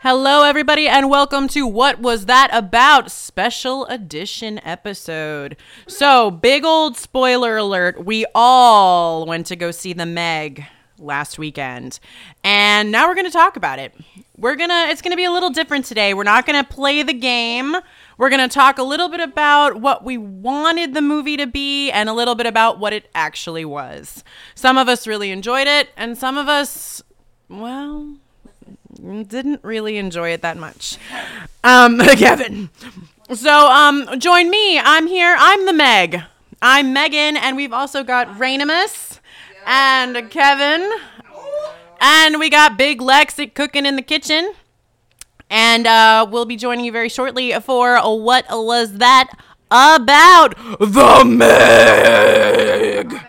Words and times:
Hello, 0.00 0.44
everybody, 0.44 0.86
and 0.86 1.10
welcome 1.10 1.48
to 1.48 1.66
What 1.66 1.98
Was 1.98 2.26
That 2.26 2.50
About 2.52 3.10
Special 3.10 3.84
Edition 3.86 4.60
episode. 4.64 5.56
So, 5.88 6.30
big 6.30 6.64
old 6.64 6.96
spoiler 6.96 7.56
alert 7.56 8.04
we 8.04 8.24
all 8.32 9.26
went 9.26 9.46
to 9.46 9.56
go 9.56 9.72
see 9.72 9.92
the 9.92 10.06
Meg 10.06 10.64
last 11.00 11.36
weekend, 11.36 11.98
and 12.44 12.92
now 12.92 13.08
we're 13.08 13.16
going 13.16 13.26
to 13.26 13.32
talk 13.32 13.56
about 13.56 13.80
it. 13.80 13.92
We're 14.36 14.54
gonna, 14.54 14.86
it's 14.88 15.02
gonna 15.02 15.16
be 15.16 15.24
a 15.24 15.32
little 15.32 15.50
different 15.50 15.84
today. 15.84 16.14
We're 16.14 16.22
not 16.22 16.46
gonna 16.46 16.62
play 16.62 17.02
the 17.02 17.12
game. 17.12 17.74
We're 18.18 18.30
gonna 18.30 18.46
talk 18.46 18.78
a 18.78 18.84
little 18.84 19.08
bit 19.08 19.18
about 19.18 19.80
what 19.80 20.04
we 20.04 20.16
wanted 20.16 20.94
the 20.94 21.02
movie 21.02 21.36
to 21.38 21.46
be 21.48 21.90
and 21.90 22.08
a 22.08 22.12
little 22.12 22.36
bit 22.36 22.46
about 22.46 22.78
what 22.78 22.92
it 22.92 23.10
actually 23.16 23.64
was. 23.64 24.22
Some 24.54 24.78
of 24.78 24.88
us 24.88 25.08
really 25.08 25.32
enjoyed 25.32 25.66
it, 25.66 25.88
and 25.96 26.16
some 26.16 26.38
of 26.38 26.46
us, 26.46 27.02
well, 27.48 28.18
didn't 28.98 29.60
really 29.62 29.96
enjoy 29.96 30.30
it 30.30 30.42
that 30.42 30.56
much. 30.56 30.98
Um, 31.64 31.98
Kevin. 32.16 32.70
So, 33.32 33.68
um, 33.68 34.18
join 34.18 34.50
me. 34.50 34.78
I'm 34.78 35.06
here. 35.06 35.36
I'm 35.38 35.66
the 35.66 35.72
Meg. 35.72 36.22
I'm 36.60 36.92
Megan, 36.92 37.36
and 37.36 37.56
we've 37.56 37.72
also 37.72 38.02
got 38.02 38.26
Rainimus 38.38 39.20
and 39.66 40.28
Kevin, 40.30 40.90
and 42.00 42.40
we 42.40 42.50
got 42.50 42.76
Big 42.76 43.00
Lex 43.00 43.38
cooking 43.54 43.86
in 43.86 43.96
the 43.96 44.02
kitchen. 44.02 44.54
And 45.50 45.86
uh, 45.86 46.26
we'll 46.28 46.44
be 46.46 46.56
joining 46.56 46.84
you 46.84 46.92
very 46.92 47.08
shortly 47.08 47.52
for 47.60 47.96
what 47.98 48.46
was 48.50 48.94
that 48.94 49.30
about? 49.70 50.56
The 50.78 51.24
Meg. 51.24 53.20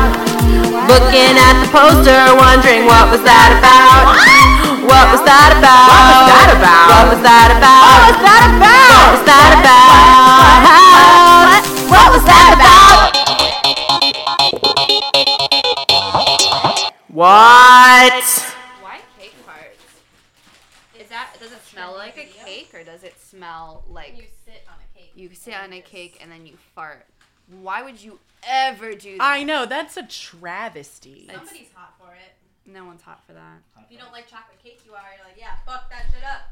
Looking 0.00 1.36
at 1.38 1.54
the 1.62 1.68
poster, 1.70 2.18
wondering 2.34 2.86
what 2.86 3.10
was 3.12 3.22
that 3.22 3.50
about? 3.60 4.16
What 4.88 5.06
was 5.12 5.22
that 5.22 5.54
about? 5.54 5.86
What 5.86 6.02
was 6.10 6.26
that 6.26 6.50
about? 6.56 6.88
What 6.90 7.04
was 7.14 7.22
that 7.22 7.50
about? 7.54 7.84
What 7.86 8.10
was 8.10 8.18
that 8.26 8.42
about? 8.48 8.80
What 8.80 9.12
was 9.12 9.24
that 9.28 9.54
about? 9.60 10.50
What 11.90 12.08
was 12.12 12.24
that 12.26 12.50
about? 12.56 13.10
What? 17.08 18.24
Why 18.80 19.00
cake 19.18 19.34
parts? 19.46 19.84
Is 20.98 21.08
that 21.08 21.36
does 21.40 21.52
it 21.52 21.62
smell 21.66 21.92
like 21.94 22.16
a 22.16 22.24
cake 22.44 22.70
or 22.74 22.82
does 22.84 23.02
it 23.02 23.20
smell 23.20 23.84
like 23.88 24.16
You 24.16 24.24
sit 24.44 24.64
on 24.68 24.74
a 24.80 24.98
cake. 24.98 25.12
you 25.14 25.30
sit 25.34 25.54
on 25.54 25.72
a 25.72 25.80
cake 25.80 26.18
and 26.20 26.30
then 26.32 26.46
you 26.46 26.56
fart? 26.74 27.06
Why 27.60 27.82
would 27.82 28.02
you 28.02 28.18
ever 28.46 28.94
do 28.94 29.16
that? 29.18 29.22
I 29.22 29.42
know 29.42 29.66
that's 29.66 29.96
a 29.96 30.02
travesty. 30.06 31.28
Somebody's 31.32 31.68
hot 31.74 31.94
for 31.98 32.12
it. 32.14 32.34
No 32.70 32.84
one's 32.84 33.02
hot 33.02 33.24
for 33.26 33.32
that. 33.32 33.58
If 33.78 33.90
you 33.90 33.98
don't 33.98 34.12
like 34.12 34.28
chocolate 34.28 34.62
cake, 34.62 34.80
you 34.86 34.92
are. 34.92 35.02
You're 35.16 35.26
like, 35.26 35.36
yeah, 35.38 35.56
fuck 35.66 35.90
that 35.90 36.06
shit 36.12 36.24
up. 36.24 36.42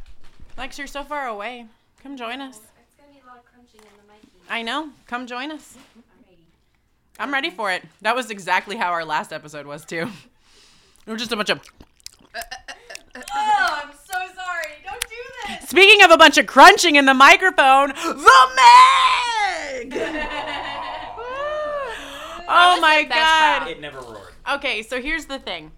Lex, 0.56 0.78
you're 0.78 0.86
so 0.86 1.04
far 1.04 1.26
away. 1.28 1.66
Come 2.02 2.16
join 2.16 2.40
us. 2.40 2.58
Oh, 2.60 2.80
it's 2.82 2.94
gonna 2.96 3.12
be 3.12 3.20
a 3.24 3.26
lot 3.28 3.38
of 3.38 3.44
crunching 3.44 3.80
in 3.80 3.96
the 3.96 4.12
mic. 4.12 4.20
I 4.50 4.62
know. 4.62 4.90
Come 5.06 5.26
join 5.26 5.50
us. 5.52 5.76
I'm 5.94 6.02
ready. 6.26 6.46
I'm 7.18 7.32
ready 7.32 7.50
for 7.50 7.70
it. 7.72 7.84
That 8.02 8.16
was 8.16 8.30
exactly 8.30 8.76
how 8.76 8.90
our 8.90 9.04
last 9.04 9.32
episode 9.32 9.66
was 9.66 9.84
too. 9.84 10.08
It 11.06 11.12
was 11.12 11.20
just 11.20 11.32
a 11.32 11.36
bunch 11.36 11.50
of. 11.50 11.60
Oh, 12.34 13.80
I'm 13.82 13.90
so 13.92 14.14
sorry. 14.34 14.72
Don't 14.84 15.00
do 15.00 15.16
this. 15.48 15.68
Speaking 15.68 16.02
of 16.04 16.10
a 16.10 16.16
bunch 16.16 16.38
of 16.38 16.46
crunching 16.46 16.96
in 16.96 17.06
the 17.06 17.14
microphone, 17.14 17.88
the 17.88 18.48
Meg. 18.56 19.94
oh 22.48 22.80
my 22.80 23.04
best 23.04 23.10
god. 23.10 23.68
It 23.68 23.80
never 23.80 24.00
roared. 24.00 24.32
Okay, 24.54 24.82
so 24.82 25.00
here's 25.00 25.26
the 25.26 25.38
thing, 25.38 25.72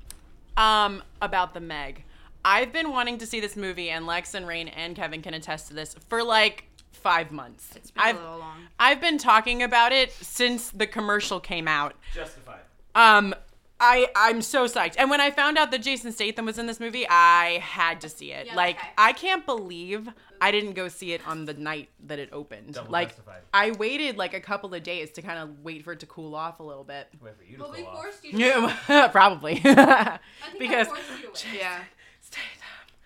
um, 0.56 1.02
about 1.20 1.54
the 1.54 1.60
Meg. 1.60 2.04
I've 2.44 2.72
been 2.72 2.90
wanting 2.90 3.18
to 3.18 3.26
see 3.26 3.40
this 3.40 3.56
movie, 3.56 3.90
and 3.90 4.06
Lex 4.06 4.34
and 4.34 4.46
Rain 4.46 4.68
and 4.68 4.96
Kevin 4.96 5.20
can 5.22 5.34
attest 5.34 5.68
to 5.68 5.74
this 5.74 5.94
for 6.08 6.22
like 6.22 6.64
five 6.92 7.30
months. 7.32 7.70
It's 7.76 7.90
been 7.90 8.02
I've, 8.02 8.16
a 8.16 8.20
little 8.20 8.38
long. 8.38 8.58
I've 8.78 9.00
been 9.00 9.18
talking 9.18 9.62
about 9.62 9.92
it 9.92 10.12
since 10.12 10.70
the 10.70 10.86
commercial 10.86 11.40
came 11.40 11.68
out. 11.68 11.94
Justified. 12.14 12.60
Um, 12.94 13.34
I 13.80 14.08
I'm 14.14 14.42
so 14.42 14.66
psyched. 14.66 14.94
And 14.98 15.08
when 15.10 15.20
I 15.20 15.30
found 15.30 15.56
out 15.58 15.70
that 15.70 15.82
Jason 15.82 16.12
Statham 16.12 16.44
was 16.44 16.58
in 16.58 16.66
this 16.66 16.78
movie, 16.80 17.06
I 17.08 17.58
had 17.62 18.00
to 18.02 18.08
see 18.08 18.32
it. 18.32 18.46
Yeah, 18.46 18.54
like 18.54 18.76
okay. 18.78 18.88
I 18.98 19.12
can't 19.12 19.46
believe 19.46 20.08
I 20.40 20.50
didn't 20.50 20.72
go 20.74 20.88
see 20.88 21.12
it 21.12 21.26
on 21.26 21.44
the 21.46 21.54
night 21.54 21.88
that 22.06 22.18
it 22.18 22.28
opened. 22.32 22.74
Double 22.74 22.90
like 22.90 23.08
justified. 23.08 23.40
I 23.54 23.70
waited 23.72 24.16
like 24.16 24.34
a 24.34 24.40
couple 24.40 24.74
of 24.74 24.82
days 24.82 25.10
to 25.12 25.22
kind 25.22 25.38
of 25.38 25.64
wait 25.64 25.82
for 25.84 25.92
it 25.92 26.00
to 26.00 26.06
cool 26.06 26.34
off 26.34 26.60
a 26.60 26.62
little 26.62 26.84
bit. 26.84 27.08
Wait 27.22 27.36
for 27.36 27.44
you 27.44 27.56
to 27.56 27.62
Well, 27.62 27.72
we 27.72 27.78
cool 27.78 27.86
off. 27.88 28.02
forced 28.02 28.24
you 28.24 28.32
to. 28.32 28.38
Yeah, 28.38 29.08
probably. 29.12 29.54
Because 30.58 30.88
you 31.22 31.30
to. 31.32 31.56
Yeah. 31.56 31.80
Statham. 32.20 32.46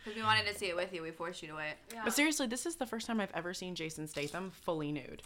Because 0.04 0.16
we 0.18 0.22
wanted 0.22 0.46
to 0.46 0.54
see 0.54 0.66
it 0.66 0.76
with 0.76 0.92
you, 0.92 1.02
we 1.02 1.10
forced 1.12 1.40
you 1.42 1.48
to 1.48 1.54
wait. 1.54 1.74
Yeah. 1.92 2.02
But 2.04 2.12
seriously, 2.12 2.46
this 2.46 2.66
is 2.66 2.76
the 2.76 2.86
first 2.86 3.06
time 3.06 3.20
I've 3.20 3.32
ever 3.32 3.54
seen 3.54 3.74
Jason 3.74 4.06
Statham 4.06 4.50
fully 4.50 4.92
nude. 4.92 5.22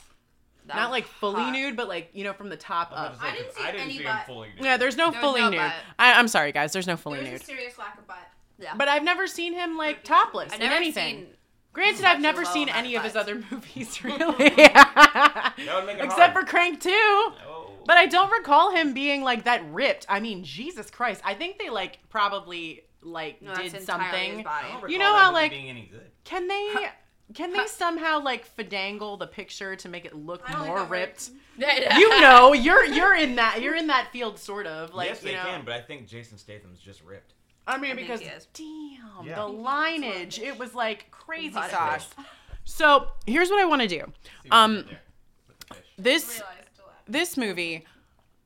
That 0.69 0.77
Not 0.77 0.91
like 0.91 1.06
fully 1.06 1.43
hot. 1.43 1.53
nude, 1.53 1.77
but 1.77 1.89
like 1.89 2.11
you 2.12 2.23
know 2.25 2.33
from 2.33 2.49
the 2.51 2.56
top 2.56 2.93
I, 2.93 3.09
was 3.09 3.11
up. 3.11 3.17
about 3.17 3.27
I 3.27 3.33
didn't 3.37 3.47
'cause 3.49 3.56
see 3.56 3.62
I 3.65 3.71
didn't 3.73 3.81
any 3.83 3.99
see 3.99 4.05
butt. 4.05 4.17
him 4.19 4.27
fully. 4.27 4.49
nude. 4.55 4.65
Yeah, 4.65 4.77
there's 4.77 4.97
no 4.97 5.11
There 5.11 5.21
fully 5.21 5.41
no 5.41 5.49
nude. 5.51 5.59
butt. 5.61 5.73
I, 5.99 6.12
I'm 6.12 6.29
sorry, 6.29 6.53
guys. 6.53 6.73
There's 6.73 6.87
no 6.87 6.97
fully 6.97 7.21
There 7.21 7.33
was 7.33 7.41
nude. 7.41 7.43
a 7.43 7.45
serious 7.45 7.79
lack 7.79 7.99
of 7.99 8.06
butt. 8.06 8.19
Yeah. 8.59 8.75
But 8.77 8.89
I've 8.89 9.03
never 9.03 9.27
seen 9.27 9.55
him 9.55 9.77
like 9.77 10.05
topless 10.05 10.53
I've 10.53 10.61
in 10.61 10.67
never 10.67 10.77
anything. 10.77 11.17
seen 11.17 11.27
Granted, 11.75 12.05
I've 12.07 12.21
never 12.21 12.45
seen 12.45 12.69
amount 12.69 12.78
any 12.87 12.97
of 12.97 13.03
his 13.05 13.15
other 13.15 13.37
movies, 13.51 14.03
really. 14.05 14.25
would 14.27 14.39
make 14.41 14.59
it 14.59 16.05
Except 16.05 16.33
hard. 16.33 16.33
for 16.33 16.45
Crank 16.45 16.81
2. 16.81 16.91
Oh. 16.91 17.71
But 17.87 17.97
I 17.97 18.07
don't 18.07 18.31
recall 18.33 18.75
him 18.75 18.95
being 18.95 19.23
like 19.23 19.45
that 19.45 19.62
ripped. 19.71 20.05
I 20.09 20.19
mean, 20.21 20.45
Jesus 20.45 20.91
Christ. 20.91 21.23
I 21.25 21.34
think 21.34 21.59
they 21.59 21.71
like 21.71 21.99
probably 22.09 22.83
like 23.01 23.41
No, 23.43 23.55
did 23.55 23.71
something. 23.83 24.43
body. 24.43 24.67
I 24.67 24.81
don't 24.81 24.91
You 24.91 24.99
know 24.99 25.15
how, 25.15 25.33
like- 25.33 25.53
being 25.53 25.69
any 25.71 25.89
good. 25.91 26.11
Can 26.25 26.49
they 26.49 26.75
can 27.34 27.53
they 27.53 27.66
somehow 27.66 28.22
like 28.22 28.49
finagle 28.56 29.19
the 29.19 29.27
picture 29.27 29.77
to 29.77 29.89
make 29.89 30.05
it 30.05 30.15
look 30.15 30.43
I 30.47 30.66
more 30.66 30.78
that 30.81 30.91
ripped? 30.91 31.31
You 31.59 32.21
know, 32.21 32.53
you're 32.53 32.84
you're 32.84 33.16
in 33.16 33.34
that 33.37 33.61
you're 33.61 33.75
in 33.75 33.89
that 33.89 34.11
field 34.12 34.39
sort 34.39 34.66
of 34.66 34.94
like 34.94 35.09
yes, 35.09 35.22
you 35.22 35.31
they 35.31 35.34
know. 35.34 35.43
can, 35.43 35.65
but 35.65 35.75
I 35.75 35.81
think 35.81 36.06
Jason 36.06 36.39
Statham's 36.39 36.78
just 36.78 37.03
ripped. 37.03 37.34
I 37.66 37.78
mean, 37.78 37.91
I 37.93 37.94
because 37.94 38.21
damn, 38.55 39.27
Yeah. 39.27 39.34
the 39.34 39.47
lineage, 39.47 40.39
it 40.39 40.56
was 40.59 40.72
like 40.75 41.11
crazy 41.11 41.53
sauce. 41.55 42.09
So 42.65 43.09
here's 43.27 43.49
what 43.49 43.60
I 43.60 43.65
want 43.65 43.81
to 43.81 43.89
do. 43.89 44.12
Um, 44.50 44.77
you 44.77 44.83
did 44.83 44.89
there 44.91 45.00
with 45.49 45.59
the 45.59 45.75
fish. 45.75 45.84
This 45.97 46.25
Realized 46.39 46.77
to 46.77 46.83
laugh. 46.83 46.95
this 47.09 47.37
movie 47.39 47.87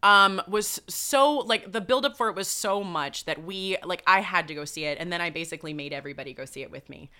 um 0.04 0.41
was 0.49 0.81
so 0.88 1.32
like 1.38 1.70
the 1.72 1.81
build 1.81 2.04
up 2.06 2.16
for 2.16 2.28
it 2.28 2.37
was 2.37 2.47
so 2.49 2.82
much 2.84 3.25
that 3.26 3.43
we 3.44 3.76
like 3.84 4.03
I 4.06 4.20
had 4.20 4.47
to 4.49 4.54
go 4.54 4.64
see 4.64 4.84
it 4.84 4.99
and 5.00 5.12
then 5.12 5.20
I 5.20 5.31
basically 5.31 5.72
made 5.72 5.93
everybody 5.93 6.32
go 6.34 6.44
see 6.44 6.62
it 6.62 6.70
with 6.70 6.88
me. 6.88 7.10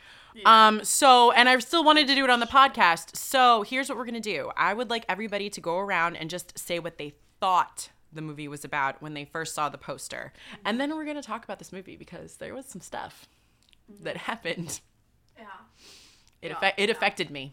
Um 0.47 0.83
so 0.85 1.31
and 1.33 1.49
I 1.49 1.59
still 1.59 1.85
wanted 1.85 2.07
to 2.09 2.15
do 2.15 2.25
it 2.25 2.31
on 2.31 2.41
the 2.41 2.47
podcast. 2.47 3.17
So 3.17 3.63
here's 3.63 3.89
what 3.89 3.99
we're 3.99 4.05
going 4.07 4.15
to 4.15 4.21
do. 4.21 4.51
I 4.57 4.73
would 4.75 4.91
like 4.91 5.05
everybody 5.09 5.51
to 5.51 5.61
go 5.61 5.79
around 5.79 6.17
and 6.17 6.31
just 6.31 6.59
say 6.59 6.79
what 6.79 6.99
they 6.99 7.15
thought 7.41 7.91
the 8.13 8.23
movie 8.23 8.49
was 8.49 8.65
about 8.65 9.01
when 9.03 9.15
they 9.15 9.25
first 9.25 9.55
saw 9.55 9.69
the 9.69 9.79
poster. 9.79 10.33
And 10.65 10.81
then 10.81 10.95
we're 10.95 11.05
going 11.05 11.17
to 11.17 11.23
talk 11.23 11.45
about 11.45 11.59
this 11.59 11.73
movie 11.73 11.97
because 11.97 12.37
there 12.37 12.55
was 12.55 12.67
some 12.67 12.81
stuff 12.81 13.27
that 14.01 14.17
happened. 14.17 14.81
Yeah. 15.39 15.45
It 16.43 16.51
Yeah. 16.51 16.55
affe- 16.57 16.75
it 16.77 16.91
affected 16.91 17.31
me. 17.31 17.53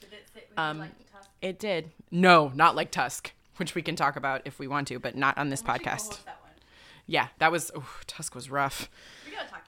Did 0.00 0.12
it 0.12 0.28
sit 0.32 0.46
with 0.50 0.58
Um, 0.58 0.78
like 0.78 0.90
tusk? 1.12 1.28
It 1.42 1.58
did. 1.58 1.90
No, 2.10 2.50
not 2.54 2.74
like 2.76 2.90
Tusk, 2.90 3.32
which 3.56 3.74
we 3.74 3.82
can 3.82 3.96
talk 3.96 4.16
about 4.16 4.42
if 4.44 4.58
we 4.58 4.66
want 4.66 4.88
to, 4.88 4.98
but 4.98 5.16
not 5.16 5.36
on 5.38 5.48
this 5.50 5.62
podcast. 5.62 6.24
that 6.24 6.40
one. 6.42 6.52
Yeah, 7.06 7.28
that 7.38 7.50
was 7.52 7.70
ooh, 7.76 7.84
Tusk 8.06 8.34
was 8.34 8.50
rough. 8.50 8.88
We 9.26 9.32
gotta 9.32 9.48
talk 9.48 9.64
that 9.66 9.67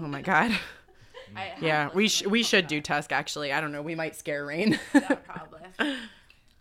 Oh 0.00 0.06
my 0.06 0.22
god. 0.22 0.52
I 1.36 1.52
Yeah, 1.60 1.90
we 1.94 2.08
sh- 2.08 2.26
we 2.26 2.42
should 2.42 2.66
do 2.66 2.80
Tusk 2.80 3.12
actually. 3.12 3.52
I 3.52 3.60
don't 3.60 3.70
know. 3.72 3.82
We 3.82 3.94
might 3.94 4.16
scare 4.16 4.44
Rain. 4.44 4.78
Yeah, 4.94 5.14
probably. 5.14 5.60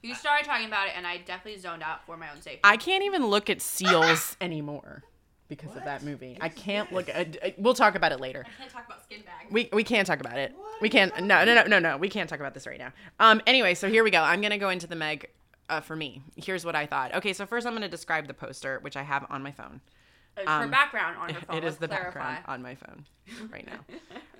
You 0.02 0.16
started 0.16 0.46
talking 0.46 0.66
about 0.66 0.88
it, 0.88 0.94
and 0.96 1.06
I 1.06 1.18
definitely 1.18 1.60
zoned 1.60 1.84
out 1.84 2.06
for 2.06 2.16
my 2.16 2.30
own 2.32 2.42
safety. 2.42 2.62
I 2.64 2.78
can't 2.78 3.04
even 3.04 3.28
look 3.28 3.50
at 3.50 3.62
seals 3.62 4.38
anymore 4.42 5.04
because 5.50 5.76
of 5.76 5.84
that 5.84 6.04
movie. 6.04 6.38
I 6.40 6.48
can't 6.48 6.94
look 6.94 7.10
at. 7.10 7.36
uh, 7.44 7.50
We'll 7.58 7.74
talk 7.74 7.96
about 7.96 8.14
it 8.14 8.22
later. 8.22 8.46
I 8.48 8.58
can't 8.62 8.72
talk 8.72 8.86
about 8.86 9.04
skin 9.04 9.24
bag. 9.26 9.52
We 9.52 9.68
we 9.74 9.84
can't 9.84 10.08
talk 10.08 10.22
about 10.22 10.38
it. 10.38 10.56
We 10.80 10.88
can't. 10.88 11.12
No 11.22 11.44
no 11.44 11.54
no 11.54 11.64
no 11.66 11.80
no. 11.80 11.98
We 11.98 12.08
can't 12.08 12.30
talk 12.30 12.40
about 12.40 12.54
this 12.54 12.66
right 12.66 12.80
now. 12.80 12.94
Um. 13.20 13.42
Anyway, 13.46 13.74
so 13.74 13.90
here 13.90 14.06
we 14.06 14.10
go. 14.10 14.22
I'm 14.22 14.40
gonna 14.40 14.58
go 14.58 14.70
into 14.70 14.88
the 14.88 14.96
Meg. 14.96 15.28
Uh, 15.68 15.82
for 15.82 15.98
me, 15.98 16.24
here's 16.38 16.64
what 16.64 16.76
I 16.76 16.86
thought. 16.86 17.14
Okay, 17.16 17.34
so 17.34 17.46
first 17.46 17.68
I'm 17.68 17.74
gonna 17.74 17.90
describe 17.90 18.26
the 18.28 18.34
poster, 18.34 18.80
which 18.82 18.96
I 18.96 19.04
have 19.04 19.26
on 19.30 19.44
my 19.44 19.52
phone. 19.52 19.82
It's 20.40 20.50
um, 20.50 20.62
her 20.64 20.68
background 20.68 21.18
on 21.18 21.30
her 21.34 21.42
phone. 21.42 21.58
It 21.58 21.64
is 21.64 21.78
the 21.78 21.88
clarify. 21.88 22.20
background 22.20 22.44
on 22.48 22.62
my 22.62 22.76
phone 22.76 23.06
right 23.52 23.66
now. 23.66 23.80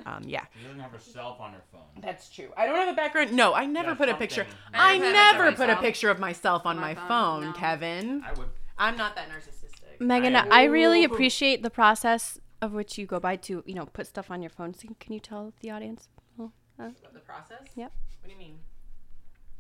Um, 0.06 0.24
yeah. 0.26 0.46
She 0.58 0.64
doesn't 0.66 0.80
have 0.80 0.92
herself 0.92 1.42
on 1.42 1.52
her 1.52 1.62
phone. 1.74 1.82
That's 2.02 2.30
true. 2.30 2.48
I 2.56 2.66
don't 2.66 2.78
have 2.78 2.88
a 2.88 2.96
background. 2.96 3.34
No, 3.34 3.54
I 3.54 3.66
never 3.66 3.90
Yeah, 3.90 3.96
put 3.96 4.08
a 4.10 4.16
picture. 4.16 4.48
I 4.74 4.94
I 4.94 4.98
never 4.98 5.52
put 5.52 5.70
a 5.70 5.76
picture 5.76 6.10
of 6.10 6.18
put 6.18 6.22
a 6.22 6.22
myself 6.22 6.64
picture 6.64 6.64
of 6.64 6.64
myself 6.64 6.66
on 6.66 6.76
on 6.78 6.82
my 6.82 6.94
my 6.94 6.96
phone, 6.96 7.42
phone, 7.42 7.44
no. 7.48 7.52
Kevin. 7.54 8.24
I 8.26 8.32
would. 8.34 8.48
I'm 8.78 8.96
not 8.96 9.16
that 9.18 9.28
narcissistic. 9.30 10.00
Megan, 10.00 10.38
I. 10.38 10.48
I 10.50 10.64
really 10.64 11.04
appreciate 11.04 11.64
the 11.64 11.70
process 11.70 12.40
of 12.62 12.72
which 12.72 12.98
you 12.98 13.06
go 13.06 13.20
by 13.20 13.36
to, 13.36 13.62
you 13.68 13.76
know, 13.76 13.86
put 13.88 14.08
stuff 14.08 14.32
on 14.32 14.42
your 14.42 14.50
phone. 14.50 14.74
So 14.74 14.88
can 15.02 15.12
you 15.14 15.20
tell 15.20 15.54
the 15.60 15.70
audience? 15.70 16.08
Well, 16.38 16.54
uh, 16.80 16.92
The 17.14 17.20
process? 17.20 17.68
Yep. 17.76 17.92
What 18.22 18.26
do 18.26 18.32
you 18.32 18.38
mean? 18.40 18.58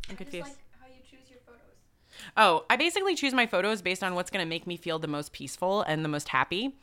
I'm 0.09 0.15
Just 0.15 0.17
confused. 0.31 0.47
like 0.47 0.57
how 0.79 0.87
you 0.87 1.01
choose 1.03 1.29
your 1.29 1.39
photos. 1.45 1.59
Oh, 2.37 2.65
I 2.69 2.75
basically 2.75 3.15
choose 3.15 3.33
my 3.33 3.45
photos 3.45 3.81
based 3.81 4.03
on 4.03 4.15
what's 4.15 4.29
going 4.29 4.43
to 4.43 4.49
make 4.49 4.67
me 4.67 4.77
feel 4.77 4.99
the 4.99 5.07
most 5.07 5.33
peaceful 5.33 5.81
and 5.83 6.03
the 6.03 6.09
most 6.09 6.29
happy 6.29 6.75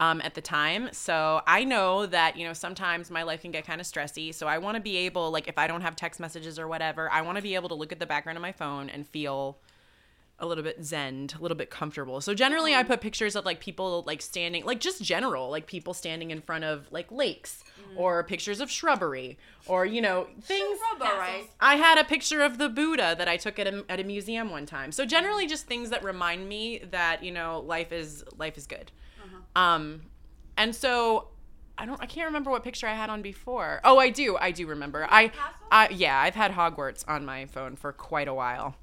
um, 0.00 0.20
at 0.22 0.34
the 0.34 0.40
time. 0.40 0.88
So 0.92 1.42
I 1.46 1.64
know 1.64 2.06
that, 2.06 2.36
you 2.36 2.46
know, 2.46 2.52
sometimes 2.52 3.10
my 3.10 3.22
life 3.22 3.42
can 3.42 3.50
get 3.50 3.66
kind 3.66 3.80
of 3.80 3.86
stressy. 3.86 4.34
So 4.34 4.46
I 4.46 4.58
want 4.58 4.76
to 4.76 4.80
be 4.80 4.96
able, 4.98 5.30
like, 5.30 5.48
if 5.48 5.58
I 5.58 5.66
don't 5.66 5.82
have 5.82 5.96
text 5.96 6.20
messages 6.20 6.58
or 6.58 6.68
whatever, 6.68 7.10
I 7.10 7.22
want 7.22 7.36
to 7.36 7.42
be 7.42 7.54
able 7.54 7.68
to 7.68 7.74
look 7.74 7.92
at 7.92 7.98
the 7.98 8.06
background 8.06 8.38
of 8.38 8.42
my 8.42 8.52
phone 8.52 8.88
and 8.88 9.06
feel 9.06 9.58
a 10.38 10.46
little 10.46 10.64
bit 10.64 10.82
zen, 10.84 11.28
a 11.38 11.40
little 11.40 11.56
bit 11.56 11.70
comfortable. 11.70 12.20
So 12.20 12.34
generally 12.34 12.74
I 12.74 12.82
put 12.82 13.00
pictures 13.00 13.36
of 13.36 13.44
like 13.44 13.60
people 13.60 14.02
like 14.06 14.20
standing, 14.20 14.64
like 14.64 14.80
just 14.80 15.02
general, 15.02 15.48
like 15.50 15.66
people 15.66 15.94
standing 15.94 16.30
in 16.30 16.40
front 16.40 16.64
of 16.64 16.90
like 16.90 17.10
lakes 17.12 17.62
or 17.96 18.24
pictures 18.24 18.60
of 18.60 18.70
shrubbery 18.70 19.38
or, 19.66 19.86
you 19.86 20.00
know, 20.02 20.26
things. 20.42 20.78
Right. 21.00 21.44
I 21.60 21.76
had 21.76 21.98
a 21.98 22.04
picture 22.04 22.42
of 22.42 22.58
the 22.58 22.68
Buddha 22.68 23.14
that 23.16 23.28
I 23.28 23.36
took 23.36 23.58
at 23.58 23.68
a, 23.68 23.84
at 23.88 24.00
a 24.00 24.04
museum 24.04 24.50
one 24.50 24.66
time. 24.66 24.90
So 24.90 25.04
generally, 25.06 25.46
just 25.46 25.66
things 25.66 25.90
that 25.90 26.02
remind 26.02 26.48
me 26.48 26.80
that 26.90 27.22
you 27.22 27.30
know 27.32 27.60
life 27.60 27.92
is 27.92 28.24
life 28.36 28.58
is 28.58 28.66
good. 28.66 28.90
Um, 29.56 30.02
and 30.56 30.74
so 30.74 31.28
I 31.78 31.86
don't 31.86 32.00
I 32.00 32.06
can't 32.06 32.26
remember 32.26 32.50
what 32.50 32.62
picture 32.62 32.86
I 32.86 32.94
had 32.94 33.10
on 33.10 33.22
before. 33.22 33.80
Oh, 33.84 33.98
I 33.98 34.10
do. 34.10 34.36
I 34.36 34.50
do 34.50 34.66
remember. 34.66 35.06
I, 35.10 35.32
I 35.70 35.88
yeah, 35.90 36.18
I've 36.18 36.34
had 36.34 36.52
Hogwarts 36.52 37.04
on 37.08 37.24
my 37.24 37.46
phone 37.46 37.76
for 37.76 37.92
quite 37.92 38.28
a 38.28 38.34
while. 38.34 38.76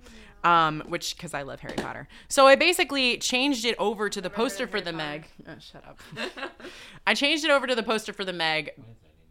Um, 0.44 0.84
which 0.88 1.16
because 1.16 1.34
I 1.34 1.44
love 1.44 1.60
Harry 1.60 1.76
Potter. 1.76 2.08
So 2.28 2.48
I 2.48 2.56
basically 2.56 3.18
changed 3.18 3.64
it 3.64 3.76
over 3.78 4.10
to 4.10 4.22
the 4.22 4.30
poster 4.30 4.66
for 4.66 4.82
the 4.82 4.92
Meg. 4.92 5.28
Oh, 5.48 5.54
shut 5.60 5.86
up. 5.86 6.00
I 7.08 7.14
changed 7.14 7.46
it 7.46 7.52
over 7.52 7.68
to 7.68 7.76
the 7.76 7.84
poster 7.84 8.12
for 8.12 8.26
the 8.26 8.34
Meg 8.34 8.72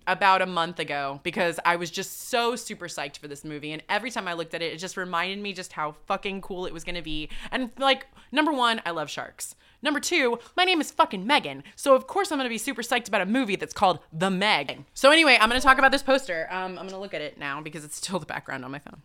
about 0.06 0.42
a 0.42 0.46
month 0.46 0.78
ago 0.78 1.20
because 1.22 1.60
I 1.64 1.76
was 1.76 1.90
just 1.90 2.28
so 2.28 2.56
super 2.56 2.88
psyched 2.88 3.18
for 3.18 3.28
this 3.28 3.44
movie. 3.44 3.72
And 3.72 3.82
every 3.88 4.10
time 4.10 4.26
I 4.26 4.32
looked 4.32 4.54
at 4.54 4.62
it, 4.62 4.72
it 4.72 4.78
just 4.78 4.96
reminded 4.96 5.38
me 5.38 5.52
just 5.52 5.72
how 5.72 5.92
fucking 6.06 6.40
cool 6.40 6.66
it 6.66 6.72
was 6.72 6.84
gonna 6.84 7.02
be. 7.02 7.28
And 7.50 7.70
like, 7.78 8.06
number 8.32 8.52
one, 8.52 8.80
I 8.84 8.90
love 8.90 9.10
sharks. 9.10 9.54
Number 9.82 10.00
two, 10.00 10.38
my 10.56 10.64
name 10.64 10.80
is 10.80 10.90
fucking 10.90 11.26
Megan. 11.26 11.62
So 11.76 11.94
of 11.94 12.06
course 12.06 12.30
I'm 12.30 12.38
gonna 12.38 12.48
be 12.48 12.58
super 12.58 12.82
psyched 12.82 13.08
about 13.08 13.20
a 13.20 13.26
movie 13.26 13.56
that's 13.56 13.72
called 13.72 14.00
The 14.12 14.30
Meg. 14.30 14.84
So 14.94 15.10
anyway, 15.10 15.38
I'm 15.40 15.48
gonna 15.48 15.60
talk 15.60 15.78
about 15.78 15.92
this 15.92 16.02
poster. 16.02 16.48
Um, 16.50 16.78
I'm 16.78 16.86
gonna 16.86 17.00
look 17.00 17.14
at 17.14 17.22
it 17.22 17.38
now 17.38 17.60
because 17.60 17.84
it's 17.84 17.96
still 17.96 18.18
the 18.18 18.26
background 18.26 18.64
on 18.64 18.70
my 18.70 18.78
phone. 18.78 19.02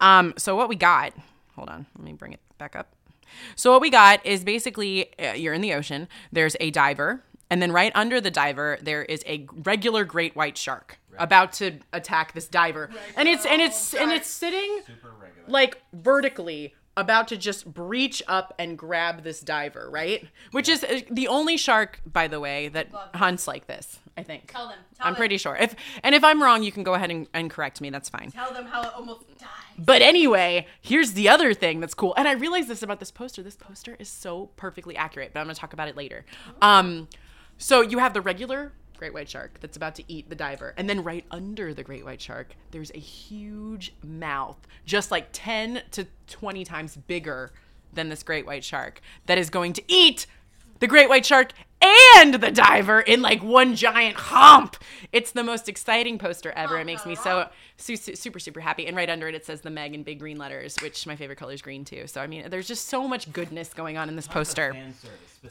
Um, 0.00 0.34
so 0.36 0.56
what 0.56 0.68
we 0.68 0.76
got, 0.76 1.12
hold 1.54 1.68
on, 1.68 1.86
let 1.96 2.04
me 2.04 2.12
bring 2.12 2.32
it 2.32 2.40
back 2.58 2.76
up. 2.76 2.94
So 3.56 3.72
what 3.72 3.80
we 3.80 3.90
got 3.90 4.24
is 4.24 4.42
basically 4.44 5.12
uh, 5.18 5.32
you're 5.32 5.54
in 5.54 5.60
the 5.60 5.74
ocean. 5.74 6.08
There's 6.32 6.56
a 6.60 6.70
diver, 6.70 7.22
and 7.50 7.60
then 7.60 7.72
right 7.72 7.92
under 7.94 8.20
the 8.20 8.30
diver 8.30 8.78
there 8.80 9.02
is 9.02 9.22
a 9.26 9.46
regular 9.64 10.04
great 10.04 10.34
white 10.34 10.56
shark 10.56 10.98
about 11.18 11.52
to 11.54 11.78
attack 11.92 12.32
this 12.32 12.46
diver, 12.48 12.90
and 13.16 13.28
it's 13.28 13.44
and 13.44 13.60
it's 13.60 13.92
and 13.94 14.12
it's 14.12 14.28
sitting 14.28 14.80
Super 14.86 15.10
regular. 15.20 15.48
like 15.48 15.82
vertically 15.92 16.74
about 16.98 17.28
to 17.28 17.36
just 17.36 17.72
breach 17.72 18.22
up 18.26 18.54
and 18.58 18.76
grab 18.76 19.22
this 19.22 19.40
diver, 19.40 19.88
right? 19.90 20.26
Which 20.50 20.68
is 20.68 20.82
uh, 20.82 21.00
the 21.10 21.28
only 21.28 21.56
shark, 21.56 22.00
by 22.04 22.28
the 22.28 22.40
way, 22.40 22.68
that 22.68 22.88
hunts 23.14 23.46
like 23.46 23.66
this. 23.66 24.00
I 24.16 24.24
think. 24.24 24.50
Tell 24.50 24.68
them. 24.68 24.78
Tell 24.96 25.06
I'm 25.06 25.12
them. 25.12 25.18
pretty 25.18 25.38
sure. 25.38 25.56
If 25.56 25.76
and 26.02 26.12
if 26.12 26.24
I'm 26.24 26.42
wrong, 26.42 26.64
you 26.64 26.72
can 26.72 26.82
go 26.82 26.94
ahead 26.94 27.10
and, 27.10 27.28
and 27.32 27.48
correct 27.48 27.80
me. 27.80 27.90
That's 27.90 28.08
fine. 28.08 28.32
Tell 28.32 28.52
them 28.52 28.66
how 28.66 28.82
it 28.82 28.92
almost 28.94 29.26
died. 29.38 29.48
But 29.78 30.02
anyway, 30.02 30.66
here's 30.80 31.12
the 31.12 31.28
other 31.28 31.54
thing 31.54 31.78
that's 31.78 31.94
cool. 31.94 32.14
And 32.16 32.26
I 32.26 32.32
realized 32.32 32.66
this 32.66 32.82
about 32.82 32.98
this 32.98 33.12
poster. 33.12 33.44
This 33.44 33.54
poster 33.54 33.96
is 34.00 34.08
so 34.08 34.50
perfectly 34.56 34.96
accurate, 34.96 35.30
but 35.32 35.38
I'm 35.40 35.46
going 35.46 35.54
to 35.54 35.60
talk 35.60 35.72
about 35.72 35.86
it 35.88 35.96
later. 35.96 36.24
Um 36.60 37.08
so 37.58 37.80
you 37.80 37.98
have 37.98 38.12
the 38.12 38.20
regular 38.20 38.72
great 38.98 39.14
white 39.14 39.28
shark 39.28 39.58
that's 39.60 39.76
about 39.76 39.94
to 39.96 40.04
eat 40.08 40.28
the 40.28 40.34
diver. 40.34 40.74
And 40.76 40.88
then 40.88 41.02
right 41.02 41.24
under 41.30 41.72
the 41.72 41.82
great 41.82 42.04
white 42.04 42.20
shark, 42.20 42.54
there's 42.70 42.90
a 42.94 42.98
huge 42.98 43.94
mouth, 44.04 44.58
just 44.84 45.10
like 45.10 45.28
10 45.32 45.82
to 45.92 46.06
20 46.26 46.64
times 46.64 46.96
bigger 46.96 47.52
than 47.92 48.08
this 48.08 48.22
great 48.22 48.46
white 48.46 48.64
shark 48.64 49.00
that 49.26 49.38
is 49.38 49.50
going 49.50 49.72
to 49.74 49.82
eat 49.88 50.26
the 50.80 50.86
great 50.86 51.08
white 51.08 51.26
shark 51.26 51.52
and 51.80 52.34
the 52.34 52.50
diver 52.50 53.00
in 53.00 53.22
like 53.22 53.42
one 53.42 53.74
giant 53.74 54.16
hump. 54.16 54.76
It's 55.12 55.32
the 55.32 55.44
most 55.44 55.68
exciting 55.68 56.18
poster 56.18 56.52
ever. 56.52 56.78
It 56.78 56.84
makes 56.84 57.06
me 57.06 57.14
so 57.14 57.48
su- 57.76 57.96
su- 57.96 58.16
super 58.16 58.38
super 58.38 58.60
happy. 58.60 58.86
And 58.86 58.96
right 58.96 59.08
under 59.08 59.28
it, 59.28 59.34
it 59.34 59.46
says 59.46 59.60
the 59.60 59.70
Meg 59.70 59.94
in 59.94 60.02
big 60.02 60.18
green 60.18 60.38
letters, 60.38 60.76
which 60.82 61.06
my 61.06 61.16
favorite 61.16 61.36
color 61.36 61.52
is 61.52 61.62
green 61.62 61.84
too. 61.84 62.06
So 62.06 62.20
I 62.20 62.26
mean, 62.26 62.48
there's 62.50 62.66
just 62.66 62.86
so 62.86 63.06
much 63.06 63.32
goodness 63.32 63.72
going 63.72 63.96
on 63.96 64.08
in 64.08 64.16
this 64.16 64.28
poster. 64.28 64.76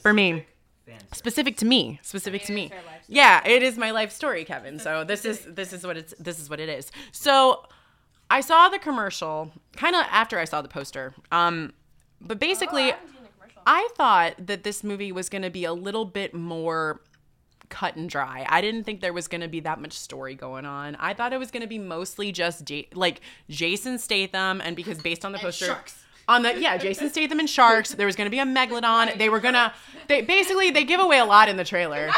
For 0.01 0.13
me. 0.13 0.45
Specific 0.87 1.09
fan. 1.09 1.17
Specific 1.17 1.57
to 1.57 1.65
me, 1.65 1.99
specific 2.01 2.43
to 2.43 2.53
me. 2.53 2.71
Yeah, 3.07 3.45
it 3.45 3.63
is 3.63 3.77
my 3.77 3.91
life 3.91 4.11
story, 4.11 4.45
Kevin. 4.45 4.79
So 4.79 5.03
this 5.03 5.25
is 5.25 5.41
this 5.41 5.73
is 5.73 5.85
what 5.85 5.97
it's 5.97 6.13
this 6.19 6.39
is 6.39 6.49
what 6.49 6.59
it 6.59 6.69
is. 6.69 6.91
So 7.11 7.65
I 8.29 8.41
saw 8.41 8.69
the 8.69 8.79
commercial 8.79 9.51
kind 9.75 9.95
of 9.95 10.05
after 10.09 10.39
I 10.39 10.45
saw 10.45 10.61
the 10.61 10.67
poster. 10.67 11.13
Um, 11.31 11.73
but 12.21 12.39
basically, 12.39 12.93
I 13.65 13.87
thought 13.95 14.33
that 14.47 14.63
this 14.63 14.83
movie 14.83 15.11
was 15.11 15.29
going 15.29 15.43
to 15.43 15.49
be 15.49 15.65
a 15.65 15.73
little 15.73 16.05
bit 16.05 16.33
more 16.33 17.01
cut 17.69 17.95
and 17.95 18.09
dry. 18.09 18.45
I 18.47 18.61
didn't 18.61 18.85
think 18.85 19.01
there 19.01 19.13
was 19.13 19.27
going 19.27 19.41
to 19.41 19.47
be 19.47 19.59
that 19.61 19.79
much 19.81 19.93
story 19.93 20.35
going 20.35 20.65
on. 20.65 20.95
I 20.95 21.13
thought 21.13 21.33
it 21.33 21.37
was 21.37 21.51
going 21.51 21.61
to 21.61 21.67
be 21.67 21.79
mostly 21.79 22.31
just 22.31 22.63
J- 22.63 22.87
like 22.93 23.21
Jason 23.49 23.99
Statham, 23.99 24.61
and 24.61 24.75
because 24.75 25.01
based 25.01 25.25
on 25.25 25.31
the 25.33 25.39
poster. 25.39 25.77
On 26.27 26.43
the 26.43 26.59
yeah, 26.59 26.77
Jason 26.77 27.09
Statham 27.09 27.39
and 27.39 27.49
sharks. 27.49 27.91
There 27.91 28.05
was 28.05 28.15
gonna 28.15 28.29
be 28.29 28.39
a 28.39 28.45
megalodon. 28.45 29.17
They 29.17 29.29
were 29.29 29.39
gonna 29.39 29.73
they 30.07 30.21
basically 30.21 30.71
they 30.71 30.83
give 30.83 30.99
away 30.99 31.19
a 31.19 31.25
lot 31.25 31.47
in 31.49 31.57
the 31.57 31.63
trailer. 31.63 32.09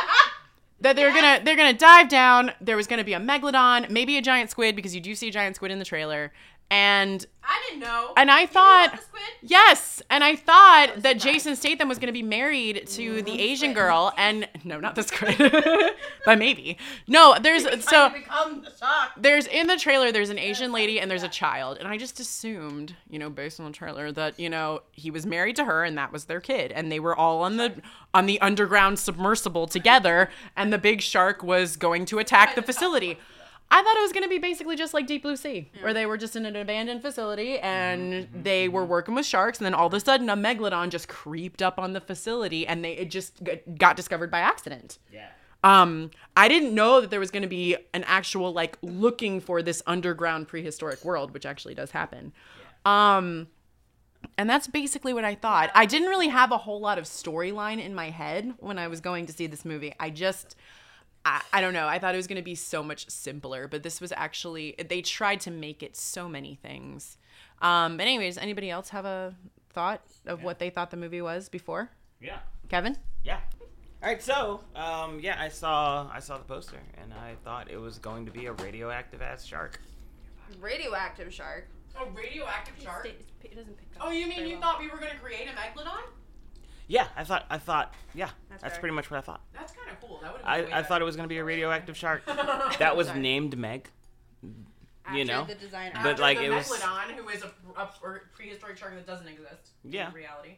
That 0.81 0.95
they're 0.95 1.13
gonna 1.13 1.41
they're 1.43 1.57
gonna 1.57 1.73
dive 1.73 2.07
down. 2.09 2.53
There 2.61 2.77
was 2.77 2.87
gonna 2.87 3.03
be 3.03 3.13
a 3.13 3.19
megalodon, 3.19 3.89
maybe 3.89 4.17
a 4.17 4.21
giant 4.21 4.49
squid 4.49 4.75
because 4.75 4.95
you 4.95 5.01
do 5.01 5.13
see 5.13 5.27
a 5.27 5.31
giant 5.31 5.57
squid 5.57 5.71
in 5.71 5.79
the 5.79 5.85
trailer. 5.85 6.31
And 6.71 7.25
I 7.43 7.59
didn't 7.67 7.81
know. 7.81 8.13
and 8.15 8.29
I 8.29 8.45
thought 8.45 8.91
squid? 8.91 9.21
yes, 9.41 10.03
and 10.11 10.23
I 10.23 10.35
thought 10.35 10.97
that 10.97 11.17
Jason 11.17 11.55
Statham 11.55 11.89
was 11.89 11.97
going 11.97 12.07
to 12.07 12.13
be 12.13 12.21
married 12.21 12.85
to 12.89 13.23
the 13.23 13.41
Asian 13.41 13.73
girl, 13.73 14.13
and 14.17 14.47
no, 14.63 14.79
not 14.79 14.93
the 14.93 15.01
squid, 15.01 15.35
but 16.25 16.37
maybe. 16.37 16.77
No. 17.07 17.35
There's 17.41 17.63
so 17.83 18.13
there's 19.17 19.47
in 19.47 19.65
the 19.65 19.77
trailer 19.77 20.11
there's 20.11 20.29
an 20.29 20.37
Asian 20.37 20.71
lady 20.71 20.99
and 20.99 21.09
there's 21.09 21.23
a 21.23 21.29
child, 21.29 21.77
and 21.79 21.87
I 21.87 21.97
just 21.97 22.19
assumed 22.19 22.95
you 23.09 23.17
know 23.17 23.31
based 23.31 23.59
on 23.59 23.65
the 23.65 23.71
trailer 23.71 24.11
that 24.11 24.39
you 24.39 24.49
know 24.49 24.81
he 24.91 25.09
was 25.09 25.25
married 25.25 25.55
to 25.55 25.65
her 25.65 25.83
and 25.83 25.97
that 25.97 26.11
was 26.11 26.25
their 26.25 26.41
kid, 26.41 26.71
and 26.71 26.91
they 26.91 26.99
were 26.99 27.15
all 27.15 27.41
on 27.41 27.57
the 27.57 27.81
on 28.13 28.27
the 28.27 28.39
underground 28.41 28.99
submersible 28.99 29.65
together, 29.65 30.29
and 30.55 30.71
the 30.71 30.77
big 30.77 31.01
shark 31.01 31.41
was 31.41 31.77
going 31.77 32.05
to 32.05 32.19
attack 32.19 32.53
the 32.53 32.61
facility. 32.61 33.17
I 33.71 33.83
thought 33.83 33.97
it 33.97 34.01
was 34.01 34.11
going 34.11 34.23
to 34.23 34.29
be 34.29 34.39
basically 34.39 34.75
just 34.75 34.93
like 34.93 35.05
Deep 35.05 35.21
Blue 35.21 35.35
Sea, 35.35 35.69
where 35.81 35.93
they 35.93 36.05
were 36.05 36.17
just 36.17 36.35
in 36.35 36.45
an 36.45 36.55
abandoned 36.55 37.01
facility 37.01 37.59
and 37.59 38.27
they 38.33 38.67
were 38.67 38.83
working 38.83 39.13
with 39.13 39.25
sharks, 39.27 39.59
and 39.59 39.65
then 39.65 39.75
all 39.75 39.87
of 39.87 39.93
a 39.93 39.99
sudden 39.99 40.29
a 40.29 40.35
megalodon 40.35 40.89
just 40.89 41.07
creeped 41.07 41.61
up 41.61 41.77
on 41.77 41.93
the 41.93 42.01
facility, 42.01 42.65
and 42.65 42.83
they 42.83 42.93
it 42.93 43.11
just 43.11 43.39
got 43.77 43.95
discovered 43.95 44.31
by 44.31 44.39
accident. 44.39 44.97
Yeah. 45.13 45.27
Um, 45.63 46.11
I 46.37 46.47
didn't 46.47 46.73
know 46.73 47.01
that 47.01 47.09
there 47.09 47.19
was 47.19 47.31
going 47.31 47.43
to 47.43 47.49
be 47.49 47.75
an 47.93 48.03
actual 48.05 48.53
like 48.53 48.77
looking 48.81 49.39
for 49.41 49.61
this 49.61 49.83
underground 49.85 50.47
prehistoric 50.47 51.03
world, 51.03 51.31
which 51.31 51.45
actually 51.45 51.75
does 51.75 51.91
happen. 51.91 52.33
Um, 52.85 53.47
and 54.37 54.49
that's 54.49 54.67
basically 54.67 55.13
what 55.13 55.25
I 55.25 55.35
thought. 55.35 55.69
I 55.75 55.85
didn't 55.85 56.07
really 56.07 56.29
have 56.29 56.51
a 56.51 56.57
whole 56.57 56.79
lot 56.79 56.97
of 56.97 57.05
storyline 57.05 57.83
in 57.83 57.93
my 57.93 58.09
head 58.09 58.53
when 58.59 58.79
I 58.79 58.87
was 58.87 59.01
going 59.01 59.25
to 59.25 59.33
see 59.33 59.47
this 59.47 59.65
movie. 59.65 59.93
I 59.99 60.09
just, 60.09 60.55
I, 61.25 61.41
I 61.53 61.61
don't 61.61 61.73
know. 61.73 61.87
I 61.87 61.99
thought 61.99 62.13
it 62.13 62.17
was 62.17 62.27
going 62.27 62.37
to 62.37 62.41
be 62.41 62.55
so 62.55 62.81
much 62.81 63.09
simpler, 63.09 63.67
but 63.67 63.83
this 63.83 63.99
was 63.99 64.11
actually, 64.15 64.75
they 64.89 65.01
tried 65.01 65.41
to 65.41 65.51
make 65.51 65.83
it 65.83 65.95
so 65.95 66.29
many 66.29 66.55
things. 66.55 67.17
Um, 67.61 67.97
but, 67.97 68.03
anyways, 68.03 68.37
anybody 68.37 68.69
else 68.69 68.89
have 68.89 69.05
a 69.05 69.35
thought 69.71 70.01
of 70.25 70.43
what 70.43 70.59
they 70.59 70.69
thought 70.69 70.91
the 70.91 70.97
movie 70.97 71.21
was 71.21 71.49
before? 71.49 71.91
Yeah. 72.21 72.39
Kevin? 72.69 72.97
Yeah. 73.23 73.39
All 74.01 74.07
right, 74.07 74.23
so 74.23 74.61
um, 74.75 75.19
yeah, 75.19 75.35
I 75.37 75.49
saw 75.49 76.09
I 76.09 76.19
saw 76.19 76.37
the 76.37 76.45
poster 76.45 76.79
and 77.01 77.13
I 77.13 77.35
thought 77.43 77.69
it 77.69 77.75
was 77.75 77.99
going 77.99 78.25
to 78.27 78.31
be 78.31 78.45
a 78.45 78.53
radioactive 78.53 79.21
ass 79.21 79.43
shark. 79.43 79.81
Radioactive 80.61 81.33
shark. 81.33 81.67
A 81.99 82.09
radioactive 82.11 82.81
shark? 82.81 83.07
It 83.43 83.55
doesn't 83.55 83.77
pick 83.77 83.87
up. 83.99 84.07
Oh, 84.07 84.11
you 84.11 84.27
mean 84.27 84.47
you 84.47 84.57
thought 84.57 84.79
we 84.79 84.87
were 84.87 84.99
going 84.99 85.11
to 85.11 85.17
create 85.17 85.49
a 85.49 85.51
megalodon? 85.51 86.03
Yeah, 86.89 87.05
I 87.15 87.23
thought 87.23 87.45
I 87.51 87.59
thought 87.59 87.93
yeah, 88.15 88.29
that's, 88.49 88.63
fair. 88.63 88.79
pretty 88.79 88.95
much 88.95 89.11
what 89.11 89.17
I 89.17 89.21
thought. 89.21 89.41
That's 89.53 89.71
kind 89.73 89.89
of 89.91 90.01
cool. 90.01 90.19
That 90.23 90.33
would 90.33 90.41
I, 90.43 90.79
I 90.79 90.83
thought 90.83 91.01
it 91.01 91.05
was 91.05 91.15
going 91.15 91.25
to 91.25 91.29
be 91.29 91.37
a 91.37 91.43
radioactive 91.43 91.95
shark 91.95 92.25
that 92.79 92.97
was 92.97 93.13
named 93.13 93.55
Meg. 93.57 93.89
You 95.13 95.23
know, 95.25 95.45
the 95.45 95.55
designer. 95.55 95.99
but 96.03 96.19
like 96.19 96.39
the 96.39 96.45
it 96.45 96.49
was. 96.49 96.67
megalodon, 96.67 97.15
who 97.15 97.29
is 97.29 97.43
a, 97.43 97.51
a 97.77 97.89
prehistoric 98.35 98.77
shark 98.77 98.95
that 98.95 99.05
doesn't 99.07 99.27
exist. 99.27 99.69
Yeah. 99.83 100.09
In 100.09 100.15
reality. 100.15 100.57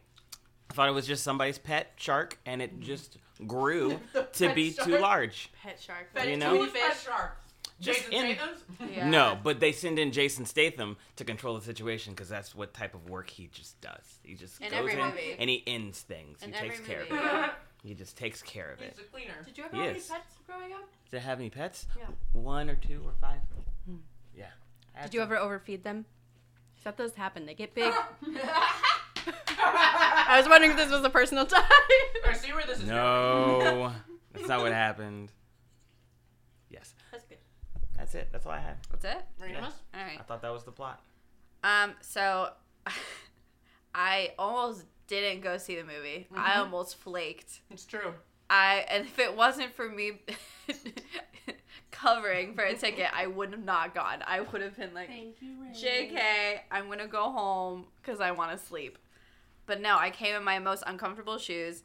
I 0.70 0.74
thought 0.74 0.88
it 0.88 0.94
was 0.94 1.06
just 1.06 1.24
somebody's 1.24 1.58
pet 1.58 1.92
shark, 1.98 2.40
and 2.46 2.62
it 2.62 2.80
just 2.80 3.18
grew 3.46 4.00
to 4.34 4.54
be 4.54 4.72
too 4.72 4.98
large. 5.00 5.52
pet 5.62 5.80
shark. 5.82 6.08
You 6.26 6.38
know? 6.38 6.66
fish 6.66 7.04
shark. 7.04 7.41
Just 7.82 8.00
Jason 8.10 8.14
in. 8.14 8.36
Statham's? 8.36 8.64
Yeah. 8.96 9.10
No, 9.10 9.38
but 9.44 9.60
they 9.60 9.72
send 9.74 10.00
in 10.00 10.12
Jason 10.12 10.46
Statham 10.46 10.98
to 11.18 11.24
control 11.24 11.56
the 11.56 11.62
situation 11.64 12.14
because 12.14 12.30
that's 12.30 12.56
what 12.56 12.74
type 12.74 12.94
of 12.96 13.10
work 13.10 13.30
he 13.30 13.48
just 13.52 13.80
does. 13.82 14.20
He 14.24 14.34
just 14.36 14.60
In 14.62 14.72
goes 14.72 14.92
in 14.92 14.98
movie. 15.00 15.36
and 15.38 15.50
he 15.50 15.64
ends 15.68 16.02
things. 16.02 16.42
In 16.42 16.52
he 16.52 16.60
takes 16.60 16.80
every 16.80 16.86
care 16.94 17.04
movie. 17.10 17.28
of 17.28 17.44
it. 17.46 17.52
He 17.84 17.96
just 17.96 18.16
takes 18.16 18.44
care 18.44 18.70
of 18.72 18.80
it. 18.82 18.94
He's 18.96 19.06
a 19.06 19.10
cleaner. 19.10 19.34
Did 19.44 19.58
you 19.58 19.64
ever 19.64 19.76
have 19.76 19.86
any 19.88 20.00
pets 20.00 20.36
growing 20.46 20.72
up? 20.74 20.88
Did 21.10 21.18
it 21.18 21.20
have 21.22 21.40
any 21.40 21.50
pets? 21.50 21.88
Yeah. 21.98 22.04
One 22.34 22.70
or 22.70 22.76
two 22.76 23.02
or 23.04 23.14
five? 23.20 23.40
Hmm. 23.88 23.96
Yeah. 24.38 24.46
I 24.96 25.00
had 25.00 25.06
Did 25.10 25.16
you 25.16 25.20
some. 25.22 25.28
ever 25.32 25.38
overfeed 25.38 25.84
them? 25.84 26.06
'Cause 26.76 26.84
That 26.84 26.98
does 26.98 27.16
happen. 27.16 27.48
They 27.48 27.56
get 27.56 27.74
big. 27.74 27.92
I 29.64 30.38
was 30.38 30.48
wondering 30.50 30.72
if 30.72 30.78
this 30.78 30.92
was 30.92 31.04
a 31.04 31.10
personal 31.10 31.46
time. 31.46 31.64
I 32.28 32.34
see 32.34 32.54
where 32.54 32.66
this 32.66 32.78
is 32.80 32.84
going. 32.86 32.96
No, 32.96 33.92
that's 34.34 34.48
not 34.48 34.62
what 34.62 34.72
happened. 34.74 35.32
Yes, 38.14 38.14
That's 38.14 38.16
it. 38.16 38.30
That's 38.32 38.46
all 38.46 38.52
I 38.52 38.60
had. 38.60 38.76
That's 38.92 39.06
it. 39.06 39.24
Remus? 39.42 39.74
All 39.94 40.02
right. 40.02 40.18
I 40.20 40.24
thought 40.24 40.42
that 40.42 40.52
was 40.52 40.64
the 40.64 40.72
plot. 40.72 41.02
Um. 41.64 41.94
So, 42.02 42.50
I 43.96 44.34
almost 44.40 44.86
didn't 45.08 45.42
go 45.42 45.58
see 45.58 45.76
the 45.76 45.84
movie. 45.84 46.28
I 46.36 46.60
almost 46.60 46.98
flaked. 46.98 47.62
It's 47.70 47.86
true. 47.86 48.14
I 48.50 48.86
and 48.90 49.06
if 49.06 49.18
it 49.20 49.36
wasn't 49.36 49.74
for 49.74 49.88
me 49.88 50.22
covering 51.92 52.54
for 52.54 52.64
a 52.64 52.76
ticket, 52.76 53.08
I 53.14 53.28
would 53.28 53.52
have 53.52 53.64
not 53.64 53.94
gone. 53.94 54.24
I 54.26 54.42
would 54.42 54.62
have 54.62 54.76
been 54.76 54.94
like, 54.94 55.08
Thank 55.08 55.42
you, 55.42 55.56
Ray. 55.62 55.70
"JK, 55.74 56.60
I'm 56.72 56.90
gonna 56.90 57.08
go 57.08 57.32
home 57.32 57.86
because 58.02 58.20
I 58.20 58.32
want 58.32 58.52
to 58.52 58.58
sleep." 58.58 58.98
But 59.68 59.80
no, 59.82 59.98
I 59.98 60.10
came 60.10 60.36
in 60.36 60.44
my 60.44 60.60
most 60.60 60.84
uncomfortable 60.86 61.38
shoes, 61.38 61.84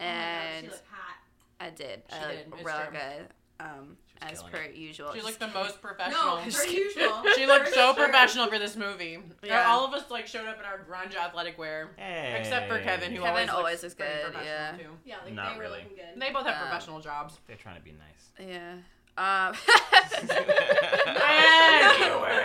Oh 0.00 0.04
my 0.04 0.10
God, 0.10 0.12
and 0.14 0.64
she 0.64 0.70
looked 0.70 0.82
hot. 0.90 1.16
I 1.60 1.70
did. 1.70 2.02
She 2.10 2.16
I 2.16 2.32
did, 2.32 2.46
looked 2.50 2.60
it's 2.60 2.66
real 2.66 2.76
true. 2.76 2.98
good. 2.98 3.26
Um, 3.60 3.96
was 4.11 4.11
as 4.30 4.38
killing 4.38 4.52
per 4.52 4.64
usual. 4.72 5.10
She 5.12 5.20
Just 5.20 5.26
looked 5.26 5.40
the 5.40 5.58
most 5.58 5.80
professional. 5.82 6.36
No, 6.36 6.42
per 6.50 6.64
usual. 6.64 7.22
She 7.34 7.46
looked 7.46 7.68
For 7.68 7.74
so 7.74 7.94
sure. 7.94 8.04
professional 8.04 8.46
for 8.48 8.58
this 8.58 8.76
movie. 8.76 9.18
Yeah. 9.42 9.66
All 9.68 9.84
of 9.84 9.92
us 9.94 10.10
like 10.10 10.26
showed 10.26 10.46
up 10.46 10.58
in 10.58 10.64
our 10.64 10.78
grunge 10.78 11.16
athletic 11.16 11.58
wear, 11.58 11.90
Hey. 11.96 12.36
except 12.38 12.68
for 12.68 12.78
Kevin, 12.80 13.12
who 13.12 13.22
Kevin 13.22 13.48
always, 13.48 13.48
always 13.50 13.82
looks 13.82 13.84
is 13.84 13.94
pretty 13.94 14.12
good, 14.12 14.32
professional, 14.32 14.46
yeah. 14.54 14.76
Too. 14.76 14.90
Yeah, 15.04 15.16
like 15.24 15.34
Not 15.34 15.50
they 15.50 15.56
were 15.56 15.62
really. 15.62 15.78
looking 15.82 15.96
good. 15.96 16.20
They 16.20 16.30
both 16.30 16.46
have 16.46 16.56
Um, 16.62 16.68
professional 16.68 17.00
jobs. 17.00 17.38
They're 17.46 17.56
trying 17.56 17.76
to 17.76 17.82
be 17.82 17.92
nice. 17.92 18.48
Yeah. 18.48 18.74
Um. 19.18 19.54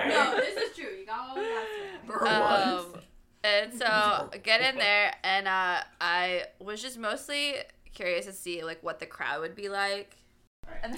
no, 0.10 0.36
this 0.36 0.58
is 0.70 0.76
true. 0.76 0.90
You 1.00 1.06
got 1.06 1.30
all 1.30 1.38
of 1.38 1.44
that. 1.44 2.78
um, 2.94 3.02
and 3.44 3.74
so 3.74 4.30
get 4.44 4.62
in 4.62 4.78
there, 4.78 5.14
and 5.24 5.48
uh, 5.48 5.80
I 6.02 6.44
was 6.60 6.82
just 6.82 6.98
mostly 6.98 7.56
curious 7.94 8.26
to 8.26 8.34
see 8.34 8.64
like 8.64 8.84
what 8.84 9.00
the 9.00 9.06
crowd 9.06 9.42
would 9.42 9.56
be 9.56 9.70
like. 9.70 10.18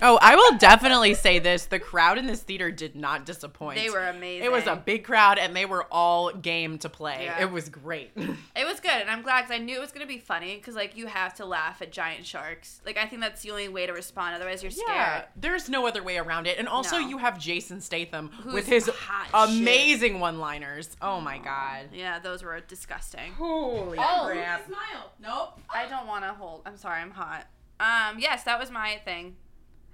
Oh, 0.02 0.20
I 0.22 0.36
will 0.36 0.58
definitely 0.58 1.14
say 1.16 1.40
this: 1.40 1.66
the 1.66 1.80
crowd 1.80 2.18
in 2.18 2.28
this 2.28 2.42
theater 2.42 2.70
did 2.70 2.96
not 2.96 3.26
disappoint. 3.26 3.78
They 3.80 3.90
were 3.90 4.06
amazing. 4.08 4.44
It 4.46 4.52
was 4.52 4.68
a 4.68 4.76
big 4.76 5.04
crowd, 5.04 5.40
and 5.40 5.56
they 5.56 5.66
were 5.66 5.86
all 5.92 6.32
game 6.32 6.78
to 6.80 6.90
play. 6.90 7.24
Yeah. 7.26 7.42
It 7.42 7.52
was 7.52 7.70
great. 7.70 8.12
It 8.56 8.66
was 8.68 8.80
good, 8.82 8.92
and 8.92 9.10
I'm 9.10 9.22
glad 9.22 9.44
because 9.44 9.56
I 9.56 9.58
knew 9.64 9.76
it 9.78 9.80
was 9.80 9.92
gonna 9.94 10.06
be 10.06 10.18
funny. 10.20 10.56
Because 10.58 10.76
like 10.76 10.98
you 10.98 11.08
have 11.08 11.34
to 11.36 11.46
laugh 11.46 11.82
at 11.82 11.92
giant 11.92 12.26
sharks. 12.26 12.82
Like 12.86 12.98
I 12.98 13.06
think 13.06 13.22
that's 13.22 13.42
the 13.42 13.52
only 13.52 13.70
way 13.70 13.86
to 13.86 13.94
respond. 13.94 14.36
Otherwise, 14.36 14.62
you're 14.62 14.72
Yeah, 14.74 14.84
scared. 15.20 15.26
there's 15.38 15.70
no 15.70 15.88
other 15.88 16.04
way 16.04 16.18
around 16.18 16.46
it. 16.46 16.58
And 16.60 16.68
also, 16.68 16.98
No. 16.98 17.08
you 17.08 17.18
have 17.20 17.40
Jason 17.40 17.80
Statham 17.80 18.30
Who's 18.44 18.54
with 18.54 18.68
his 18.68 18.88
hot 18.90 19.50
shit. 19.50 19.60
amazing 19.62 20.20
one-liners. 20.20 20.96
Oh 21.02 21.22
my 21.22 21.38
god! 21.38 21.86
Yeah, 21.94 22.20
those 22.20 22.44
were 22.44 22.60
disgusting. 22.60 23.32
Holy 23.34 23.98
Oh. 23.98 24.28
crap! 24.32 24.66
Smile. 24.68 25.12
Nope. 25.22 25.60
I 25.74 25.86
don't 25.88 26.06
want 26.06 26.26
to 26.26 26.34
hold. 26.34 26.64
I'm 26.66 26.78
sorry, 26.78 27.02
I'm 27.02 27.12
hot. 27.12 27.46
Um, 27.80 28.20
yes, 28.20 28.44
that 28.44 28.60
was 28.60 28.70
my 28.70 29.00
thing. 29.06 29.38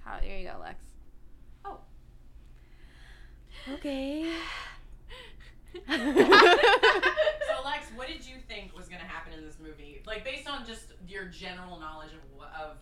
How? 0.05 0.19
Here 0.21 0.37
you 0.37 0.47
go, 0.47 0.57
Lex. 0.61 0.83
Oh. 1.65 1.79
Okay. 3.73 4.31
So, 5.87 5.91
Lex, 7.65 7.87
what 7.95 8.07
did 8.07 8.25
you 8.25 8.35
think 8.47 8.73
was 8.75 8.87
going 8.87 9.01
to 9.01 9.07
happen 9.07 9.33
in 9.33 9.45
this 9.45 9.57
movie? 9.61 10.01
Like, 10.05 10.23
based 10.23 10.47
on 10.47 10.65
just 10.65 10.93
your 11.05 11.25
general 11.25 11.77
knowledge 11.79 12.11
of, 12.11 12.43
of 12.69 12.77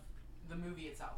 the 0.48 0.54
movie 0.54 0.82
itself. 0.82 1.16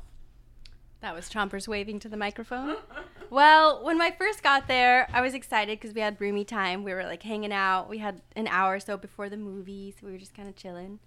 That 1.01 1.15
was 1.15 1.29
Chompers 1.29 1.69
waving 1.69 2.01
to 2.01 2.09
the 2.09 2.17
microphone. 2.17 2.77
Well, 3.29 3.83
when 3.85 4.01
I 4.01 4.13
first 4.13 4.45
got 4.45 4.69
there, 4.69 5.09
I 5.13 5.21
was 5.21 5.35
excited 5.35 5.81
because 5.81 5.93
we 5.93 6.01
had 6.01 6.21
roomy 6.21 6.45
time. 6.45 6.85
We 6.85 6.95
were 6.95 7.03
like 7.03 7.25
hanging 7.25 7.53
out. 7.53 7.89
We 7.89 7.99
had 7.99 8.23
an 8.37 8.47
hour 8.47 8.77
or 8.77 8.81
so 8.81 8.97
before 8.97 9.29
the 9.29 9.37
movie, 9.37 9.93
so 9.99 10.07
we 10.07 10.13
were 10.13 10.19
just 10.19 10.33
kind 10.33 10.49
of 10.49 10.55
chilling. 10.55 11.01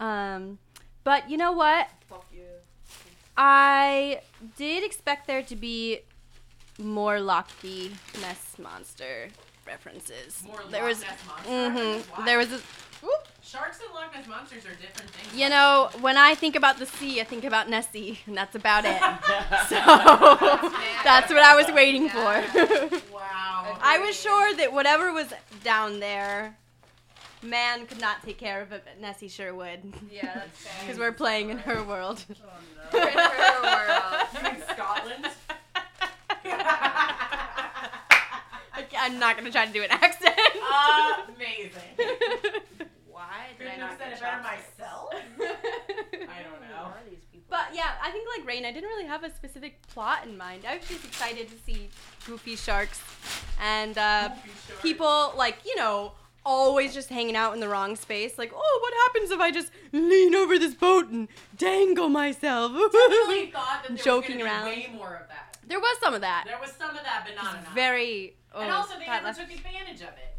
Um, 0.00 0.58
but 1.04 1.28
you 1.28 1.36
know 1.36 1.52
what? 1.52 1.90
Fuck 2.08 2.24
you. 2.32 2.46
I 3.36 4.20
did 4.56 4.84
expect 4.84 5.26
there 5.26 5.42
to 5.42 5.56
be 5.56 6.00
more 6.78 7.20
Loch 7.20 7.50
Ness 7.62 8.56
monster 8.58 9.28
references. 9.66 10.42
More 10.46 10.60
there 10.70 10.82
Loch 10.82 10.88
was, 10.88 11.00
Ness 11.02 11.18
monster 11.26 11.50
mhm. 11.50 12.02
Why? 12.16 12.24
there 12.24 12.38
was 12.38 12.52
a. 12.52 12.60
Whoop. 13.02 13.28
Sharks 13.42 13.80
and 13.84 13.94
Loch 13.94 14.14
Ness 14.14 14.26
monsters 14.28 14.66
are 14.66 14.74
different 14.74 15.10
things. 15.10 15.34
You 15.40 15.48
know, 15.48 15.88
when 16.00 16.16
I 16.18 16.34
think 16.34 16.54
about 16.54 16.78
the 16.78 16.86
sea, 16.86 17.20
I 17.20 17.24
think 17.24 17.44
about 17.44 17.68
Nessie, 17.68 18.20
and 18.26 18.36
that's 18.36 18.54
about 18.54 18.84
it. 18.84 19.00
so 19.68 19.76
that's 21.04 21.30
what 21.30 21.42
I 21.42 21.54
was 21.56 21.66
waiting 21.72 22.08
for. 22.08 22.44
Wow. 23.12 23.78
I 23.82 23.98
was 23.98 24.20
sure 24.20 24.54
that 24.56 24.72
whatever 24.72 25.12
was 25.12 25.32
down 25.64 26.00
there, 26.00 26.56
man 27.42 27.86
could 27.86 28.00
not 28.00 28.22
take 28.24 28.38
care 28.38 28.60
of 28.62 28.72
it, 28.72 28.82
but 28.84 29.00
Nessie 29.00 29.28
sure 29.28 29.54
would. 29.54 29.80
Yeah, 30.10 30.32
that's 30.34 30.58
fair. 30.62 30.72
Because 30.82 30.98
we're 30.98 31.12
playing 31.12 31.50
in 31.50 31.58
her 31.58 31.82
world. 31.82 32.24
We're 32.92 33.08
in 33.08 33.18
her 33.18 33.62
world. 33.62 34.26
You 34.36 34.42
mean 34.42 34.62
Scotland? 34.72 35.26
I- 36.44 37.86
I'm 39.02 39.18
not 39.18 39.36
going 39.36 39.46
to 39.46 39.52
try 39.52 39.66
to 39.66 39.72
do 39.72 39.82
an 39.82 39.90
accent. 39.90 40.34
Amazing. 41.36 41.72
Why 43.08 43.46
did 43.58 43.58
Couldn't 43.58 43.72
I 43.72 43.74
have 43.74 43.80
not 43.80 43.98
said 43.98 44.08
get 44.10 44.18
it 44.18 44.20
better 44.20 44.42
myself. 44.42 45.14
I 45.14 46.42
don't 46.42 46.60
know. 46.68 46.92
But 47.48 47.68
yeah, 47.74 47.92
I 48.02 48.10
think 48.10 48.28
like 48.36 48.46
Rain, 48.46 48.64
I 48.64 48.72
didn't 48.72 48.88
really 48.90 49.06
have 49.06 49.24
a 49.24 49.34
specific 49.34 49.80
plot 49.88 50.24
in 50.26 50.36
mind. 50.36 50.64
I 50.68 50.76
was 50.76 50.86
just 50.86 51.04
excited 51.04 51.48
to 51.48 51.56
see 51.64 51.88
goofy 52.26 52.56
sharks 52.56 53.00
and 53.60 53.96
uh, 53.98 54.28
Goofy 54.28 54.50
sharks. 54.68 54.82
people 54.82 55.32
like 55.36 55.58
you 55.64 55.74
know 55.76 56.12
always 56.44 56.94
just 56.94 57.08
hanging 57.08 57.36
out 57.36 57.54
in 57.54 57.60
the 57.60 57.68
wrong 57.68 57.96
space. 57.96 58.38
Like, 58.38 58.52
oh, 58.54 58.78
what 58.82 58.94
happens 59.14 59.30
if 59.30 59.40
I 59.40 59.50
just 59.50 59.70
lean 59.92 60.34
over 60.34 60.58
this 60.58 60.74
boat 60.74 61.08
and 61.08 61.28
dangle 61.56 62.08
myself? 62.08 62.72
really 62.72 63.46
thought 63.52 63.82
that 63.82 63.88
there 63.96 64.04
Joking 64.04 64.38
was 64.38 64.46
around. 64.46 64.64
be 64.64 64.70
way 64.70 64.92
more 64.94 65.14
of 65.16 65.28
that. 65.28 65.56
there 65.66 65.80
was 65.80 65.96
some 66.00 66.14
of 66.14 66.20
that. 66.22 66.44
There 66.46 66.58
was 66.60 66.72
some 66.72 66.90
of 66.90 67.02
that, 67.04 67.24
but 67.26 67.34
not 67.42 67.54
enough. 67.60 67.74
Very. 67.74 68.36
Oh, 68.54 68.60
and 68.62 68.70
also, 68.72 68.94
they 68.98 69.06
that 69.06 69.22
never 69.22 69.26
left- 69.26 69.40
took 69.40 69.50
advantage 69.58 70.00
of 70.02 70.08
it. 70.08 70.36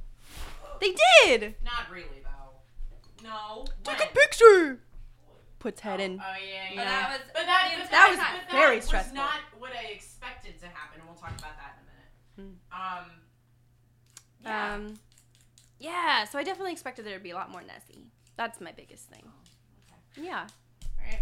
They 0.82 0.96
did. 1.38 1.56
Not 1.64 1.90
really, 1.92 2.24
though. 2.24 3.24
No. 3.24 3.66
Take 3.84 4.00
When? 4.00 4.08
a 4.08 4.12
picture. 4.12 4.80
Puts 5.60 5.80
head 5.82 6.00
in. 6.00 6.20
Oh 6.20 6.34
yeah, 6.44 6.74
yeah. 6.74 6.76
But 6.76 6.86
that 6.86 7.10
was- 7.12 7.28
but 7.34 7.46
that, 7.46 7.76
but 7.82 7.92
That 7.92 8.10
was 8.10 8.18
but 8.18 8.26
that 8.26 8.52
very 8.52 8.76
was 8.78 8.86
stressful. 8.86 9.16
not 9.16 9.40
what 9.60 9.72
I 9.76 9.92
expected 9.92 10.60
to 10.60 10.66
happen. 10.66 11.00
and 11.02 11.08
We'll 11.08 11.16
talk 11.18 11.30
about 11.38 11.54
that 11.56 11.78
in 12.38 12.44
a 12.44 12.48
minute. 12.48 12.58
Um. 12.72 13.12
Yeah. 14.44 14.74
Um, 14.74 15.00
yeah, 15.82 16.26
so 16.26 16.38
I 16.38 16.44
definitely 16.44 16.72
expected 16.72 17.06
there 17.06 17.18
to 17.18 17.24
be 17.24 17.32
a 17.32 17.36
lot 17.36 17.50
more 17.52 17.62
Nessie. 17.62 18.06
That's 18.38 18.62
my 18.62 18.72
biggest 18.72 19.10
thing. 19.10 19.24
Yeah. 20.16 20.48
All 20.84 21.06
right. 21.06 21.20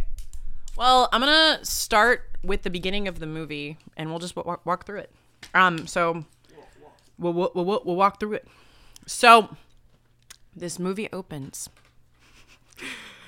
Well, 0.78 1.10
I'm 1.14 1.22
gonna 1.22 1.64
start 1.64 2.30
with 2.44 2.64
the 2.64 2.70
beginning 2.70 3.08
of 3.08 3.20
the 3.20 3.26
movie, 3.26 3.78
and 3.96 4.10
we'll 4.10 4.20
just 4.20 4.36
walk, 4.36 4.66
walk 4.66 4.86
through 4.86 5.00
it. 5.00 5.12
Um, 5.54 5.88
so 5.88 6.26
we'll, 7.18 7.34
we'll, 7.34 7.52
we'll, 7.56 7.82
we'll 7.86 7.96
walk 7.96 8.20
through 8.20 8.34
it. 8.34 8.48
So 9.08 9.56
this 10.56 10.78
movie 10.78 11.10
opens. 11.14 11.70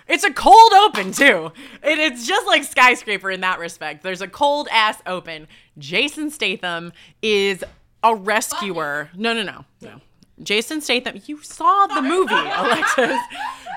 It's 0.07 0.25
a 0.25 0.33
cold 0.33 0.73
open 0.73 1.13
too. 1.13 1.53
It, 1.81 1.97
it's 1.97 2.27
just 2.27 2.45
like 2.45 2.65
skyscraper 2.65 3.31
in 3.31 3.39
that 3.41 3.59
respect. 3.59 4.03
There's 4.03 4.21
a 4.21 4.27
cold 4.27 4.67
ass 4.69 5.01
open. 5.05 5.47
Jason 5.77 6.29
Statham 6.29 6.91
is 7.21 7.63
a 8.03 8.15
rescuer. 8.15 9.09
No, 9.15 9.33
no, 9.33 9.43
no, 9.43 9.63
no. 9.81 10.01
Jason 10.41 10.81
Statham. 10.81 11.21
You 11.25 11.41
saw 11.43 11.87
the 11.87 12.01
movie, 12.01 12.33
Alexis. 12.35 13.17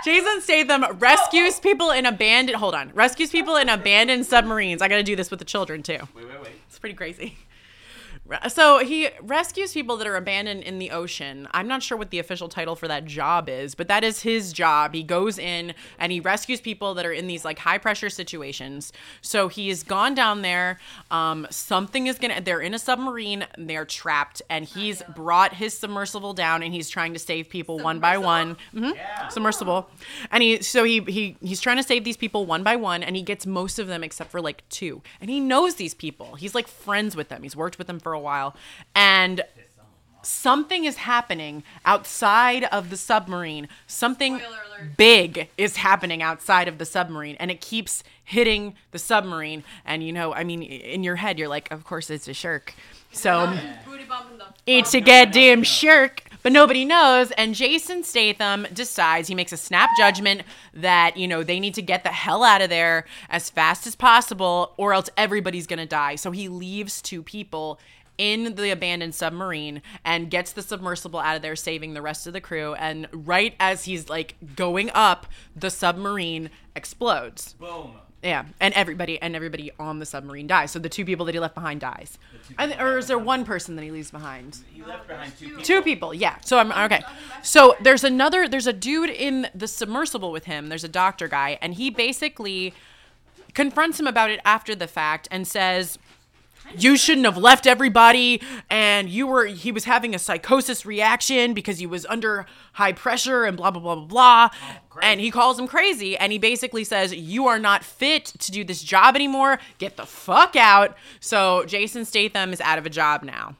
Jason 0.05 0.41
Statham 0.41 0.85
rescues 0.99 1.61
people 1.61 1.91
in 1.91 2.07
abandoned. 2.07 2.57
Hold 2.59 2.75
on, 2.75 2.91
rescues 2.95 3.31
people 3.31 3.57
in 3.57 3.69
abandoned 3.69 4.27
submarines. 4.27 4.83
I 4.83 4.89
got 4.89 4.97
to 4.97 5.03
do 5.03 5.17
this 5.17 5.31
with 5.31 5.39
the 5.39 5.45
children 5.45 5.83
too. 5.83 5.99
Wait, 6.15 6.27
wait, 6.29 6.41
wait. 6.43 6.53
It's 6.69 6.79
pretty 6.79 6.95
crazy. 6.95 7.39
So 8.49 8.79
he 8.79 9.09
rescues 9.23 9.75
people 9.75 9.97
that 9.99 10.07
are 10.07 10.17
abandoned 10.17 10.63
in 10.63 10.79
the 10.79 10.91
ocean. 10.91 11.47
I'm 11.53 11.69
not 11.69 11.83
sure 11.83 11.99
what 11.99 12.11
the 12.11 12.19
official 12.19 12.49
title 12.49 12.75
for 12.75 12.89
that 12.89 13.05
job 13.05 13.49
is, 13.51 13.75
but 13.75 13.87
that 13.89 14.03
is 14.03 14.23
his 14.23 14.53
job. 14.53 14.95
He 14.95 15.03
goes 15.03 15.39
in 15.39 15.75
and 15.99 16.11
he 16.11 16.21
rescues 16.21 16.61
people 16.61 16.95
that 16.95 17.05
are 17.05 17.13
in 17.13 17.27
these 17.27 17.45
like 17.45 17.59
high 17.59 17.77
pressure 17.77 18.09
situations. 18.09 18.93
So 19.21 19.49
he's 19.49 19.83
gone 19.83 20.15
down 20.15 20.41
there. 20.41 20.79
Um, 21.11 21.47
something 21.51 22.07
is 22.07 22.19
gonna. 22.19 22.41
They're 22.41 22.61
in 22.61 22.73
a 22.73 22.79
submarine. 22.79 23.45
They're 23.59 23.85
trapped, 23.85 24.41
and 24.49 24.65
he's 24.65 25.03
brought 25.15 25.55
his 25.55 25.77
submersible 25.79 26.33
down, 26.33 26.63
and 26.63 26.73
he's 26.73 26.89
trying 26.89 27.13
to 27.13 27.19
save 27.19 27.51
people 27.51 27.79
one 27.79 28.01
by 28.01 28.17
one. 28.17 28.57
hmm 28.73 28.93
Submersible, 29.31 29.89
and 30.31 30.43
he 30.43 30.63
so 30.63 30.85
he 30.85 31.01
he 31.01 31.37
he's 31.41 31.61
trying 31.61 31.77
to 31.77 31.83
save 31.83 32.05
these 32.05 32.17
people 32.17 32.47
one 32.47 32.63
by 32.63 32.77
one, 32.77 33.03
and 33.03 33.17
he 33.17 33.23
gets 33.23 33.45
most 33.47 33.79
of 33.79 33.87
them 33.87 34.03
except 34.03 34.31
for 34.31 34.41
like 34.41 34.67
two, 34.71 35.03
and 35.21 35.29
he 35.29 35.41
knows 35.41 35.75
these 35.75 35.95
people. 35.95 36.37
He's 36.37 36.55
like 36.55 36.69
friends 36.69 37.15
with 37.17 37.29
them. 37.29 37.43
He's 37.43 37.57
worked 37.57 37.77
with 37.79 37.87
them 37.87 37.99
for 38.01 38.14
a 38.15 38.21
while, 38.21 38.57
and 38.95 39.43
something 40.23 40.85
is 40.85 40.97
happening 40.97 41.63
outside 41.85 42.65
of 42.65 42.91
the 42.91 42.97
submarine. 42.97 43.69
Something 43.87 44.41
big 44.97 45.49
is 45.59 45.77
happening 45.77 46.23
outside 46.23 46.69
of 46.69 46.79
the 46.79 46.85
submarine, 46.85 47.37
and 47.39 47.51
it 47.51 47.61
keeps 47.61 48.03
hitting 48.23 48.75
the 48.91 48.99
submarine. 48.99 49.65
And 49.85 50.03
you 50.03 50.13
know, 50.13 50.33
I 50.35 50.45
mean, 50.45 50.63
in 50.63 51.05
your 51.05 51.17
head, 51.17 51.39
you're 51.39 51.49
like, 51.49 51.71
of 51.71 51.85
course 51.85 52.11
it's 52.11 52.29
a 52.29 52.35
shark. 52.35 52.75
So 53.13 53.57
it's 54.67 54.95
a 54.95 55.01
goddamn 55.01 55.63
shark. 55.63 56.23
But 56.43 56.53
nobody 56.53 56.85
knows, 56.85 57.31
and 57.31 57.55
Jason 57.55 58.05
Statham 58.05 58.67
decides 58.71 59.29
he 59.29 59.35
makes 59.35 59.53
a 59.53 59.57
snap 59.57 59.89
judgment 59.97 60.43
that 60.75 61.17
you 61.17 61.27
know 61.27 61.43
they 61.43 61.59
need 61.59 61.73
to 61.75 61.83
get 61.83 62.03
the 62.05 62.11
hell 62.11 62.45
out 62.45 62.61
of 62.61 62.69
there 62.69 63.07
as 63.31 63.49
fast 63.49 63.87
as 63.87 63.97
possible, 63.97 64.75
or 64.77 64.93
else 64.93 65.09
everybody's 65.17 65.67
gonna 65.67 65.87
die. 65.87 66.17
So 66.17 66.33
he 66.33 66.49
leaves 66.49 67.01
two 67.01 67.23
people 67.23 67.79
in 68.19 68.55
the 68.55 68.71
abandoned 68.71 69.15
submarine 69.15 69.83
and 70.05 70.31
gets 70.31 70.53
the 70.53 70.63
submersible 70.63 71.19
out 71.21 71.37
of 71.37 71.43
there, 71.43 71.57
saving 71.57 71.95
the 71.95 72.03
rest 72.03 72.27
of 72.27 72.33
the 72.33 72.41
crew. 72.41 72.75
And 72.75 73.09
right 73.13 73.55
as 73.59 73.85
he's 73.85 74.09
like 74.09 74.37
going 74.57 74.91
up, 74.95 75.27
the 75.57 75.71
submarine 75.71 76.51
explodes. 76.75 77.55
Boom. 77.55 77.93
Yeah, 78.23 78.47
and 78.59 78.73
everybody 78.73 79.21
and 79.21 79.37
everybody 79.37 79.71
on 79.79 79.99
the 79.99 80.07
submarine 80.07 80.47
dies. 80.47 80.71
So 80.71 80.79
the 80.79 80.89
two 80.89 81.05
people 81.05 81.27
that 81.27 81.35
he 81.35 81.39
left 81.39 81.55
behind 81.55 81.83
dies, 81.83 82.19
and, 82.59 82.75
or 82.81 82.97
is 82.97 83.07
there 83.07 83.19
one 83.19 83.45
person 83.45 83.77
that 83.77 83.83
he 83.83 83.91
leaves 83.91 84.11
behind? 84.11 84.61
He 84.73 84.83
left 84.83 85.07
behind 85.07 85.39
two 85.39 85.49
people. 85.49 85.63
Two 85.63 85.83
people, 85.83 86.15
yeah. 86.15 86.37
So 86.43 86.59
I'm 86.59 86.73
okay. 86.73 87.03
So 87.43 87.77
there's 87.83 88.03
another. 88.03 88.49
There's 88.49 88.67
a 88.67 88.73
dude 88.73 89.11
in 89.11 89.49
the 89.55 89.69
submersible 89.69 90.33
with 90.33 90.47
him. 90.47 90.71
There's 90.71 90.85
a 90.85 90.89
doctor 90.89 91.29
guy, 91.29 91.59
and 91.61 91.75
he 91.75 91.91
basically 91.91 92.73
confronts 93.53 94.01
him 94.01 94.07
about 94.07 94.31
it 94.31 94.41
after 94.43 94.75
the 94.75 94.87
fact 94.87 95.29
and 95.31 95.47
says 95.47 95.99
you 96.77 96.97
shouldn't 96.97 97.27
have 97.27 97.37
left 97.37 97.67
everybody 97.67 98.41
and 98.71 99.09
you 99.09 99.27
were 99.27 99.47
he 99.47 99.71
was 99.73 99.85
having 99.85 100.15
a 100.15 100.19
psychosis 100.19 100.85
reaction 100.85 101.55
because 101.55 101.79
he 101.79 101.87
was 101.87 102.07
under 102.07 102.47
high 102.75 102.93
pressure 102.93 103.45
and 103.45 103.57
blah 103.57 103.71
blah 103.71 103.81
blah 103.81 103.95
blah 103.95 104.49
blah. 104.51 104.51
And 105.03 105.21
he 105.21 105.31
calls 105.31 105.59
him 105.59 105.67
crazy 105.67 106.17
and 106.17 106.33
he 106.33 106.39
basically 106.39 106.85
says 106.85 107.15
you 107.15 107.47
are 107.47 107.59
not 107.59 107.85
fit 107.85 108.27
to 108.27 108.53
do 108.53 108.65
this 108.65 108.83
job 108.83 109.15
anymore. 109.15 109.59
Get 109.79 109.97
the 109.97 110.07
fuck 110.07 110.57
out. 110.57 110.97
So 111.21 111.65
jason 111.67 112.05
statham 112.05 112.53
is 112.53 112.61
out 112.61 112.79
of 112.79 112.87
a 112.87 112.91
job 112.91 113.23
now. 113.23 113.57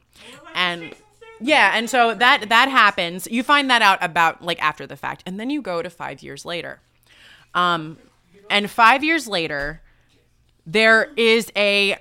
And 0.53 0.93
yeah 1.39 1.71
and 1.75 1.89
so 1.89 2.13
that 2.15 2.49
that 2.49 2.69
happens. 2.69 3.27
You 3.29 3.43
find 3.43 3.69
that 3.69 3.81
out 3.81 3.99
about 4.01 4.41
like 4.43 4.61
after 4.61 4.87
the 4.87 4.97
fact. 4.97 5.23
And 5.25 5.39
then 5.39 5.49
you 5.49 5.61
go 5.61 5.81
to 5.81 5.89
five 5.89 6.21
years 6.21 6.45
later. 6.45 6.79
Um 7.53 7.97
and 8.49 8.69
five 8.69 9.03
years 9.03 9.27
later 9.27 9.81
there 10.65 11.11
is 11.15 11.51
a 11.55 11.97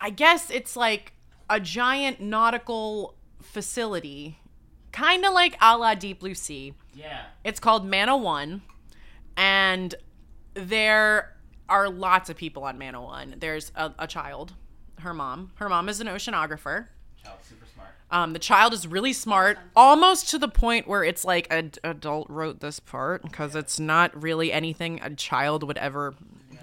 I 0.00 0.10
guess 0.10 0.50
it's 0.50 0.76
like 0.76 1.12
a 1.48 1.60
giant 1.60 2.20
nautical 2.20 3.16
facility, 3.42 4.38
kind 4.92 5.24
of 5.24 5.34
like 5.34 5.56
a 5.60 5.76
la 5.76 5.94
Deep 5.94 6.20
Blue 6.20 6.34
Sea. 6.34 6.74
Yeah. 6.94 7.22
It's 7.44 7.60
called 7.60 7.88
Mana 7.88 8.16
One, 8.16 8.62
and 9.36 9.94
there 10.54 11.36
are 11.68 11.88
lots 11.88 12.30
of 12.30 12.36
people 12.36 12.64
on 12.64 12.78
Mana 12.78 13.00
One. 13.00 13.36
There's 13.38 13.72
a, 13.74 13.92
a 13.98 14.06
child, 14.06 14.54
her 15.00 15.14
mom. 15.14 15.52
Her 15.56 15.68
mom 15.68 15.88
is 15.88 16.00
an 16.00 16.06
oceanographer. 16.06 16.86
Child, 17.22 17.38
super 17.42 17.66
smart. 17.72 17.90
Um, 18.10 18.32
the 18.32 18.38
child 18.40 18.72
is 18.72 18.86
really 18.88 19.12
smart, 19.12 19.58
almost 19.76 20.30
to 20.30 20.38
the 20.38 20.48
point 20.48 20.88
where 20.88 21.04
it's 21.04 21.24
like 21.24 21.46
an 21.50 21.72
adult 21.84 22.28
wrote 22.28 22.60
this 22.60 22.80
part 22.80 23.22
because 23.22 23.54
it's 23.54 23.78
not 23.78 24.20
really 24.20 24.52
anything 24.52 25.00
a 25.02 25.14
child 25.14 25.62
would 25.62 25.78
ever, 25.78 26.14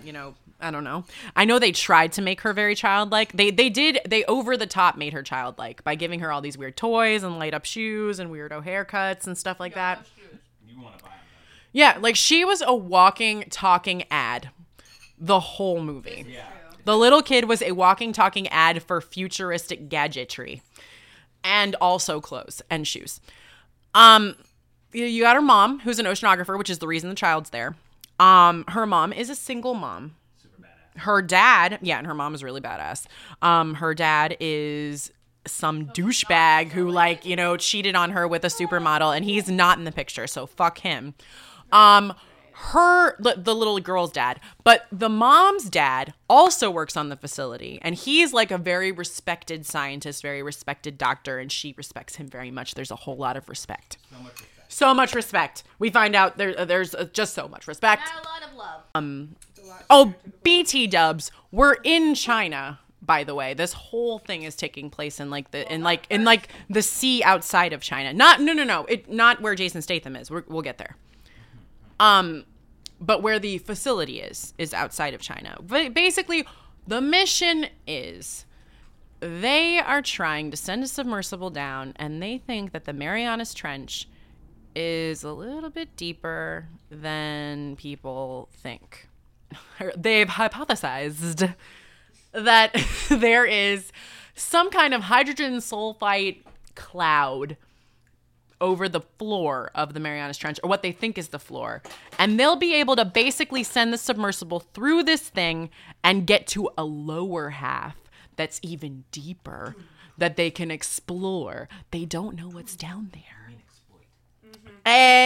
you 0.04 0.12
know. 0.12 0.36
I 0.60 0.72
don't 0.72 0.84
know. 0.84 1.06
I 1.36 1.46
know 1.46 1.60
they 1.60 1.72
tried 1.72 2.14
to 2.14 2.22
make 2.22 2.42
her 2.42 2.52
very 2.54 2.74
childlike. 2.76 3.32
They 3.34 3.52
they 3.52 3.70
did 3.70 4.00
they 4.08 4.24
over 4.26 4.58
the 4.58 4.66
top 4.66 4.98
made 4.98 5.14
her 5.14 5.22
childlike 5.24 5.84
by 5.84 5.94
giving 5.96 6.20
her 6.22 6.32
all 6.32 6.42
these 6.42 6.58
weird 6.58 6.76
toys 6.76 7.22
and 7.24 7.38
light 7.38 7.54
up 7.54 7.64
shoes 7.66 8.18
and 8.20 8.32
weirdo 8.32 8.66
haircuts 8.66 9.28
and 9.28 9.38
stuff 9.38 9.60
like 9.60 9.76
that. 9.76 10.06
You 10.68 10.82
want 10.82 10.98
to 10.98 11.04
buy 11.04 11.10
them? 11.12 11.20
Yeah, 11.74 11.98
like 12.00 12.16
she 12.16 12.44
was 12.44 12.64
a 12.66 12.74
walking, 12.74 13.44
talking 13.52 14.04
ad 14.10 14.50
the 15.20 15.40
whole 15.40 15.80
movie. 15.82 16.26
Yeah. 16.28 16.46
The 16.86 16.98
little 16.98 17.22
kid 17.22 17.46
was 17.46 17.62
a 17.62 17.74
walking, 17.74 18.12
talking 18.14 18.48
ad 18.48 18.82
for 18.82 19.00
futuristic 19.02 19.90
gadgetry 19.90 20.62
and 21.44 21.76
also 21.82 22.20
clothes 22.22 22.62
and 22.70 22.88
shoes. 22.88 23.20
Um, 23.94 24.36
you- 24.92 25.06
you 25.06 25.22
got 25.24 25.36
her 25.36 25.42
mom, 25.42 25.80
who's 25.82 26.00
an 26.00 26.06
oceanographer, 26.06 26.58
which 26.58 26.70
is 26.70 26.80
the 26.80 26.88
reason 26.88 27.10
the 27.10 27.16
child's 27.16 27.50
there. 27.52 27.76
Um, 28.20 28.64
her 28.70 28.86
mom 28.86 29.12
is 29.14 29.30
a 29.30 29.36
single 29.36 29.74
mom. 29.74 30.16
Her 30.98 31.22
dad, 31.22 31.80
yeah, 31.82 31.98
and 31.98 32.08
her 32.08 32.14
mom 32.14 32.34
is 32.36 32.44
really 32.44 32.62
badass. 32.62 33.06
Um, 33.42 33.76
her 33.76 33.94
dad 33.94 34.38
is 34.40 35.12
some 35.46 35.88
douchebag 35.88 36.72
who 36.72 36.90
like 36.90 37.26
you 37.26 37.36
know 37.36 37.58
cheated 37.58 37.96
on 37.96 38.12
her 38.12 38.28
with 38.28 38.44
a 38.44 38.50
supermodel 38.50 39.16
and 39.16 39.26
he's 39.26 39.50
not 39.50 39.78
in 39.78 39.86
the 39.86 39.92
picture 39.92 40.28
so 40.28 40.46
fuck 40.46 40.80
him. 40.80 41.14
Um 41.72 42.14
her 42.52 43.16
the, 43.22 43.36
the 43.38 43.54
little 43.54 43.80
girl's 43.80 44.12
dad 44.12 44.40
but 44.64 44.88
the 44.92 45.10
mom's 45.10 45.70
dad 45.70 46.14
also 46.28 46.72
works 46.72 46.98
on 46.98 47.10
the 47.10 47.16
facility 47.16 47.80
and 47.84 47.96
he's 47.96 48.34
like 48.34 48.50
a 48.52 48.58
very 48.58 48.92
respected 48.92 49.66
scientist 49.66 50.22
very 50.22 50.42
respected 50.42 50.98
doctor 50.98 51.38
and 51.40 51.52
she 51.52 51.74
respects 51.78 52.16
him 52.16 52.28
very 52.28 52.52
much. 52.52 52.74
There's 52.74 52.92
a 52.92 52.96
whole 52.96 53.18
lot 53.18 53.38
of 53.38 53.48
respect. 53.48 53.98
So 54.12 54.18
much 54.22 54.32
respect. 54.34 54.52
so 54.68 54.94
much 54.94 55.16
respect. 55.16 55.64
We 55.80 55.90
find 55.92 56.16
out 56.16 56.38
there 56.38 56.66
there's 56.66 56.94
just 57.14 57.34
so 57.34 57.48
much 57.48 57.68
respect. 57.68 58.02
Not 58.14 58.26
a 58.26 58.28
lot 58.28 58.52
of 58.52 58.58
love. 58.58 58.82
Oh, 59.90 60.14
BT 60.44 60.88
dubs. 60.88 61.32
We're 61.52 61.78
in 61.84 62.16
China, 62.16 62.80
by 63.02 63.24
the 63.24 63.36
way. 63.36 63.54
This 63.54 63.74
whole 63.74 64.20
thing 64.20 64.44
is 64.44 64.56
taking 64.56 64.90
place 64.90 65.20
in 65.20 65.30
like 65.30 65.52
the 65.52 65.72
in 65.72 65.82
like 65.84 66.08
in 66.10 66.24
like 66.24 66.50
the 66.70 66.82
sea 66.82 67.24
outside 67.24 67.74
of 67.74 67.82
China. 67.82 68.14
Not 68.14 68.42
no 68.42 68.54
no 68.54 68.64
no. 68.64 68.86
It 68.86 69.10
not 69.10 69.42
where 69.42 69.56
Jason 69.56 69.82
Statham 69.82 70.16
is. 70.16 70.30
We're, 70.30 70.44
we'll 70.48 70.62
get 70.62 70.78
there. 70.78 70.96
Um, 72.00 72.46
but 73.00 73.22
where 73.22 73.40
the 73.40 73.58
facility 73.60 74.20
is 74.20 74.54
is 74.58 74.74
outside 74.74 75.14
of 75.14 75.22
China. 75.22 75.58
But 75.66 75.94
basically, 75.94 76.46
the 76.88 77.02
mission 77.02 77.68
is 77.86 78.46
they 79.20 79.80
are 79.80 80.02
trying 80.02 80.52
to 80.52 80.58
send 80.58 80.84
a 80.84 80.88
submersible 80.88 81.50
down, 81.50 81.94
and 81.96 82.22
they 82.22 82.38
think 82.38 82.72
that 82.72 82.86
the 82.86 82.94
Marianas 82.94 83.54
Trench 83.54 84.08
is 84.76 85.24
a 85.24 85.32
little 85.32 85.72
bit 85.72 85.96
deeper 85.96 86.68
than 86.92 87.76
people 87.78 88.48
think. 88.54 89.07
They've 89.98 90.28
hypothesized 90.28 91.56
that 92.34 92.76
there 93.10 93.46
is 93.46 93.92
some 94.36 94.70
kind 94.70 94.94
of 94.94 95.04
hydrogen 95.04 95.58
sulfide 95.58 96.44
cloud 96.76 97.58
over 98.60 98.90
the 98.90 99.02
floor 99.02 99.70
of 99.76 99.94
the 99.94 100.00
Marianas 100.00 100.38
Trench, 100.38 100.60
or 100.64 100.70
what 100.70 100.82
they 100.82 100.92
think 100.92 101.18
is 101.18 101.28
the 101.28 101.40
floor. 101.40 101.84
And 102.18 102.40
they'll 102.40 102.56
be 102.56 102.74
able 102.76 102.96
to 102.96 103.06
basically 103.06 103.64
send 103.64 103.94
the 103.94 103.98
submersible 103.98 104.60
through 104.60 105.04
this 105.04 105.30
thing 105.30 105.70
and 106.04 106.26
get 106.26 106.48
to 106.48 106.70
a 106.78 106.84
lower 106.84 107.52
half 107.52 107.96
that's 108.36 108.60
even 108.64 109.04
deeper 109.12 109.76
that 110.18 110.38
they 110.38 110.50
can 110.50 110.72
explore. 110.72 111.70
They 111.92 112.06
don't 112.06 112.36
know 112.36 112.50
what's 112.50 112.76
down 112.76 113.12
there. 113.14 113.24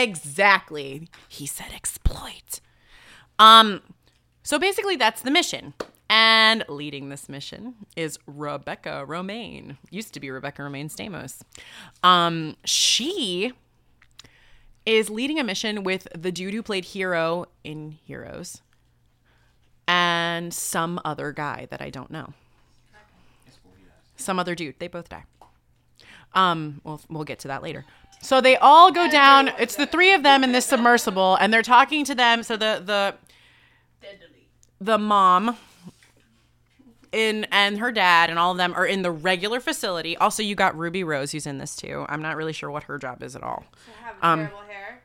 Exactly. 0.03 1.07
He 1.29 1.45
said 1.45 1.67
exploit. 1.73 2.59
Um 3.37 3.81
so 4.43 4.59
basically 4.59 4.95
that's 4.95 5.21
the 5.21 5.31
mission. 5.31 5.73
And 6.09 6.65
leading 6.67 7.07
this 7.07 7.29
mission 7.29 7.75
is 7.95 8.19
Rebecca 8.27 9.05
Romijn. 9.07 9.77
Used 9.89 10.13
to 10.13 10.19
be 10.19 10.29
Rebecca 10.29 10.61
Romijn 10.61 10.91
Stamos. 10.91 11.41
Um 12.03 12.57
she 12.65 13.53
is 14.85 15.09
leading 15.09 15.39
a 15.39 15.43
mission 15.43 15.83
with 15.83 16.07
the 16.17 16.31
dude 16.31 16.53
who 16.53 16.63
played 16.63 16.85
Hiro 16.85 17.45
in 17.63 17.91
Heroes 17.91 18.61
and 19.87 20.53
some 20.53 20.99
other 21.03 21.31
guy 21.31 21.67
that 21.69 21.81
I 21.81 21.89
don't 21.89 22.11
know. 22.11 22.33
Some 24.15 24.39
other 24.39 24.55
dude. 24.55 24.75
They 24.79 24.87
both 24.87 25.09
die. 25.09 25.23
Um, 26.33 26.79
we'll 26.83 27.01
we'll 27.09 27.23
get 27.23 27.39
to 27.39 27.47
that 27.49 27.63
later. 27.63 27.85
So 28.21 28.39
they 28.39 28.55
all 28.55 28.91
go 28.91 29.09
down. 29.09 29.49
It's 29.59 29.75
the 29.75 29.87
three 29.87 30.13
of 30.13 30.23
them 30.23 30.43
in 30.43 30.51
this 30.51 30.65
submersible, 30.65 31.35
and 31.35 31.51
they're 31.51 31.63
talking 31.63 32.05
to 32.05 32.15
them. 32.15 32.43
So 32.43 32.55
the 32.55 32.81
the 32.85 33.15
the 34.81 34.97
mom 34.97 35.55
in 37.11 37.45
and 37.51 37.77
her 37.77 37.91
dad 37.91 38.29
and 38.29 38.39
all 38.39 38.51
of 38.51 38.57
them 38.57 38.73
are 38.73 38.85
in 38.85 39.03
the 39.03 39.11
regular 39.11 39.59
facility. 39.59 40.17
Also, 40.17 40.41
you 40.41 40.55
got 40.55 40.77
Ruby 40.77 41.03
Rose 41.03 41.31
who's 41.31 41.45
in 41.45 41.59
this 41.59 41.75
too. 41.75 42.05
I'm 42.09 42.21
not 42.21 42.35
really 42.35 42.53
sure 42.53 42.71
what 42.71 42.83
her 42.83 42.97
job 42.97 43.21
is 43.21 43.35
at 43.35 43.43
all. 43.43 43.63
Um, 44.21 44.39
terrible 44.39 44.59
hair. 44.67 45.01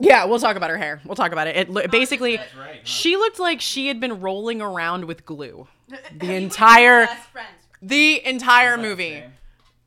Yeah, 0.00 0.24
we'll 0.24 0.38
talk 0.38 0.56
about 0.56 0.70
her 0.70 0.78
hair. 0.78 1.00
We'll 1.04 1.14
talk 1.16 1.32
about 1.32 1.46
it. 1.46 1.56
It 1.56 1.70
lo- 1.70 1.86
basically 1.86 2.36
right, 2.36 2.46
huh? 2.56 2.72
she 2.82 3.16
looked 3.16 3.38
like 3.38 3.60
she 3.60 3.86
had 3.88 4.00
been 4.00 4.20
rolling 4.20 4.60
around 4.60 5.04
with 5.04 5.24
glue 5.26 5.68
the 6.16 6.34
entire 6.34 7.08
the 7.82 8.24
entire 8.26 8.76
movie. 8.76 9.22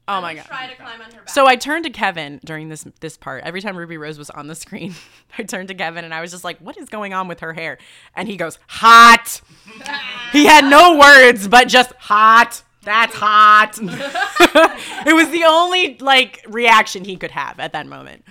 Oh 0.07 0.21
my 0.21 0.35
god. 0.35 0.45
Try 0.45 0.67
to 0.67 0.75
climb 0.75 1.01
on 1.01 1.11
her 1.11 1.17
back. 1.17 1.29
So 1.29 1.47
I 1.47 1.57
turned 1.57 1.83
to 1.83 1.89
Kevin 1.89 2.39
during 2.45 2.69
this 2.69 2.85
this 3.01 3.17
part. 3.17 3.43
Every 3.43 3.61
time 3.61 3.75
Ruby 3.75 3.97
Rose 3.97 4.17
was 4.17 4.29
on 4.29 4.47
the 4.47 4.55
screen, 4.55 4.95
I 5.37 5.43
turned 5.43 5.67
to 5.67 5.73
Kevin 5.73 6.05
and 6.05 6.13
I 6.13 6.21
was 6.21 6.31
just 6.31 6.43
like, 6.43 6.59
"What 6.59 6.77
is 6.77 6.87
going 6.89 7.13
on 7.13 7.27
with 7.27 7.41
her 7.41 7.53
hair?" 7.53 7.77
And 8.15 8.27
he 8.27 8.37
goes, 8.37 8.57
"Hot." 8.67 9.41
he 10.31 10.45
had 10.45 10.65
no 10.69 10.97
words, 10.97 11.47
but 11.47 11.67
just 11.67 11.91
hot. 11.93 12.63
That's 12.83 13.13
hot. 13.15 13.77
it 13.81 15.13
was 15.13 15.29
the 15.29 15.43
only 15.43 15.97
like 15.97 16.45
reaction 16.47 17.03
he 17.03 17.17
could 17.17 17.31
have 17.31 17.59
at 17.59 17.73
that 17.73 17.85
moment. 17.85 18.23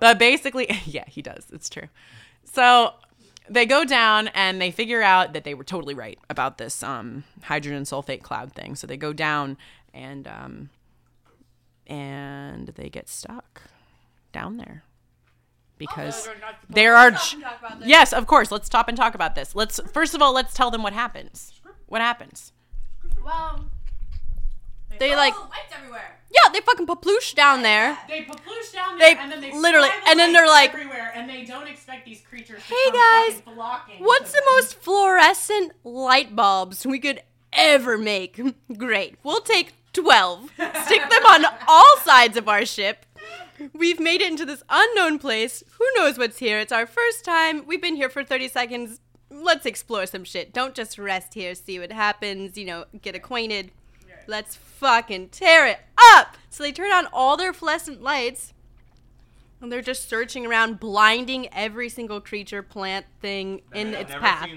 but 0.00 0.18
basically, 0.18 0.68
yeah, 0.84 1.04
he 1.06 1.22
does. 1.22 1.46
It's 1.50 1.70
true. 1.70 1.88
So 2.44 2.92
they 3.48 3.66
go 3.66 3.84
down 3.84 4.28
and 4.28 4.60
they 4.60 4.70
figure 4.70 5.02
out 5.02 5.32
that 5.32 5.44
they 5.44 5.54
were 5.54 5.64
totally 5.64 5.94
right 5.94 6.18
about 6.28 6.58
this 6.58 6.82
um, 6.82 7.24
hydrogen 7.42 7.82
sulfate 7.84 8.22
cloud 8.22 8.52
thing. 8.52 8.74
So 8.74 8.86
they 8.86 8.96
go 8.96 9.12
down 9.12 9.56
and 9.92 10.26
um, 10.26 10.70
and 11.86 12.68
they 12.68 12.88
get 12.88 13.08
stuck 13.08 13.62
down 14.32 14.56
there 14.56 14.84
because 15.78 16.28
there 16.68 16.96
are. 16.96 17.12
Yes, 17.84 18.12
of 18.12 18.26
course. 18.26 18.50
Let's 18.50 18.66
stop 18.66 18.88
and 18.88 18.96
talk 18.96 19.14
about 19.14 19.34
this. 19.34 19.54
Let's 19.54 19.80
first 19.92 20.14
of 20.14 20.22
all 20.22 20.32
let's 20.32 20.54
tell 20.54 20.70
them 20.70 20.82
what 20.82 20.92
happens. 20.92 21.52
What 21.86 22.00
happens? 22.00 22.52
well, 23.24 23.70
they 24.98 25.14
like 25.14 25.34
lights 25.34 25.72
everywhere. 25.76 26.20
Yeah, 26.44 26.52
they 26.52 26.60
fucking 26.60 26.86
paploosh 26.86 27.34
down 27.34 27.62
there. 27.62 27.98
They 28.08 28.22
paploosh 28.22 28.72
down 28.72 28.98
They 28.98 29.16
and 29.16 29.30
then 29.32 29.40
they 29.40 29.52
literally- 29.52 29.88
and 30.06 30.18
then 30.18 30.32
they're 30.32 30.46
like- 30.46 30.70
everywhere, 30.74 31.12
and 31.14 31.28
they 31.28 31.44
don't 31.44 31.66
expect 31.68 32.04
these 32.04 32.20
creatures. 32.20 32.62
To 32.68 32.74
Hey, 32.74 32.90
guys, 32.92 33.42
What's 33.98 34.32
the 34.32 34.42
most 34.52 34.74
fluorescent 34.80 35.72
light 35.84 36.34
bulbs 36.36 36.86
we 36.86 36.98
could 36.98 37.20
ever 37.52 37.96
make? 37.96 38.40
Great. 38.76 39.16
We'll 39.22 39.40
take 39.40 39.72
12. 39.92 40.50
Stick 40.84 41.08
them 41.10 41.24
on 41.26 41.44
all 41.66 41.96
sides 42.04 42.36
of 42.36 42.48
our 42.48 42.66
ship. 42.66 43.06
We've 43.72 43.98
made 44.00 44.20
it 44.20 44.30
into 44.30 44.44
this 44.44 44.62
unknown 44.68 45.18
place. 45.18 45.62
Who 45.78 45.86
knows 45.96 46.18
what's 46.18 46.38
here? 46.38 46.58
It's 46.58 46.72
our 46.72 46.86
first 46.86 47.24
time. 47.24 47.66
We've 47.66 47.80
been 47.80 47.96
here 47.96 48.10
for 48.10 48.22
30 48.22 48.48
seconds. 48.48 49.00
Let's 49.30 49.64
explore 49.64 50.04
some 50.06 50.24
shit. 50.24 50.52
Don't 50.52 50.74
just 50.74 50.98
rest 50.98 51.32
here, 51.34 51.54
see 51.54 51.78
what 51.78 51.90
happens, 51.90 52.58
you 52.58 52.66
know, 52.66 52.84
get 53.00 53.14
acquainted. 53.14 53.70
Let's 54.26 54.56
fucking 54.56 55.28
tear 55.30 55.66
it 55.66 55.80
up. 56.14 56.36
So 56.50 56.62
they 56.62 56.72
turn 56.72 56.92
on 56.92 57.06
all 57.12 57.36
their 57.36 57.52
fluorescent 57.52 58.02
lights. 58.02 58.52
And 59.60 59.72
they're 59.72 59.80
just 59.82 60.08
searching 60.08 60.44
around, 60.46 60.78
blinding 60.80 61.48
every 61.52 61.88
single 61.88 62.20
creature, 62.20 62.62
plant, 62.62 63.06
thing 63.22 63.62
in 63.72 63.94
its 63.94 64.12
path. 64.12 64.48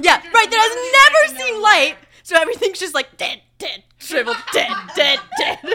Yeah, 0.00 0.16
right. 0.32 0.50
That 0.50 1.26
has 1.28 1.36
never 1.36 1.44
seen 1.44 1.60
light, 1.62 1.96
so 2.22 2.36
everything's 2.40 2.78
just 2.80 2.94
like 2.94 3.18
dead, 3.18 3.42
dead, 3.58 3.84
shriveled, 3.98 4.38
dead, 4.52 4.72
dead, 4.96 5.18
dead. 5.38 5.58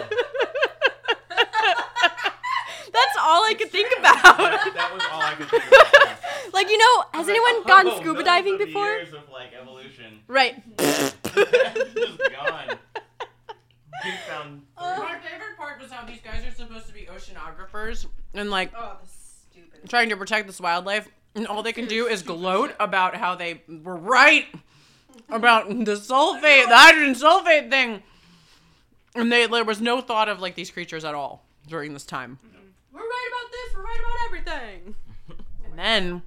That's 2.96 3.16
all 3.20 3.44
I 3.44 3.54
could 3.56 3.70
think 3.70 3.92
about. 3.98 4.22
that 4.22 4.90
was 4.92 5.02
all 5.12 5.20
I 5.20 5.34
could 5.34 5.48
think 5.48 5.64
about. 5.66 5.92
Like 6.52 6.70
you 6.70 6.78
know, 6.78 7.04
has 7.12 7.28
anyone 7.28 7.64
gone 7.64 7.96
scuba 7.98 8.22
diving 8.22 8.56
before? 8.56 8.86
Years 8.86 9.12
of 9.12 9.28
like 9.30 9.50
evolution, 9.60 10.20
Right. 10.26 10.54
just 10.78 11.16
gone. 11.26 12.78
We 14.04 14.10
found 14.28 14.62
My 14.76 15.18
favorite 15.22 15.56
part 15.56 15.80
was 15.80 15.90
how 15.90 16.04
these 16.06 16.20
guys 16.20 16.44
are 16.46 16.54
supposed 16.54 16.86
to 16.88 16.92
be 16.92 17.06
oceanographers 17.06 18.06
and 18.34 18.50
like 18.50 18.72
Oh, 18.76 18.96
this 19.02 19.44
stupid. 19.50 19.88
trying 19.88 20.08
to 20.10 20.16
protect 20.16 20.46
this 20.46 20.60
wildlife, 20.60 21.08
and 21.34 21.46
all 21.46 21.62
they 21.62 21.72
can 21.72 21.86
do 21.86 22.06
is 22.06 22.22
gloat 22.22 22.74
about 22.78 23.16
how 23.16 23.34
they 23.34 23.62
were 23.68 23.96
right 23.96 24.46
about 25.30 25.68
the 25.68 25.94
sulfate, 25.96 26.68
the 26.68 26.76
hydrogen 26.76 27.14
sulfate 27.14 27.70
thing, 27.70 28.02
and 29.14 29.32
they 29.32 29.46
there 29.46 29.64
was 29.64 29.80
no 29.80 30.00
thought 30.00 30.28
of 30.28 30.40
like 30.40 30.54
these 30.54 30.70
creatures 30.70 31.04
at 31.04 31.14
all 31.14 31.46
during 31.68 31.92
this 31.92 32.04
time. 32.04 32.38
We're 32.92 33.00
right 33.00 33.28
about 33.32 33.52
this. 33.52 33.74
We're 33.76 33.82
right 33.84 34.00
about 34.00 34.26
everything. 34.26 34.94
And 35.64 35.78
then 35.78 36.22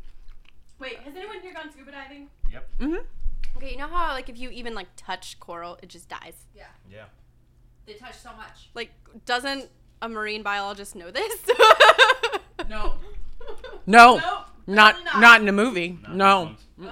Wait, 0.80 0.98
has 1.00 1.16
anyone 1.16 1.40
here 1.42 1.54
gone 1.54 1.72
scuba 1.72 1.92
diving? 1.92 2.28
Yep. 2.54 2.70
Mm-hmm. 2.80 3.58
Okay, 3.58 3.72
you 3.72 3.78
know 3.78 3.88
how 3.88 4.14
like 4.14 4.30
if 4.30 4.38
you 4.38 4.50
even 4.52 4.76
like 4.76 4.88
touch 4.96 5.40
coral, 5.40 5.78
it 5.82 5.90
just 5.90 6.08
dies. 6.08 6.46
Yeah. 6.56 6.66
Yeah. 6.92 7.06
They 7.90 7.96
touch 7.96 8.20
so 8.20 8.30
much. 8.38 8.70
Like, 8.76 8.92
doesn't 9.26 9.68
a 10.00 10.08
marine 10.08 10.44
biologist 10.44 10.96
know 10.96 11.10
this? 11.10 11.40
no, 12.70 12.94
no, 13.88 14.18
Nope. 14.18 14.22
not 14.68 15.04
not. 15.04 15.20
not 15.20 15.42
in 15.42 15.50
a 15.50 15.52
movie. 15.52 15.98
Not 16.04 16.16
No, 16.16 16.46
this 16.78 16.86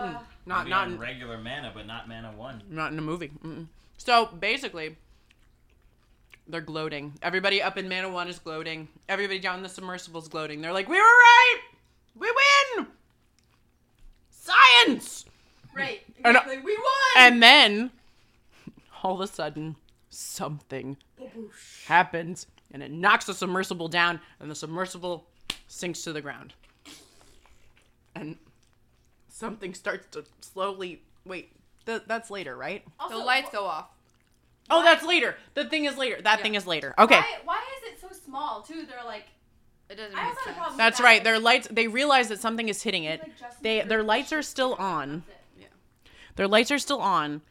not 0.48 0.60
Maybe 0.64 0.70
not 0.72 0.88
in, 0.88 0.98
regular 0.98 1.38
mana, 1.38 1.72
but 1.72 1.86
not 1.86 2.08
mana 2.10 2.32
one. 2.32 2.64
not 2.68 2.92
in 2.94 2.98
a 2.98 3.02
movie. 3.04 3.30
Mm-mm. 3.46 3.68
So 4.00 4.26
basically, 4.26 4.96
they're 6.48 6.62
gloating. 6.62 7.14
Everybody 7.22 7.62
up 7.62 7.78
in 7.78 7.88
Mana 7.88 8.10
One 8.10 8.28
is 8.28 8.40
gloating. 8.40 8.88
Everybody 9.08 9.38
down 9.40 9.58
in 9.58 9.64
the 9.64 9.70
submersible 9.70 10.20
is 10.22 10.28
gloating. 10.30 10.62
They're 10.62 10.74
like, 10.74 10.88
"We 10.90 10.96
were 10.98 11.02
right. 11.04 11.58
We 12.16 12.28
win. 12.78 12.88
Science." 14.32 15.26
right. 15.76 16.02
And- 16.26 16.36
Exactly. 16.38 16.58
we 16.60 16.76
won. 16.76 17.18
And 17.18 17.44
then, 17.44 17.92
all 19.04 19.14
of 19.16 19.22
a 19.22 19.28
sudden, 19.32 19.76
something 20.18 20.98
happens, 21.86 22.48
and 22.72 22.82
it 22.82 22.92
knocks 22.92 23.26
the 23.26 23.34
submersible 23.34 23.88
down, 23.88 24.20
and 24.40 24.50
the 24.50 24.56
submersible 24.56 25.28
sinks 25.68 26.04
to 26.04 26.14
the 26.14 26.22
ground. 26.22 26.54
And 28.16 28.38
something 29.30 29.74
starts 29.74 30.08
to 30.12 30.26
slowly. 30.42 31.04
Wait, 31.26 31.52
th- 31.86 32.04
that's 32.08 32.32
later, 32.32 32.58
right? 32.58 32.84
The 33.10 33.18
lights 33.18 33.50
go 33.52 33.66
off. 33.66 33.90
Oh, 34.70 34.84
that's 34.84 35.06
later. 35.06 35.36
The 35.54 35.66
thing 35.66 35.86
is 35.86 35.98
later. 35.98 36.22
That 36.22 36.42
thing 36.42 36.56
is 36.56 36.66
later. 36.66 36.94
Okay. 36.98 37.16
Why, 37.16 37.38
why 37.46 37.64
is 37.78 37.94
it 37.94 38.02
so 38.02 38.08
small 38.26 38.62
too? 38.62 38.86
They're 38.88 39.06
like. 39.06 39.26
It 39.90 39.96
doesn't 39.96 40.18
I 40.18 40.24
make 40.24 40.30
also 40.32 40.42
a 40.42 40.44
sense. 40.44 40.58
problem. 40.58 40.78
That's 40.78 41.00
with 41.00 41.06
right. 41.06 41.24
Their 41.24 41.40
lights. 41.40 41.70
They 41.72 41.88
realize 41.88 42.28
that 42.28 42.40
something 42.40 42.68
is 42.68 42.84
hitting 42.84 43.06
it. 43.06 43.22
Like, 43.22 43.62
They 43.62 43.78
their 43.78 43.86
their 43.86 44.04
lights 44.04 44.34
are 44.34 44.42
still 44.42 44.74
on. 44.74 45.24
That's 45.28 45.40
it. 45.62 46.10
Their 46.36 46.48
lights 46.50 46.72
are 46.72 46.80
still 46.80 47.00
on. 47.00 47.42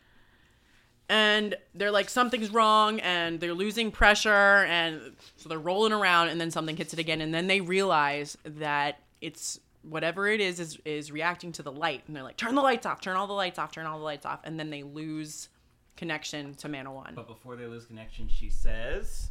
And 1.09 1.55
they're 1.75 1.92
like 1.92 2.09
something's 2.11 2.51
wrong 2.51 2.99
and 3.01 3.38
they're 3.38 3.55
losing 3.55 3.90
pressure 3.92 4.64
and 4.64 5.14
so 5.37 5.49
they're 5.49 5.59
rolling 5.59 5.92
around 5.92 6.29
and 6.29 6.40
then 6.40 6.51
something 6.51 6.77
hits 6.77 6.92
it 6.92 6.99
again 6.99 7.21
and 7.21 7.33
then 7.33 7.47
they 7.47 7.61
realize 7.61 8.37
that 8.45 8.99
it's 9.21 9.61
whatever 9.83 10.27
it 10.27 10.40
is 10.40 10.59
is 10.59 10.79
is 10.85 11.12
reacting 11.12 11.53
to 11.53 11.62
the 11.62 11.71
light 11.71 12.03
and 12.09 12.16
they're 12.16 12.25
like 12.25 12.37
turn 12.37 12.57
the 12.57 12.62
lights 12.62 12.87
off, 12.87 13.01
turn 13.01 13.16
all 13.16 13.29
the 13.29 13.33
lights 13.33 13.57
off, 13.57 13.71
turn 13.71 13.87
all 13.87 13.99
the 13.99 14.05
lights 14.05 14.27
off 14.27 14.40
and 14.42 14.59
then 14.59 14.71
they 14.71 14.83
lose 14.83 15.49
connection 15.97 16.55
to 16.57 16.69
Mana 16.69 16.92
1. 16.92 17.12
But 17.14 17.29
before 17.29 17.55
they 17.55 17.66
lose 17.66 17.85
connection, 17.87 18.29
she 18.29 18.51
says 18.51 19.31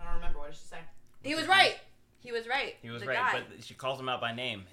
I 0.00 0.04
don't 0.06 0.16
remember 0.16 0.40
what 0.40 0.50
did 0.50 0.58
she 0.58 0.66
say? 0.66 0.78
He 1.22 1.34
was 1.36 1.46
right. 1.46 1.76
He 2.18 2.32
was 2.32 2.48
right. 2.48 2.74
he 2.82 2.90
was 2.90 3.02
the 3.02 3.08
right, 3.08 3.32
Guy. 3.32 3.42
but 3.56 3.64
she 3.64 3.74
calls 3.74 4.00
him 4.00 4.08
out 4.08 4.20
by 4.20 4.34
name. 4.34 4.64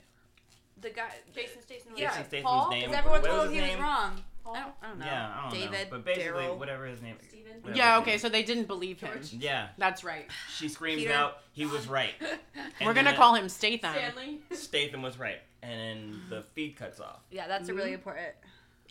the 0.80 0.90
guy. 0.90 1.10
Jason 1.36 1.62
Statham. 1.62 1.94
Yeah, 1.96 2.10
Jason 2.10 2.26
Statham's 2.26 2.44
Paul. 2.44 2.70
name. 2.72 2.94
Everyone 2.94 3.22
told 3.22 3.48
him 3.48 3.54
his 3.54 3.54
he 3.54 3.62
was 3.62 3.70
name? 3.70 4.24
Wrong. 4.46 4.56
I 4.56 4.60
don't, 4.62 4.74
I 4.82 4.88
don't 4.88 5.00
know. 5.00 5.06
Yeah, 5.06 5.34
I 5.36 5.42
don't 5.50 5.60
know. 5.60 5.66
David. 5.72 5.88
But 5.90 6.06
basically, 6.06 6.44
Daryl. 6.44 6.58
whatever 6.58 6.86
his 6.86 7.02
name. 7.02 7.16
whatever 7.62 7.78
Yeah, 7.78 7.98
okay, 8.00 8.18
so 8.18 8.30
they 8.30 8.44
didn't 8.44 8.68
believe 8.68 9.00
him. 9.00 9.20
Yeah, 9.32 9.68
That's 9.78 10.04
right. 10.04 10.28
she 10.56 10.68
screams 10.68 11.02
Peter. 11.02 11.14
out, 11.14 11.40
"He 11.54 11.66
was 11.66 11.88
right." 11.88 12.14
We're 12.82 12.94
going 12.94 13.06
to 13.06 13.12
then 13.12 13.16
call 13.16 13.36
him 13.36 13.50
Statham. 13.50 13.94
Stanley. 13.94 14.40
Statham 14.52 15.02
was 15.02 15.18
right, 15.20 15.40
and 15.62 15.80
then 15.80 16.22
the 16.30 16.42
feed 16.54 16.76
cuts 16.76 17.00
off, 17.00 17.20
Yeah, 17.32 17.48
that's 17.48 17.70
a 17.70 17.74
really 17.74 17.90
mm-hmm. 17.90 17.96
important. 17.96 18.28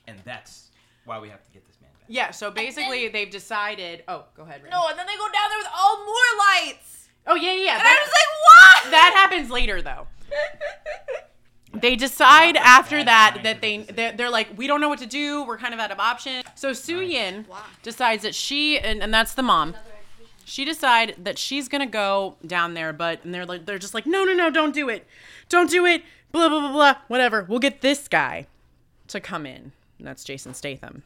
and 0.06 0.18
that's 0.24 0.70
why 1.04 1.18
we 1.18 1.28
have 1.28 1.42
to 1.44 1.50
get 1.52 1.66
this 1.66 1.76
man 1.80 1.90
back. 1.98 2.06
Yeah, 2.08 2.30
so 2.30 2.50
basically 2.50 3.08
they've 3.08 3.30
decided. 3.30 4.04
Oh, 4.08 4.24
go 4.36 4.42
ahead. 4.42 4.62
Ren. 4.62 4.70
No, 4.70 4.86
and 4.88 4.98
then 4.98 5.06
they 5.06 5.16
go 5.16 5.24
down 5.26 5.48
there 5.50 5.58
with 5.58 5.68
all 5.76 6.04
more 6.04 6.14
lights. 6.38 7.08
Oh 7.26 7.34
yeah, 7.34 7.52
yeah. 7.52 7.72
And 7.76 7.80
that- 7.80 7.98
I 7.98 8.02
was 8.02 8.12
like, 8.12 8.84
what? 8.84 8.90
that 8.92 9.12
happens 9.14 9.50
later 9.50 9.82
though. 9.82 10.06
They 11.72 11.94
decide 11.94 12.56
after 12.56 13.04
that 13.04 13.40
that 13.44 13.60
they 13.60 13.78
they're, 13.78 14.12
they're 14.12 14.30
like 14.30 14.48
we 14.56 14.66
don't 14.66 14.80
know 14.80 14.88
what 14.88 14.98
to 15.00 15.06
do. 15.06 15.44
We're 15.44 15.58
kind 15.58 15.72
of 15.72 15.78
out 15.80 15.90
of 15.90 16.00
options. 16.00 16.44
So 16.56 16.72
Su 16.72 17.00
Yin 17.00 17.46
decides 17.82 18.24
that 18.24 18.34
she 18.34 18.78
and, 18.78 19.02
and 19.02 19.14
that's 19.14 19.34
the 19.34 19.42
mom. 19.42 19.76
She 20.44 20.64
decide 20.64 21.14
that 21.18 21.38
she's 21.38 21.68
gonna 21.68 21.86
go 21.86 22.34
down 22.44 22.74
there, 22.74 22.92
but 22.92 23.24
and 23.24 23.32
they're 23.32 23.46
like 23.46 23.66
they're 23.66 23.78
just 23.78 23.94
like 23.94 24.04
no 24.04 24.24
no 24.24 24.32
no 24.32 24.50
don't 24.50 24.74
do 24.74 24.88
it, 24.88 25.06
don't 25.48 25.70
do 25.70 25.86
it. 25.86 26.02
Blah 26.32 26.48
blah 26.48 26.60
blah 26.60 26.72
blah. 26.72 26.94
Whatever. 27.06 27.44
We'll 27.48 27.60
get 27.60 27.82
this 27.82 28.08
guy 28.08 28.46
to 29.08 29.20
come 29.20 29.46
in. 29.46 29.72
And 29.98 30.06
that's 30.06 30.24
Jason 30.24 30.54
Statham. 30.54 31.04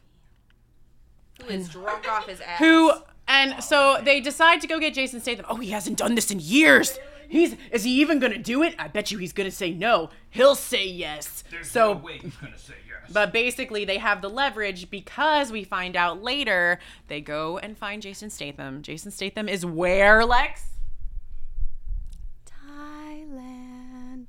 Who 1.42 1.48
is 1.48 1.68
drunk 1.68 2.09
off 2.09 2.27
his 2.27 2.40
ass. 2.40 2.59
Who 2.59 2.92
and 3.29 3.62
so 3.62 4.00
they 4.03 4.20
decide 4.20 4.61
to 4.62 4.66
go 4.66 4.79
get 4.79 4.94
Jason 4.94 5.20
Statham. 5.20 5.44
Oh, 5.48 5.57
he 5.57 5.70
hasn't 5.70 5.98
done 5.98 6.14
this 6.14 6.31
in 6.31 6.40
years. 6.40 6.98
He's 7.28 7.56
is 7.70 7.84
he 7.84 8.00
even 8.00 8.18
gonna 8.18 8.38
do 8.38 8.62
it? 8.62 8.74
I 8.78 8.88
bet 8.88 9.10
you 9.10 9.18
he's 9.18 9.32
gonna 9.32 9.50
say 9.50 9.72
no. 9.72 10.10
He'll 10.30 10.54
say 10.54 10.87
yes. 10.87 11.44
so 11.62 11.92
way 11.96 12.18
he's 12.18 12.37
gonna 12.37 12.58
say 12.58 12.74
yes. 12.88 13.10
but 13.12 13.32
basically, 13.32 13.84
they 13.84 13.98
have 13.98 14.22
the 14.22 14.30
leverage 14.30 14.90
because 14.90 15.50
we 15.52 15.64
find 15.64 15.96
out 15.96 16.22
later 16.22 16.78
they 17.08 17.20
go 17.20 17.58
and 17.58 17.76
find 17.76 18.02
Jason 18.02 18.30
Statham. 18.30 18.82
Jason 18.82 19.10
Statham 19.10 19.48
is 19.48 19.64
where, 19.64 20.24
Lex? 20.24 20.73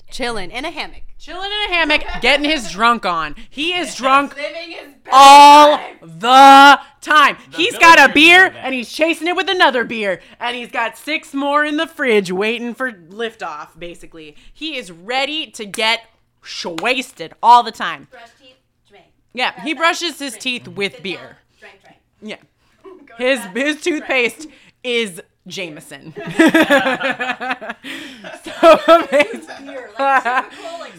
Chilling 0.09 0.51
in 0.51 0.65
a 0.65 0.71
hammock. 0.71 1.01
Chilling 1.17 1.51
in 1.51 1.71
a 1.71 1.73
hammock, 1.73 2.03
getting 2.21 2.49
his 2.49 2.71
drunk 2.71 3.05
on. 3.05 3.35
He 3.49 3.73
is 3.73 3.95
drunk 3.97 4.35
Living 4.35 4.71
his 4.71 4.93
best 5.03 5.09
all 5.11 5.79
the 6.01 6.79
time. 7.01 7.37
He's 7.51 7.77
got 7.77 8.09
a 8.09 8.13
beer 8.13 8.53
and 8.57 8.73
he's 8.73 8.91
chasing 8.91 9.27
it 9.27 9.35
with 9.35 9.49
another 9.49 9.83
beer. 9.83 10.21
And 10.39 10.55
he's 10.55 10.71
got 10.71 10.97
six 10.97 11.33
more 11.33 11.65
in 11.65 11.77
the 11.77 11.87
fridge 11.87 12.31
waiting 12.31 12.73
for 12.73 12.91
liftoff, 12.91 13.77
basically. 13.77 14.35
He 14.53 14.77
is 14.77 14.91
ready 14.91 15.49
to 15.51 15.65
get 15.65 16.01
wasted 16.65 17.33
all 17.41 17.63
the 17.63 17.71
time. 17.71 18.07
Brush 18.11 18.29
teeth, 18.39 18.55
drink. 18.87 19.05
Yeah, 19.33 19.59
he 19.63 19.73
brushes 19.73 20.19
his 20.19 20.37
teeth 20.37 20.67
with 20.67 21.01
beer. 21.01 21.37
Drink, 21.59 21.81
drink. 21.81 21.97
Yeah. 22.21 22.37
His 23.17 23.39
his 23.53 23.81
toothpaste 23.81 24.47
is 24.83 25.21
Jameson. 25.47 26.13
so 28.43 28.79
amazing. 28.88 29.77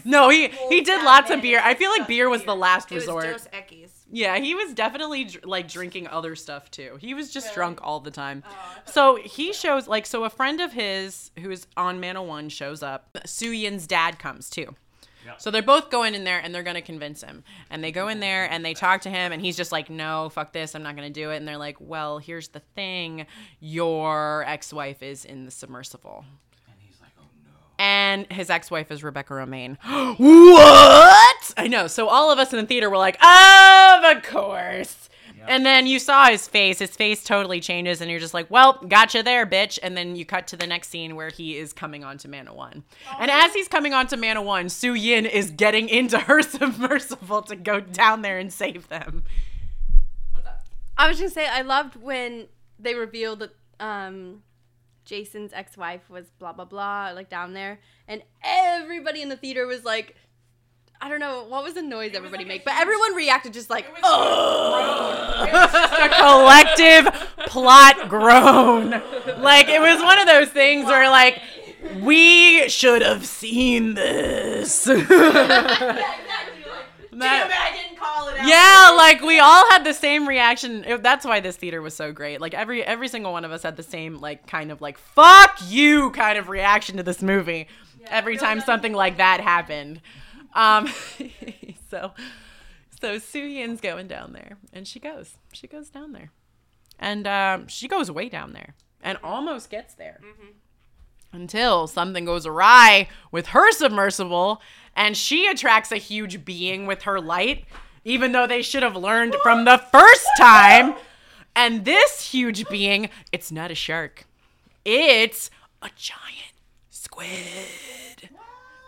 no, 0.05 0.29
he 0.29 0.49
he 0.69 0.81
did 0.83 1.03
lots 1.05 1.31
of 1.31 1.43
beer. 1.43 1.61
I 1.63 1.75
feel 1.75 1.91
like 1.91 2.07
beer 2.07 2.29
was 2.29 2.45
the 2.45 2.55
last 2.55 2.91
resort. 2.91 3.25
Yeah, 4.11 4.39
he 4.39 4.55
was 4.55 4.73
definitely 4.73 5.29
like 5.43 5.67
drinking 5.69 6.07
other 6.09 6.37
stuff 6.37 6.71
too. 6.71 6.97
He 7.01 7.13
was 7.13 7.33
just 7.33 7.53
drunk 7.55 7.81
all 7.83 7.99
the 8.01 8.11
time. 8.13 8.45
So 8.85 9.17
he 9.17 9.53
shows 9.53 9.89
like 9.89 10.07
so 10.07 10.25
a 10.25 10.31
friend 10.31 10.61
of 10.61 10.73
his 10.73 11.33
who's 11.41 11.67
on 11.77 12.01
Mana 12.01 12.23
One 12.23 12.49
shows 12.49 12.83
up. 12.83 13.19
Su 13.27 13.51
Yin's 13.51 13.87
dad 13.87 14.19
comes 14.19 14.49
too. 14.49 14.77
So 15.39 15.51
they're 15.51 15.63
both 15.63 15.91
going 15.91 16.15
in 16.15 16.25
there 16.25 16.39
and 16.39 16.55
they're 16.55 16.63
gonna 16.63 16.83
convince 16.83 17.23
him. 17.23 17.45
And 17.71 17.83
they 17.83 17.93
go 17.93 18.09
in 18.09 18.21
there 18.21 18.51
and 18.51 18.65
they 18.65 18.75
talk 18.75 19.03
to 19.03 19.11
him 19.11 19.33
and 19.33 19.41
he's 19.43 19.57
just 19.57 19.73
like, 19.73 19.91
No, 19.91 20.29
fuck 20.29 20.53
this, 20.53 20.75
I'm 20.75 20.83
not 20.83 20.97
gonna 20.97 21.11
do 21.11 21.31
it. 21.31 21.37
And 21.37 21.47
they're 21.49 21.57
like, 21.59 21.77
Well, 21.81 22.19
here's 22.19 22.49
the 22.49 22.61
thing, 22.75 23.27
your 23.61 24.45
ex-wife 24.47 25.03
is 25.03 25.25
in 25.25 25.45
the 25.45 25.51
submersible. 25.51 26.25
and 26.69 26.77
he's 26.87 27.01
like, 27.01 27.11
oh 27.19 27.25
no. 27.45 27.51
And 27.79 28.31
his 28.33 28.51
ex-wife 28.51 28.91
is 28.91 29.03
Rebecca 29.03 29.33
Romijn. 29.35 29.77
what? 30.19 31.53
I 31.57 31.67
know. 31.69 31.87
So 31.87 32.09
all 32.09 32.31
of 32.31 32.39
us 32.39 32.53
in 32.53 32.61
the 32.61 32.67
theater 32.67 32.89
were 32.91 32.97
like, 32.99 33.19
of 33.23 34.23
course. 34.23 35.09
And 35.49 35.65
then 35.65 35.87
you 35.87 35.99
saw 35.99 36.27
his 36.27 36.47
face. 36.49 36.79
His 36.79 36.91
face 36.91 37.25
totally 37.25 37.61
changes, 37.61 38.01
and 38.01 38.11
you're 38.11 38.21
just 38.21 38.35
like, 38.35 38.51
"Well, 38.51 38.81
gotcha 38.89 39.23
there, 39.23 39.47
bitch." 39.47 39.79
And 39.83 39.97
then 39.97 40.17
you 40.17 40.25
cut 40.25 40.47
to 40.49 40.57
the 40.57 40.67
next 40.67 40.89
scene 40.89 41.17
where 41.17 41.31
he 41.31 41.57
is 41.57 41.73
coming 41.73 42.05
onto 42.05 42.29
Mana 42.29 42.55
One, 42.55 42.85
and 43.19 43.31
as 43.31 43.55
he's 43.55 43.69
coming 43.69 43.93
onto 43.93 44.17
Mana 44.17 44.43
One, 44.43 44.69
Su 44.69 44.95
Yin 44.95 45.27
is 45.27 45.51
getting 45.51 45.89
into 45.89 46.19
her 46.19 46.43
submersible 46.57 47.43
to 47.43 47.57
go 47.57 47.81
down 47.81 48.23
there 48.23 48.39
and 48.39 48.53
save 48.53 48.89
them. 48.89 49.25
I 50.99 51.09
was 51.09 51.19
gonna 51.19 51.31
say 51.31 51.47
I 51.47 51.63
loved 51.63 51.97
when 51.97 52.47
they 52.79 52.95
revealed 52.95 53.41
that 53.41 53.55
um, 53.81 54.43
Jason's 55.05 55.53
ex-wife 55.53 56.09
was 56.09 56.27
blah 56.39 56.53
blah 56.53 56.65
blah 56.65 57.13
like 57.15 57.29
down 57.29 57.53
there, 57.53 57.81
and 58.09 58.23
everybody 58.43 59.23
in 59.23 59.29
the 59.29 59.37
theater 59.37 59.67
was 59.67 59.85
like, 59.85 60.17
I 61.01 61.09
don't 61.09 61.21
know 61.21 61.45
what 61.49 61.63
was 61.63 61.75
the 61.75 61.83
noise 61.83 62.13
everybody 62.15 62.45
make, 62.45 62.65
but 62.65 62.75
everyone 62.75 63.15
reacted 63.15 63.53
just 63.53 63.71
like, 63.71 63.87
a 63.87 64.01
collective 66.19 67.07
plot 67.47 68.09
groan. 68.09 68.91
Like 69.41 69.69
it 69.69 69.81
was 69.81 70.03
one 70.03 70.19
of 70.19 70.27
those 70.27 70.49
things 70.49 70.87
where 70.87 71.09
like 71.11 71.41
we 72.01 72.69
should 72.69 73.03
have 73.03 73.25
seen 73.27 73.95
this. 73.95 74.87
That- 77.19 77.51
I 77.51 77.75
didn't 77.75 77.97
call 77.99 78.29
it 78.29 78.39
out. 78.39 78.47
yeah, 78.47 78.91
like 78.95 79.23
we 79.23 79.39
all 79.39 79.65
had 79.71 79.85
the 79.85 79.95
same 79.95 80.29
reaction. 80.29 80.85
It- 80.85 81.03
That's 81.03 81.25
why 81.25 81.41
this 81.41 81.57
theater 81.57 81.81
was 81.81 81.97
so 81.97 82.13
great. 82.13 82.43
Like 82.43 82.53
every 82.53 82.85
every 82.85 83.09
single 83.09 83.33
one 83.33 83.43
of 83.45 83.53
us 83.53 83.63
had 83.63 83.77
the 83.79 83.83
same 83.83 84.21
like 84.21 84.47
kind 84.47 84.71
of 84.71 84.83
like 84.83 84.99
fuck 84.99 85.59
you 85.67 86.11
kind 86.11 86.37
of 86.37 86.51
reaction 86.51 86.99
to 86.99 87.03
this 87.03 87.23
movie 87.23 87.69
every 88.09 88.37
time 88.37 88.61
something 88.61 88.93
like 88.93 89.17
that 89.17 89.41
happened. 89.41 90.03
Um 90.55 90.93
so 91.91 92.13
so 93.01 93.19
Su 93.19 93.41
Yin's 93.41 93.81
going 93.81 94.09
down 94.09 94.33
there 94.33 94.59
and 94.73 94.87
she 94.87 95.01
goes. 95.01 95.37
She 95.53 95.67
goes 95.67 95.91
down 95.91 96.13
there. 96.13 96.31
And 96.99 97.27
um, 97.27 97.67
she 97.69 97.89
goes 97.89 98.11
way 98.11 98.29
down 98.29 98.55
there 98.55 98.75
and 99.03 99.19
almost 99.23 99.69
gets 99.69 99.95
there 99.95 100.19
until 101.33 101.87
something 101.87 102.25
goes 102.25 102.47
awry 102.47 103.09
with 103.31 103.49
her 103.49 103.71
submersible 103.71 104.63
and 104.95 105.17
she 105.17 105.47
attracts 105.47 105.93
a 105.93 105.97
huge 105.97 106.45
being 106.45 106.87
with 106.87 107.03
her 107.03 107.21
light, 107.21 107.67
even 108.05 108.33
though 108.33 108.47
they 108.47 108.63
should 108.63 108.83
have 108.83 108.97
learned 108.97 109.37
from 109.43 109.67
the 109.67 109.79
first 109.93 110.27
time. 110.39 110.95
And 111.55 111.85
this 111.85 112.31
huge 112.31 112.67
being, 112.69 113.11
it's 113.31 113.53
not 113.53 113.71
a 113.71 113.75
shark, 113.75 114.27
it's 114.85 115.51
a 115.83 115.91
giant 115.97 116.55
squid. 116.91 117.29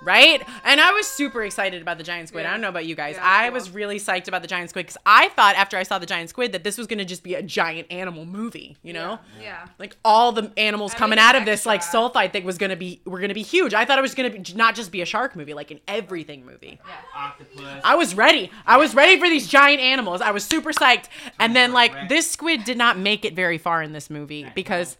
Right? 0.02 0.42
And 0.64 0.80
I 0.80 0.92
was 0.92 1.06
super 1.06 1.42
excited 1.42 1.82
about 1.82 1.98
the 1.98 2.04
giant 2.04 2.28
squid. 2.28 2.46
I 2.46 2.50
don't 2.52 2.60
know 2.60 2.68
about 2.68 2.86
you 2.86 2.94
guys. 2.94 3.16
I 3.20 3.50
was 3.50 3.70
really 3.70 3.98
psyched 3.98 4.28
about 4.28 4.42
the 4.42 4.48
giant 4.48 4.70
squid 4.70 4.86
because 4.86 4.98
I 5.04 5.28
thought 5.30 5.56
after 5.56 5.76
I 5.76 5.82
saw 5.82 5.98
the 5.98 6.06
giant 6.06 6.30
squid 6.30 6.52
that 6.52 6.62
this 6.62 6.78
was 6.78 6.86
going 6.86 7.00
to 7.00 7.04
just 7.04 7.22
be 7.24 7.34
a 7.34 7.42
giant 7.42 7.90
animal 7.90 8.24
movie, 8.24 8.76
you 8.82 8.92
know? 8.92 9.18
Yeah. 9.42 9.66
like 9.78 9.96
all 10.04 10.32
the 10.32 10.52
animals 10.56 10.94
coming 10.94 11.18
out 11.18 11.34
of 11.34 11.44
this 11.44 11.66
like 11.66 11.80
extra. 11.80 12.00
sulfide 12.00 12.32
thing 12.32 12.44
was 12.44 12.58
gonna 12.58 12.76
be 12.76 13.00
were 13.04 13.20
gonna 13.20 13.34
be 13.34 13.42
huge. 13.42 13.74
I 13.74 13.84
thought 13.84 13.98
it 13.98 14.02
was 14.02 14.14
gonna 14.14 14.30
be 14.30 14.42
not 14.54 14.74
just 14.74 14.92
be 14.92 15.00
a 15.02 15.06
shark 15.06 15.34
movie, 15.36 15.54
like 15.54 15.70
an 15.70 15.80
everything 15.88 16.44
movie. 16.46 16.78
Yeah. 16.86 16.94
Octopus. 17.16 17.80
I 17.84 17.94
was 17.96 18.14
ready. 18.14 18.50
I 18.66 18.76
was 18.76 18.94
ready 18.94 19.18
for 19.18 19.28
these 19.28 19.48
giant 19.48 19.80
animals. 19.80 20.20
I 20.20 20.30
was 20.30 20.44
super 20.44 20.72
psyched. 20.72 21.06
And 21.38 21.56
then 21.56 21.72
like 21.72 22.08
this 22.08 22.30
squid 22.30 22.64
did 22.64 22.78
not 22.78 22.98
make 22.98 23.24
it 23.24 23.34
very 23.34 23.58
far 23.58 23.82
in 23.82 23.92
this 23.92 24.10
movie 24.10 24.46
because 24.54 24.96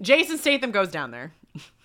Jason 0.00 0.38
Statham 0.38 0.70
goes 0.72 0.90
down 0.90 1.10
there. 1.10 1.32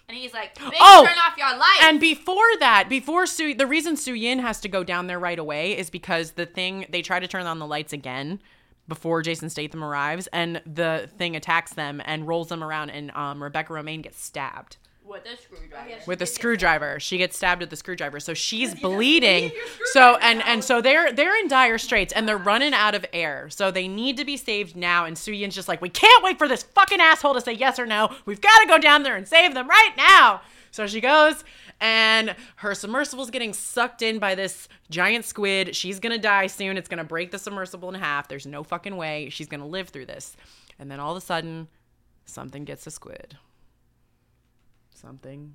And 0.10 0.18
he's 0.18 0.34
like, 0.34 0.56
"Bitch, 0.58 0.72
Oh! 0.80 1.06
turn 1.06 1.18
off 1.18 1.38
your 1.38 1.58
lights. 1.58 1.84
And 1.84 2.00
before 2.00 2.58
that, 2.60 2.88
before 2.90 3.26
Su, 3.26 3.54
the 3.54 3.68
reason 3.68 3.98
Su 3.98 4.14
Yin 4.14 4.40
has 4.40 4.62
to 4.62 4.70
go 4.70 4.84
down 4.84 5.08
there 5.08 5.20
right 5.20 5.38
away 5.38 5.78
is 5.78 5.90
because 5.90 6.32
the 6.32 6.46
thing 6.46 6.86
they 6.90 7.02
try 7.02 7.20
to 7.20 7.28
turn 7.28 7.46
on 7.46 7.60
the 7.60 7.68
lights 7.68 7.92
again 7.94 8.40
before 8.88 9.22
Jason 9.22 9.50
Statham 9.50 9.84
arrives, 9.84 10.28
and 10.32 10.62
the 10.66 11.10
thing 11.18 11.36
attacks 11.36 11.74
them 11.74 12.02
and 12.06 12.26
rolls 12.26 12.48
them 12.48 12.64
around, 12.64 12.90
and 12.92 13.12
um, 13.12 13.44
Rebecca 13.44 13.74
Romijn 13.74 14.02
gets 14.02 14.24
stabbed 14.24 14.78
with 15.08 15.26
a 15.26 15.38
screwdriver. 15.38 16.02
with 16.06 16.22
a 16.22 16.26
screwdriver. 16.26 17.00
She 17.00 17.18
gets 17.18 17.38
stabbed 17.38 17.62
with 17.62 17.70
the 17.70 17.76
screwdriver, 17.76 18.20
so 18.20 18.34
she's 18.34 18.76
bleeding. 18.76 19.52
So 19.94 20.18
and 20.18 20.42
and 20.44 20.64
so 20.64 20.82
they're 20.82 21.12
they're 21.12 21.38
in 21.40 21.48
dire 21.48 21.78
straits, 21.78 22.14
and 22.14 22.28
they're 22.28 22.38
running 22.38 22.74
out 22.74 22.96
of 22.96 23.06
air. 23.14 23.50
So 23.50 23.72
they 23.72 23.88
need 23.88 24.18
to 24.18 24.26
be 24.26 24.38
saved 24.38 24.76
now. 24.76 25.06
And 25.06 25.18
Su 25.18 25.32
Yin's 25.32 25.56
just 25.56 25.68
like, 25.68 25.82
we 25.82 25.90
can't 25.90 26.24
wait 26.24 26.38
for 26.38 26.48
this 26.48 26.64
fucking 26.64 27.00
asshole 27.00 27.34
to 27.34 27.42
say 27.42 27.54
yes 27.54 27.80
or 27.80 27.86
no. 27.86 28.14
We've 28.26 28.42
got 28.42 28.60
to 28.60 28.68
go 28.68 28.78
down 28.78 29.04
there 29.04 29.16
and 29.16 29.28
save 29.28 29.54
them 29.54 29.68
right 29.68 29.94
now. 29.98 30.42
So 30.72 30.86
she 30.86 31.02
goes, 31.02 31.44
and 31.80 32.36
her 32.58 32.72
submersible's 32.72 33.30
getting 33.32 33.54
sucked 33.54 34.02
in 34.02 34.20
by 34.20 34.36
this 34.36 34.68
giant 34.90 35.26
squid. 35.26 35.76
She's 35.76 36.00
gonna 36.00 36.18
die 36.18 36.48
soon. 36.48 36.78
It's 36.78 36.90
gonna 36.90 37.04
break 37.04 37.32
the 37.32 37.40
submersible 37.40 37.90
in 37.90 37.96
half. 37.96 38.28
There's 38.28 38.46
no 38.46 38.64
fucking 38.64 38.96
way 38.96 39.30
she's 39.30 39.48
gonna 39.48 39.68
live 39.68 39.90
through 39.90 40.06
this. 40.08 40.36
And 40.80 40.92
then 40.92 41.00
all 41.00 41.12
of 41.16 41.18
a 41.18 41.26
sudden, 41.26 41.68
something 42.26 42.66
gets 42.66 42.86
a 42.86 42.92
squid. 42.92 43.38
Something 45.00 45.54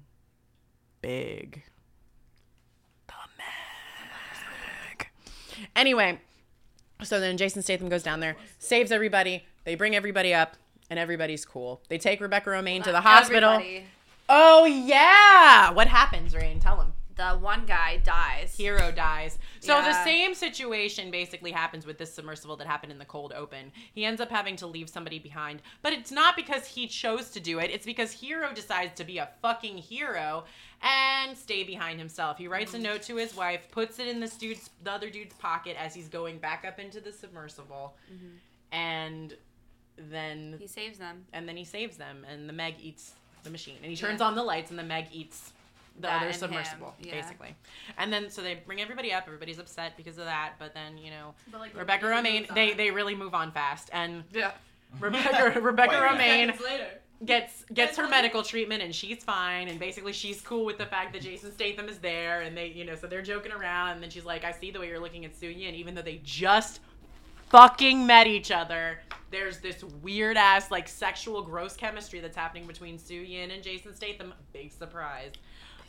big. 1.01 1.65
The 3.09 3.15
Meg. 3.37 5.09
Anyway, 5.75 6.21
so 7.03 7.19
then 7.19 7.37
Jason 7.37 7.61
Statham 7.61 7.89
goes 7.89 8.05
down 8.05 8.21
there, 8.21 8.37
saves 8.61 8.93
everybody. 8.93 9.45
They 9.65 9.75
bring 9.75 9.97
everybody 9.97 10.33
up, 10.33 10.57
and 10.89 10.97
everybody's 10.97 11.45
cool. 11.45 11.83
They 11.89 11.99
take 11.99 12.21
Rebecca 12.21 12.51
Romijn 12.51 12.85
to 12.85 12.93
the 12.93 13.01
hospital. 13.01 13.55
Everybody. 13.55 13.87
Oh 14.29 14.65
yeah, 14.65 15.73
what 15.73 15.89
happens, 15.89 16.37
Rain? 16.37 16.61
Tell 16.61 16.81
him. 16.81 16.93
The 17.23 17.39
one 17.39 17.67
guy 17.67 17.99
dies. 17.99 18.53
Hiro 18.57 18.91
dies. 18.91 19.39
So 19.61 19.81
the 19.81 20.05
same 20.05 20.35
situation 20.35 21.13
basically 21.13 21.53
happens 21.53 21.87
with 21.87 21.97
this 21.97 22.13
submersible 22.13 22.57
that 22.57 22.67
happened 22.67 22.91
in 22.91 22.99
the 22.99 23.05
cold 23.05 23.33
open. 23.33 23.71
He 23.95 24.05
ends 24.05 24.21
up 24.21 24.29
having 24.29 24.57
to 24.57 24.67
leave 24.67 24.89
somebody 24.89 25.21
behind, 25.21 25.63
but 25.83 25.93
it's 25.93 26.11
not 26.11 26.35
because 26.35 26.67
he 26.67 26.89
chose 26.89 27.31
to 27.31 27.41
do 27.41 27.61
it. 27.61 27.71
It's 27.71 27.87
because 27.87 28.11
Hiro 28.11 28.53
decides 28.53 28.95
to 28.97 29.05
be 29.05 29.19
a 29.19 29.29
fucking 29.41 29.79
hero 29.79 30.45
and 30.83 31.39
stay 31.39 31.63
behind 31.63 32.01
himself. 32.01 32.39
He 32.39 32.49
writes 32.49 32.75
a 32.75 32.77
mm-hmm. 32.77 32.87
note 32.87 33.03
to 33.03 33.17
his 33.17 33.37
wife, 33.37 33.69
puts 33.71 34.01
it 34.01 34.09
in 34.09 34.19
this 34.19 34.37
dude's 34.37 34.71
the 34.83 34.91
other 34.91 35.09
dude's 35.09 35.35
pocket 35.37 35.77
as 35.79 35.95
he's 35.95 36.09
going 36.09 36.39
back 36.39 36.65
up 36.67 36.81
into 36.81 37.01
the 37.01 37.13
submersible, 37.13 37.95
mm-hmm. 38.13 38.75
and 38.75 39.37
then 39.97 40.57
He 40.59 40.67
saves 40.67 40.99
them. 40.99 41.25
and 41.33 41.49
then 41.49 41.57
he 41.57 41.65
saves 41.65 41.97
them 41.99 42.27
and 42.29 42.49
the 42.49 42.53
meg 42.53 42.75
eats 42.83 43.13
the 43.45 43.51
machine 43.51 43.77
and 43.83 43.91
he 43.91 43.97
turns 43.97 44.21
on 44.21 44.35
the 44.35 44.43
lights 44.43 44.71
and 44.71 44.79
the 44.79 44.83
meg 44.83 45.07
eats 45.13 45.53
the 45.53 45.62
That 46.01 46.23
other 46.23 46.33
submersible 46.33 46.95
yeah. 47.01 47.13
basically. 47.13 47.55
And 47.99 48.13
then 48.13 48.31
so 48.31 48.43
they 48.43 48.55
bring 48.67 48.81
everybody 48.81 49.13
up 49.13 49.25
everybody's 49.27 49.59
upset 49.59 49.97
because 49.97 50.19
of 50.19 50.25
that 50.25 50.55
but 50.59 50.75
then 50.75 50.99
you 50.99 51.11
know 51.11 51.35
like, 51.53 51.77
rebecca 51.77 52.07
really 52.07 52.23
romijn 52.23 52.55
they 52.55 52.73
they 52.73 52.91
really 52.91 53.15
move 53.15 53.35
on 53.35 53.53
fast 53.53 53.91
and 53.93 54.25
Yeah. 54.33 54.53
rebecca 55.01 55.61
rebecca 55.61 55.95
romijn 55.95 56.59
gets 57.25 57.65
gets 57.73 57.97
her 57.97 58.09
medical 58.09 58.43
treatment 58.43 58.83
and 58.83 58.95
she's 58.95 59.23
fine 59.23 59.69
and 59.69 59.79
basically 59.79 60.13
she's 60.13 60.41
cool 60.41 60.65
with 60.65 60.79
the 60.79 60.87
fact 60.87 61.13
that 61.13 61.23
Jason 61.23 61.53
Statham 61.53 61.89
is 61.89 61.99
there 61.99 62.41
and 62.41 62.57
they 62.57 62.67
you 62.69 62.85
know 62.85 62.97
so 62.97 63.07
they're 63.07 63.23
joking 63.23 63.53
around 63.53 63.91
and 63.91 64.03
then 64.03 64.11
she's 64.11 64.25
like 64.25 64.45
I 64.45 64.53
see 64.53 64.71
the 64.71 64.81
way 64.81 64.89
you're 64.89 64.99
looking 65.01 65.25
at 65.25 65.37
Su 65.37 65.47
Yin 65.47 65.75
even 65.75 65.95
though 65.95 66.03
they 66.03 66.21
just 66.25 66.81
fucking 67.51 68.07
met 68.07 68.27
each 68.27 68.51
other 68.51 68.99
there's 69.33 69.59
this 69.59 69.83
weird 70.03 70.37
ass 70.37 70.71
like 70.71 70.87
sexual 70.87 71.43
gross 71.43 71.75
chemistry 71.75 72.21
that's 72.21 72.37
happening 72.37 72.67
between 72.67 72.99
Su 72.99 73.15
Yin 73.15 73.51
and 73.51 73.63
Jason 73.63 73.95
Statham. 73.95 74.33
Big 74.53 74.71
surprise 74.71 75.33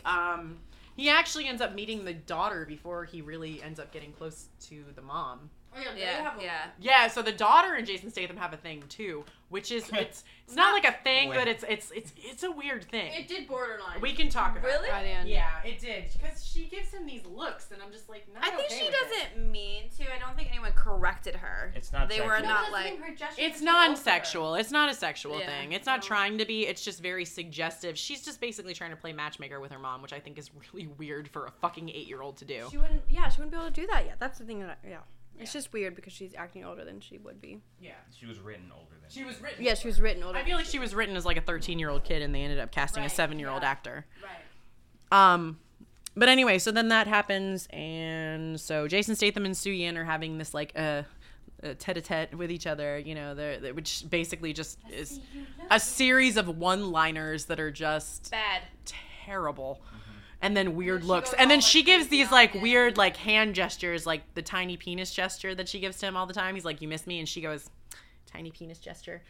um 0.06 0.60
he 0.96 1.10
actually 1.10 1.48
ends 1.48 1.62
up 1.62 1.74
meeting 1.74 2.06
the 2.06 2.13
daughter 2.13 2.66
before 2.66 3.06
he 3.06 3.22
really 3.22 3.62
ends 3.63 3.80
up 3.80 3.92
getting 3.92 4.12
close 4.12 4.48
to 4.60 4.84
the 4.96 5.02
mom 5.02 5.50
Oh, 5.76 5.80
yeah, 5.82 5.94
they 5.94 6.00
Yeah, 6.02 6.22
have 6.30 6.40
a- 6.40 6.44
yeah. 6.44 6.66
yeah, 6.80 7.08
so 7.08 7.22
the 7.22 7.32
daughter 7.32 7.74
and 7.76 7.86
Jason 7.88 8.10
Statham 8.12 8.38
have 8.38 8.54
a 8.54 8.58
thing 8.58 8.84
too, 8.90 9.26
which 9.50 9.72
is 9.72 9.90
it's 9.94 10.24
it's 10.46 10.56
not 10.56 10.74
like 10.74 10.86
a 10.86 10.98
thing, 11.04 11.30
Wait. 11.30 11.38
but 11.38 11.48
it's 11.48 11.64
it's 11.68 11.92
it's 11.92 12.14
it's 12.18 12.44
a 12.44 12.52
weird 12.52 12.84
thing. 12.84 13.12
It 13.14 13.28
did 13.28 13.48
borderline. 13.48 14.02
we 14.02 14.14
can 14.14 14.30
talk 14.30 14.52
about 14.54 14.64
Really? 14.66 14.90
that. 14.90 15.04
By 15.04 15.24
the. 15.24 15.30
Yeah, 15.30 15.62
it 15.64 15.80
did 15.80 16.06
because 16.14 16.46
she 16.46 16.66
gives 16.66 16.92
him 16.92 17.06
these 17.06 17.26
looks, 17.26 17.72
and 17.72 17.82
I'm 17.82 17.92
just 17.92 18.10
like, 18.10 18.28
not 18.34 18.44
I 18.46 18.50
think 18.56 18.72
okay 18.72 18.80
she 18.86 18.92
doesn't 18.92 19.52
mean 19.52 19.84
to. 19.98 20.04
I 20.14 20.20
don't 20.20 20.36
think 20.36 20.50
anyone 20.50 20.74
corrected 20.74 21.36
her. 21.38 21.72
It's 21.76 21.92
not 21.94 22.10
They 22.10 22.20
were 22.22 22.36
sexual. 22.38 22.50
not 22.50 22.72
like. 22.72 23.00
It's 23.38 23.62
non-sexual. 23.62 24.56
It's 24.56 24.72
not 24.72 24.90
a 24.90 24.94
sexual 24.94 25.40
Yeah. 25.40 25.48
thing. 25.48 25.72
It's 25.72 25.86
not 25.86 26.02
trying 26.02 26.38
to 26.40 26.46
be. 26.46 26.68
It's 26.68 26.84
just 26.84 27.02
very 27.02 27.26
suggestive. 27.26 27.98
She's 27.98 28.24
just 28.24 28.40
basically 28.42 28.74
trying 28.74 28.92
to 28.92 28.98
play 28.98 29.14
matchmaker 29.14 29.60
with 29.60 29.72
her 29.72 29.80
mom, 29.80 30.02
which 30.02 30.14
I 30.14 30.20
think 30.20 30.38
is 30.38 30.50
really 30.74 30.88
weird 30.88 31.28
for 31.28 31.46
a 31.46 31.52
fucking 31.52 31.90
eight-year-old 31.90 32.38
to 32.38 32.46
do. 32.46 32.68
She 32.70 32.78
wouldn't. 32.78 33.02
Yeah, 33.10 33.30
she 33.30 33.42
wouldn't 33.42 33.52
be 33.52 33.58
able 33.58 33.68
to 33.72 33.82
do 33.82 33.88
that 33.88 34.06
yet. 34.06 34.20
That's 34.20 34.40
the 34.40 34.46
thing. 34.46 34.60
That 34.60 34.78
I, 34.84 34.88
yeah. 34.90 34.98
It's 35.39 35.52
just 35.54 35.74
weird 35.74 35.96
because 35.96 36.13
she's 36.13 36.34
acting 36.36 36.63
older 36.63 36.86
than 36.86 37.00
she 37.02 37.17
would 37.17 37.41
be. 37.41 37.60
Yeah, 37.82 37.91
She 38.17 38.26
was 38.26 38.39
written 38.39 38.72
older 38.74 38.96
than. 39.02 39.10
she 39.10 39.24
was 39.24 39.41
written. 39.41 39.63
Yeah, 39.63 39.74
she 39.74 39.88
was 39.88 40.00
written 40.00 40.24
older. 40.24 40.38
I 40.38 40.43
feel 40.43 40.56
like 40.56 40.65
she 40.65 40.80
was 40.80 40.93
written 40.96 41.15
as 41.15 41.26
like 41.26 41.38
a 41.38 41.41
13-year-old 41.41 42.04
kid, 42.04 42.22
and 42.22 42.34
they 42.34 42.41
ended 42.41 42.60
up 42.60 42.72
casting 42.72 43.04
a 43.04 43.10
seven-year-old 43.10 43.62
yeah. 43.63 43.69
actor. 43.69 44.06
Right. 45.12 45.34
Um, 45.34 45.60
but 46.15 46.30
anyway, 46.30 46.60
so 46.60 46.72
then 46.72 46.89
that 46.89 47.08
happens, 47.08 47.67
and 47.72 48.60
so 48.60 48.88
Jason 48.88 49.15
Statham 49.15 49.46
and 49.46 49.58
Su 49.58 49.72
Yin 49.72 49.98
are 49.98 50.04
having 50.06 50.38
this 50.38 50.54
like 50.54 50.72
uh, 50.76 51.04
a 51.63 51.74
tete-a-tete 51.76 52.36
with 52.36 52.52
each 52.52 52.67
other, 52.67 53.00
you 53.00 53.15
know, 53.15 53.34
they're, 53.34 53.60
they're- 53.60 53.74
which 53.74 54.06
basically 54.10 54.54
just 54.54 54.78
is 54.91 55.19
a 55.72 55.80
series 55.80 56.38
of 56.38 56.48
one-liners 56.58 57.46
that 57.46 57.60
are 57.60 57.72
just 57.72 58.32
Bad. 58.32 58.62
terrible. 59.26 59.82
And 60.43 60.56
then 60.58 60.75
weird 60.75 61.01
she 61.01 61.08
looks, 61.08 61.34
and 61.34 61.49
then 61.49 61.62
she 61.62 61.82
gives 61.84 62.10
these 62.10 62.29
like 62.32 62.53
weird 62.53 62.97
like 62.97 63.17
hand 63.17 63.56
gestures, 63.56 64.06
like 64.06 64.21
the 64.36 64.41
tiny 64.41 64.77
penis 64.77 65.12
gesture 65.13 65.56
that 65.56 65.67
she 65.69 65.79
gives 65.79 65.97
to 65.99 66.06
him 66.06 66.15
all 66.17 66.25
the 66.25 66.34
time. 66.34 66.53
He's 66.53 66.65
like, 66.65 66.82
"You 66.82 66.88
miss 66.88 67.08
me," 67.08 67.17
and 67.19 67.27
she 67.29 67.39
goes, 67.41 67.69
"Tiny 68.32 68.51
penis 68.51 68.77
gesture," 68.79 69.23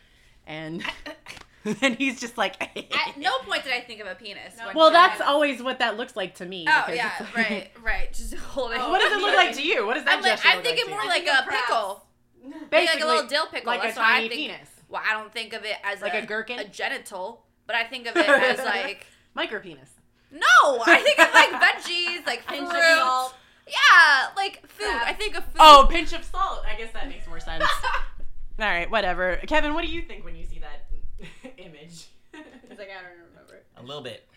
and 0.48 0.84
and 1.82 1.96
he's 1.96 2.20
just 2.20 2.38
like, 2.38 2.60
At 3.08 3.16
no 3.18 3.38
point 3.44 3.64
did 3.64 3.72
I 3.74 3.80
think 3.82 4.02
of 4.02 4.08
a 4.08 4.16
penis. 4.16 4.56
when 4.66 4.76
Well, 4.76 4.90
she 4.90 4.94
that's 4.94 5.20
was- 5.20 5.28
always 5.28 5.62
what 5.62 5.80
that 5.80 5.98
looks 5.98 6.16
like 6.16 6.36
to 6.36 6.46
me. 6.46 6.66
Oh 6.68 6.86
yeah, 6.92 7.12
like- 7.20 7.36
right, 7.38 7.72
right. 7.84 8.12
Just 8.14 8.34
holding. 8.56 8.80
What 8.80 9.00
does 9.00 9.12
it 9.14 9.22
look 9.22 9.36
like 9.36 9.54
to 9.56 9.62
you? 9.64 9.86
What 9.86 9.94
does 9.94 10.06
that 10.06 10.16
I'm 10.18 10.22
like, 10.24 10.32
gesture 10.34 10.48
I'm 10.50 10.64
thinking 10.64 10.86
like 10.86 10.94
more 10.96 11.06
like 11.06 11.28
a 11.28 11.48
pickle, 11.50 12.06
you? 12.44 12.54
like, 12.72 12.88
like 12.88 13.04
a 13.04 13.06
little 13.06 13.28
dill 13.28 13.46
pickle. 13.48 13.68
like 13.68 13.82
a 13.82 13.84
That's 13.84 13.98
why 13.98 14.04
I 14.04 14.16
tiny 14.18 14.30
think. 14.30 14.52
penis, 14.52 14.70
Well, 14.90 15.02
I 15.08 15.14
don't 15.14 15.32
think 15.32 15.54
of 15.54 15.64
it 15.64 15.76
as 15.84 16.02
Like 16.02 16.16
a 16.16 16.20
a 16.20 16.26
gherkin? 16.26 16.58
a 16.60 16.66
genital, 16.68 17.46
but 17.68 17.76
I 17.76 17.84
think 17.84 18.08
of 18.08 18.18
it 18.18 18.28
as 18.28 18.58
like 18.66 19.06
micro 19.36 19.60
penis. 19.60 19.92
No. 20.34 20.84
I 20.86 21.02
think 21.02 21.20
of 21.20 21.34
like 21.34 21.50
veggies, 21.62 22.26
like 22.26 22.46
Pinch 22.48 22.70
of 22.70 22.84
salt. 23.00 23.36
Yeah, 23.68 24.28
like 24.36 24.66
food. 24.68 24.88
Crab. 24.88 25.04
I 25.06 25.14
think 25.14 25.38
of 25.38 25.44
food. 25.46 25.56
Oh, 25.60 25.88
pinch 25.90 26.12
of 26.14 26.24
salt. 26.26 26.64
I 26.68 26.76
guess 26.78 26.92
that 26.94 27.08
makes 27.08 27.28
more 27.28 27.40
sense. 27.50 27.64
All 28.60 28.66
right, 28.68 28.90
whatever. 28.92 29.38
Kevin, 29.48 29.74
what 29.74 29.86
do 29.86 29.92
you 29.92 30.02
think 30.02 30.26
when 30.26 30.36
you 30.36 30.46
see 30.46 30.60
that 30.60 30.90
image? 31.58 32.08
He's 32.34 32.78
like, 32.80 32.90
I 32.90 33.02
don't 33.02 33.12
remember. 33.30 33.64
A 33.78 33.84
little 33.84 34.02
bit. 34.04 34.28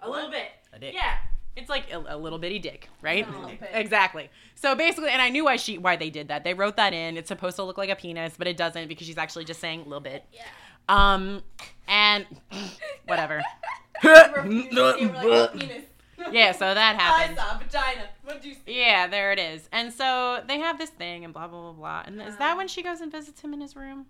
A 0.00 0.08
little 0.08 0.30
bit. 0.30 0.48
A 0.72 0.78
dick. 0.78 0.94
Yeah. 0.94 1.16
It's 1.56 1.68
like 1.68 1.92
a, 1.92 2.02
a 2.08 2.16
little 2.16 2.38
bitty 2.38 2.58
dick, 2.60 2.88
right? 3.02 3.26
A. 3.28 3.78
Exactly. 3.78 4.30
So 4.54 4.74
basically, 4.74 5.10
and 5.10 5.20
I 5.20 5.28
knew 5.28 5.44
why 5.44 5.56
she 5.56 5.76
why 5.78 5.96
they 5.96 6.08
did 6.08 6.28
that. 6.28 6.44
They 6.44 6.54
wrote 6.54 6.76
that 6.76 6.94
in. 6.94 7.16
It's 7.16 7.28
supposed 7.28 7.56
to 7.56 7.64
look 7.64 7.76
like 7.76 7.90
a 7.90 7.96
penis, 7.96 8.34
but 8.38 8.46
it 8.46 8.56
doesn't 8.56 8.88
because 8.88 9.06
she's 9.06 9.18
actually 9.18 9.44
just 9.44 9.60
saying 9.60 9.80
a 9.80 9.84
little 9.84 10.00
bit. 10.00 10.24
Yeah. 10.32 10.42
Um, 10.88 11.42
and 11.86 12.24
whatever. 13.06 13.42
Penis. 14.00 15.84
yeah, 16.32 16.52
so 16.52 16.74
that 16.74 16.96
happened. 16.96 17.38
I 17.38 17.42
saw 17.42 17.58
vagina. 17.58 18.02
What 18.24 18.42
do 18.42 18.48
you 18.48 18.54
see? 18.54 18.78
Yeah, 18.78 19.06
there 19.06 19.32
it 19.32 19.38
is. 19.38 19.68
And 19.72 19.92
so 19.92 20.42
they 20.46 20.58
have 20.58 20.78
this 20.78 20.90
thing 20.90 21.24
and 21.24 21.32
blah 21.32 21.48
blah 21.48 21.60
blah 21.60 21.72
blah. 21.72 22.02
And 22.06 22.20
is 22.20 22.36
that 22.36 22.50
uh-huh. 22.50 22.56
when 22.56 22.68
she 22.68 22.82
goes 22.82 23.00
and 23.00 23.10
visits 23.10 23.40
him 23.40 23.52
in 23.54 23.60
his 23.60 23.74
room? 23.76 24.06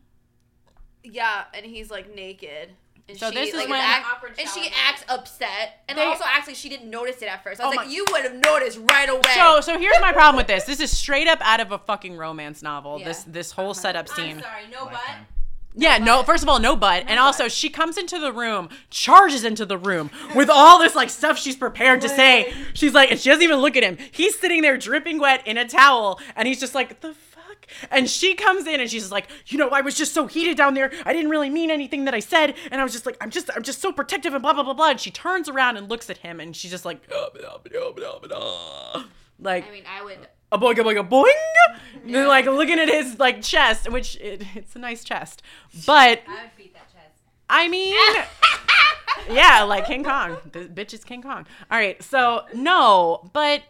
Yeah, 1.03 1.45
and 1.55 1.65
he's 1.65 1.91
like 1.91 2.15
naked. 2.15 2.71
And 3.09 3.19
So 3.19 3.31
she, 3.31 3.35
this 3.35 3.49
is 3.49 3.55
like, 3.57 3.69
when- 3.69 3.81
act- 3.81 4.39
and 4.39 4.49
she 4.49 4.71
acts 4.87 5.05
upset, 5.09 5.83
and 5.89 5.99
They- 5.99 6.05
also 6.05 6.25
actually 6.25 6.55
she 6.55 6.69
didn't 6.69 6.91
notice 6.91 7.23
it 7.23 7.27
at 7.27 7.43
first. 7.43 7.61
I 7.61 7.67
was 7.67 7.75
Oh 7.75 7.77
like, 7.77 7.87
my- 7.87 7.93
you 7.93 8.05
would 8.13 8.23
have 8.23 8.35
noticed 8.35 8.79
right 8.91 9.09
away. 9.09 9.23
So 9.35 9.61
so 9.61 9.79
here's 9.79 10.01
my 10.01 10.13
problem 10.13 10.37
with 10.37 10.47
this. 10.47 10.65
This 10.65 10.81
is 10.81 10.97
straight 10.97 11.27
up 11.27 11.41
out 11.43 11.61
of 11.61 11.73
a 11.73 11.79
fucking 11.79 12.17
romance 12.17 12.63
novel. 12.63 12.99
Yeah. 12.99 13.07
This 13.07 13.25
this 13.25 13.53
whole 13.53 13.75
setup 13.75 14.09
scene. 14.09 14.37
I'm 14.37 14.43
sorry, 14.43 14.63
no 14.71 14.85
butt. 14.85 14.95
Lifetime. 14.95 15.27
Yeah, 15.75 15.99
no, 15.99 16.19
butt. 16.19 16.27
first 16.27 16.43
of 16.43 16.49
all, 16.49 16.59
no 16.59 16.77
butt. 16.77 17.05
and 17.07 17.21
also, 17.21 17.49
she 17.49 17.69
comes 17.69 17.97
into 17.97 18.19
the 18.19 18.33
room, 18.33 18.69
charges 18.91 19.45
into 19.45 19.65
the 19.65 19.79
room 19.79 20.11
with 20.35 20.51
all 20.51 20.79
this 20.79 20.95
like 20.95 21.11
stuff 21.11 21.39
she's 21.39 21.57
prepared 21.57 22.01
to 22.01 22.09
say. 22.09 22.53
She's 22.75 22.93
like, 22.93 23.11
and 23.11 23.21
she 23.21 23.31
doesn't 23.31 23.43
even 23.43 23.59
look 23.59 23.77
at 23.77 23.83
him. 23.83 23.97
He's 24.11 24.39
sitting 24.39 24.63
there 24.63 24.77
dripping 24.77 25.21
wet 25.21 25.47
in 25.47 25.57
a 25.57 25.69
towel, 25.69 26.21
and 26.35 26.49
he's 26.49 26.61
just 26.61 26.75
like, 26.75 27.01
the 27.01 27.15
fuck? 27.15 27.67
And 27.91 28.11
she 28.11 28.35
comes 28.35 28.67
in 28.67 28.81
and 28.81 28.91
she's 28.91 29.03
just 29.03 29.13
like, 29.13 29.29
you 29.47 29.59
know, 29.59 29.69
I 29.69 29.81
was 29.81 29.95
just 29.95 30.13
so 30.13 30.27
heated 30.27 30.57
down 30.57 30.75
there. 30.75 30.93
I 31.05 31.13
didn't 31.13 31.31
really 31.31 31.51
mean 31.51 31.71
anything 31.71 32.05
that 32.07 32.15
I 32.15 32.21
said. 32.21 32.55
And 32.71 32.81
I 32.81 32.85
was 32.85 32.93
just 32.93 33.07
like, 33.07 33.17
I'm 33.21 33.31
just, 33.31 33.49
I'm 33.55 33.63
just 33.63 33.81
so 33.81 33.93
protective 33.93 34.35
and 34.35 34.43
blah, 34.43 34.53
blah, 34.53 34.65
blah, 34.65 34.75
blah. 34.75 34.91
And 34.91 35.01
she 35.01 35.11
turns 35.11 35.49
around 35.49 35.77
and 35.77 35.89
looks 35.89 36.11
at 36.11 36.19
him 36.19 36.41
and 36.41 36.55
she's 36.55 36.73
just 36.73 36.85
like, 36.85 37.01
like, 39.39 39.69
I 39.69 39.71
mean, 39.71 39.85
I 39.89 40.05
would. 40.05 40.19
A 40.53 40.59
boing, 40.59 40.79
a 40.79 40.85
boing, 40.85 40.99
a 40.99 41.05
boing. 41.05 41.33
And 42.05 42.15
then, 42.15 42.29
like 42.29 42.47
looking 42.47 42.79
at 42.79 42.89
his 42.89 43.19
like 43.19 43.43
chest, 43.43 43.91
which 43.91 44.17
it, 44.17 44.43
it's 44.55 44.75
a 44.75 44.79
nice 44.79 45.05
chest, 45.05 45.43
but 45.87 46.23
I 46.27 46.43
would 46.43 46.51
beat 46.57 46.75
that 46.75 46.91
chest. 46.93 47.21
I 47.49 47.69
mean, 47.69 47.95
yeah, 49.31 49.63
like 49.63 49.87
King 49.87 50.05
Kong. 50.05 50.39
The 50.53 50.61
bitch 50.61 50.95
is 50.95 51.05
King 51.05 51.23
Kong. 51.23 51.47
All 51.71 51.79
right, 51.79 52.03
so 52.03 52.45
no, 52.55 53.29
but 53.33 53.63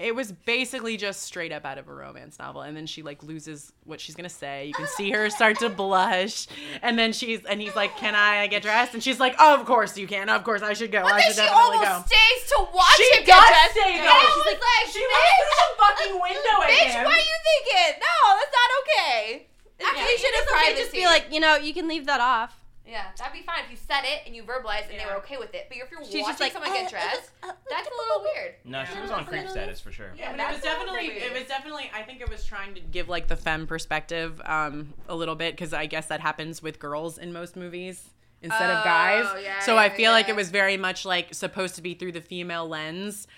it 0.00 0.14
was 0.14 0.32
basically 0.32 0.96
just 0.96 1.20
straight 1.22 1.52
up 1.52 1.64
out 1.66 1.76
of 1.78 1.86
a 1.86 1.92
romance 1.92 2.38
novel, 2.38 2.62
and 2.62 2.74
then 2.76 2.86
she 2.86 3.02
like 3.02 3.22
loses 3.22 3.72
what 3.84 4.00
she's 4.00 4.14
gonna 4.14 4.28
say. 4.28 4.66
You 4.66 4.72
can 4.74 4.86
see 4.86 5.10
her 5.10 5.28
start 5.30 5.58
to 5.60 5.68
blush, 5.68 6.46
and 6.82 6.98
then 6.98 7.12
she's 7.12 7.44
and 7.44 7.60
he's 7.60 7.76
like, 7.76 7.96
"Can 7.98 8.14
I 8.14 8.46
get 8.48 8.62
dressed?" 8.62 8.94
And 8.94 9.02
she's 9.02 9.20
like, 9.20 9.38
"Of 9.40 9.66
course 9.66 9.96
you 9.98 10.06
can. 10.06 10.28
Of 10.28 10.42
course 10.42 10.62
I 10.62 10.72
should 10.72 10.90
go. 10.90 11.02
But 11.02 11.12
I 11.12 11.18
then 11.20 11.22
should 11.28 11.34
she 11.36 11.40
definitely 11.42 11.86
almost 11.86 12.10
go." 12.10 12.16
stays 12.16 12.50
to 12.50 12.58
watch 12.74 12.96
She 12.96 13.16
him 13.18 13.24
get 13.26 13.48
dressed. 13.48 13.70
stay 13.72 13.98
And. 13.98 14.08
I 14.08 14.18
She's 14.20 14.36
was 14.36 14.46
like, 14.46 14.60
like, 14.60 14.86
She 14.92 14.98
bitch, 15.00 15.12
looks 15.12 15.36
through 15.36 15.56
the 15.60 15.82
fucking 15.84 16.14
window 16.20 16.56
at 16.64 16.70
bitch, 16.70 16.92
him. 16.96 17.04
what 17.04 17.14
are 17.14 17.18
you 17.18 17.38
thinking? 17.44 18.00
No, 18.00 18.16
that's 18.40 18.54
not 18.56 18.70
okay. 18.82 19.46
Actually, 19.82 20.12
you 20.12 20.18
should 20.18 20.34
have 20.34 20.44
Okay, 20.44 20.52
privacy. 20.64 20.82
just 20.82 20.92
be 20.92 21.04
like, 21.06 21.26
you 21.30 21.40
know, 21.40 21.56
you 21.56 21.72
can 21.72 21.88
leave 21.88 22.06
that 22.06 22.20
off. 22.20 22.59
Yeah, 22.90 23.04
that'd 23.16 23.32
be 23.32 23.42
fine 23.42 23.60
if 23.64 23.70
you 23.70 23.76
said 23.76 24.02
it 24.02 24.22
and 24.26 24.34
you 24.34 24.42
verbalized 24.42 24.90
and 24.90 24.98
they 24.98 25.06
were 25.06 25.16
okay 25.18 25.36
with 25.36 25.54
it. 25.54 25.66
But 25.68 25.78
if 25.78 25.90
you're 25.90 26.02
She's 26.02 26.22
watching 26.22 26.26
just 26.26 26.40
like, 26.40 26.52
someone 26.52 26.70
uh, 26.70 26.74
get 26.74 26.90
dressed, 26.90 27.30
uh, 27.42 27.48
uh, 27.48 27.52
that's 27.70 27.86
a 27.86 27.90
little 27.90 28.22
weird. 28.22 28.54
No, 28.64 28.84
she 28.84 29.00
was 29.00 29.10
on 29.10 29.24
creep 29.24 29.48
status 29.48 29.80
for 29.80 29.92
sure. 29.92 30.10
Yeah, 30.16 30.32
but 30.32 30.40
it 30.40 30.52
was 30.54 30.62
definitely 30.62 31.08
weird. 31.08 31.22
it 31.22 31.32
was 31.32 31.44
definitely 31.44 31.90
I 31.94 32.02
think 32.02 32.20
it 32.20 32.28
was 32.28 32.44
trying 32.44 32.74
to 32.74 32.80
give 32.80 33.08
like 33.08 33.28
the 33.28 33.36
femme 33.36 33.66
perspective 33.66 34.40
um 34.44 34.92
a 35.08 35.14
little 35.14 35.36
bit 35.36 35.52
because 35.54 35.72
I 35.72 35.86
guess 35.86 36.06
that 36.06 36.20
happens 36.20 36.62
with 36.62 36.78
girls 36.80 37.16
in 37.16 37.32
most 37.32 37.56
movies 37.56 38.10
instead 38.42 38.70
of 38.70 38.78
oh, 38.80 38.84
guys. 38.84 39.26
Oh, 39.28 39.38
yeah, 39.38 39.60
so 39.60 39.76
I 39.76 39.86
yeah, 39.86 39.94
feel 39.94 40.12
like 40.12 40.28
it 40.28 40.36
was 40.36 40.50
very 40.50 40.76
much 40.76 41.04
like 41.04 41.32
supposed 41.34 41.76
to 41.76 41.82
be 41.82 41.94
through 41.94 42.12
the 42.12 42.20
female 42.20 42.66
lens, 42.66 43.28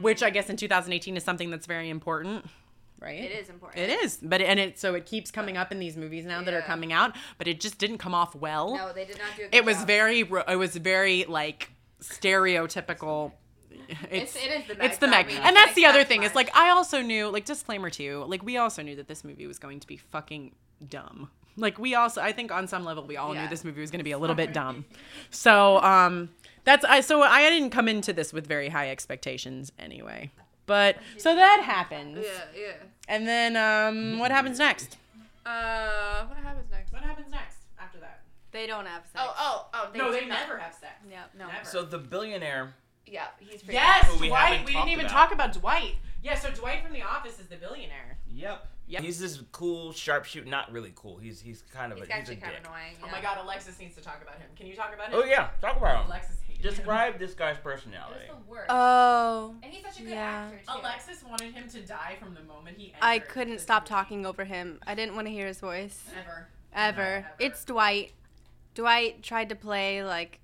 which 0.00 0.22
I 0.22 0.30
guess 0.30 0.50
in 0.50 0.56
mm. 0.56 0.60
2018 0.60 1.16
is 1.16 1.24
something 1.24 1.50
that's 1.50 1.66
very 1.66 1.88
important. 1.88 2.44
Right. 3.00 3.20
It 3.20 3.32
is 3.32 3.48
important. 3.48 3.82
It 3.82 3.90
is, 4.02 4.18
but 4.22 4.42
and 4.42 4.60
it 4.60 4.78
so 4.78 4.94
it 4.94 5.06
keeps 5.06 5.30
coming 5.30 5.56
up 5.56 5.72
in 5.72 5.78
these 5.78 5.96
movies 5.96 6.26
now 6.26 6.42
that 6.42 6.52
are 6.52 6.60
coming 6.60 6.92
out, 6.92 7.16
but 7.38 7.48
it 7.48 7.58
just 7.58 7.78
didn't 7.78 7.96
come 7.98 8.14
off 8.14 8.34
well. 8.34 8.76
No, 8.76 8.92
they 8.92 9.06
did 9.06 9.16
not 9.18 9.28
do 9.36 9.44
good 9.44 9.54
it 9.54 9.64
was 9.64 9.78
job. 9.78 9.86
very 9.86 10.20
it 10.20 10.56
was 10.58 10.76
very 10.76 11.24
like 11.24 11.70
stereotypical 12.02 13.32
it's, 13.88 14.02
It's- 14.10 14.36
it 14.36 14.50
is 14.50 14.66
the 14.66 14.84
it's 14.84 15.00
Meg, 15.00 15.00
the 15.00 15.06
Meg. 15.08 15.26
I 15.26 15.28
mean, 15.28 15.38
and 15.42 15.56
that's 15.56 15.74
the 15.74 15.86
other 15.86 16.04
thing. 16.04 16.22
It's 16.22 16.34
much. 16.34 16.46
like 16.46 16.56
I 16.56 16.70
also 16.70 17.02
knew, 17.02 17.28
like 17.28 17.44
disclaimer 17.44 17.90
too, 17.90 18.24
like 18.28 18.42
we 18.42 18.56
also 18.56 18.82
knew 18.82 18.96
that 18.96 19.08
this 19.08 19.24
movie 19.24 19.46
was 19.46 19.58
going 19.58 19.80
to 19.80 19.86
be 19.86 19.96
fucking 19.96 20.54
dumb. 20.86 21.30
Like 21.56 21.78
we 21.78 21.94
also, 21.94 22.20
I 22.20 22.32
think 22.32 22.52
on 22.52 22.68
some 22.68 22.84
level 22.84 23.04
we 23.04 23.16
all 23.16 23.34
knew 23.34 23.48
this 23.48 23.64
movie 23.64 23.80
was 23.80 23.90
going 23.90 23.98
to 23.98 24.04
be 24.04 24.12
a 24.12 24.18
little 24.18 24.36
bit 24.36 24.52
dumb. 24.52 24.84
So 25.30 25.80
um, 25.82 26.30
that's 26.64 26.84
I. 26.84 27.00
So 27.00 27.22
I 27.22 27.48
didn't 27.48 27.70
come 27.70 27.88
into 27.88 28.12
this 28.12 28.32
with 28.32 28.46
very 28.46 28.68
high 28.68 28.90
expectations 28.90 29.72
anyway. 29.78 30.30
But 30.66 30.96
so 31.16 31.34
that 31.34 31.62
happens, 31.64 32.24
Yeah, 32.24 32.60
yeah. 32.60 32.72
And 33.10 33.28
then 33.28 33.56
um, 33.56 34.18
what 34.18 34.30
happens 34.30 34.58
next? 34.58 34.96
Uh, 35.44 36.24
what 36.26 36.38
happens 36.38 36.70
next? 36.70 36.92
What 36.92 37.02
happens 37.02 37.30
next 37.30 37.58
after 37.78 37.98
that? 37.98 38.20
They 38.52 38.66
don't 38.66 38.86
have 38.86 39.02
sex. 39.02 39.14
Oh, 39.18 39.34
oh, 39.38 39.66
oh. 39.74 39.88
They 39.92 39.98
no, 39.98 40.10
they 40.12 40.20
not. 40.26 40.40
never 40.40 40.58
have 40.58 40.72
sex. 40.74 40.92
Yeah. 41.10 41.22
No. 41.38 41.46
Never. 41.48 41.64
So 41.64 41.82
the 41.84 41.98
billionaire. 41.98 42.74
Yeah, 43.06 43.24
he's 43.38 43.62
pretty 43.62 43.74
Yes, 43.74 44.06
Who 44.06 44.20
we 44.20 44.28
Dwight. 44.28 44.48
haven't 44.52 44.66
We 44.66 44.72
didn't 44.72 44.88
even 44.90 45.06
about. 45.06 45.12
talk 45.14 45.32
about 45.32 45.52
Dwight. 45.52 45.96
Yeah, 46.22 46.38
so 46.38 46.50
Dwight 46.50 46.82
from 46.84 46.92
The 46.92 47.02
Office 47.02 47.40
is 47.40 47.46
the 47.46 47.56
billionaire. 47.56 48.18
Yep. 48.28 48.66
Yep. 48.88 49.02
He's 49.02 49.18
this 49.18 49.40
cool 49.52 49.92
sharpshooter. 49.92 50.48
Not 50.48 50.70
really 50.72 50.92
cool. 50.94 51.16
He's 51.16 51.40
he's 51.40 51.62
kind 51.72 51.92
of 51.92 51.98
He's 51.98 52.08
a 52.08 52.12
he's 52.12 52.14
a 52.14 52.18
actually 52.18 52.36
kind 52.36 52.52
dick. 52.56 52.60
of 52.66 52.66
annoying. 52.72 52.94
Oh 53.04 53.08
my 53.10 53.20
god, 53.22 53.38
Alexis 53.42 53.78
needs 53.78 53.94
to 53.96 54.00
talk 54.02 54.20
about 54.22 54.34
him. 54.36 54.48
Can 54.56 54.66
you 54.66 54.74
talk 54.76 54.92
about 54.94 55.08
him? 55.08 55.14
Oh 55.20 55.24
yeah, 55.24 55.48
talk 55.60 55.76
about 55.76 56.00
him. 56.02 56.06
Alexis 56.08 56.40
him. 56.42 56.49
Describe 56.62 57.18
this 57.18 57.34
guy's 57.34 57.56
It 57.56 57.62
personality. 57.64 58.26
was 58.28 58.38
the 58.44 58.50
worst. 58.50 58.66
Oh. 58.68 59.54
and 59.62 59.72
he's 59.72 59.84
such 59.84 60.00
a 60.00 60.02
good 60.02 60.10
yeah. 60.10 60.48
actor 60.52 60.58
too. 60.58 60.80
Alexis 60.80 61.24
wanted 61.24 61.52
him 61.54 61.68
to 61.68 61.80
die 61.82 62.16
from 62.20 62.34
the 62.34 62.42
moment 62.42 62.76
he 62.78 62.88
entered. 62.88 62.98
I 63.02 63.18
couldn't 63.18 63.60
stop 63.60 63.82
movie. 63.84 63.88
talking 63.88 64.26
over 64.26 64.44
him. 64.44 64.78
I 64.86 64.94
didn't 64.94 65.14
want 65.14 65.26
to 65.26 65.32
hear 65.32 65.46
his 65.46 65.60
voice. 65.60 66.04
Ever. 66.18 66.48
Ever. 66.72 67.00
ever. 67.02 67.26
It's 67.38 67.64
Dwight. 67.64 68.12
Dwight 68.74 69.22
tried 69.22 69.48
to 69.48 69.56
play 69.56 70.04
like 70.04 70.40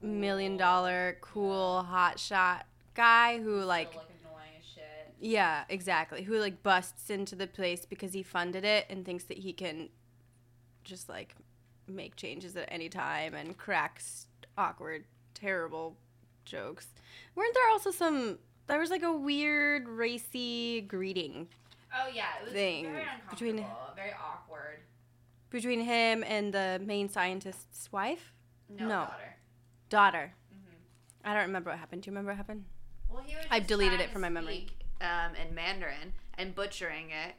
million 0.00 0.56
dollar 0.56 1.16
cool 1.20 1.82
hot 1.84 2.18
shot 2.18 2.66
guy 2.94 3.38
who 3.38 3.60
So, 3.60 3.66
like 3.66 3.94
like 3.94 4.04
annoying 4.20 4.60
shit. 4.74 5.14
yeah, 5.20 5.64
exactly. 5.68 6.22
Who 6.22 6.38
like 6.38 6.62
busts 6.62 7.08
into 7.10 7.36
the 7.36 7.46
place 7.46 7.86
because 7.86 8.12
he 8.12 8.22
funded 8.22 8.64
it 8.64 8.86
and 8.90 9.04
thinks 9.04 9.24
that 9.24 9.38
he 9.38 9.52
can 9.52 9.90
just 10.84 11.08
like 11.08 11.36
make 11.86 12.16
changes 12.16 12.56
at 12.56 12.68
any 12.70 12.88
time 12.88 13.34
and 13.34 13.56
cracks 13.56 14.26
awkward, 14.58 15.04
terrible 15.34 15.96
jokes. 16.44 16.88
Weren't 17.34 17.54
there 17.54 17.68
also 17.70 17.90
some 17.90 18.38
there 18.66 18.78
was 18.80 18.90
like 18.90 19.02
a 19.02 19.12
weird 19.12 19.88
racy 19.88 20.80
greeting 20.82 21.48
Oh 21.94 22.08
yeah, 22.08 22.26
it 22.40 22.44
was 22.44 22.52
Thing 22.52 22.84
very 22.84 23.04
between- 23.30 23.58
uncomfortable, 23.58 23.92
very 23.94 24.12
awkward. 24.12 24.80
between 25.50 25.80
him 25.80 26.24
and 26.26 26.54
the 26.54 26.80
main 26.82 27.08
scientist's 27.10 27.92
wife? 27.92 28.32
No, 28.70 28.84
No. 28.88 28.94
daughter. 29.04 29.36
Daughter. 29.90 30.34
Mhm. 30.54 30.74
I 31.24 31.34
don't 31.34 31.42
remember 31.42 31.68
what 31.70 31.78
happened. 31.78 32.02
Do 32.02 32.08
you 32.08 32.12
remember 32.12 32.30
what 32.30 32.38
happened? 32.38 32.64
Well, 33.10 33.22
he 33.22 33.36
was 33.36 33.44
I've 33.50 33.66
deleted 33.66 34.00
it 34.00 34.08
from 34.10 34.22
my 34.22 34.30
memory. 34.30 34.68
Um, 35.02 35.34
in 35.34 35.54
Mandarin 35.54 36.14
and 36.38 36.54
butchering 36.54 37.10
it, 37.10 37.34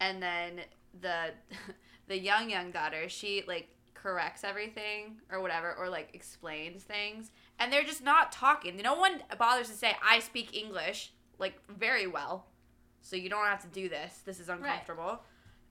and 0.00 0.20
then 0.20 0.62
the 1.00 1.34
the 2.08 2.18
young 2.18 2.50
young 2.50 2.72
daughter, 2.72 3.08
she 3.08 3.44
like 3.46 3.68
corrects 4.02 4.44
everything 4.44 5.16
or 5.30 5.40
whatever, 5.40 5.74
or 5.74 5.88
like 5.88 6.08
explains 6.14 6.82
things, 6.82 7.30
and 7.58 7.72
they're 7.72 7.84
just 7.84 8.02
not 8.02 8.32
talking. 8.32 8.76
No 8.76 8.94
one 8.94 9.22
bothers 9.38 9.68
to 9.68 9.74
say, 9.74 9.96
"I 10.04 10.18
speak 10.20 10.56
English 10.56 11.12
like 11.38 11.58
very 11.68 12.06
well," 12.06 12.46
so 13.00 13.16
you 13.16 13.28
don't 13.28 13.46
have 13.46 13.62
to 13.62 13.68
do 13.68 13.88
this. 13.88 14.22
This 14.24 14.40
is 14.40 14.48
uncomfortable. 14.48 15.20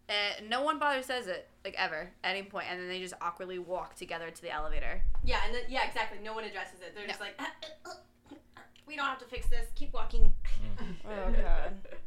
And 0.10 0.50
no 0.50 0.62
one 0.62 0.78
bothers 0.78 1.06
says 1.06 1.28
it 1.28 1.48
like 1.64 1.76
ever 1.78 2.10
at 2.24 2.36
any 2.36 2.44
point, 2.44 2.68
and 2.70 2.80
then 2.80 2.88
they 2.88 3.00
just 3.00 3.14
awkwardly 3.22 3.60
walk 3.60 3.96
together 3.96 4.30
to 4.30 4.42
the 4.42 4.52
elevator. 4.52 5.02
Yeah, 5.24 5.40
and 5.46 5.56
then, 5.56 5.64
yeah, 5.70 5.88
exactly. 5.88 6.18
No 6.24 6.34
one 6.34 6.44
addresses 6.44 6.82
it. 6.82 6.94
They're 6.96 7.08
just 7.08 7.22
like, 7.22 7.40
we 8.88 8.96
don't 8.96 9.06
have 9.06 9.20
to 9.20 9.26
fix 9.26 9.48
this. 9.48 9.68
Keep 9.76 9.94
walking. 9.94 10.34
Mm. 10.80 10.96
oh 11.06 11.32
god. 11.32 11.74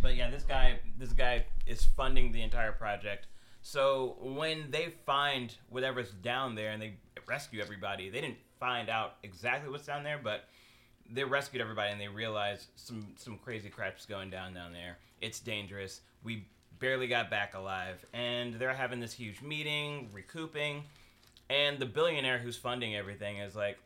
But 0.00 0.16
yeah, 0.16 0.30
this 0.30 0.42
guy 0.42 0.80
this 0.98 1.12
guy 1.12 1.44
is 1.64 1.84
funding 1.84 2.32
the 2.32 2.42
entire 2.42 2.72
project. 2.72 3.28
So 3.62 4.16
when 4.20 4.70
they 4.70 4.92
find 5.06 5.54
whatever's 5.70 6.10
down 6.10 6.54
there 6.56 6.72
and 6.72 6.82
they 6.82 6.94
rescue 7.26 7.62
everybody, 7.62 8.10
they 8.10 8.20
didn't 8.20 8.38
find 8.58 8.90
out 8.90 9.14
exactly 9.22 9.70
what's 9.70 9.86
down 9.86 10.02
there, 10.02 10.20
but 10.22 10.48
they 11.10 11.24
rescued 11.24 11.62
everybody 11.62 11.92
and 11.92 12.00
they 12.00 12.08
realized 12.08 12.66
some 12.76 13.06
some 13.16 13.38
crazy 13.38 13.68
crap's 13.68 14.04
going 14.04 14.30
down 14.30 14.52
down 14.52 14.72
there. 14.72 14.98
It's 15.20 15.40
dangerous. 15.40 16.00
We 16.24 16.46
barely 16.80 17.06
got 17.06 17.30
back 17.30 17.54
alive, 17.54 18.04
and 18.12 18.54
they're 18.54 18.74
having 18.74 18.98
this 18.98 19.12
huge 19.12 19.40
meeting, 19.40 20.10
recouping, 20.12 20.82
and 21.48 21.78
the 21.78 21.86
billionaire 21.86 22.38
who's 22.38 22.56
funding 22.56 22.96
everything 22.96 23.38
is 23.38 23.54
like, 23.54 23.78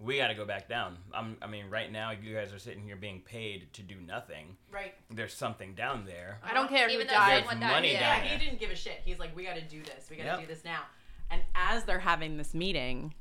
"We 0.00 0.16
got 0.16 0.28
to 0.28 0.34
go 0.34 0.44
back 0.44 0.68
down." 0.68 0.96
I'm, 1.12 1.36
I 1.42 1.46
mean, 1.46 1.68
right 1.70 1.90
now 1.92 2.10
you 2.10 2.34
guys 2.34 2.52
are 2.52 2.58
sitting 2.58 2.82
here 2.82 2.96
being 2.96 3.20
paid 3.20 3.72
to 3.74 3.82
do 3.82 3.96
nothing. 4.06 4.56
Right. 4.72 4.94
There's 5.10 5.34
something 5.34 5.74
down 5.74 6.04
there. 6.06 6.38
I 6.42 6.54
don't 6.54 6.68
care 6.68 6.88
Even 6.88 7.02
who 7.02 7.06
though 7.06 7.14
died. 7.18 7.38
someone 7.40 7.60
There's 7.60 7.70
died, 7.70 7.76
money 7.76 7.92
yeah. 7.92 8.00
down 8.00 8.16
Yeah, 8.24 8.28
there. 8.30 8.38
he 8.38 8.44
didn't 8.44 8.60
give 8.60 8.70
a 8.70 8.76
shit. 8.76 9.00
He's 9.04 9.18
like, 9.18 9.36
we 9.36 9.44
got 9.44 9.54
to 9.56 9.62
do 9.62 9.82
this. 9.82 10.08
We 10.10 10.16
got 10.16 10.22
to 10.22 10.28
Yep. 10.30 10.40
do 10.40 10.46
this 10.46 10.64
now. 10.64 10.80
And 11.30 11.42
as 11.54 11.84
they're 11.84 12.00
having 12.00 12.38
this 12.38 12.54
meeting, 12.54 13.14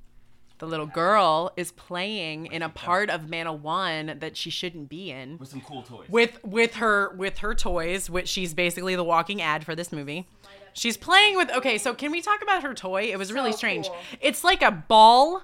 the 0.57 0.65
little 0.65 0.87
girl 0.87 1.51
is 1.55 1.71
playing 1.71 2.47
in 2.47 2.61
a 2.63 2.69
part 2.69 3.09
of 3.09 3.29
Mana 3.29 3.53
One 3.53 4.17
that 4.19 4.35
she 4.35 4.49
shouldn't 4.49 4.89
be 4.89 5.09
in 5.11 5.37
With 5.37 5.49
some 5.49 5.61
cool 5.61 5.83
toys. 5.83 6.09
with 6.09 6.43
with 6.43 6.75
her 6.75 7.13
with 7.15 7.37
her 7.37 7.53
toys, 7.55 8.09
which 8.09 8.27
she's 8.27 8.53
basically 8.53 8.95
the 8.95 9.03
walking 9.03 9.41
ad 9.41 9.63
for 9.63 9.73
this 9.75 9.91
movie. 9.91 10.27
She's 10.73 10.97
playing 10.97 11.35
with. 11.37 11.49
Okay, 11.51 11.77
so 11.77 11.93
can 11.93 12.11
we 12.11 12.21
talk 12.21 12.41
about 12.41 12.63
her 12.63 12.73
toy? 12.73 13.03
It 13.11 13.17
was 13.17 13.31
really 13.31 13.51
So 13.51 13.57
strange. 13.59 13.87
cool. 13.87 13.97
It's 14.21 14.43
like 14.43 14.61
a 14.61 14.71
ball 14.71 15.43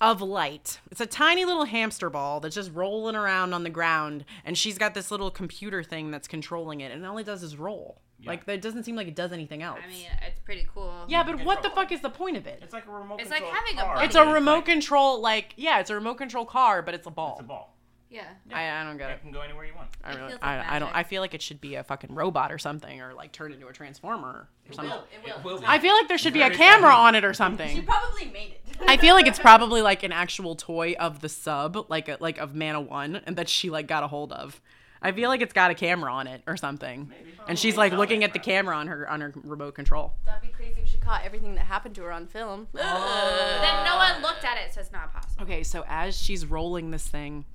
of 0.00 0.20
light. 0.22 0.80
It's 0.90 1.00
a 1.00 1.06
tiny 1.06 1.44
little 1.44 1.64
hamster 1.64 2.08
ball 2.10 2.40
that's 2.40 2.54
just 2.54 2.72
rolling 2.74 3.16
around 3.16 3.52
on 3.52 3.64
the 3.64 3.70
ground, 3.70 4.24
and 4.44 4.56
she's 4.56 4.78
got 4.78 4.94
this 4.94 5.10
little 5.10 5.30
computer 5.30 5.82
thing 5.82 6.10
that's 6.10 6.26
controlling 6.28 6.80
it, 6.80 6.90
and 6.92 7.04
all 7.06 7.18
it 7.18 7.24
does 7.24 7.42
is 7.42 7.56
roll. 7.56 8.00
Like 8.26 8.46
it 8.48 8.60
doesn't 8.60 8.84
seem 8.84 8.96
like 8.96 9.08
it 9.08 9.16
does 9.16 9.32
anything 9.32 9.62
else. 9.62 9.78
I 9.82 9.88
mean, 9.88 10.06
it's 10.26 10.40
pretty 10.40 10.66
cool. 10.74 10.92
yeah, 11.08 11.22
but 11.22 11.42
what 11.42 11.62
the 11.62 11.70
fuck 11.70 11.90
is 11.90 12.00
the 12.02 12.10
point 12.10 12.36
of 12.36 12.46
it? 12.46 12.60
It's 12.62 12.74
like 12.74 12.86
a 12.86 12.90
remote. 12.90 13.18
It's 13.20 13.30
like 13.30 13.40
control 13.40 13.54
having 13.60 13.78
a 13.78 13.82
car. 13.82 13.94
buddy. 13.94 14.06
It's 14.06 14.14
a 14.14 14.26
remote 14.26 14.54
like- 14.56 14.64
control, 14.66 15.20
like 15.22 15.54
yeah, 15.56 15.80
it's 15.80 15.88
a 15.88 15.94
remote 15.94 16.16
control 16.18 16.44
car, 16.44 16.82
but 16.82 16.92
it's 16.92 17.06
a 17.06 17.10
ball. 17.10 17.32
It's 17.38 17.40
a 17.40 17.44
ball. 17.44 17.76
Yeah. 18.10 18.24
I, 18.52 18.68
I 18.80 18.84
don't 18.84 18.98
get 18.98 19.10
it. 19.10 19.14
It 19.14 19.22
can 19.22 19.30
go 19.30 19.40
anywhere 19.40 19.64
you 19.64 19.74
want. 19.74 19.88
I, 20.02 20.10
It 20.10 20.16
really, 20.16 20.28
feels 20.30 20.42
like 20.42 20.50
I, 20.50 20.76
I 20.76 20.78
don't. 20.80 20.88
magic. 20.88 20.96
I 20.96 21.02
feel 21.04 21.22
like 21.22 21.34
it 21.34 21.42
should 21.42 21.60
be 21.60 21.76
a 21.76 21.84
fucking 21.84 22.12
robot 22.14 22.50
or 22.50 22.58
something, 22.58 23.00
or 23.00 23.14
like 23.14 23.30
turn 23.32 23.52
into 23.52 23.68
a 23.68 23.72
transformer 23.72 24.48
or 24.68 24.72
something. 24.72 24.92
It 25.24 25.44
will 25.44 25.60
be. 25.60 25.64
I 25.66 25.78
feel 25.78 25.94
like 25.94 26.08
there 26.08 26.18
should 26.18 26.32
be 26.32 26.42
a 26.42 26.46
Very 26.46 26.56
camera 26.56 26.90
funny. 26.90 27.06
on 27.06 27.14
it 27.14 27.24
or 27.24 27.32
something. 27.34 27.74
She 27.74 27.82
probably 27.82 28.26
made 28.26 28.52
it. 28.66 28.76
I 28.86 28.96
feel 28.96 29.14
like 29.14 29.26
it's 29.26 29.38
probably 29.50 29.80
like 29.80 30.02
an 30.02 30.12
actual 30.12 30.56
toy 30.56 30.94
of 30.98 31.20
the 31.20 31.28
sub, 31.28 31.86
like 31.88 32.08
a, 32.08 32.16
like 32.20 32.38
of 32.38 32.54
Mana 32.54 32.80
One, 32.80 33.20
and 33.26 33.36
that 33.36 33.48
she 33.48 33.70
like 33.70 33.86
got 33.86 34.02
a 34.02 34.08
hold 34.08 34.32
of. 34.32 34.60
I 35.02 35.12
feel 35.12 35.30
like 35.30 35.40
it's 35.40 35.54
got 35.54 35.70
a 35.70 35.74
camera 35.74 36.12
on 36.12 36.26
it 36.26 36.42
or 36.46 36.58
something, 36.58 37.10
and 37.48 37.58
she's 37.58 37.76
like 37.78 37.92
looking 37.92 38.22
at 38.22 38.34
the 38.34 38.38
camera 38.38 38.76
on 38.76 38.86
her 38.88 39.08
on 39.08 39.20
her 39.22 39.32
remote 39.44 39.74
control. 39.74 40.12
That'd 40.26 40.42
be 40.42 40.48
crazy 40.48 40.80
if 40.82 40.88
she 40.90 40.98
caught 40.98 41.24
everything 41.24 41.54
that 41.54 41.64
happened 41.64 41.94
to 41.94 42.02
her 42.02 42.12
on 42.12 42.26
film. 42.26 42.68
Oh. 42.74 43.58
then 43.62 43.84
no 43.84 43.96
one 43.96 44.20
looked 44.20 44.44
at 44.44 44.58
it, 44.58 44.74
so 44.74 44.80
it's 44.80 44.92
not 44.92 45.10
possible. 45.12 45.44
Okay, 45.44 45.62
so 45.62 45.84
as 45.88 46.20
she's 46.20 46.44
rolling 46.44 46.90
this 46.90 47.06
thing 47.06 47.46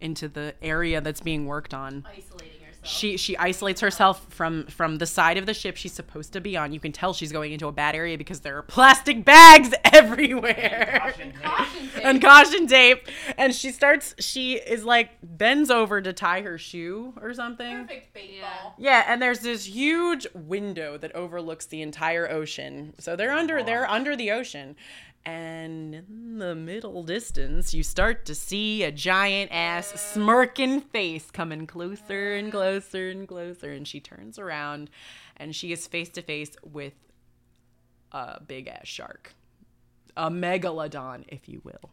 into 0.00 0.28
the 0.28 0.54
area 0.62 1.00
that's 1.00 1.20
being 1.20 1.46
worked 1.46 1.72
on, 1.74 2.04
Isolating 2.06 2.60
herself. 2.60 2.86
she 2.86 3.16
she 3.16 3.36
isolates 3.38 3.80
herself 3.80 4.26
from 4.30 4.66
from 4.66 4.98
the 4.98 5.06
side 5.06 5.38
of 5.38 5.46
the 5.46 5.54
ship 5.54 5.76
she's 5.76 5.92
supposed 5.92 6.32
to 6.34 6.40
be 6.40 6.56
on. 6.56 6.72
You 6.72 6.80
can 6.80 6.92
tell 6.92 7.12
she's 7.14 7.32
going 7.32 7.52
into 7.52 7.66
a 7.68 7.72
bad 7.72 7.94
area 7.94 8.18
because 8.18 8.40
there 8.40 8.56
are 8.58 8.62
plastic 8.62 9.24
bags 9.24 9.72
everywhere. 9.92 10.98
Caution 11.02 11.32
tape. 11.32 11.42
Caution 11.42 11.88
tape. 11.94 12.04
and 12.04 12.22
caution 12.22 12.66
tape 12.66 13.08
and 13.38 13.54
she 13.54 13.70
starts 13.70 14.14
she 14.18 14.54
is 14.54 14.84
like 14.84 15.10
bends 15.22 15.70
over 15.70 16.00
to 16.02 16.12
tie 16.12 16.42
her 16.42 16.58
shoe 16.58 17.12
or 17.20 17.32
something 17.32 17.82
Perfect 17.86 18.12
bait 18.14 18.30
Yeah. 18.38 18.42
ball. 18.62 18.74
yeah 18.78 19.04
and 19.06 19.22
there's 19.22 19.40
this 19.40 19.66
huge 19.66 20.26
window 20.34 20.98
that 20.98 21.14
overlooks 21.14 21.66
the 21.66 21.80
entire 21.82 22.30
ocean 22.30 22.94
so 22.98 23.16
they're 23.16 23.32
under 23.32 23.62
they're 23.62 23.88
under 23.88 24.14
the 24.16 24.30
ocean 24.30 24.76
and 25.26 25.94
in 25.94 26.38
the 26.38 26.54
middle 26.54 27.02
distance 27.02 27.72
you 27.72 27.82
start 27.82 28.24
to 28.26 28.34
see 28.34 28.82
a 28.82 28.92
giant 28.92 29.50
ass 29.52 29.88
smirking 30.00 30.80
face 30.80 31.30
coming 31.30 31.66
closer 31.66 32.34
and 32.34 32.50
closer 32.52 33.08
and 33.10 33.26
closer 33.26 33.72
and 33.72 33.88
she 33.88 34.00
turns 34.00 34.38
around 34.38 34.90
and 35.36 35.54
she 35.54 35.72
is 35.72 35.86
face 35.86 36.10
to 36.10 36.20
face 36.22 36.50
with 36.62 36.92
a 38.12 38.40
big 38.42 38.68
ass 38.68 38.86
shark 38.86 39.34
a 40.16 40.30
megalodon 40.30 41.24
if 41.28 41.48
you 41.48 41.60
will 41.64 41.90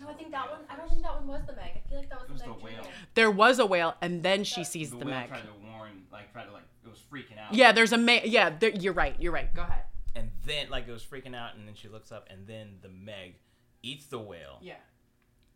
No, 0.00 0.08
I 0.08 0.14
think 0.14 0.30
that 0.32 0.50
one. 0.50 0.60
I 0.70 0.76
don't 0.76 0.88
think 0.88 1.02
that 1.02 1.14
one 1.14 1.26
was 1.28 1.42
the 1.46 1.52
Meg. 1.54 1.72
I 1.76 1.88
feel 1.88 1.98
like 1.98 2.10
that 2.10 2.20
was, 2.20 2.28
It 2.28 2.32
was 2.32 2.40
the 2.42 2.46
the 2.48 2.54
Meg. 2.54 2.62
whale. 2.64 2.74
Junior. 2.82 2.90
there 3.14 3.30
was 3.30 3.58
a 3.58 3.66
whale 3.66 3.94
and 4.00 4.22
then 4.22 4.42
she 4.44 4.64
sees 4.64 4.90
The 4.90 4.96
the, 4.98 5.04
whale 5.06 5.14
meg 5.14 5.28
tried 5.28 5.42
to 5.42 5.52
warn, 5.72 6.02
like, 6.12 6.32
tried 6.32 6.46
to 6.46 6.52
like, 6.52 6.62
it 6.84 6.88
was 6.88 6.98
freaking 7.12 7.38
out. 7.38 7.52
yeah 7.54 7.72
there's 7.72 7.92
a 7.92 7.98
ma- 7.98 8.24
yeah 8.24 8.50
there, 8.58 8.70
you're 8.70 8.92
right 8.94 9.14
you're 9.20 9.32
right 9.32 9.52
go 9.54 9.62
ahead 9.62 9.82
And 10.14 10.30
then, 10.44 10.68
like, 10.70 10.86
it 10.88 10.92
was 10.92 11.02
freaking 11.02 11.34
out, 11.34 11.54
and 11.56 11.66
then 11.66 11.74
she 11.74 11.88
looks 11.88 12.12
up, 12.12 12.28
and 12.30 12.46
then 12.46 12.76
the 12.82 12.88
Meg 12.88 13.36
eats 13.82 14.06
the 14.06 14.18
whale. 14.18 14.58
yeah 14.60 14.74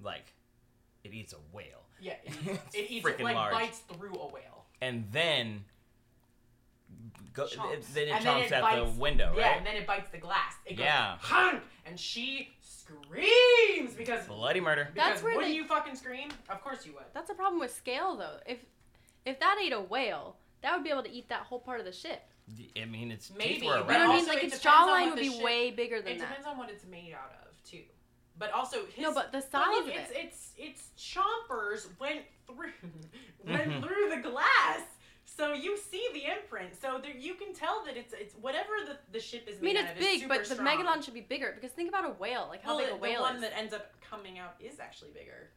Like, 0.03 0.33
it 1.05 1.13
eats 1.13 1.33
a 1.33 1.37
whale. 1.55 1.85
yeah 2.01 2.15
it, 2.25 2.33
It's 2.67 2.75
it 2.75 2.91
eats 2.91 3.07
freaking 3.07 3.21
it 3.21 3.25
like 3.25 3.35
large. 3.37 3.53
bites 3.53 3.79
through 3.81 4.15
a 4.15 4.27
whale 4.33 4.65
And 4.81 5.05
then, 5.13 5.65
go, 7.35 7.45
it, 7.45 7.57
then 7.95 8.09
it 8.09 8.11
And 8.17 8.25
then 8.27 8.35
chomps 8.43 8.47
it 8.47 8.53
at 8.53 8.63
bites- 8.63 8.93
the 8.95 9.01
window, 9.01 9.35
yeah 9.37 9.49
right? 9.49 9.57
and 9.59 9.67
then 9.67 9.77
it 9.77 9.87
bites 9.87 10.11
the 10.11 10.19
glass 10.19 10.55
it 10.65 10.75
goes 10.77 10.85
Yeah. 10.85 11.17
honk 11.21 11.63
and 11.85 11.99
she 11.99 12.55
screams 12.61 13.95
because 13.95 14.27
Bloody 14.27 14.61
murder. 14.61 14.89
because 14.93 15.09
That's 15.11 15.23
where 15.23 15.35
wouldn't 15.37 15.53
they- 15.53 15.57
you 15.57 15.65
fucking 15.67 15.95
scream 15.97 16.29
of 16.49 16.63
course 16.63 16.87
you 16.87 16.93
would 16.95 17.05
That's 17.15 17.31
a 17.31 17.35
problem 17.35 17.61
with 17.61 17.75
scale, 17.75 18.17
though. 18.17 18.39
If 18.47 18.59
if 19.25 19.39
that 19.41 19.59
ate 19.61 19.73
a 19.73 19.81
whale, 19.81 20.37
that 20.63 20.75
would 20.75 20.85
be 20.85 20.91
able 20.91 21.03
to 21.03 21.11
eat 21.11 21.29
that 21.29 21.43
whole 21.43 21.59
part 21.59 21.81
of 21.81 21.87
the 21.87 21.93
ship. 21.93 22.23
I 22.81 22.85
mean, 22.85 23.11
its 23.11 23.31
Maybe, 23.37 23.55
teeth 23.61 23.65
were 23.65 23.83
but 23.83 23.93
You 23.93 23.99
know 23.99 24.05
around. 24.05 24.09
what 24.09 24.15
I 24.15 24.17
mean? 24.19 24.27
Like 24.29 24.45
its 24.45 24.59
depends 24.61 24.67
on 24.67 24.89
jawline 24.89 25.11
would 25.11 25.19
be 25.21 25.31
ship- 25.35 25.43
way 25.43 25.71
bigger 25.73 26.01
than 26.01 26.13
it 26.13 26.19
that. 26.19 26.29
depends 26.29 26.47
on 26.47 26.57
what 26.59 26.71
it's 26.71 26.85
made 26.87 27.13
out 27.13 27.33
of 27.47 27.63
too 27.69 27.83
but 28.39 28.53
also 28.53 28.85
his, 28.95 29.03
No, 29.03 29.15
but 29.15 29.33
the 29.33 29.41
size 29.41 29.65
look, 29.71 29.85
of 29.85 29.89
it's, 29.95 30.11
it. 30.11 30.17
it's 30.19 30.51
it's 30.59 30.91
chompers 30.99 31.87
went 31.99 32.21
through 32.47 32.71
went 33.47 33.71
Mhm. 33.73 33.83
through 33.83 34.11
the 34.11 34.21
glass 34.29 34.83
so 35.25 35.53
you 35.55 35.77
see 35.77 36.07
the 36.13 36.25
imprint 36.31 36.81
so 36.81 36.99
there 37.03 37.17
you 37.17 37.35
can 37.35 37.53
tell 37.55 37.83
that 37.87 37.97
it's 37.97 38.13
it's 38.13 38.35
whatever 38.35 38.73
the, 38.87 38.97
the 39.11 39.19
ship 39.21 39.49
is 39.49 39.61
made 39.61 39.77
of. 39.77 39.83
I 39.83 39.85
mean, 39.85 39.85
made 39.85 39.91
it's 39.91 39.91
out 39.91 39.97
of 39.97 39.99
big, 39.99 40.21
super 40.21 40.35
but 40.35 40.45
the 40.47 40.55
strong. 40.55 40.69
megalodon 40.69 41.05
should 41.05 41.15
be 41.15 41.21
bigger 41.23 41.53
because 41.55 41.73
think 41.73 41.89
about 41.89 42.05
a 42.05 42.11
whale. 42.13 42.47
Like 42.49 42.63
how 42.63 42.77
well, 42.77 42.85
big 42.85 42.95
a 42.95 42.97
whale. 42.97 43.17
the 43.17 43.23
one 43.23 43.37
is. 43.37 43.41
that 43.43 43.57
ends 43.59 43.73
up 43.75 43.91
coming 44.09 44.39
out 44.39 44.55
is 44.61 44.79
actually 44.81 45.11
bigger 45.13 45.51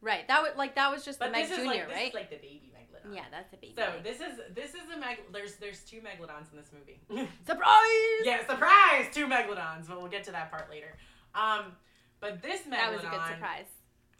Right. 0.00 0.26
That 0.28 0.42
was 0.42 0.52
like 0.56 0.74
that 0.76 0.90
was 0.90 1.04
just 1.04 1.18
But 1.18 1.26
the 1.26 1.32
Meg 1.32 1.48
Junior, 1.48 1.64
like 1.66 1.88
this 1.88 1.96
right? 1.96 2.08
is 2.08 2.14
like 2.14 2.30
the 2.30 2.36
baby 2.36 2.72
megalodon. 2.74 3.14
yeah, 3.14 3.24
that's 3.30 3.52
a 3.52 3.56
baby. 3.56 3.74
So 3.76 3.82
Meg. 3.82 4.04
this 4.04 4.20
is 4.20 4.38
this 4.54 4.70
is 4.70 4.88
a 4.94 4.98
meg. 4.98 5.18
There's 5.32 5.56
there's 5.56 5.80
two 5.80 6.00
megalodons 6.00 6.52
in 6.52 6.58
this 6.58 6.70
movie. 6.72 7.00
surprise. 7.46 8.24
yeah, 8.24 8.46
surprise, 8.46 9.06
two 9.12 9.26
megalodons. 9.26 9.88
But 9.88 10.00
we'll 10.00 10.10
get 10.10 10.24
to 10.24 10.32
that 10.32 10.50
part 10.50 10.70
later. 10.70 10.96
Um, 11.34 11.72
but 12.20 12.42
this 12.42 12.60
megalodon 12.62 12.70
That 12.70 12.92
was 12.92 13.04
a 13.04 13.08
good 13.08 13.26
surprise. 13.28 13.66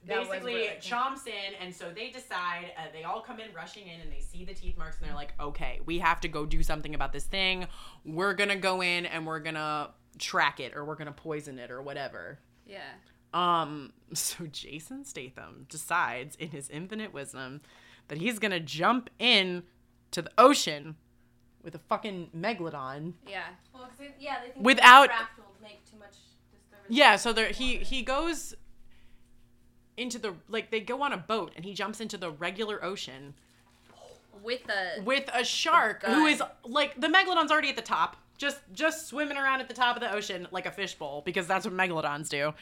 Basically 0.07 0.55
really 0.55 0.68
chomps 0.81 1.26
in, 1.26 1.55
and 1.61 1.74
so 1.74 1.91
they 1.95 2.11
decide. 2.11 2.72
Uh, 2.79 2.83
they 2.93 3.03
all 3.03 3.20
come 3.20 3.41
in 3.41 3.53
rushing 3.53 3.89
in, 3.89 4.01
and 4.01 4.12
they 4.12 4.20
see 4.20 4.45
the 4.45 4.55
teeth 4.55 4.79
marks, 4.79 4.99
and 4.99 5.09
they're 5.09 5.14
like, 5.14 5.33
"Okay, 5.41 5.81
we 5.87 5.99
have 5.99 6.20
to 6.20 6.29
go 6.29 6.47
do 6.47 6.62
something 6.62 6.95
about 6.95 7.12
this 7.12 7.24
thing. 7.24 7.66
We're 8.05 8.35
gonna 8.35 8.57
go 8.57 8.81
in, 8.81 9.07
and 9.07 9.26
we're 9.26 9.41
gonna 9.41 9.91
track 10.18 10.61
it, 10.61 10.76
or 10.76 10.85
we're 10.85 10.95
gonna 10.95 11.11
poison 11.11 11.59
it, 11.59 11.72
or 11.72 11.83
whatever." 11.83 12.39
Yeah. 12.64 12.79
Um, 13.35 13.93
so 14.14 14.47
Jason 14.47 15.05
Statham 15.05 15.66
decides 15.68 16.37
in 16.37 16.49
his 16.51 16.68
infinite 16.70 17.12
wisdom 17.12 17.61
that 18.09 18.18
he's 18.18 18.39
gonna 18.39 18.61
jump 18.61 19.11
in 19.18 19.62
to 20.12 20.22
the 20.22 20.31
ocean 20.39 20.97
with 21.62 21.74
a 21.74 21.79
fucking 21.79 22.31
megalodon. 22.37 23.12
Yeah. 23.26 23.43
Well, 23.74 23.89
they- 23.99 24.14
yeah, 24.18 24.37
they 24.45 24.51
think 24.53 24.64
Without- 24.64 25.03
the 25.03 25.09
craft 25.09 25.39
will 25.39 25.55
make 25.62 25.85
too 25.91 25.99
much 25.99 26.14
disturbance. 26.51 26.87
Yeah, 26.89 27.16
so 27.16 27.33
there 27.33 27.49
he 27.51 27.76
he 27.79 28.03
goes 28.03 28.55
into 29.97 30.18
the 30.18 30.35
like 30.49 30.70
they 30.70 30.81
go 30.81 31.03
on 31.03 31.12
a 31.12 31.16
boat 31.16 31.53
and 31.57 31.64
he 31.64 31.74
jumps 31.74 32.01
into 32.01 32.16
the 32.16 32.31
regular 32.31 32.83
ocean 32.85 33.35
With 34.43 34.62
a 34.70 35.03
with 35.03 35.29
a 35.35 35.45
shark 35.45 36.05
who 36.05 36.35
gun. 36.37 36.49
like 36.64 36.99
the 37.01 37.09
megalodon's 37.09 37.51
already 37.51 37.68
at 37.70 37.76
the 37.76 37.83
top. 37.83 38.16
Just 38.39 38.59
just 38.72 39.09
swimming 39.09 39.36
around 39.36 39.61
at 39.61 39.68
the 39.68 39.74
top 39.74 39.97
of 39.97 40.01
the 40.01 40.11
ocean 40.12 40.47
like 40.53 40.64
a 40.64 40.70
fishbowl 40.70 41.22
because 41.24 41.47
that's 41.47 41.66
what 41.66 41.74
megalodons 41.74 42.28
do. 42.28 42.55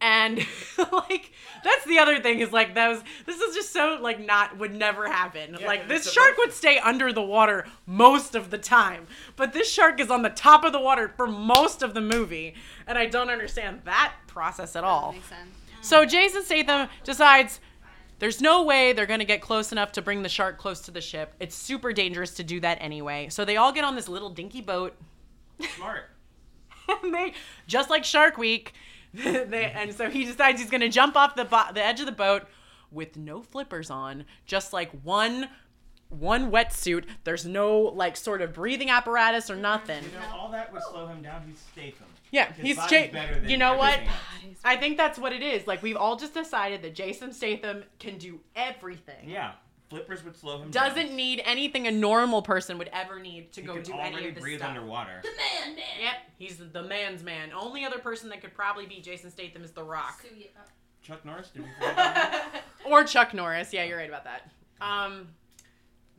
And 0.00 0.38
like 0.92 1.32
that's 1.64 1.84
the 1.86 1.98
other 1.98 2.20
thing 2.20 2.38
is 2.38 2.52
like 2.52 2.74
those 2.76 3.02
this 3.26 3.40
is 3.40 3.54
just 3.54 3.72
so 3.72 3.98
like 4.00 4.24
not 4.24 4.58
would 4.58 4.72
never 4.72 5.08
happen. 5.08 5.56
Yeah, 5.58 5.66
like 5.66 5.80
'cause 5.80 5.88
this 5.88 6.12
shark 6.12 6.36
would 6.38 6.52
stay 6.52 6.78
under 6.78 7.12
the 7.12 7.20
water 7.22 7.66
most 7.84 8.36
of 8.36 8.50
the 8.50 8.58
time. 8.58 9.08
But 9.34 9.52
this 9.52 9.68
shark 9.70 10.00
is 10.00 10.08
on 10.10 10.22
the 10.22 10.30
top 10.30 10.64
of 10.64 10.72
the 10.72 10.80
water 10.80 11.12
for 11.16 11.26
most 11.26 11.82
of 11.82 11.94
the 11.94 12.00
movie. 12.00 12.54
And 12.86 12.96
I 12.96 13.06
don't 13.06 13.28
understand 13.28 13.80
that 13.84 14.14
process 14.28 14.76
at 14.76 14.84
all. 14.84 15.12
So 15.80 16.04
Jason 16.06 16.44
Statham 16.44 16.88
decides 17.02 17.58
there's 18.20 18.40
no 18.40 18.64
way 18.64 18.92
they're 18.92 19.06
going 19.06 19.20
to 19.20 19.24
get 19.24 19.40
close 19.40 19.70
enough 19.70 19.92
to 19.92 20.02
bring 20.02 20.22
the 20.22 20.28
shark 20.28 20.58
close 20.58 20.80
to 20.82 20.90
the 20.90 21.00
ship. 21.00 21.34
It's 21.38 21.54
super 21.54 21.92
dangerous 21.92 22.34
to 22.34 22.42
do 22.44 22.58
that 22.60 22.78
anyway. 22.80 23.28
So 23.30 23.44
they 23.44 23.56
all 23.56 23.72
get 23.72 23.84
on 23.84 23.94
this 23.94 24.08
little 24.08 24.30
dinky 24.30 24.60
boat 24.60 24.96
Smart. 25.76 26.10
and 27.02 27.14
they 27.14 27.34
just 27.66 27.90
like 27.90 28.04
Shark 28.04 28.38
Week. 28.38 28.72
they, 29.14 29.72
and 29.74 29.94
so 29.94 30.10
he 30.10 30.24
decides 30.24 30.60
he's 30.60 30.70
going 30.70 30.80
to 30.82 30.88
jump 30.88 31.16
off 31.16 31.34
the 31.34 31.44
bo- 31.44 31.72
the 31.72 31.82
edge 31.84 32.00
of 32.00 32.06
the 32.06 32.12
boat 32.12 32.44
with 32.90 33.16
no 33.16 33.42
flippers 33.42 33.90
on, 33.90 34.24
just 34.46 34.72
like 34.72 34.90
one 35.02 35.48
one 36.10 36.50
wetsuit. 36.50 37.04
There's 37.24 37.44
no 37.46 37.80
like 37.80 38.16
sort 38.16 38.42
of 38.42 38.52
breathing 38.54 38.90
apparatus 38.90 39.50
or 39.50 39.56
nothing. 39.56 40.04
You 40.04 40.10
know, 40.12 40.36
all 40.38 40.50
that 40.52 40.72
would 40.72 40.82
slow 40.82 41.06
him 41.06 41.22
down. 41.22 41.42
He's 41.46 41.58
Statham. 41.72 42.06
Yeah, 42.30 42.52
His 42.52 42.66
he's 42.66 42.76
cha- 42.76 43.10
better 43.10 43.40
than 43.40 43.48
You 43.48 43.56
know 43.56 43.76
what? 43.78 43.94
everything 43.94 44.08
else. 44.50 44.58
I 44.64 44.76
think 44.76 44.98
that's 44.98 45.18
what 45.18 45.32
it 45.32 45.42
is. 45.42 45.66
Like 45.66 45.82
we've 45.82 45.96
all 45.96 46.16
just 46.16 46.34
decided 46.34 46.82
that 46.82 46.94
Jason 46.94 47.32
Statham 47.32 47.84
can 47.98 48.18
do 48.18 48.40
everything. 48.54 49.28
Yeah, 49.28 49.52
flippers 49.88 50.24
would 50.24 50.36
slow 50.36 50.56
him 50.62 50.70
down. 50.70 50.88
Doesn't 50.90 51.14
need 51.14 51.42
anything 51.44 51.86
a 51.86 51.90
normal 51.90 52.42
person 52.42 52.78
would 52.78 52.90
ever 52.92 53.18
need 53.18 53.52
to 53.52 53.60
He 53.60 53.66
go 53.66 53.74
can 53.74 53.82
do 53.82 53.92
already 53.92 54.16
any 54.16 54.28
of 54.28 54.34
this 54.34 54.42
breathe 54.42 54.58
stuff. 54.58 54.70
underwater. 54.70 55.20
The 55.22 55.28
man, 55.28 55.74
man. 55.76 55.84
Yep, 56.00 56.14
he's 56.38 56.58
the 56.72 56.82
man's 56.82 57.22
man. 57.22 57.50
Only 57.58 57.84
other 57.84 57.98
person 57.98 58.28
that 58.30 58.40
could 58.40 58.54
probably 58.54 58.86
beat 58.86 59.02
Jason 59.04 59.30
Statham 59.30 59.64
is 59.64 59.70
The 59.72 59.82
Rock 59.84 60.24
Chuck 61.02 61.24
Norris, 61.24 61.48
did 61.50 61.62
we 61.62 61.68
forget 61.78 61.92
about 61.92 62.42
him? 62.42 62.60
or 62.86 63.04
Chuck 63.04 63.32
Norris. 63.32 63.72
Yeah, 63.72 63.84
you're 63.84 63.96
right 63.98 64.08
about 64.08 64.24
that. 64.24 64.50
Um, 64.80 65.28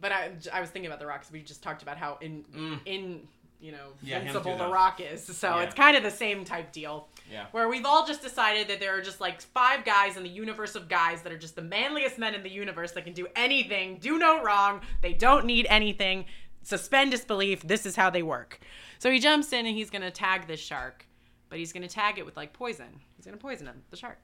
but 0.01 0.11
I, 0.11 0.31
I 0.53 0.61
was 0.61 0.69
thinking 0.69 0.87
about 0.87 0.99
The 0.99 1.05
Rock 1.05 1.19
because 1.21 1.31
we 1.33 1.41
just 1.41 1.61
talked 1.61 1.81
about 1.83 1.97
how 1.97 2.17
in 2.21 2.43
Mm. 2.55 2.79
in 2.85 3.27
you 3.61 3.71
know 3.73 3.89
Yeah, 4.01 4.19
invincible 4.19 4.57
The. 4.57 4.67
Rock 4.69 4.99
is. 5.01 5.23
So 5.25 5.49
Yeah. 5.57 5.63
it's 5.63 5.75
kind 5.75 5.95
of 5.97 6.03
the 6.03 6.09
same 6.11 6.43
type 6.45 6.71
deal. 6.71 7.07
Yeah. 7.31 7.45
where 7.51 7.69
we've 7.69 7.85
all 7.85 8.05
just 8.07 8.21
decided 8.21 8.67
that 8.69 8.79
there 8.79 8.97
are 8.97 9.01
just 9.01 9.21
like 9.21 9.41
five 9.41 9.85
guys 9.85 10.17
in 10.17 10.23
the 10.23 10.29
universe 10.29 10.75
of 10.75 10.89
guys 10.89 11.21
that 11.21 11.31
are 11.31 11.37
just 11.37 11.55
the 11.55 11.61
manliest 11.61 12.17
men 12.17 12.33
in 12.33 12.43
the 12.43 12.49
universe 12.49 12.91
that 12.93 13.03
can 13.03 13.13
do 13.13 13.27
anything, 13.35 13.97
do 13.99 14.17
no 14.17 14.41
wrong, 14.43 14.81
they 15.01 15.13
don't 15.13 15.45
need 15.45 15.67
anything, 15.69 16.25
suspend 16.63 17.11
disbelief, 17.11 17.61
this 17.61 17.85
is 17.85 17.95
how 17.95 18.09
they 18.09 18.23
work. 18.23 18.59
So 18.97 19.11
he 19.11 19.19
jumps 19.19 19.53
in 19.53 19.65
and 19.65 19.75
he's 19.75 19.89
gonna 19.89 20.11
tag 20.11 20.47
this 20.47 20.59
shark, 20.59 21.05
but 21.49 21.59
he's 21.59 21.71
gonna 21.71 21.87
tag 21.87 22.17
it 22.17 22.25
with 22.25 22.35
like 22.35 22.51
poison. 22.53 22.99
He's 23.15 23.25
gonna 23.25 23.37
poison 23.37 23.67
him, 23.67 23.83
the 23.91 23.97
shark. 23.97 24.23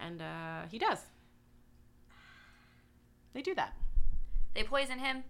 And 0.00 0.20
uh, 0.20 0.62
he 0.70 0.78
does. 0.78 0.98
They 3.32 3.42
do 3.42 3.54
that. 3.54 3.74
They 4.54 4.62
poison 4.62 4.98
him, 4.98 5.24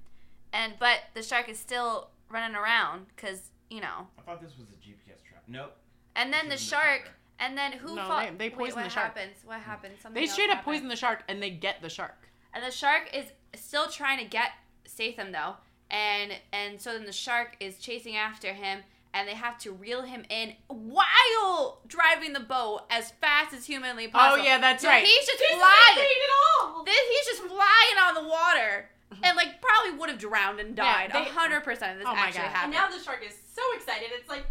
and 0.53 0.75
but 0.79 1.01
the 1.15 1.23
shark 1.23 1.49
is 1.49 1.59
still 1.59 2.11
running 2.31 2.57
around 2.57 3.07
because 3.15 3.51
you 3.71 3.81
know. 3.81 4.07
I 4.19 4.23
thought 4.23 4.41
this 4.41 4.53
was 4.57 4.69
a 4.69 4.77
GPS 4.77 5.25
trap. 5.29 5.43
Nope. 5.49 5.77
And 6.17 6.33
then 6.33 6.47
the 6.49 6.57
This 6.57 6.65
the 6.65 6.77
shark, 6.77 7.11
and 7.39 7.57
then 7.57 7.73
who? 7.73 7.95
No, 7.95 8.07
fought- 8.09 8.39
they- 8.39 8.49
they 8.49 8.51
poison 8.51 8.77
what 8.77 8.85
the 8.85 8.91
shark. 8.91 9.17
happens? 9.17 9.37
What 9.45 9.61
happens? 9.61 10.01
Something 10.01 10.21
They 10.21 10.27
straight 10.27 10.51
up 10.51 10.57
happens. 10.59 10.65
poison 10.77 10.89
the 10.89 10.97
shark 10.97 11.23
and 11.29 11.43
they 11.43 11.51
get 11.51 11.83
the 11.83 11.91
shark. 11.91 12.29
And 12.55 12.65
the 12.65 12.71
shark 12.71 13.11
is 13.15 13.27
still 13.55 13.89
trying 13.89 14.19
to 14.19 14.25
get 14.25 14.53
Statham 14.87 15.31
though, 15.33 15.57
and 15.91 16.33
and 16.53 16.81
so 16.81 16.93
then 16.95 17.05
the 17.05 17.13
shark 17.13 17.57
is 17.61 17.79
chasing 17.79 18.17
after 18.17 18.55
him, 18.55 18.83
and 19.13 19.29
they 19.29 19.35
have 19.35 19.59
to 19.59 19.73
reel 19.73 20.03
him 20.03 20.25
in 20.31 20.55
while 20.69 21.81
driving 21.87 22.33
the 22.33 22.41
boat 22.41 22.83
as 22.91 23.11
fast 23.21 23.53
as 23.55 23.67
humanly 23.67 24.07
oh, 24.07 24.11
possible. 24.11 24.43
Oh, 24.43 24.47
yeah, 24.47 24.59
that's 24.59 24.83
So 24.83 24.89
right. 24.89 25.05
He's 25.05 25.27
just 25.27 25.39
Jason 25.39 25.59
flying. 25.59 25.75
Statham 25.93 26.23
it 26.23 26.31
all. 26.63 26.85
This, 26.85 26.99
he's 27.11 27.27
just 27.27 27.43
flying 27.43 27.99
on 28.07 28.15
the 28.15 28.29
water, 28.29 28.89
and 29.23 29.37
like 29.37 29.61
probably 29.61 29.99
would 29.99 30.09
have 30.11 30.19
drowned 30.19 30.61
and 30.61 30.75
died. 30.77 31.11
A 31.15 31.25
hundred 31.25 31.63
percent 31.65 31.93
of 31.93 31.99
this 31.99 32.07
Oh 32.09 32.15
my 32.15 32.21
actually 32.27 32.43
God. 32.43 32.49
happened. 32.51 32.75
And 32.75 32.91
now 32.93 32.97
the 32.97 33.03
shark 33.03 33.25
is 33.27 33.35
so 33.55 33.63
excited. 33.77 34.09
It's 34.13 34.29
like, 34.29 34.45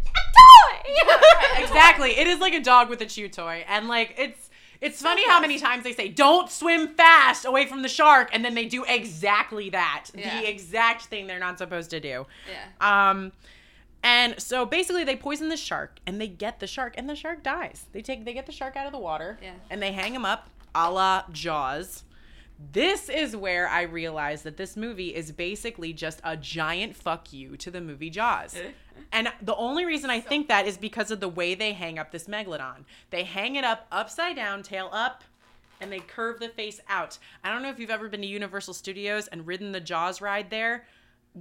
exactly. 1.58 2.10
It 2.18 2.26
is 2.26 2.40
like 2.40 2.54
a 2.54 2.60
dog 2.62 2.88
with 2.88 3.00
a 3.00 3.06
chew 3.06 3.28
toy, 3.28 3.64
and 3.68 3.88
like 3.88 4.14
it's 4.18 4.50
it's 4.80 5.00
funny 5.00 5.26
how 5.26 5.40
many 5.40 5.58
times 5.58 5.84
they 5.84 5.92
say 5.92 6.08
don't 6.08 6.50
swim 6.50 6.88
fast 6.88 7.44
away 7.44 7.66
from 7.66 7.82
the 7.82 7.88
shark, 7.88 8.28
and 8.32 8.44
then 8.44 8.54
they 8.54 8.66
do 8.66 8.84
exactly 8.86 9.70
that, 9.70 10.06
Yeah. 10.14 10.40
the 10.40 10.48
exact 10.48 11.06
thing 11.06 11.26
they're 11.26 11.38
not 11.38 11.58
supposed 11.58 11.90
to 11.90 12.00
do. 12.00 12.26
yeah. 12.50 13.10
Um, 13.10 13.32
and 14.02 14.40
so 14.40 14.64
basically 14.66 15.02
they 15.04 15.16
poison 15.16 15.48
the 15.48 15.56
shark, 15.56 15.98
and 16.06 16.20
they 16.20 16.28
get 16.28 16.60
the 16.60 16.66
shark, 16.66 16.94
and 16.98 17.08
the 17.08 17.16
shark 17.16 17.42
dies. 17.42 17.86
They 17.92 18.02
take 18.02 18.24
they 18.24 18.34
get 18.34 18.46
the 18.46 18.52
shark 18.52 18.76
out 18.76 18.86
of 18.86 18.92
the 18.92 18.98
water, 18.98 19.38
Yeah. 19.42 19.52
and 19.70 19.82
they 19.82 19.92
hang 19.92 20.14
him 20.14 20.24
up, 20.24 20.48
a 20.74 20.90
la 20.90 21.24
Jaws. 21.32 22.04
This 22.58 23.08
is 23.08 23.36
where 23.36 23.68
I 23.68 23.82
realized 23.82 24.44
that 24.44 24.56
this 24.56 24.76
movie 24.76 25.14
is 25.14 25.30
basically 25.30 25.92
just 25.92 26.20
a 26.24 26.36
giant 26.36 26.96
fuck 26.96 27.32
you 27.32 27.56
to 27.58 27.70
the 27.70 27.80
movie 27.80 28.10
Jaws. 28.10 28.56
and 29.12 29.28
the 29.42 29.54
only 29.56 29.84
reason 29.84 30.08
I 30.08 30.20
think 30.20 30.48
that 30.48 30.66
is 30.66 30.78
because 30.78 31.10
of 31.10 31.20
the 31.20 31.28
way 31.28 31.54
they 31.54 31.74
hang 31.74 31.98
up 31.98 32.12
this 32.12 32.26
megalodon. 32.28 32.84
They 33.10 33.24
hang 33.24 33.56
it 33.56 33.64
up 33.64 33.86
upside 33.92 34.36
down, 34.36 34.62
tail 34.62 34.88
up, 34.92 35.22
and 35.80 35.92
they 35.92 36.00
curve 36.00 36.40
the 36.40 36.48
face 36.48 36.80
out. 36.88 37.18
I 37.44 37.52
don't 37.52 37.62
know 37.62 37.68
if 37.68 37.78
you've 37.78 37.90
ever 37.90 38.08
been 38.08 38.22
to 38.22 38.26
Universal 38.26 38.74
Studios 38.74 39.28
and 39.28 39.46
ridden 39.46 39.72
the 39.72 39.80
Jaws 39.80 40.22
ride 40.22 40.48
there. 40.48 40.86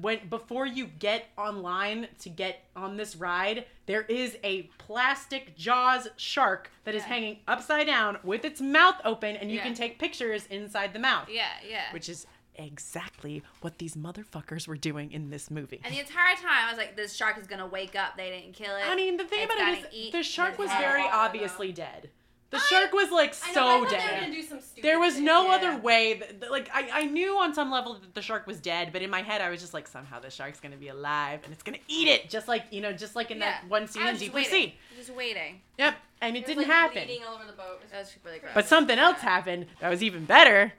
When 0.01 0.27
before 0.27 0.65
you 0.65 0.87
get 0.87 1.27
online 1.37 2.09
to 2.19 2.29
get 2.29 2.63
on 2.75 2.97
this 2.97 3.15
ride, 3.15 3.65
there 3.85 4.01
is 4.03 4.37
a 4.43 4.63
plastic 4.77 5.55
Jaws 5.55 6.09
shark 6.17 6.69
that 6.83 6.93
is 6.95 7.03
Yeah. 7.03 7.07
hanging 7.07 7.39
upside 7.47 7.87
down 7.87 8.17
with 8.23 8.43
its 8.43 8.59
mouth 8.59 8.99
open, 9.05 9.37
and 9.37 9.49
you 9.49 9.57
Yeah. 9.57 9.63
can 9.63 9.73
take 9.73 9.97
pictures 9.97 10.47
inside 10.47 10.91
the 10.91 10.99
mouth. 10.99 11.29
Yeah, 11.29 11.47
yeah. 11.65 11.93
Which 11.93 12.09
is 12.09 12.27
exactly 12.55 13.41
what 13.61 13.77
these 13.79 13.95
motherfuckers 13.95 14.67
were 14.67 14.77
doing 14.77 15.11
in 15.11 15.29
this 15.29 15.49
movie. 15.51 15.79
and 15.83 15.93
the 15.93 15.99
entire 15.99 16.35
time 16.35 16.65
I 16.65 16.69
was 16.69 16.77
like, 16.77 16.95
this 16.95 17.15
shark 17.15 17.37
is 17.37 17.47
gonna 17.47 17.67
wake 17.67 17.95
up. 17.95 18.17
They 18.17 18.29
didn't 18.29 18.53
kill 18.53 18.75
it. 18.75 18.83
I 18.85 18.95
mean, 18.95 19.17
the 19.17 19.23
thing 19.25 19.43
It's 19.43 19.53
about 19.53 19.73
it 19.73 19.75
gotta 19.83 19.87
is, 19.89 19.93
eat 19.93 20.11
the 20.11 20.23
shark 20.23 20.57
was 20.57 20.69
very 20.71 21.01
I 21.01 21.03
don't 21.03 21.11
know. 21.11 21.17
obviously 21.17 21.71
dead. 21.71 22.09
The 22.51 22.59
shark 22.59 22.93
was 22.93 23.11
like 23.11 23.35
I 23.43 23.47
know, 23.49 23.53
so 23.53 23.61
I 23.61 23.63
thought 23.63 23.75
They 23.89 23.95
were 23.95 24.01
dead. 24.01 24.19
gonna 24.21 24.31
do 24.33 24.41
some 24.43 24.61
stupid 24.61 24.83
There 24.83 24.99
was 24.99 25.15
thing. 25.15 25.25
no 25.25 25.45
Yeah. 25.47 25.55
other 25.55 25.77
way. 25.77 26.13
That, 26.13 26.39
that- 26.41 26.51
like 26.51 26.69
I, 26.73 26.89
I 27.01 27.05
knew 27.05 27.37
on 27.37 27.53
some 27.53 27.69
level 27.71 27.95
that 27.95 28.13
the 28.13 28.21
shark 28.21 28.47
was 28.47 28.59
dead, 28.59 28.93
but 28.93 29.01
in 29.01 29.09
my 29.09 29.21
head 29.23 29.41
I 29.41 29.49
was 29.49 29.59
just 29.59 29.73
like, 29.73 29.87
somehow 29.87 30.19
the 30.19 30.29
shark's 30.29 30.59
gonna 30.59 30.77
be 30.77 30.87
alive 30.89 31.41
and 31.43 31.51
it's 31.51 31.63
gonna 31.63 31.79
eat 31.87 32.07
it, 32.07 32.29
just 32.29 32.47
like 32.47 32.65
you 32.71 32.81
know, 32.81 32.93
just 32.93 33.15
like 33.15 33.31
in 33.31 33.39
Yeah. 33.39 33.45
that 33.61 33.67
one 33.69 33.87
scene 33.87 34.03
I 34.03 34.07
in 34.09 34.13
was 34.13 34.19
Deep 34.19 34.33
just 34.33 34.49
Blue 34.49 34.57
waiting. 34.59 34.69
Sea. 34.71 34.77
Just 34.97 35.09
waiting. 35.15 35.61
Yep, 35.79 35.95
and 36.21 36.37
it, 36.37 36.39
was, 36.41 36.47
didn't 36.47 36.57
like, 36.59 36.67
happen. 36.71 37.03
bleeding 37.05 37.25
all 37.27 37.35
over 37.35 37.45
the 37.45 37.51
boat. 37.53 37.79
It 37.79 37.83
was 37.83 37.91
That 37.91 37.99
was 37.99 38.15
really 38.23 38.39
gross. 38.39 38.51
But 38.53 38.67
something 38.67 38.97
else 38.97 39.19
happened 39.19 39.65
that 39.81 39.89
was 39.89 40.01
even 40.03 40.23
better. 40.25 40.71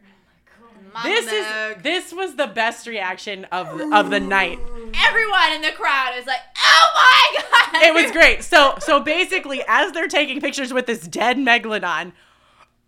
Mama 0.93 1.09
This 1.09 1.27
Meg. 1.27 1.77
is 1.77 1.83
this 1.83 2.13
was 2.13 2.35
the 2.37 2.47
best 2.47 2.87
reaction 2.87 3.45
of 3.47 3.79
the, 3.79 3.95
of 3.95 4.11
the 4.11 4.21
night. 4.21 4.59
everyone 5.07 5.53
in 5.55 5.63
the 5.63 5.73
crowd 5.73 6.15
is 6.17 6.27
like, 6.27 6.41
oh 6.57 6.87
my 6.95 7.43
god! 7.43 7.83
it 7.83 7.95
was 7.95 8.11
great. 8.13 8.43
So 8.45 8.77
so 8.81 9.01
basically, 9.01 9.63
as 9.67 9.93
they're 9.93 10.09
taking 10.09 10.41
pictures 10.41 10.73
with 10.73 10.87
this 10.87 11.07
dead 11.07 11.37
megalodon, 11.37 12.13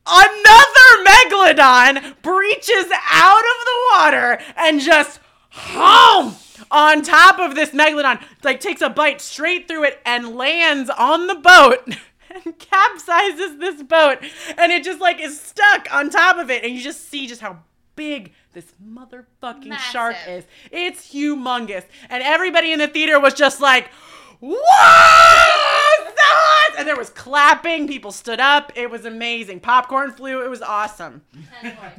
another 0.07 1.05
megalodon 1.05 2.21
breaches 2.23 2.87
out 3.11 3.39
of 3.43 3.65
the 3.65 3.79
water 3.93 4.41
and 4.57 4.81
just 4.81 5.21
home 5.51 6.37
on 6.71 7.03
top 7.03 7.39
of 7.39 7.55
this 7.55 7.71
megalodon. 7.71 8.23
Like 8.43 8.61
takes 8.61 8.81
a 8.81 8.89
bite 8.91 9.21
straight 9.21 9.69
through 9.69 9.85
it 9.85 10.01
and 10.05 10.37
lands 10.37 10.91
on 10.91 11.27
the 11.27 11.35
boat 11.35 11.87
and 12.45 12.59
capsizes 12.59 13.59
this 13.59 13.83
boat 13.83 14.19
and 14.57 14.73
it 14.73 14.85
just 14.85 15.01
like 15.01 15.21
is 15.21 15.41
stuck 15.41 15.93
on 15.93 16.11
top 16.11 16.37
of 16.39 16.51
it 16.51 16.63
and 16.65 16.75
you 16.75 16.81
just 16.83 17.09
see 17.09 17.27
just 17.27 17.41
how 17.41 17.59
big 17.99 18.33
this 18.55 18.73
motherfucking 18.83 19.77
shark 19.77 20.17
is. 20.27 20.45
It's 20.71 21.13
humongous. 21.13 21.85
And 22.09 22.23
everybody 22.23 22.73
in 22.73 22.79
the 22.79 22.89
theater 22.89 23.21
was 23.21 23.35
just 23.35 23.61
like, 23.61 23.91
What? 24.41 24.65
And 26.79 26.87
there 26.87 26.97
was 26.97 27.11
clapping. 27.11 27.89
People 27.89 28.13
stood 28.13 28.39
up. 28.39 28.71
It 28.77 28.89
was 28.89 29.05
amazing. 29.05 29.61
Popcorn 29.61 30.13
flew. 30.13 30.45
It 30.45 30.49
was 30.49 30.63
awesome. 30.63 31.23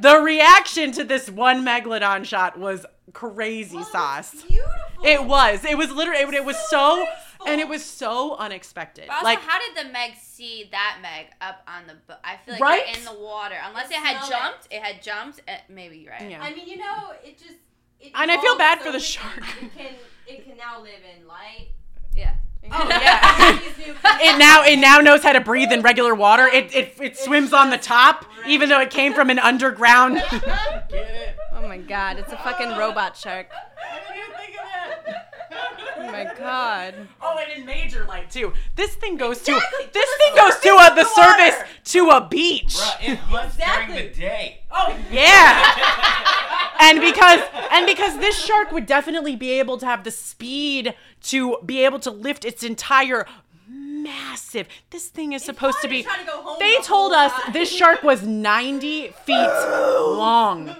The 0.00 0.16
reaction 0.20 0.90
to 0.92 1.04
this 1.04 1.28
one 1.28 1.64
megalodon 1.64 2.24
shot 2.24 2.58
was 2.58 2.86
crazy 3.12 3.82
sauce. 3.82 4.42
Beautiful. 4.42 5.04
It 5.04 5.24
was. 5.24 5.64
It 5.66 5.76
was 5.76 5.90
literally. 5.90 6.22
It, 6.22 6.34
it 6.34 6.44
was 6.46 6.56
so, 6.70 7.06
and 7.46 7.60
it 7.60 7.68
was 7.68 7.84
so 7.84 8.36
unexpected. 8.36 9.04
But 9.08 9.14
also, 9.14 9.24
like 9.24 9.40
how 9.40 9.58
did 9.58 9.86
the 9.86 9.90
Meg 9.92 10.12
see 10.20 10.68
that 10.72 10.98
Meg 11.02 11.26
up 11.40 11.62
on 11.68 11.86
the 11.86 11.94
boat? 12.06 12.18
I 12.24 12.36
feel 12.44 12.54
like 12.54 12.60
Right? 12.62 12.98
in 12.98 13.04
the 13.04 13.12
water. 13.14 13.56
Unless 13.66 13.90
it 13.90 13.96
had 13.96 14.24
Smell 14.24 14.38
it. 14.38 14.42
jumped, 14.42 14.68
it 14.70 14.82
had 14.82 15.02
jumped. 15.02 15.40
Uh, 15.48 15.52
maybe 15.68 15.98
you're 15.98 16.12
right. 16.12 16.30
Yeah. 16.30 16.42
I 16.42 16.54
mean, 16.54 16.68
you 16.68 16.76
know, 16.78 17.12
it 17.24 17.38
just. 17.38 17.54
It 18.00 18.12
And 18.14 18.30
I 18.30 18.40
feel 18.40 18.56
bad 18.56 18.78
so 18.78 18.86
for 18.86 18.92
the 18.92 18.98
quickly. 18.98 19.04
shark. 19.04 19.62
It 19.62 19.76
can, 19.76 19.94
it 20.26 20.44
can 20.46 20.56
now 20.56 20.80
live 20.80 21.00
in 21.18 21.26
light. 21.26 21.68
Yeah. 22.16 22.34
Oh 22.72 22.86
yeah. 22.90 23.58
it 24.20 24.38
now 24.38 24.62
it 24.64 24.78
now 24.78 24.98
knows 24.98 25.22
how 25.22 25.32
to 25.32 25.40
breathe 25.40 25.72
in 25.72 25.80
regular 25.82 26.14
water. 26.14 26.46
It 26.46 26.74
it, 26.74 26.94
it 27.00 27.16
swims 27.18 27.52
on 27.54 27.70
the 27.70 27.78
top, 27.78 28.26
even 28.46 28.68
though 28.68 28.80
it 28.80 28.90
came 28.90 29.14
from 29.14 29.30
an 29.30 29.38
underground. 29.38 30.14
Get 30.30 30.42
it? 30.90 31.36
Oh 31.54 31.66
my 31.68 31.78
god, 31.78 32.18
it's 32.18 32.32
a 32.32 32.36
fucking 32.36 32.76
robot 32.76 33.16
shark. 33.16 33.48
I 33.50 33.98
didn't 34.00 34.24
even 34.24 34.36
think 34.36 34.56
of 34.58 35.04
that. 35.06 35.29
Oh 35.52 36.02
my 36.12 36.30
god. 36.38 36.94
Oh, 37.20 37.38
and 37.38 37.60
in 37.60 37.66
major 37.66 38.04
light 38.04 38.30
too. 38.30 38.52
This 38.76 38.94
thing 38.94 39.16
goes 39.16 39.42
to 39.42 39.52
this 39.92 40.10
thing 40.16 40.34
goes 40.36 40.58
to 40.60 40.68
a, 40.70 40.94
the 40.94 41.04
service 41.04 41.56
to 41.92 42.08
a 42.10 42.26
beach. 42.28 42.74
Bruh, 42.76 43.08
it 43.12 43.16
hunts 43.18 43.56
during 43.56 43.94
the 43.94 44.14
day. 44.14 44.60
Oh 44.70 44.96
yeah. 45.10 46.76
and 46.80 47.00
because 47.00 47.40
and 47.72 47.86
because 47.86 48.18
this 48.18 48.38
shark 48.38 48.70
would 48.72 48.86
definitely 48.86 49.36
be 49.36 49.50
able 49.58 49.76
to 49.78 49.86
have 49.86 50.04
the 50.04 50.10
speed 50.10 50.94
to 51.24 51.58
be 51.64 51.84
able 51.84 51.98
to 52.00 52.10
lift 52.10 52.44
its 52.44 52.62
entire 52.62 53.26
massive. 53.68 54.66
This 54.90 55.08
thing 55.08 55.32
is 55.32 55.44
supposed 55.44 55.80
to 55.82 55.88
be. 55.88 56.02
to 56.02 56.08
go 56.26 56.42
home 56.42 56.56
They 56.58 56.76
the 56.76 56.82
told 56.82 57.12
us 57.12 57.32
time. 57.32 57.52
this 57.52 57.70
shark 57.70 58.02
was 58.02 58.22
90 58.22 59.08
feet 59.24 59.34
long. 59.66 60.74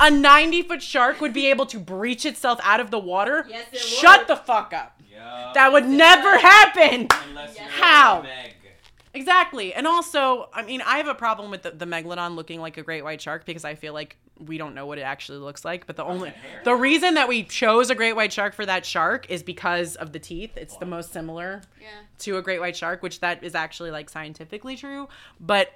A 0.00 0.10
90 0.10 0.62
foot 0.62 0.82
shark 0.82 1.20
would 1.20 1.32
be 1.32 1.46
able 1.46 1.66
to 1.66 1.78
breach 1.78 2.24
itself 2.24 2.60
out 2.62 2.80
of 2.80 2.90
the 2.90 2.98
water. 2.98 3.46
Yes, 3.48 3.66
it 3.72 3.78
Shut 3.80 4.20
would. 4.20 4.28
the 4.28 4.36
fuck 4.36 4.72
up. 4.72 5.02
Yeah. 5.10 5.50
That 5.54 5.72
would 5.72 5.86
never 5.86 6.38
happen. 6.38 7.08
Unless 7.28 7.58
you're 7.58 7.66
How? 7.68 8.22
Meg. 8.22 8.54
Exactly. 9.14 9.74
And 9.74 9.86
also, 9.86 10.48
I 10.52 10.62
mean, 10.62 10.80
I 10.82 10.98
have 10.98 11.08
a 11.08 11.14
problem 11.14 11.50
with 11.50 11.62
the, 11.62 11.70
the 11.72 11.86
megalodon 11.86 12.36
looking 12.36 12.60
like 12.60 12.76
a 12.76 12.82
great 12.82 13.02
white 13.02 13.20
shark 13.20 13.44
because 13.46 13.64
I 13.64 13.74
feel 13.74 13.92
like 13.92 14.16
we 14.38 14.58
don't 14.58 14.74
know 14.74 14.86
what 14.86 14.98
it 14.98 15.02
actually 15.02 15.38
looks 15.38 15.64
like. 15.64 15.86
But 15.86 15.96
the 15.96 16.04
only 16.04 16.32
the 16.62 16.76
reason 16.76 17.14
that 17.14 17.26
we 17.26 17.42
chose 17.42 17.90
a 17.90 17.96
great 17.96 18.14
white 18.14 18.32
shark 18.32 18.54
for 18.54 18.64
that 18.66 18.86
shark 18.86 19.28
is 19.28 19.42
because 19.42 19.96
of 19.96 20.12
the 20.12 20.20
teeth. 20.20 20.56
It's 20.56 20.76
the 20.76 20.86
most 20.86 21.12
similar 21.12 21.62
Yeah. 21.80 21.88
to 22.20 22.36
a 22.36 22.42
great 22.42 22.60
white 22.60 22.76
shark, 22.76 23.02
which 23.02 23.18
that 23.20 23.42
is 23.42 23.56
actually 23.56 23.90
like 23.90 24.08
scientifically 24.10 24.76
true. 24.76 25.08
But 25.40 25.72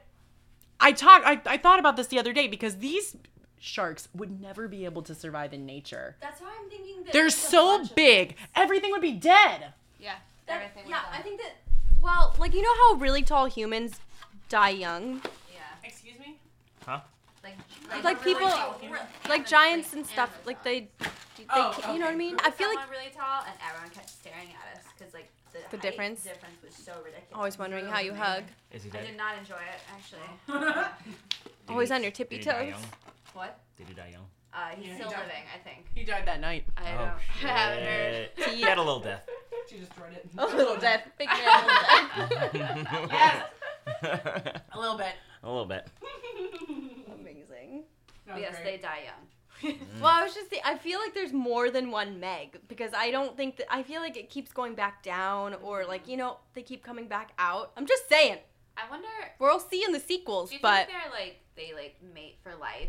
I 0.78 0.92
talk 0.92 1.22
I, 1.24 1.40
I 1.46 1.56
thought 1.56 1.80
about 1.80 1.96
this 1.96 2.06
the 2.08 2.20
other 2.20 2.32
day 2.32 2.46
because 2.46 2.76
these 2.76 3.16
sharks 3.62 4.08
would 4.12 4.40
never 4.40 4.66
be 4.66 4.84
able 4.84 5.02
to 5.02 5.14
survive 5.14 5.52
in 5.54 5.64
nature. 5.64 6.16
That's 6.20 6.40
why 6.40 6.50
I'm 6.60 6.68
thinking 6.68 7.04
that. 7.04 7.12
They're 7.12 7.30
so 7.30 7.84
big, 7.94 8.34
everything 8.56 8.90
would 8.90 9.00
be 9.00 9.12
dead. 9.12 9.72
Yeah. 10.00 10.14
That- 10.46 10.62
Everything. 10.62 10.90
yeah, 10.90 11.02
was 11.08 11.18
I 11.18 11.22
think 11.22 11.40
that. 11.40 11.52
Well, 12.00 12.34
like 12.38 12.52
you 12.54 12.62
know 12.62 12.74
how 12.74 12.94
really 13.00 13.22
tall 13.22 13.46
humans 13.46 14.00
die 14.48 14.70
young, 14.70 15.22
Yeah. 15.54 15.60
Excuse 15.84 16.18
me? 16.18 16.36
Huh? 16.84 17.00
Like, 17.44 17.54
like 18.04 18.24
really 18.24 18.34
people, 18.34 18.50
tall 18.50 18.76
humans. 18.80 19.02
like 19.28 19.46
giants 19.46 19.92
and 19.92 20.04
stuff. 20.04 20.30
Like 20.44 20.62
they, 20.64 20.88
they 21.36 21.44
Oh, 21.50 21.74
you 21.92 21.98
know 22.00 22.06
what 22.06 22.14
I 22.14 22.16
mean? 22.16 22.36
I 22.42 22.48
I 22.48 22.50
feel 22.50 22.68
like 22.74 22.90
really 22.90 23.10
tall, 23.16 23.42
and 23.46 23.54
everyone 23.68 23.90
kept 23.90 24.10
staring 24.10 24.48
at 24.48 24.76
us 24.78 24.84
because 24.98 25.14
like 25.14 25.28
the, 25.52 25.58
The 25.70 25.78
difference? 25.80 26.24
difference 26.24 26.56
was 26.64 26.74
so 26.74 26.92
ridiculous. 27.04 27.32
always 27.34 27.58
wondering 27.58 27.86
how 27.86 28.00
you 28.00 28.14
hug. 28.14 28.42
Is 28.72 28.82
he 28.82 28.90
I 28.90 29.02
did 29.02 29.16
not 29.16 29.38
enjoy 29.38 29.54
it 29.54 29.80
actually. 29.94 30.82
Always 31.68 31.90
on 31.92 32.02
your 32.02 32.10
tippy 32.10 32.36
did 32.38 32.44
he 32.44 32.50
die 32.50 32.70
toes. 32.72 32.80
Young? 33.34 33.42
what? 33.44 33.60
Did 33.76 33.88
he 33.88 33.94
die 33.94 34.10
young? 34.12 34.26
Uh, 34.54 34.68
he's 34.76 34.88
Yeah, 34.88 34.94
still 34.96 35.10
died. 35.10 35.18
living, 35.20 35.44
I 35.54 35.58
think. 35.66 35.86
He 35.94 36.04
died 36.04 36.26
that 36.26 36.40
night. 36.40 36.64
I 36.76 36.92
Oh, 36.92 36.98
don't. 36.98 37.50
I 37.50 37.58
haven't 37.58 37.84
heard. 37.84 38.54
He 38.54 38.60
had 38.62 38.78
a 38.78 38.82
little 38.82 39.00
death. 39.00 39.26
She 39.70 39.78
destroyed 39.78 40.12
it. 40.14 40.28
A 40.36 40.44
little 40.46 40.76
death, 40.76 41.06
big 41.18 41.28
man, 41.28 42.28
little 42.28 42.58
death. 42.58 42.90
Yes. 43.12 43.44
a 44.02 44.60
A 44.72 44.78
little 44.80 44.96
bit. 44.98 45.14
A 45.44 45.48
little 45.48 45.66
bit. 45.66 45.86
Amazing. 47.20 47.84
But 48.26 48.40
yes, 48.40 48.56
they 48.64 48.78
die 48.78 49.04
young. 49.04 49.74
Well, 50.00 50.10
I 50.10 50.24
was 50.24 50.34
just 50.34 50.50
saying, 50.50 50.62
I 50.64 50.76
feel 50.76 50.98
like 50.98 51.14
there's 51.14 51.32
more 51.32 51.70
than 51.70 51.92
one 51.92 52.18
Meg 52.18 52.58
because 52.66 52.90
I 52.96 53.12
don't 53.12 53.36
think 53.36 53.56
that 53.58 53.72
I 53.72 53.84
feel 53.84 54.00
like 54.00 54.16
it 54.16 54.28
keeps 54.30 54.52
going 54.52 54.74
back 54.74 55.02
down 55.04 55.54
or 55.62 55.84
like 55.84 56.08
you 56.08 56.16
know 56.16 56.38
they 56.54 56.62
keep 56.62 56.82
coming 56.82 57.06
back 57.06 57.30
out. 57.38 57.70
I'm 57.76 57.86
just 57.86 58.08
saying 58.08 58.38
I 58.76 58.90
wonder. 58.90 59.06
we'll 59.38 59.60
see 59.60 59.84
in 59.84 59.92
the 59.92 60.00
sequels, 60.00 60.50
Do 60.50 60.56
you 60.56 60.60
but 60.62 60.88
think 60.88 60.98
they're 61.00 61.12
like 61.12 61.40
they 61.54 61.72
like 61.74 61.96
mate 62.14 62.38
for 62.42 62.56
life? 62.56 62.88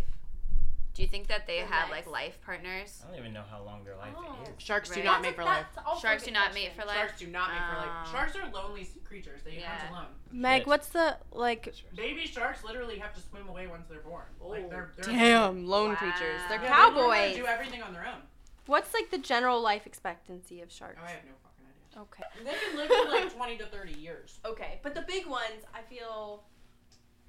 Do 0.94 1.02
you 1.02 1.08
think 1.08 1.28
that 1.28 1.48
they 1.48 1.62
For 1.62 1.68
have 1.74 1.90
life? 1.90 2.06
like 2.06 2.12
life 2.14 2.38
partners? 2.46 3.02
I 3.04 3.10
don't 3.10 3.20
even 3.20 3.34
know 3.34 3.44
how 3.50 3.64
long 3.64 3.84
their 3.84 3.96
life 3.98 4.14
Oh. 4.16 4.38
is. 4.44 4.50
Sharks 4.64 4.90
do 4.90 4.96
Right. 4.98 5.06
not 5.06 5.22
mate 5.24 5.36
for 5.36 5.44
life. 5.44 5.66
Sharks 6.00 6.24
do 6.24 6.32
not 6.32 6.54
mate 6.54 6.72
for 6.76 6.86
life. 6.86 6.98
Sharks 6.98 7.20
do 7.20 7.28
not 7.28 7.50
mate 7.52 7.62
for 7.70 7.78
life. 7.78 7.90
Oh. 8.08 8.12
Sharks 8.12 8.36
are 8.36 8.48
lonely 8.52 8.88
creatures. 9.04 9.42
They 9.44 9.54
Yeah. 9.58 9.76
hunt 9.76 9.90
alone. 9.92 10.16
Meg, 10.32 10.62
Shit. 10.62 10.68
what's 10.68 10.90
the 10.90 11.18
like? 11.32 11.74
Baby 11.96 12.28
sharks 12.28 12.64
literally 12.64 13.00
have 13.00 13.14
to 13.16 13.22
swim 13.22 13.48
away 13.50 13.66
once 13.66 13.88
they're 13.90 14.02
born. 14.02 14.26
Like 14.40 14.66
oh. 14.66 14.70
they're, 14.70 14.92
they're 14.98 15.06
Damn, 15.16 15.66
lone 15.66 15.90
Wow. 15.92 15.96
creatures. 15.96 16.42
They're 16.48 16.62
Yeah, 16.62 16.64
Yeah, 16.64 16.90
they 16.92 16.96
learn 16.96 17.10
how 17.10 17.12
to 17.12 17.18
cowboys. 17.22 17.36
do 17.38 17.46
everything 17.48 17.82
on 17.82 17.94
their 17.94 18.06
own. 18.06 18.22
What's 18.68 18.94
like 18.94 19.10
the 19.10 19.18
general 19.18 19.62
life 19.62 19.88
expectancy 19.88 20.62
of 20.62 20.72
sharks? 20.72 21.00
Oh, 21.02 21.06
I 21.06 21.10
have 21.12 21.26
no 21.26 21.32
fucking 21.44 21.66
idea. 21.66 22.02
Okay. 22.02 22.24
They 22.44 22.54
can 22.68 22.78
live 22.78 22.88
for 22.90 23.10
like 23.12 23.34
20 23.36 23.58
to 23.58 23.66
30 23.66 23.94
years. 23.94 24.40
Okay, 24.46 24.80
but 24.84 24.94
the 24.94 25.02
big 25.02 25.26
ones, 25.26 25.64
I 25.74 25.82
feel. 25.82 26.44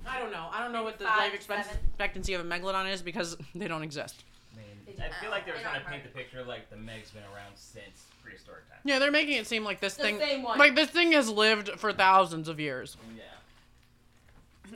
I 0.09 0.19
don't 0.19 0.33
know. 0.33 0.47
I 0.53 0.63
don't 0.63 0.73
know 0.73 0.83
what 0.83 0.99
the 0.99 1.05
Five, 1.05 1.19
life 1.19 1.35
expect- 1.35 1.67
seven. 1.67 1.81
expectancy 1.89 2.35
of 2.35 2.41
a 2.41 2.45
megalodon 2.49 2.93
is 2.93 3.03
because 3.03 3.37
they 3.55 3.69
don't 3.69 3.83
exist. 3.83 4.23
I 4.53 4.57
mean, 4.59 4.97
I 5.01 5.21
feel 5.23 5.31
like 5.31 5.45
they 5.47 5.53
were 5.53 5.59
trying 5.59 5.81
to 5.83 5.87
paint 5.89 6.03
the 6.05 6.11
picture 6.11 6.43
like 6.45 6.71
the 6.71 6.77
Meg's 6.77 7.11
been 7.11 7.23
around 7.35 7.53
since 7.57 8.05
prehistoric 8.23 8.69
times. 8.69 8.81
Yeah, 8.85 8.99
they're 8.99 9.11
making 9.11 9.35
it 9.39 9.47
seem 9.47 9.65
like 9.65 9.81
this 9.81 9.95
The 9.95 10.03
thing, 10.05 10.19
same 10.19 10.43
one. 10.43 10.59
like 10.59 10.75
this 10.75 10.91
thing 10.91 11.13
has 11.13 11.29
lived 11.31 11.71
for 11.79 11.93
thousands 11.93 12.49
of 12.49 12.61
years, 12.61 12.97
Yeah. 13.17 13.23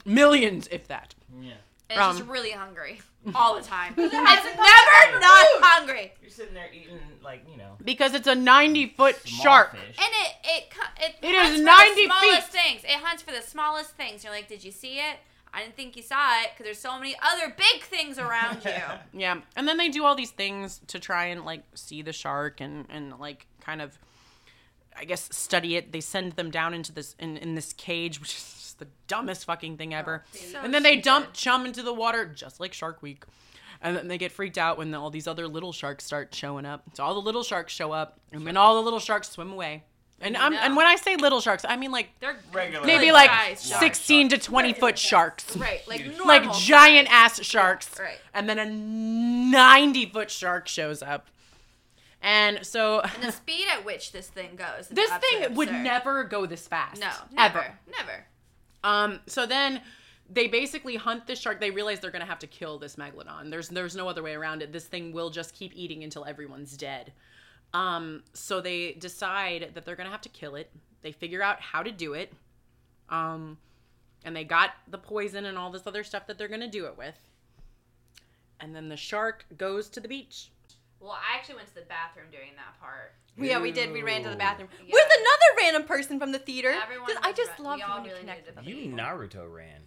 millions, 0.04 0.68
if 0.70 0.88
that. 0.88 1.14
Yeah. 1.40 1.52
And 1.90 1.98
it's 1.98 2.06
Um, 2.06 2.16
just 2.18 2.28
really 2.28 2.50
hungry 2.50 3.00
all 3.34 3.54
the 3.56 3.62
time. 3.62 3.94
it's 3.96 4.14
hasn't 4.14 4.56
never 4.56 5.20
not 5.20 5.46
food. 5.46 5.62
hungry. 5.62 6.12
You're 6.20 6.30
sitting 6.30 6.54
there 6.54 6.68
eating 6.72 6.98
like 7.22 7.44
you 7.50 7.56
know. 7.56 7.76
Because 7.82 8.14
it's 8.14 8.26
a 8.26 8.34
90 8.34 8.88
foot 8.90 9.16
small 9.26 9.42
shark. 9.42 9.72
Fish. 9.72 9.96
And 9.98 10.08
it 10.10 10.32
it 10.44 10.70
cu- 10.70 11.04
it, 11.04 11.14
It 11.22 11.34
hunts 11.34 11.52
is 11.54 11.60
for 11.60 11.64
90 11.64 11.94
the 11.94 12.04
smallest 12.06 12.48
feet. 12.48 12.62
things. 12.62 12.84
It 12.84 12.90
hunts 13.02 13.22
for 13.22 13.32
the 13.32 13.42
smallest 13.42 13.90
things. 13.92 14.22
You're 14.22 14.32
like, 14.32 14.48
did 14.48 14.62
you 14.64 14.70
see 14.72 14.98
it? 14.98 15.16
I 15.54 15.62
didn't 15.62 15.76
think 15.76 15.96
you 15.96 16.02
saw 16.02 16.42
it 16.42 16.50
because 16.52 16.64
there's 16.64 16.78
so 16.78 16.98
many 16.98 17.16
other 17.22 17.54
big 17.56 17.82
things 17.82 18.18
around 18.18 18.64
you. 18.66 18.70
Yeah, 19.18 19.40
and 19.56 19.66
then 19.66 19.78
they 19.78 19.88
do 19.88 20.04
all 20.04 20.14
these 20.14 20.30
things 20.30 20.80
to 20.88 21.00
try 21.00 21.24
and 21.26 21.46
like 21.46 21.62
see 21.74 22.02
the 22.02 22.12
shark 22.12 22.60
and 22.60 22.84
and 22.90 23.18
like 23.18 23.46
kind 23.62 23.80
of, 23.80 23.98
I 24.94 25.06
guess, 25.06 25.26
study 25.34 25.76
it. 25.76 25.90
They 25.92 26.02
send 26.02 26.32
them 26.32 26.50
down 26.50 26.74
into 26.74 26.92
this 26.92 27.16
in 27.18 27.38
in 27.38 27.54
this 27.54 27.72
cage, 27.72 28.20
which 28.20 28.34
is 28.34 28.42
just 28.44 28.57
the 28.78 28.88
dumbest 29.06 29.44
fucking 29.44 29.76
thing 29.76 29.94
ever. 29.94 30.24
Oh, 30.34 30.38
so 30.52 30.60
and 30.62 30.72
then 30.72 30.82
they 30.82 30.96
dump 30.96 31.28
chum 31.32 31.66
into 31.66 31.82
the 31.82 31.92
water, 31.94 32.24
just 32.26 32.60
like 32.60 32.72
Shark 32.72 33.02
Week. 33.02 33.24
And 33.80 33.96
then 33.96 34.08
they 34.08 34.18
get 34.18 34.32
freaked 34.32 34.58
out 34.58 34.76
when 34.76 34.92
all 34.94 35.10
these 35.10 35.28
other 35.28 35.46
little 35.46 35.72
sharks 35.72 36.04
start 36.04 36.34
showing 36.34 36.66
up. 36.66 36.82
So 36.94 37.04
all 37.04 37.14
the 37.14 37.20
little 37.20 37.44
sharks 37.44 37.72
show 37.72 37.92
up, 37.92 38.18
and 38.32 38.44
then 38.46 38.56
all 38.56 38.74
the 38.74 38.82
little 38.82 38.98
sharks 38.98 39.30
swim 39.30 39.52
away. 39.52 39.84
And 40.20 40.36
I'm, 40.36 40.52
and 40.52 40.74
when 40.74 40.84
I 40.84 40.96
say 40.96 41.14
little 41.14 41.40
sharks, 41.40 41.64
I 41.68 41.76
mean 41.76 41.92
like 41.92 42.08
They're 42.18 42.36
Regular. 42.52 42.84
maybe 42.84 43.06
Good 43.06 43.12
like 43.12 43.30
size 43.30 43.68
sharks. 43.68 43.84
16 43.84 44.30
to 44.30 44.38
20 44.38 44.72
foot 44.72 44.98
sharks. 44.98 45.56
right, 45.56 45.86
like 45.86 46.04
normal 46.06 46.26
Like 46.26 46.52
giant 46.54 47.06
ass 47.08 47.40
sharks. 47.44 47.88
Right. 48.00 48.18
And 48.34 48.48
then 48.48 48.58
a 48.58 48.66
90 48.66 50.06
foot 50.06 50.28
shark 50.30 50.66
shows 50.66 51.02
up. 51.02 51.28
And 52.20 52.66
so 52.66 53.00
And 53.00 53.22
the 53.22 53.30
speed 53.30 53.66
at 53.72 53.84
which 53.84 54.10
this 54.10 54.26
thing 54.28 54.56
goes. 54.56 54.88
this 54.90 55.08
thing 55.08 55.18
absolutely 55.44 55.56
would 55.56 55.72
never 55.72 56.24
go 56.24 56.46
this 56.46 56.66
fast. 56.66 57.00
No, 57.00 57.10
never, 57.30 57.58
Ever. 57.60 57.78
never. 57.96 58.24
Um 58.84 59.20
so 59.26 59.46
then 59.46 59.80
they 60.30 60.46
basically 60.46 60.96
hunt 60.96 61.26
this 61.26 61.40
shark. 61.40 61.60
They 61.60 61.70
realize 61.70 62.00
they're 62.00 62.10
going 62.10 62.24
to 62.24 62.28
have 62.28 62.38
to 62.40 62.46
kill 62.46 62.78
this 62.78 62.96
megalodon. 62.96 63.50
There's 63.50 63.68
there's 63.68 63.96
no 63.96 64.08
other 64.08 64.22
way 64.22 64.34
around 64.34 64.62
it. 64.62 64.72
This 64.72 64.84
thing 64.84 65.12
will 65.12 65.30
just 65.30 65.54
keep 65.54 65.72
eating 65.74 66.04
until 66.04 66.24
everyone's 66.24 66.76
dead. 66.76 67.12
Um 67.74 68.22
so 68.34 68.60
they 68.60 68.92
decide 68.92 69.70
that 69.74 69.84
they're 69.84 69.96
going 69.96 70.06
to 70.06 70.12
have 70.12 70.22
to 70.22 70.28
kill 70.28 70.54
it. 70.54 70.70
They 71.02 71.12
figure 71.12 71.42
out 71.42 71.60
how 71.60 71.82
to 71.82 71.90
do 71.90 72.14
it. 72.14 72.32
Um 73.08 73.58
and 74.24 74.34
they 74.34 74.44
got 74.44 74.70
the 74.88 74.98
poison 74.98 75.44
and 75.44 75.56
all 75.56 75.70
this 75.70 75.86
other 75.86 76.04
stuff 76.04 76.26
that 76.26 76.38
they're 76.38 76.48
going 76.48 76.60
to 76.60 76.68
do 76.68 76.86
it 76.86 76.98
with. 76.98 77.14
And 78.60 78.74
then 78.74 78.88
the 78.88 78.96
shark 78.96 79.46
goes 79.56 79.88
to 79.90 80.00
the 80.00 80.08
beach 80.08 80.50
Well, 81.00 81.12
I 81.12 81.36
actually 81.36 81.56
went 81.56 81.68
to 81.68 81.74
the 81.74 81.82
bathroom 81.82 82.26
during 82.32 82.50
that 82.56 82.78
part. 82.80 83.14
Yeah, 83.36 83.60
we 83.60 83.70
did. 83.70 83.92
We 83.92 84.02
ran 84.02 84.24
to 84.24 84.30
the 84.30 84.36
bathroom 84.36 84.68
Yeah. 84.84 84.92
with 84.94 85.06
another 85.06 85.56
random 85.58 85.84
person 85.84 86.18
from 86.18 86.32
the 86.32 86.40
theater. 86.40 86.70
Everyone 86.70 87.08
Just- 87.08 87.24
I 87.24 87.28
was 87.28 87.36
just 87.36 87.58
ra- 87.60 87.64
love 87.66 87.76
we 87.76 87.82
all 87.82 87.94
when 87.96 88.04
you 88.04 88.10
really 88.10 88.20
connect 88.20 88.40
needed 88.40 88.56
with 88.56 88.64
to 88.64 88.70
other 88.70 88.70
You 88.70 88.90
people. 88.90 88.98
Naruto 88.98 89.54
ran. 89.54 89.82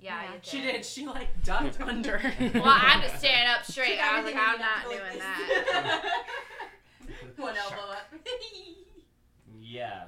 Yeah, 0.00 0.22
Yeah. 0.22 0.28
I 0.28 0.32
did. 0.34 0.44
She 0.46 0.60
did. 0.60 0.84
She 0.84 1.06
like 1.06 1.42
ducked 1.44 1.80
under. 1.80 2.20
Well, 2.54 2.62
I'm 2.66 3.00
just 3.02 3.18
standing 3.20 3.48
up 3.54 3.64
straight. 3.64 3.98
I 4.00 4.16
was 4.20 4.24
like, 4.32 4.36
I'm 4.36 4.58
not 4.58 4.84
doing 4.84 5.18
that. 5.18 6.02
One 7.36 7.56
elbow 7.56 7.90
up. 7.92 8.12
Yeah. 9.60 10.04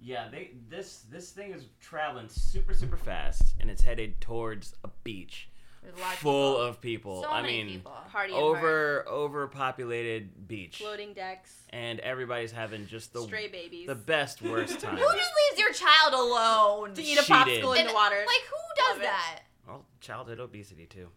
Yeah, 0.00 0.28
they 0.28 0.50
this 0.68 1.02
this 1.10 1.30
thing 1.30 1.52
is 1.52 1.66
traveling 1.80 2.28
super 2.28 2.74
super 2.74 2.96
fast 2.96 3.54
and 3.60 3.70
it's 3.70 3.82
headed 3.82 4.20
towards 4.20 4.74
a 4.82 4.88
beach 5.04 5.48
There's 5.82 5.96
a 5.96 6.00
lot 6.00 6.12
of 6.12 6.18
full 6.18 6.52
people. 6.52 6.64
of 6.68 6.80
people. 6.80 7.22
So 7.22 7.28
I 7.30 7.42
many 7.42 7.64
mean, 7.64 7.72
people. 7.78 7.92
Party 8.10 8.32
hard. 8.32 8.44
over 8.44 9.04
overpopulated 9.08 10.46
beach. 10.46 10.78
floating 10.78 11.12
decks, 11.12 11.62
And 11.70 11.98
everybody's 12.00 12.52
having 12.52 12.86
just 12.86 13.12
the 13.12 13.22
stray 13.22 13.48
babies. 13.48 13.86
the 13.88 13.94
best 13.96 14.42
worst 14.42 14.78
time. 14.80 14.96
Who 14.96 15.02
just 15.02 15.32
leaves 15.50 15.60
your 15.60 15.72
child 15.72 16.14
alone? 16.14 16.94
to 16.94 17.02
eat 17.02 17.18
a 17.18 17.22
popsicle 17.22 17.44
did. 17.46 17.64
in 17.64 17.76
And, 17.80 17.88
the 17.90 17.94
water. 17.94 18.16
Like 18.26 18.42
who 18.48 18.76
does 18.76 18.88
Love 18.90 18.98
it. 18.98 19.02
that? 19.02 19.40
well, 19.66 19.84
childhood 20.00 20.38
obesity 20.40 20.86
too. 20.86 21.08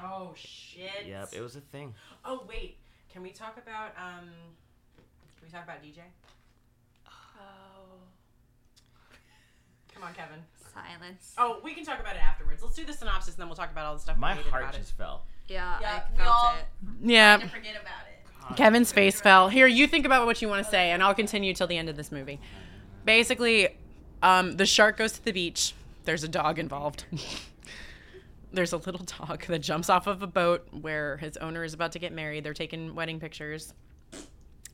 Oh 0.00 0.32
shit. 0.36 1.06
Yep, 1.06 1.30
it 1.32 1.40
was 1.40 1.56
a 1.56 1.60
thing. 1.60 1.94
Oh 2.24 2.44
wait, 2.48 2.76
can 3.12 3.22
we 3.22 3.30
talk 3.30 3.58
about 3.58 3.88
um? 3.98 4.30
Can 5.38 5.46
we 5.46 5.50
talk 5.50 5.64
about 5.64 5.82
DJ? 5.82 5.98
Oh, 7.06 7.98
Come 9.94 10.04
on, 10.04 10.14
Kevin. 10.14 10.38
Silence. 10.74 11.34
Oh, 11.38 11.58
we 11.62 11.74
can 11.74 11.84
talk 11.84 12.00
about 12.00 12.16
it 12.16 12.22
afterwards. 12.22 12.62
Let's 12.62 12.76
do 12.76 12.84
the 12.84 12.92
synopsis, 12.92 13.34
and 13.34 13.40
then 13.42 13.48
we'll 13.48 13.56
talk 13.56 13.70
about 13.70 13.86
all 13.86 13.94
the 13.94 14.00
stuff. 14.00 14.16
My 14.16 14.36
we 14.36 14.42
heart 14.44 14.62
about 14.62 14.74
just 14.74 14.96
fell. 14.96 15.22
Yeah, 15.48 15.78
Yeah, 15.80 16.02
I 16.08 16.12
we 16.12 16.16
felt 16.18 16.28
all- 16.34 16.54
it. 16.56 16.64
Yeah. 17.10 17.38
forget 17.48 17.74
about 17.80 18.06
it. 18.50 18.56
Kevin's 18.56 18.90
face 18.92 19.20
fell. 19.20 19.48
Here, 19.48 19.66
you 19.66 19.86
think 19.86 20.04
about 20.04 20.26
what 20.26 20.42
you 20.42 20.48
want 20.48 20.64
to 20.64 20.70
say, 20.70 20.90
and 20.90 21.02
I'll 21.02 21.14
continue 21.14 21.54
till 21.54 21.66
the 21.68 21.78
end 21.78 21.88
of 21.88 21.96
this 21.96 22.10
movie. 22.10 22.40
Basically, 23.04 23.68
um, 24.22 24.56
the 24.56 24.66
shark 24.66 24.96
goes 24.96 25.12
to 25.12 25.24
the 25.24 25.32
beach. 25.32 25.74
There's 26.04 26.24
a 26.24 26.28
dog 26.28 26.58
involved. 26.58 27.04
There's 28.52 28.72
a 28.72 28.76
little 28.78 29.04
dog 29.04 29.46
that 29.46 29.60
jumps 29.60 29.88
off 29.88 30.06
of 30.06 30.22
a 30.22 30.26
boat 30.26 30.66
where 30.72 31.16
his 31.18 31.36
owner 31.38 31.64
is 31.64 31.72
about 31.72 31.92
to 31.92 31.98
get 31.98 32.12
married. 32.12 32.44
They're 32.44 32.52
taking 32.52 32.94
wedding 32.94 33.18
pictures. 33.18 33.72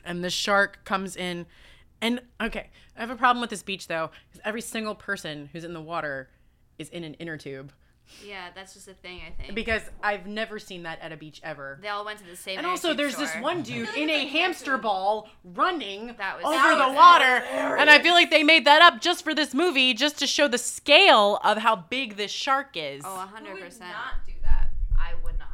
And 0.05 0.24
the 0.24 0.30
shark 0.30 0.84
comes 0.84 1.14
in. 1.16 1.46
And 2.01 2.20
okay, 2.40 2.70
I 2.96 3.01
have 3.01 3.11
a 3.11 3.16
problem 3.16 3.40
with 3.40 3.51
this 3.51 3.62
beach 3.62 3.88
though, 3.88 4.11
because 4.28 4.40
every 4.44 4.61
single 4.62 4.94
person 4.94 5.49
who's 5.53 5.64
in 5.64 5.72
the 5.74 5.80
water 5.80 6.30
is 6.78 6.88
in 6.90 7.05
an 7.05 7.14
inner 7.14 7.36
tube. 7.36 7.72
Yeah, 8.24 8.49
that's 8.55 8.72
just 8.72 8.88
a 8.88 8.94
thing. 8.94 9.20
I 9.26 9.32
think 9.42 9.55
Because 9.55 9.82
I've 10.03 10.26
never 10.26 10.59
seen 10.59 10.84
that 10.84 10.99
at 11.03 11.12
a 11.12 11.16
beach 11.18 11.42
ever. 11.44 11.78
they 11.82 11.88
all 11.88 12.07
went 12.07 12.18
to 12.20 12.24
the 12.24 12.36
same. 12.36 12.57
And 12.57 12.66
also, 12.66 12.88
antique 12.92 12.96
there's 12.99 13.16
this 13.16 13.34
one 13.42 13.61
dude 13.62 13.88
in 13.99 14.09
a 14.09 14.26
hamster 14.28 14.78
ball 14.78 15.28
running 15.44 16.14
That 16.16 16.36
was- 16.38 16.46
over 16.46 16.55
that 16.57 16.78
the 16.78 16.88
was 16.88 16.96
water, 16.96 17.44
and 17.76 17.90
I 17.90 17.99
feel 18.01 18.14
like 18.14 18.30
they 18.30 18.42
made 18.44 18.64
that 18.64 18.80
up 18.80 19.03
just 19.03 19.24
for 19.24 19.34
this 19.34 19.53
movie, 19.53 19.92
just 19.92 20.18
to 20.20 20.26
show 20.26 20.49
the 20.49 20.57
scale 20.57 21.38
of 21.44 21.59
how 21.59 21.76
big 21.76 22.16
this 22.16 22.30
shark 22.30 22.70
is. 22.76 23.03
Oh, 23.05 23.14
hundred 23.14 23.61
percent. 23.62 23.90
Not 23.90 24.24
do 24.26 24.32
that. 24.42 24.70
I 24.99 25.12
would 25.22 25.38
not. 25.38 25.49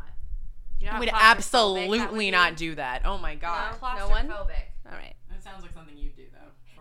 You 0.78 0.86
know 0.86 0.92
I 0.92 0.98
would 1.00 1.10
absolutely 1.12 2.00
would 2.06 2.30
not 2.32 2.56
do 2.56 2.76
that. 2.76 3.02
Oh 3.04 3.18
my 3.18 3.34
god, 3.34 3.74
No, 3.82 3.88
No 3.98 4.08
one? 4.10 4.28
claustrophobic. 4.28 4.52
All 4.86 4.92
right. 4.92 5.14
that 5.30 5.42
sounds 5.42 5.62
like 5.62 5.72
something 5.72 5.96
you'd 5.98 6.14
do 6.14 6.22
though. 6.22 6.23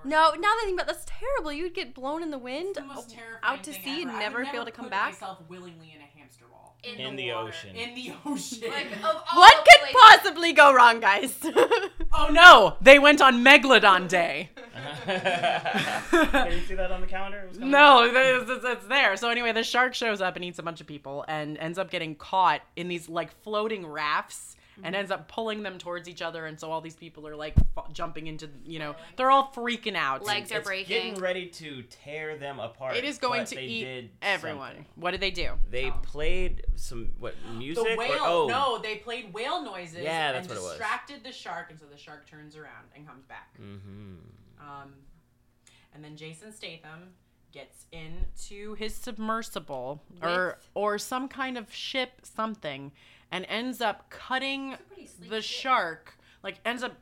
No, 0.05 0.31
now 0.31 0.41
that 0.41 0.59
I 0.61 0.65
think 0.65 0.81
about 0.81 0.87
that's 0.93 1.05
terrible. 1.05 1.51
You'd 1.51 1.73
get 1.73 1.93
blown 1.93 2.21
in 2.23 2.31
the 2.31 2.37
wind, 2.37 2.75
the 2.75 2.81
most 2.83 3.09
terrifying 3.09 3.39
out 3.43 3.63
to 3.63 3.71
thing 3.71 3.81
sea, 3.83 4.01
and 4.03 4.11
ever. 4.11 4.17
I 4.17 4.19
never 4.21 4.37
would 4.39 4.51
be 4.51 4.57
able 4.57 4.65
to 4.65 4.71
come 4.71 4.85
put 4.85 4.91
back. 4.91 5.11
Myself 5.13 5.39
willingly 5.47 5.93
in 5.95 6.01
a 6.01 6.19
hamster 6.19 6.45
ball 6.51 6.75
In, 6.83 6.99
In 6.99 7.15
the, 7.15 7.23
the 7.23 7.31
water. 7.33 7.47
ocean. 7.47 7.75
in 7.75 7.95
the 7.95 8.13
ocean. 8.25 8.69
Like, 8.69 8.91
of 8.97 9.05
all 9.05 9.39
What 9.39 9.53
the 9.65 9.71
could 9.71 9.79
places- 9.81 9.95
possibly 10.01 10.53
go 10.53 10.73
wrong, 10.73 10.99
guys? 10.99 11.37
oh 12.13 12.29
no, 12.31 12.75
they 12.81 12.99
went 12.99 13.21
on 13.21 13.43
Megalodon 13.43 14.07
Day. 14.09 14.49
Can 15.05 16.51
you 16.51 16.59
see 16.61 16.75
that 16.75 16.91
on 16.91 17.01
the 17.01 17.07
calendar? 17.07 17.39
It 17.39 17.49
was 17.49 17.57
coming 17.57 17.73
up. 17.73 17.79
No, 17.79 18.03
it's, 18.43 18.49
it's, 18.49 18.65
it's 18.65 18.85
there. 18.87 19.15
So 19.17 19.29
anyway, 19.29 19.51
the 19.51 19.63
shark 19.63 19.93
shows 19.93 20.21
up 20.21 20.35
and 20.35 20.43
eats 20.45 20.59
a 20.59 20.63
bunch 20.63 20.81
of 20.81 20.87
people 20.87 21.25
and 21.27 21.57
ends 21.57 21.77
up 21.77 21.89
getting 21.91 22.15
caught 22.15 22.61
in 22.75 22.87
these 22.87 23.07
like 23.09 23.31
floating 23.43 23.85
rafts 23.85 24.55
and 24.81 24.95
ends 24.95 25.11
up 25.11 25.27
pulling 25.27 25.61
them 25.61 25.77
towards 25.77 26.09
each 26.09 26.21
other. 26.21 26.45
And 26.45 26.59
so 26.59 26.71
all 26.71 26.81
these 26.81 26.95
people 26.95 27.27
are 27.27 27.35
like 27.35 27.53
f- 27.77 27.91
jumping 27.93 28.27
into, 28.27 28.49
you 28.65 28.79
know, 28.79 28.95
they're 29.17 29.29
all 29.29 29.51
freaking 29.55 29.95
out. 29.95 30.23
Legs 30.25 30.51
are 30.51 30.57
It's 30.59 30.67
breaking. 30.67 30.87
getting 31.13 31.21
ready 31.21 31.47
to 31.47 31.83
tear 31.83 32.37
them 32.37 32.59
apart. 32.59 32.95
It 32.95 33.03
is 33.03 33.17
going 33.19 33.45
to 33.45 33.59
eat 33.61 34.09
everyone. 34.21 34.69
something. 34.69 34.85
What 34.95 35.11
did 35.11 35.19
they 35.21 35.31
do? 35.31 35.51
They 35.69 35.91
played 36.01 36.65
some 36.75 37.09
what 37.19 37.35
music? 37.55 37.83
The 37.83 37.93
or- 37.93 37.97
whale. 37.97 38.17
oh, 38.21 38.47
No, 38.47 38.79
they 38.81 38.95
played 38.95 39.33
whale 39.33 39.63
noises. 39.63 39.99
Yeah, 40.01 40.31
that's 40.31 40.47
and 40.47 40.55
what 40.55 40.57
it 40.57 40.63
was. 40.63 40.71
distracted 40.77 41.23
the 41.23 41.31
shark, 41.31 41.67
and 41.69 41.79
so 41.79 41.85
the 41.85 41.97
shark 41.97 42.27
turns 42.27 42.55
around 42.55 42.87
and 42.95 43.05
comes 43.07 43.25
back. 43.25 43.55
Mm-hmm. 43.61 44.15
Um, 44.59 44.93
and 45.93 46.03
then 46.03 46.15
Jason 46.15 46.51
Statham 46.51 47.09
gets 47.51 47.85
into 47.91 48.73
his 48.73 48.95
submersible 48.95 50.01
or 50.23 50.57
or 50.73 50.97
some 50.97 51.27
kind 51.27 51.57
of 51.57 51.71
ship, 51.73 52.21
something, 52.23 52.91
and 53.33 53.45
ends 53.49 53.81
up 53.81 54.09
cutting 54.09 54.75
the 55.27 55.41
shark. 55.41 56.13
Like 56.43 56.59
ends 56.63 56.83
up 56.83 56.93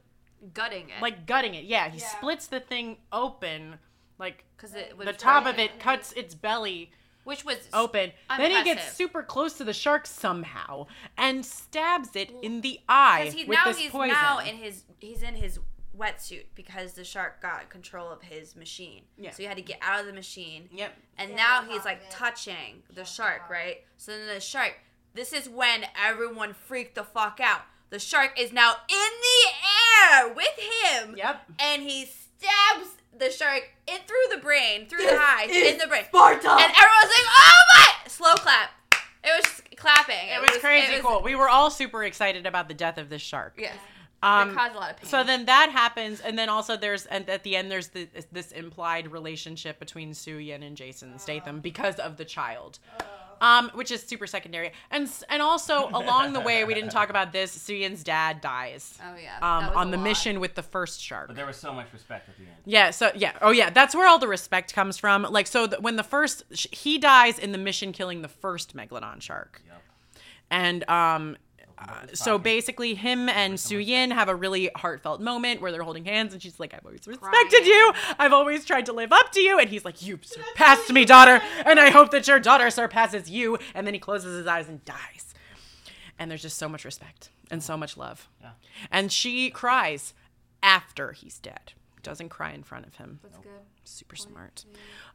gutting 0.53 0.89
it. 0.89 1.01
like 1.01 1.27
gutting 1.27 1.53
it. 1.53 1.65
Yeah, 1.65 1.89
he 1.89 1.99
splits 1.99 2.47
the 2.47 2.59
thing 2.59 2.97
open, 3.11 3.75
like 4.17 4.45
because 4.55 4.73
it 4.73 4.97
was 4.97 5.05
the 5.05 5.13
top 5.13 5.45
of 5.45 5.59
it 5.59 5.79
cuts 5.79 6.13
its 6.13 6.33
belly 6.33 6.91
which 7.23 7.45
was 7.45 7.57
open. 7.71 8.11
Then 8.35 8.49
he 8.49 8.63
gets 8.63 8.93
super 8.93 9.21
close 9.21 9.53
to 9.53 9.63
the 9.63 9.73
shark 9.73 10.07
somehow 10.07 10.87
and 11.17 11.45
stabs 11.45 12.15
it 12.15 12.31
in 12.41 12.61
the 12.61 12.79
eye 12.89 13.25
Because 13.25 13.33
he 13.35 13.43
with 13.45 13.57
now 13.57 13.65
this 13.65 13.77
he's 13.77 13.91
poison. 13.91 14.15
now 14.15 14.39
in 14.39 14.55
his 14.55 14.83
he's 14.99 15.21
in 15.21 15.35
his 15.35 15.59
wetsuit 15.97 16.45
because 16.55 16.93
the 16.93 17.03
shark 17.03 17.41
got 17.41 17.69
control 17.69 18.09
of 18.09 18.21
his 18.23 18.55
machine. 18.55 19.03
Yeah. 19.17 19.31
So 19.31 19.43
he 19.43 19.43
had 19.43 19.57
to 19.57 19.63
get 19.63 19.77
out 19.81 19.99
of 19.99 20.07
the 20.07 20.13
machine. 20.13 20.69
yep. 20.71 20.93
And 21.17 21.35
now 21.35 21.63
he's 21.63 21.85
like 21.85 22.01
touching 22.09 22.81
the 22.93 23.03
shark, 23.03 23.49
right? 23.49 23.83
So 23.97 24.11
then 24.11 24.27
the 24.27 24.39
shark. 24.39 24.79
This 25.13 25.33
is 25.33 25.49
when 25.49 25.85
everyone 26.01 26.53
freaked 26.53 26.95
the 26.95 27.03
fuck 27.03 27.39
out. 27.41 27.61
The 27.89 27.99
shark 27.99 28.39
is 28.39 28.53
now 28.53 28.75
in 28.87 28.95
the 29.21 29.49
air 30.25 30.33
with 30.33 30.57
him. 30.57 31.15
Yep. 31.17 31.41
And 31.59 31.81
he 31.83 32.05
stabs 32.05 32.91
the 33.17 33.29
shark 33.29 33.69
in 33.87 33.97
through 34.07 34.35
the 34.35 34.41
brain, 34.41 34.87
through 34.87 35.05
the 35.05 35.19
eyes, 35.19 35.49
in 35.49 35.77
the 35.77 35.87
brain. 35.87 36.05
Sparta! 36.05 36.49
And 36.49 36.71
everyone's 36.71 37.11
like, 37.13 37.27
"Oh 37.27 37.61
my!" 37.75 38.07
Slow 38.07 38.33
clap. 38.35 38.69
It 39.23 39.29
was 39.35 39.43
just 39.45 39.75
clapping. 39.77 40.15
It 40.29 40.41
was 40.41 40.57
crazy 40.61 40.93
it 40.93 41.03
was- 41.03 41.13
cool. 41.13 41.21
We 41.21 41.35
were 41.35 41.49
all 41.49 41.69
super 41.69 42.03
excited 42.05 42.45
about 42.45 42.67
the 42.69 42.73
death 42.73 42.97
of 42.97 43.09
this 43.09 43.21
shark. 43.21 43.55
Yes. 43.57 43.75
Um, 44.23 44.51
it 44.51 44.55
caused 44.55 44.75
a 44.75 44.79
lot 44.79 44.91
of 44.91 44.97
pain. 44.97 45.09
so 45.09 45.23
then 45.23 45.45
that 45.45 45.71
happens, 45.71 46.21
and 46.21 46.37
then 46.37 46.47
also 46.47 46.77
there's 46.77 47.07
and 47.07 47.27
at 47.29 47.43
the 47.43 47.55
end 47.55 47.69
there's 47.71 47.87
the, 47.89 48.07
this 48.31 48.51
implied 48.51 49.11
relationship 49.11 49.79
between 49.79 50.13
Su 50.13 50.35
Yin 50.37 50.61
and 50.63 50.77
Jason 50.77 51.17
Statham 51.19 51.59
because 51.59 51.95
of 51.95 52.17
the 52.17 52.25
child, 52.25 52.77
um, 53.41 53.69
which 53.73 53.91
is 53.91 54.01
super 54.01 54.25
secondary. 54.27 54.71
And 54.89 55.03
s- 55.07 55.23
and 55.27 55.41
also 55.41 55.89
along 55.93 56.31
the 56.31 56.39
way 56.39 56.63
we 56.63 56.73
didn't 56.73 56.91
talk 56.91 57.09
about 57.09 57.33
this. 57.33 57.51
Soo 57.51 57.75
dad 58.03 58.39
dies 58.39 58.97
Oh 59.03 59.15
yeah. 59.21 59.37
um, 59.41 59.75
on 59.75 59.91
the 59.91 59.97
lot. 59.97 60.03
mission 60.03 60.39
with 60.39 60.55
the 60.55 60.63
first 60.63 61.01
shark. 61.01 61.27
But 61.27 61.35
there 61.35 61.45
was 61.45 61.57
so 61.57 61.73
much 61.73 61.87
respect 61.91 62.29
at 62.29 62.37
the 62.37 62.43
end. 62.43 62.53
Yeah, 62.65 62.91
so 62.91 63.11
yeah. 63.15 63.33
Oh 63.41 63.51
yeah, 63.51 63.69
that's 63.71 63.93
where 63.95 64.07
all 64.07 64.19
the 64.19 64.27
respect 64.27 64.73
comes 64.73 64.97
from. 64.97 65.23
Like 65.23 65.47
so 65.47 65.67
th- 65.67 65.81
when 65.81 65.95
the 65.97 66.03
first 66.03 66.43
sh- 66.53 66.67
he 66.71 66.97
dies 66.97 67.37
in 67.39 67.51
the 67.51 67.57
mission 67.57 67.91
killing 67.91 68.21
the 68.21 68.27
first 68.29 68.75
megalodon 68.75 69.21
shark. 69.21 69.61
Yep. 69.67 69.81
And 70.51 70.89
um 70.89 71.23
was 71.31 71.37
so 72.13 72.37
basically 72.37 72.95
him 72.95 73.29
and 73.29 73.59
Su 73.59 73.77
Yin 73.77 74.11
have 74.11 74.29
a 74.29 74.35
really 74.35 74.69
heartfelt 74.75 75.21
moment 75.21 75.61
where 75.61 75.71
they're 75.71 75.83
holding 75.83 76.05
hands 76.05 76.33
and 76.33 76.41
she's 76.41 76.59
like 76.59 76.73
I've 76.73 76.85
always 76.85 77.05
respected 77.07 77.49
Crying. 77.49 77.65
you. 77.65 77.93
I've 78.19 78.33
always 78.33 78.65
tried 78.65 78.85
to 78.87 78.93
live 78.93 79.11
up 79.11 79.31
to 79.33 79.41
you 79.41 79.59
and 79.59 79.69
he's 79.69 79.85
like 79.85 80.01
you 80.05 80.19
surpassed 80.21 80.91
me 80.91 81.05
daughter 81.05 81.41
and 81.65 81.79
I 81.79 81.89
hope 81.89 82.11
that 82.11 82.27
your 82.27 82.39
daughter 82.39 82.69
surpasses 82.69 83.29
you 83.29 83.57
and 83.73 83.85
then 83.87 83.93
he 83.93 83.99
closes 83.99 84.37
his 84.37 84.47
eyes 84.47 84.67
and 84.69 84.83
dies. 84.85 85.33
And 86.19 86.29
there's 86.29 86.41
just 86.41 86.57
so 86.57 86.69
much 86.69 86.85
respect 86.85 87.29
and 87.49 87.63
so 87.63 87.75
much 87.77 87.97
love. 87.97 88.29
Yeah. 88.41 88.51
And 88.91 89.11
she 89.11 89.49
cries 89.49 90.13
after 90.61 91.13
he's 91.13 91.39
dead. 91.39 91.73
Doesn't 92.03 92.29
cry 92.29 92.51
in 92.51 92.63
front 92.63 92.85
of 92.87 92.95
him 92.95 93.19
That's 93.23 93.37
good. 93.37 93.51
super 93.83 94.15
smart. 94.15 94.65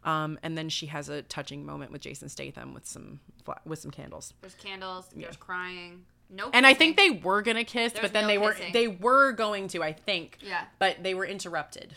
Um, 0.04 0.38
and 0.42 0.56
then 0.56 0.68
she 0.68 0.86
has 0.86 1.08
a 1.08 1.22
touching 1.22 1.66
moment 1.66 1.90
with 1.90 2.00
Jason 2.00 2.28
Statham 2.28 2.74
with 2.74 2.86
some 2.86 3.20
with 3.64 3.78
some 3.80 3.90
candles. 3.90 4.34
There's 4.40 4.54
candles. 4.54 5.06
There's 5.14 5.36
crying. 5.36 6.04
No. 6.28 6.50
And 6.52 6.66
I 6.66 6.74
think 6.74 6.96
they 6.96 7.10
were 7.10 7.42
gonna 7.42 7.64
kiss, 7.64 7.92
There's 7.92 8.02
but 8.02 8.12
then 8.12 8.24
no 8.24 8.28
they 8.28 8.38
were 8.38 8.56
they 8.72 8.88
were 8.88 9.32
going 9.32 9.68
to, 9.68 9.82
I 9.82 9.92
think. 9.92 10.38
Yeah. 10.40 10.64
But 10.78 11.02
they 11.02 11.14
were 11.14 11.24
interrupted 11.26 11.94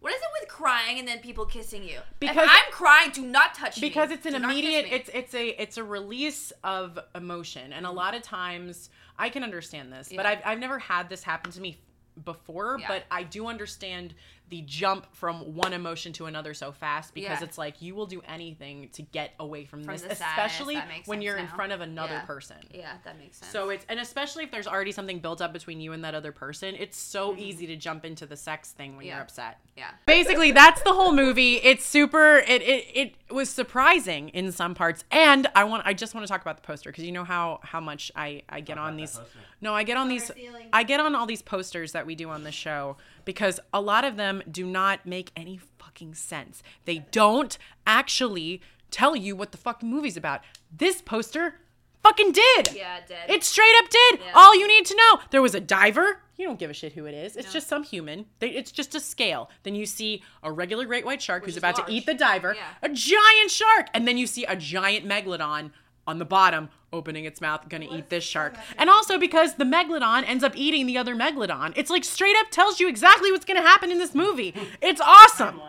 What 0.00 0.12
is 0.12 0.20
it 0.20 0.28
with 0.40 0.48
crying 0.48 0.98
and 0.98 1.08
then 1.08 1.20
people 1.20 1.46
kissing 1.46 1.82
you? 1.82 1.98
Because- 2.20 2.36
if 2.36 2.50
I'm 2.50 2.72
crying, 2.72 3.10
do 3.12 3.22
not 3.22 3.54
touch 3.54 3.80
me. 3.80 3.88
because 3.88 4.10
it's 4.10 4.26
an 4.26 4.32
Do 4.32 4.44
immediate. 4.44 4.86
It's 4.90 5.10
it's 5.12 5.34
a 5.34 5.48
it's 5.60 5.76
a 5.78 5.84
release 5.84 6.52
of 6.62 6.98
emotion, 7.14 7.72
and 7.72 7.86
a 7.86 7.88
mm-hmm. 7.88 7.96
lot 7.96 8.14
of 8.14 8.22
times 8.22 8.90
I 9.18 9.28
can 9.28 9.42
understand 9.42 9.92
this, 9.92 10.12
but 10.14 10.26
I've 10.26 10.40
I've 10.44 10.58
never 10.58 10.78
had 10.78 11.08
this 11.08 11.22
happen 11.22 11.50
to 11.52 11.60
me 11.60 11.78
before. 12.24 12.78
Yeah. 12.80 12.88
But 12.88 13.04
I 13.10 13.22
do 13.22 13.46
understand 13.46 14.14
the 14.52 14.60
jump 14.60 15.06
from 15.14 15.54
one 15.56 15.72
emotion 15.72 16.12
to 16.12 16.26
another 16.26 16.52
so 16.52 16.72
fast 16.72 17.14
because 17.14 17.40
Yeah. 17.40 17.44
it's 17.44 17.56
like 17.56 17.80
you 17.80 17.94
will 17.94 18.04
do 18.04 18.20
anything 18.28 18.90
to 18.92 19.00
get 19.00 19.32
away 19.40 19.64
from, 19.64 19.82
From 19.82 19.94
this, 19.94 20.02
especially 20.04 20.78
when 21.06 21.22
you're 21.22 21.38
in 21.38 21.48
front 21.48 21.72
of 21.72 21.80
another 21.80 22.12
Yeah. 22.16 22.20
person. 22.26 22.58
Yeah, 22.70 22.92
that 23.04 23.18
makes 23.18 23.38
sense. 23.38 23.50
So 23.50 23.70
it's 23.70 23.86
and 23.88 23.98
especially 23.98 24.44
if 24.44 24.50
there's 24.50 24.66
already 24.68 24.92
something 24.92 25.20
built 25.20 25.40
up 25.40 25.54
between 25.54 25.80
you 25.80 25.94
and 25.94 26.04
that 26.04 26.14
other 26.14 26.32
person, 26.32 26.74
it's 26.78 26.98
so 26.98 27.34
easy 27.36 27.66
to 27.66 27.76
jump 27.76 28.04
into 28.04 28.26
the 28.26 28.36
sex 28.36 28.72
thing 28.72 28.90
when 28.96 28.98
Mm-hmm. 29.00 29.06
Yeah. 29.08 29.14
you're 29.14 29.22
upset. 29.22 29.58
yeah. 29.74 29.90
Basically, 30.04 30.52
that's 30.52 30.82
the 30.82 30.92
whole 30.92 31.12
movie. 31.12 31.54
It's 31.56 31.86
super. 31.86 32.36
It 32.46 32.60
it, 32.60 33.14
it 33.28 33.32
was 33.34 33.48
surprising 33.48 34.28
in 34.28 34.52
some 34.52 34.74
parts, 34.74 35.02
and 35.10 35.46
I 35.54 35.64
want. 35.64 35.86
I 35.86 35.94
just 35.94 36.14
want 36.14 36.26
to 36.26 36.30
talk 36.30 36.42
about 36.42 36.56
the 36.56 36.62
poster 36.66 36.90
because 36.90 37.04
you 37.04 37.12
know 37.12 37.24
how 37.24 37.60
how 37.62 37.80
much 37.80 38.12
I 38.14 38.42
I 38.50 38.60
get 38.60 38.76
on 38.76 38.96
these. 38.98 39.18
No, 39.62 39.74
I 39.74 39.82
get 39.84 39.96
on 39.96 40.08
these. 40.08 40.30
I 40.74 40.82
get 40.82 41.00
on 41.00 41.14
all 41.14 41.24
these 41.24 41.40
posters 41.40 41.92
that 41.92 42.04
we 42.04 42.14
do 42.14 42.28
on 42.28 42.42
the 42.44 42.52
show 42.52 42.98
because 43.24 43.60
a 43.72 43.80
lot 43.80 44.04
of 44.04 44.16
them 44.16 44.42
do 44.50 44.66
not 44.66 45.06
make 45.06 45.30
any 45.36 45.60
fucking 45.78 46.14
sense. 46.14 46.62
They 46.84 46.98
don't 47.10 47.56
actually 47.86 48.60
tell 48.90 49.16
you 49.16 49.34
what 49.36 49.52
the 49.52 49.58
fucking 49.58 49.90
movie's 49.90 50.16
about. 50.16 50.42
This 50.74 51.02
poster 51.02 51.54
fucking 52.02 52.32
did. 52.32 52.74
Yeah, 52.74 52.98
it 52.98 53.06
did. 53.06 53.34
It 53.34 53.44
straight 53.44 53.74
up 53.78 53.88
did. 53.90 54.20
Yeah. 54.20 54.32
All 54.34 54.56
you 54.58 54.66
need 54.66 54.86
to 54.86 54.96
know. 54.96 55.20
There 55.30 55.42
was 55.42 55.54
a 55.54 55.60
diver. 55.60 56.18
You 56.36 56.46
don't 56.46 56.58
give 56.58 56.70
a 56.70 56.74
shit 56.74 56.92
who 56.92 57.04
it 57.06 57.14
is. 57.14 57.36
It's 57.36 57.52
just 57.52 57.68
some 57.68 57.84
human. 57.84 58.26
They, 58.40 58.50
it's 58.50 58.72
just 58.72 58.94
a 58.94 59.00
scale. 59.00 59.48
Then 59.62 59.74
you 59.74 59.86
see 59.86 60.22
a 60.42 60.50
regular 60.50 60.86
great 60.86 61.04
white 61.04 61.22
shark 61.22 61.44
who's 61.44 61.56
about 61.56 61.78
large. 61.78 61.88
to 61.88 61.92
eat 61.92 62.06
the 62.06 62.14
diver. 62.14 62.54
Yeah. 62.54 62.66
A 62.82 62.88
giant 62.88 63.50
shark. 63.50 63.86
And 63.94 64.08
then 64.08 64.18
you 64.18 64.26
see 64.26 64.44
a 64.46 64.56
giant 64.56 65.06
megalodon 65.06 65.70
on 66.06 66.18
the 66.18 66.24
bottom 66.24 66.68
opening 66.92 67.24
its 67.24 67.40
mouth 67.40 67.68
gonna 67.68 67.86
eat 67.90 68.10
this 68.10 68.24
shark. 68.24 68.54
And 68.76 68.90
also 68.90 69.18
because 69.18 69.54
the 69.54 69.64
megalodon 69.64 70.24
ends 70.26 70.44
up 70.44 70.52
eating 70.56 70.86
the 70.86 70.98
other 70.98 71.14
megalodon. 71.14 71.72
It's 71.76 71.90
like 71.90 72.04
straight 72.04 72.36
up 72.40 72.50
tells 72.50 72.80
you 72.80 72.88
exactly 72.88 73.30
what's 73.32 73.44
gonna 73.44 73.62
happen 73.62 73.90
in 73.90 73.98
this 73.98 74.14
movie. 74.14 74.54
It's 74.82 75.00
awesome. 75.00 75.60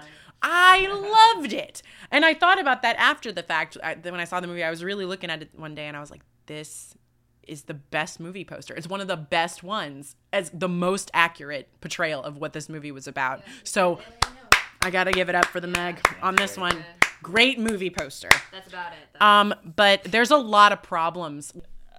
I 0.42 0.88
loved 1.36 1.54
it. 1.54 1.82
And 2.12 2.26
I 2.26 2.34
thought 2.34 2.60
about 2.60 2.82
that 2.82 2.96
after 2.98 3.32
the 3.32 3.44
fact. 3.44 3.78
I, 3.82 3.96
when 3.96 4.20
I 4.20 4.26
saw 4.26 4.40
the 4.40 4.48
movie, 4.48 4.64
I 4.64 4.70
was 4.70 4.84
really 4.84 5.06
looking 5.06 5.30
at 5.30 5.42
it 5.42 5.50
one 5.56 5.76
day 5.76 5.88
and 5.88 5.96
I 5.96 6.00
was 6.00 6.12
like, 6.12 6.22
this 6.48 6.96
is 7.48 7.64
the 7.64 7.74
best 7.74 8.20
movie 8.20 8.44
poster. 8.44 8.74
It's 8.74 8.88
one 8.88 9.02
of 9.02 9.08
the 9.08 9.18
best 9.18 9.64
ones 9.64 10.16
as 10.32 10.50
the 10.54 10.70
most 10.70 11.12
accurate 11.14 11.70
portrayal 11.82 12.22
of 12.24 12.38
what 12.38 12.54
this 12.54 12.70
movie 12.70 12.92
was 12.92 13.08
about. 13.08 13.42
So 13.64 14.00
I 14.82 14.90
got 14.90 15.06
to 15.06 15.12
give 15.12 15.30
it 15.30 15.36
up 15.36 15.46
for 15.46 15.60
the 15.60 15.68
Meg 15.68 16.06
on 16.22 16.36
this 16.36 16.58
one. 16.58 16.84
Great 17.24 17.58
movie 17.58 17.90
poster. 17.90 18.30
That's 18.52 18.68
about 18.68 18.92
it. 18.92 19.00
Though. 19.20 19.26
Um, 19.26 19.56
but 19.76 20.04
there's 20.04 20.30
a 20.30 20.38
lot 20.38 20.72
of 20.72 20.84
problems. 20.84 21.54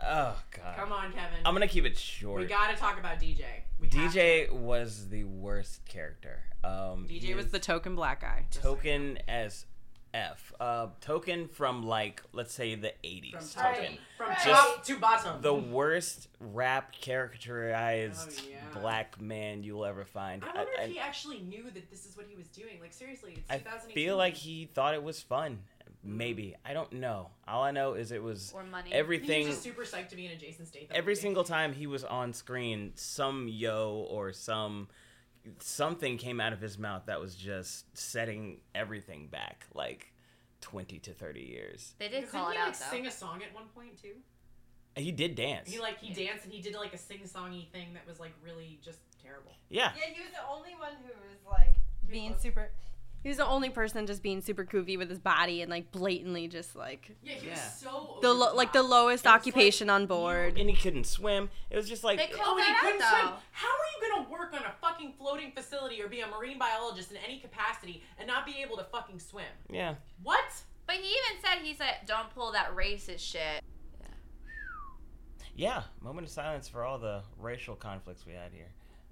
Oh 0.07 0.37
god. 0.51 0.77
Come 0.77 0.93
on, 0.93 1.13
Kevin. 1.13 1.39
I'm 1.45 1.55
gonna 1.55 1.67
keep 1.67 1.85
it 1.85 1.97
short. 1.99 2.41
we 2.41 2.47
got 2.47 2.71
to 2.71 2.77
talk 2.77 2.99
about 2.99 3.19
DJ. 3.19 3.45
We 3.81 3.89
DJ 3.89 4.51
was 4.53 5.09
the 5.09 5.25
worst 5.25 5.85
character. 5.87 6.43
Um, 6.63 7.07
DJ 7.11 7.35
was 7.35 7.49
the 7.49 7.59
token 7.59 7.97
black 7.97 8.21
guy. 8.21 8.45
token 8.51 9.19
as 9.27 9.67
F. 10.15 10.53
Uh, 10.61 10.87
token 11.01 11.49
from 11.49 11.83
like 11.83 12.23
let's 12.33 12.55
say 12.55 12.75
the 12.77 12.93
80s. 13.05 13.55
Token. 13.55 13.99
From 14.17 14.29
Just 14.29 14.47
top 14.47 14.85
to 14.85 14.97
bottom. 14.99 15.43
The 15.43 15.53
worst 15.55 16.29
rap 16.41 16.93
characterized 16.93 18.41
Oh, 18.45 18.49
yeah. 18.51 18.81
black 18.81 19.21
man 19.21 19.63
you'll 19.63 19.85
ever 19.85 20.05
find. 20.05 20.43
I 20.45 20.47
wonder 20.57 20.71
I- 20.79 20.83
if 20.85 20.91
he 20.93 20.99
actually 20.99 21.41
knew 21.41 21.65
that 21.71 21.91
this 21.91 22.07
is 22.07 22.17
what 22.17 22.27
he 22.29 22.37
was 22.37 22.49
doing. 22.49 22.79
Like 22.81 22.93
seriously, 22.93 23.35
it's 23.37 23.51
I 23.51 23.59
2018. 23.59 23.95
feel 23.95 24.17
like 24.17 24.35
he 24.35 24.67
thought 24.73 24.95
it 24.95 25.03
was 25.03 25.21
fun. 25.21 25.59
Maybe 26.07 26.55
I 26.67 26.75
don't 26.75 26.93
know. 26.93 27.31
All 27.49 27.63
I 27.63 27.71
know 27.71 27.95
is 27.95 28.13
it 28.13 28.23
was 28.23 28.53
Or 28.55 28.63
money. 28.63 28.93
everything. 28.93 29.47
He's 29.47 29.55
just 29.57 29.63
super 29.63 29.83
psyched 29.85 30.09
to 30.11 30.17
be 30.17 30.27
in 30.27 30.33
a 30.33 30.37
Jason 30.37 30.67
Statham. 30.67 30.89
Every 30.91 31.13
movie. 31.15 31.23
single 31.23 31.45
time 31.45 31.73
he 31.73 31.87
was 31.87 32.05
on 32.05 32.33
screen, 32.35 32.93
some 32.95 33.49
yo 33.49 34.07
or 34.11 34.33
some 34.35 34.89
something 35.59 36.17
came 36.19 36.41
out 36.41 36.53
of 36.53 36.61
his 36.61 36.79
mouth 36.79 37.03
that 37.07 37.21
was 37.21 37.35
just 37.35 37.97
setting 37.97 38.61
everything 38.75 39.27
back 39.29 39.67
like 39.75 40.13
twenty 40.61 40.99
to 41.01 41.13
thirty 41.13 41.43
years. 41.43 41.95
they 41.99 42.09
did 42.09 42.21
Didn't 42.23 42.31
call 42.33 42.51
he 42.51 42.57
it 42.57 42.59
like 42.61 42.69
out 42.69 42.75
though. 42.79 42.87
sing 42.97 43.07
a 43.07 43.11
song 43.11 43.43
at 43.47 43.55
one 43.55 43.65
point 43.75 44.01
too? 44.01 44.15
He 44.97 45.11
did 45.13 45.35
dance. 45.35 45.71
He 45.71 45.79
like 45.81 45.99
he 45.99 46.13
danced 46.15 46.45
and 46.45 46.53
he 46.53 46.61
did 46.63 46.75
like 46.75 46.95
a 46.95 46.99
sing-songy 46.99 47.69
thing 47.71 47.95
that 47.95 48.07
was 48.07 48.21
like 48.21 48.33
really 48.45 48.79
just 48.83 49.01
terrible. 49.23 49.53
yeah. 49.69 49.93
Yeah, 49.97 50.15
he 50.15 50.21
was 50.21 50.31
the 50.31 50.47
only 50.49 50.75
one 50.79 50.93
who 51.03 51.09
was 51.29 51.39
like 51.51 51.75
being 52.09 52.35
super. 52.39 52.71
He 53.25 53.29
was 53.31 53.39
the 53.39 53.47
only 53.47 53.71
person 53.71 54.07
just 54.07 54.23
being 54.23 54.41
super 54.43 54.63
goofy 54.65 54.97
with 54.99 55.09
his 55.09 55.19
body 55.19 55.63
and 55.63 55.71
like 55.71 55.91
blatantly 55.91 56.47
just 56.47 56.77
like 56.77 57.17
Yeah, 57.23 57.33
he 57.35 57.47
Yeah. 57.47 57.55
was 57.55 57.75
so 57.81 58.19
the 58.23 58.33
lo- 58.33 58.55
like 58.55 58.73
the 58.75 58.83
lowest 58.83 59.27
occupation 59.27 59.89
on 59.91 60.05
board. 60.07 60.59
And 60.59 60.69
he 60.71 60.77
couldn't 60.77 61.05
swim. 61.07 61.49
It 61.71 61.77
was 61.77 61.89
just 61.89 62.05
like 62.05 62.19
They 62.19 62.27
called 62.29 62.49
Oh, 62.51 62.57
and 62.59 62.67
he 62.67 62.73
that 62.73 62.81
couldn't 62.83 63.03
out, 63.03 63.11
swim. 63.11 63.27
though. 63.33 63.37
How 63.53 63.69
are 63.69 63.89
you 63.99 64.15
gonna 64.17 64.29
work 64.31 64.53
on 64.53 64.61
a 64.63 64.75
fucking 64.81 65.15
floating 65.19 65.51
facility 65.53 66.03
or 66.03 66.09
be 66.09 66.21
a 66.21 66.27
marine 66.27 66.59
biologist 66.59 67.11
in 67.13 67.17
any 67.17 67.39
capacity 67.41 68.03
and 68.19 68.27
not 68.29 68.45
be 68.45 68.61
able 68.63 68.77
to 68.77 68.85
fucking 68.85 69.19
swim? 69.19 69.47
yeah. 69.71 69.95
What? 70.23 70.45
But 70.87 70.97
he 70.97 71.09
even 71.09 71.43
said 71.43 71.63
he 71.65 71.73
said 71.75 71.97
don't 72.07 72.29
pull 72.35 72.53
that 72.53 72.77
racist 72.77 73.21
shit. 73.21 73.63
Yeah. 74.01 74.07
Yeah. 75.57 75.83
Moment 76.03 76.27
of 76.27 76.31
silence 76.31 76.69
for 76.69 76.85
all 76.85 76.99
the 76.99 77.23
racial 77.39 77.75
conflicts 77.75 78.27
we 78.27 78.35
had 78.35 78.53
here. 78.53 78.69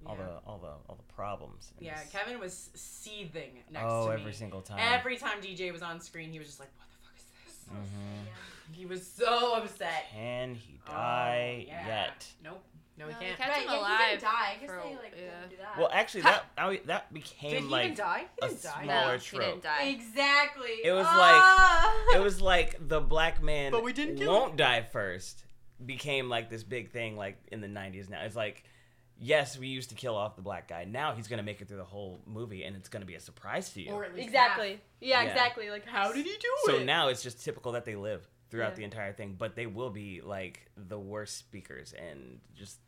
All 0.07 0.17
Yeah. 0.19 0.25
the 0.25 0.33
all 0.47 0.59
the 0.59 0.69
all 0.89 0.97
the 0.97 1.13
problems. 1.15 1.73
Yeah, 1.79 1.99
this. 2.01 2.11
Kevin 2.11 2.39
was 2.41 2.71
seething 2.75 3.63
next 3.71 3.85
Oh, 3.89 4.07
to 4.09 4.15
me. 4.17 4.21
every 4.21 4.33
single 4.33 4.61
time. 4.63 4.79
Every 4.81 5.17
time 5.17 5.41
DJ 5.41 5.71
was 5.73 5.83
on 5.83 6.01
screen, 6.01 6.33
he 6.33 6.39
was 6.39 6.49
just 6.49 6.61
like, 6.61 6.71
"What 6.77 6.89
the 6.91 7.07
fuck 7.07 7.17
is 7.17 7.57
this?" 7.57 7.69
Mhm. 7.73 8.75
He 8.75 8.87
was 8.87 9.07
so 9.07 9.55
upset. 9.55 10.07
Can 10.11 10.55
he 10.55 10.81
Oh, 10.89 10.93
yeah. 10.93 11.87
yet? 11.87 12.27
Nope. 12.43 12.65
No, 12.97 13.07
No, 13.07 13.13
he 13.13 13.19
they 13.21 13.27
can't. 13.27 13.39
kept 13.39 13.51
Right, 13.51 13.59
him 13.63 13.65
yeah, 13.69 13.73
he 13.73 13.79
alive. 13.79 14.11
didn't 14.11 14.23
die. 14.23 14.51
I 14.51 14.57
guess 14.61 14.69
for- 14.71 14.77
they 14.83 14.97
like 14.97 15.13
yeah. 15.17 15.21
didn't 15.41 15.51
do 15.51 15.57
that. 15.57 15.79
Well, 15.79 15.89
actually, 15.93 16.21
that 16.23 16.45
I, 16.59 16.77
that 16.87 17.13
became 17.15 17.51
Did 17.53 17.63
he 17.63 17.69
like 17.69 17.85
even 17.85 17.97
die? 17.97 18.19
He 18.19 18.25
a 18.47 18.49
didn't 18.49 18.63
die. 18.63 18.83
smaller 18.85 19.13
No, 19.15 19.19
he 19.19 19.39
didn't 19.39 19.63
die. 19.63 19.83
exactly. 19.85 20.71
It 20.85 20.93
was 20.93 21.07
Ah! 21.09 22.15
It 22.15 22.21
was 22.23 22.41
like 22.41 22.77
the 22.89 23.01
black 23.01 23.43
man 23.43 23.73
But 23.73 23.83
we 23.83 23.93
didn't 23.93 24.17
kill 24.17 24.31
won't 24.33 24.57
die 24.57 24.83
first 24.83 25.45
became 25.85 26.29
like 26.29 26.49
this 26.51 26.63
big 26.65 26.91
thing 26.93 27.17
like 27.17 27.39
in 27.51 27.61
the 27.61 27.67
90s 27.69 28.09
now. 28.11 28.23
It's 28.23 28.37
like 28.37 28.63
yes, 29.23 29.57
we 29.59 29.69
used 29.69 29.89
to 29.91 29.95
kill 29.95 30.17
off 30.17 30.37
the 30.37 30.43
black 30.43 30.69
guy. 30.69 30.85
Now 30.85 31.15
he's 31.15 31.29
going 31.29 31.39
to 31.39 31.43
make 31.45 31.61
it 31.63 31.69
through 31.69 31.77
the 31.79 31.85
whole 31.85 32.21
movie 32.27 32.65
and 32.65 32.77
it's 32.77 32.89
going 32.89 33.01
to 33.03 33.07
be 33.07 33.15
a 33.15 33.21
surprise 33.21 33.71
to 33.75 33.81
you. 33.81 33.93
Or 33.93 34.05
at 34.05 34.15
least 34.15 34.27
exactly. 34.27 34.81
Yeah, 35.01 35.23
Yeah. 35.23 35.31
exactly. 35.31 35.71
Like 35.71 35.87
how 35.87 36.13
did 36.13 36.27
he 36.27 36.33
do 36.33 36.49
so 36.67 36.75
it? 36.75 36.79
So 36.81 36.85
now 36.85 37.09
it's 37.09 37.23
just 37.23 37.43
typical 37.45 37.73
that 37.73 37.85
they 37.85 37.95
live 37.95 38.27
throughout 38.51 38.71
Yeah. 38.73 38.75
the 38.77 38.85
entire 38.85 39.13
thing, 39.13 39.37
but 39.39 39.55
they 39.57 39.67
will 39.67 39.91
be 39.91 40.21
like 40.21 40.67
the 40.77 40.99
worst 40.99 41.39
speakers 41.39 41.93
and 41.95 42.41
just 42.55 42.79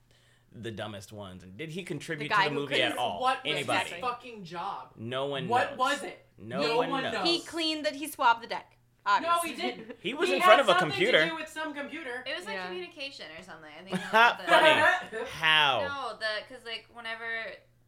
the 0.52 0.70
dumbest 0.70 1.12
ones. 1.12 1.42
And 1.42 1.56
did 1.56 1.70
he 1.70 1.82
contribute 1.82 2.28
guy 2.30 2.44
to 2.44 2.48
the 2.50 2.54
movie 2.54 2.82
at 2.82 2.96
all? 2.98 3.20
What 3.20 3.42
was 3.44 3.54
Anybody? 3.54 3.90
his 3.90 4.00
fucking 4.00 4.44
job? 4.44 4.90
No 4.96 5.26
one 5.26 5.48
What 5.48 5.70
knows. 5.70 5.78
was 5.78 6.02
it? 6.02 6.26
No 6.38 6.78
one 6.78 7.02
knows. 7.02 7.26
He 7.26 7.40
cleaned 7.40 7.86
that 7.86 7.94
he 7.94 8.08
swabbed 8.08 8.42
the 8.42 8.46
deck. 8.48 8.73
No, 9.06 9.40
he 9.44 9.54
didn't. 9.54 9.96
He 10.00 10.14
was 10.14 10.28
He 10.28 10.36
in 10.36 10.42
front 10.42 10.60
of 10.60 10.68
a 10.68 10.74
computer. 10.76 11.24
To 11.24 11.28
do 11.30 11.36
with 11.36 11.48
some 11.48 11.74
computer. 11.74 12.24
It 12.26 12.36
was 12.36 12.46
like 12.46 12.54
Yeah. 12.56 12.66
communication 12.66 13.26
or 13.38 13.42
something. 13.42 13.70
I 13.78 13.82
think. 13.84 14.00
That 14.12 14.38
was 14.38 14.48
what 14.48 15.10
the, 15.10 15.16
Funny. 15.18 15.28
How? 15.30 15.80
no, 16.12 16.18
the 16.18 16.26
because 16.48 16.64
like 16.64 16.86
whenever 16.94 17.24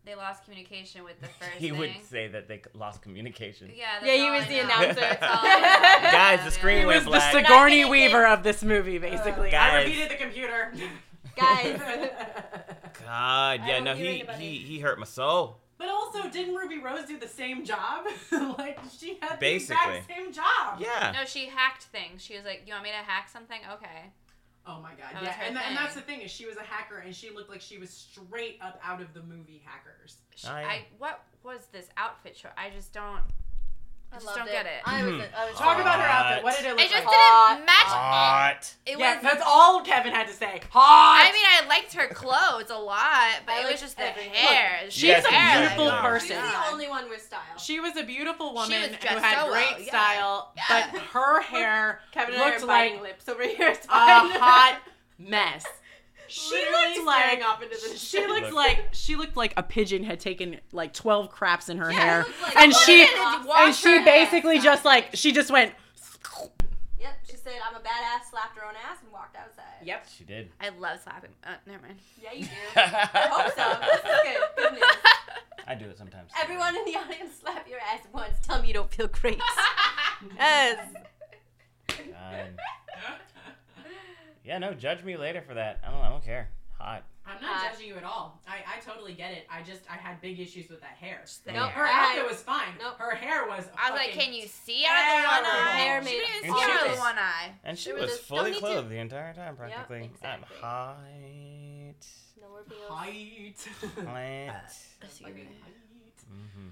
they 0.05 0.15
lost 0.15 0.45
communication 0.45 1.03
with 1.05 1.21
the 1.21 1.27
first 1.27 1.53
he 1.59 1.71
thing. 1.71 1.79
would 1.79 1.91
say 2.09 2.29
that 2.29 2.47
they 2.49 2.63
lost 2.75 3.03
communication. 3.03 3.73
Yeah, 3.75 4.05
Yeah, 4.05 4.15
he 4.25 4.31
was 4.31 4.47
the 4.47 4.61
announcer. 4.61 5.01
That's 5.01 5.23
all 5.23 5.29
I. 5.43 6.09
Guys, 6.37 6.45
the 6.45 6.51
screen 6.53 6.81
He 6.81 6.87
went 6.87 6.97
was 6.99 7.05
the 7.07 7.11
black. 7.11 7.33
Sigourney 7.33 7.83
Not 7.83 7.91
Weaver 7.91 8.27
of 8.27 8.43
this 8.45 8.63
movie, 8.63 8.99
basically. 8.99 9.49
I 9.49 9.51
Guys. 9.51 9.87
repeated 9.87 10.11
the 10.11 10.15
computer. 10.23 10.73
Guys. 11.37 11.81
God, 13.05 13.61
yeah, 13.67 13.81
no, 13.81 13.95
he, 13.95 14.25
he 14.39 14.59
he 14.59 14.79
hurt 14.81 14.99
my 14.99 15.05
soul. 15.07 15.59
But 16.27 16.37
also, 16.37 16.39
didn't 16.39 16.55
Ruby 16.55 16.79
Rose 16.79 17.07
do 17.07 17.19
the 17.19 17.29
same 17.29 17.65
job? 17.65 18.07
like 18.59 18.79
she 18.99 19.19
had 19.21 19.41
the 19.41 19.55
exact 19.55 20.09
same 20.09 20.33
job. 20.33 20.79
Yeah. 20.81 21.13
No, 21.19 21.25
she 21.25 21.47
hacked 21.47 21.85
things. 21.85 22.23
She 22.23 22.37
was 22.37 22.45
like, 22.45 22.63
"You 22.67 22.73
want 22.75 22.85
me 22.85 22.91
to 22.91 22.97
hack 22.97 23.29
something? 23.29 23.61
Okay." 23.75 24.13
Oh 24.67 24.81
my 24.81 24.91
god. 24.91 25.15
That 25.15 25.23
yeah, 25.23 25.37
and, 25.47 25.57
tha- 25.57 25.61
and 25.65 25.77
that's 25.77 25.95
the 25.95 26.01
thing 26.01 26.23
is 26.23 26.31
she 26.31 26.45
was 26.47 26.57
a 26.57 26.63
hacker 26.63 26.99
and 26.99 27.15
she 27.15 27.31
looked 27.31 27.49
like 27.49 27.61
she 27.61 27.79
was 27.79 27.91
straight 27.91 28.59
up 28.61 28.81
out 28.83 29.01
of 29.01 29.15
the 29.15 29.23
movie 29.23 29.63
Hackers. 29.65 30.17
She, 30.35 30.49
Oh, 30.49 30.59
yeah. 30.59 30.67
I 30.67 30.85
what 30.99 31.23
was 31.45 31.67
this 31.73 31.89
outfit 31.97 32.37
show? 32.37 32.49
I 32.59 32.71
just 32.71 32.93
don't. 32.93 33.23
I 34.13 34.19
just 34.19 34.35
don't 34.35 34.47
get 34.47 34.65
it. 34.67 34.81
I 34.85 35.03
was. 35.05 35.13
I 35.13 35.17
was 35.17 35.25
mm-hmm. 35.27 35.65
Talk 35.65 35.79
about 35.81 36.01
her 36.01 36.07
outfit. 36.07 36.45
What 36.45 36.57
did 36.57 36.65
it 36.65 36.69
look 36.71 36.79
like? 36.79 36.87
It 36.87 36.91
just 36.91 37.05
like? 37.05 37.15
Hot. 37.15 37.55
didn't 37.57 37.67
match. 37.67 37.87
Hot. 37.87 38.75
It 38.87 38.99
yeah, 38.99 39.15
was. 39.15 39.23
that's 39.23 39.43
all 39.45 39.83
Kevin 39.83 40.13
had 40.13 40.27
to 40.29 40.33
say. 40.33 40.63
Hot. 40.71 41.29
I 41.29 41.33
mean, 41.33 41.45
I 41.45 41.67
liked 41.69 41.93
her 41.93 42.09
clothes 42.15 42.71
a 42.71 42.79
lot, 42.79 43.45
but 43.45 43.55
I 43.57 43.67
it 43.67 43.73
was 43.73 43.81
just 43.81 43.97
the 43.99 44.09
everything. 44.09 44.33
hair. 44.33 44.79
She's 44.89 45.03
Yes, 45.05 45.25
a 45.27 45.29
beautiful 45.61 45.87
Yeah. 45.87 46.01
person. 46.03 46.29
She's 46.29 46.37
the 46.37 46.43
God. 46.43 46.73
only 46.73 46.89
one 46.89 47.11
with 47.11 47.23
style. 47.23 47.59
She 47.59 47.81
was 47.81 47.97
a 47.97 48.05
beautiful 48.05 48.55
woman 48.55 48.83
who 48.95 49.07
had 49.07 49.39
so 49.39 49.51
great 49.51 49.77
well, 49.77 49.87
style, 49.87 50.53
Yeah. 50.57 50.91
but 50.93 51.01
her 51.13 51.43
hair 51.43 52.01
Kevin 52.13 52.35
and 52.35 52.43
I 52.43 52.51
looked 52.51 52.65
like 52.65 53.03
lips 53.03 53.29
over 53.29 53.43
here. 53.43 53.69
It's 53.69 53.87
a 53.87 53.89
hot 53.91 54.81
mess. 55.19 55.65
She 56.29 56.51
Literally 56.55 56.95
looked 56.97 57.07
like 57.07 57.23
staring 57.25 57.43
off 57.43 57.63
into 57.63 57.75
the 57.75 57.81
she 57.99 58.19
distance. 58.19 58.29
looked 58.29 58.53
like 58.53 58.89
she 58.93 59.17
looked 59.17 59.37
like 59.37 59.55
a 59.57 59.63
pigeon 59.63 60.03
had 60.05 60.21
taken 60.21 60.61
like 60.73 60.93
twelve 60.93 61.31
craps 61.31 61.69
in 61.69 61.79
her 61.79 61.91
Yeah, 61.93 62.01
hair, 62.01 62.19
looked 62.25 62.43
like 62.43 62.57
and 62.57 62.73
someone 62.75 62.85
she 62.87 63.07
had 63.07 63.45
washed 63.45 63.61
and 63.67 63.75
she 63.75 63.91
her 63.91 64.01
hair. 64.03 64.05
basically 64.27 64.59
just 64.59 64.85
like 64.85 65.11
she 65.15 65.33
just 65.33 65.51
went. 65.51 65.73
Yep. 67.01 67.19
She 67.31 67.37
said, 67.37 67.53
"I'm 67.69 67.77
a 67.77 67.81
badass." 67.81 68.31
Slapped 68.31 68.57
her 68.59 68.65
own 68.65 68.75
ass 68.91 68.99
and 69.03 69.13
walked 69.13 69.37
outside. 69.37 69.65
Yep. 69.85 70.07
She 70.17 70.25
did. 70.25 70.51
I 70.61 70.71
love 70.71 71.01
slapping. 71.03 71.31
Uh, 71.45 71.51
never 71.67 71.83
mind. 71.83 71.99
Yeah, 72.21 72.33
you 72.33 72.45
do. 72.45 72.51
I 72.75 73.29
hope 73.31 73.55
so. 73.55 73.79
This 73.81 74.01
is 74.01 74.21
good. 74.25 74.43
Good 74.57 74.73
news. 74.81 74.91
I 75.69 75.75
do 75.75 75.85
it 75.87 75.99
sometimes. 75.99 76.31
Everyone 76.41 76.77
in 76.77 76.85
the 76.85 76.97
audience, 76.99 77.35
slap 77.41 77.69
your 77.69 77.79
ass 77.81 78.01
once. 78.13 78.35
Tell 78.43 78.61
me 78.63 78.69
you 78.69 78.75
don't 78.75 78.91
feel 78.93 79.09
great. 79.09 79.41
yes. 80.39 80.79
God. 81.89 81.97
Yeah, 84.47 84.59
no, 84.59 84.73
judge 84.75 85.03
me 85.03 85.17
later 85.17 85.43
for 85.43 85.55
that. 85.55 85.81
I 85.87 85.91
don't. 85.91 86.01
I 86.01 86.09
don't 86.09 86.25
care. 86.25 86.49
Hot. 86.79 87.03
I'm 87.27 87.43
not 87.43 87.57
Uh, 87.65 87.71
judging 87.73 87.89
you 87.89 87.97
at 87.97 88.05
all. 88.05 88.41
I, 88.47 88.59
I 88.77 88.81
totally 88.81 89.15
get 89.15 89.33
it. 89.33 89.47
I 89.51 89.63
just 89.63 89.81
I 89.91 89.95
had 89.97 90.21
big 90.21 90.39
issues 90.39 90.69
with 90.69 90.81
that 90.83 90.91
hair. 91.01 91.25
Nope. 91.53 91.71
Her 91.71 91.85
I- 91.85 92.11
outfit 92.13 92.29
was 92.31 92.41
fine. 92.43 92.69
Nope. 92.79 92.95
Her 92.99 93.17
hair 93.17 93.47
was. 93.49 93.65
I 93.77 93.91
was 93.91 93.99
like, 93.99 94.11
can 94.13 94.33
you 94.33 94.47
see 94.47 94.85
out 94.89 95.17
of 95.17 95.23
the 95.23 95.29
one 95.29 95.45
eye? 95.45 95.71
Hair 95.79 96.05
She 96.05 96.11
didn't 96.11 96.29
And 96.45 96.55
see 96.55 96.61
she 96.61 96.71
out 96.71 96.83
of 96.83 96.87
was- 96.89 96.97
the 96.97 97.01
one 97.03 97.19
eye. 97.19 97.51
And 97.65 97.79
she 97.79 97.91
There 97.91 98.01
was 98.01 98.11
was 98.11 98.21
a- 98.21 98.23
fully 98.23 98.43
don't 98.53 98.61
to- 98.61 98.61
clothed 98.67 98.89
the 98.91 98.99
entire 98.99 99.35
time, 99.35 99.57
practically. 99.57 100.05
exactly. 100.05 100.57
I'm 100.63 100.63
height. 100.63 102.07
No 102.41 102.47
reveals. 102.57 102.89
Height. 102.89 103.69
Height. 104.07 104.63
Excuse 105.03 105.35
me. 105.35 105.49
hmm 106.29 106.69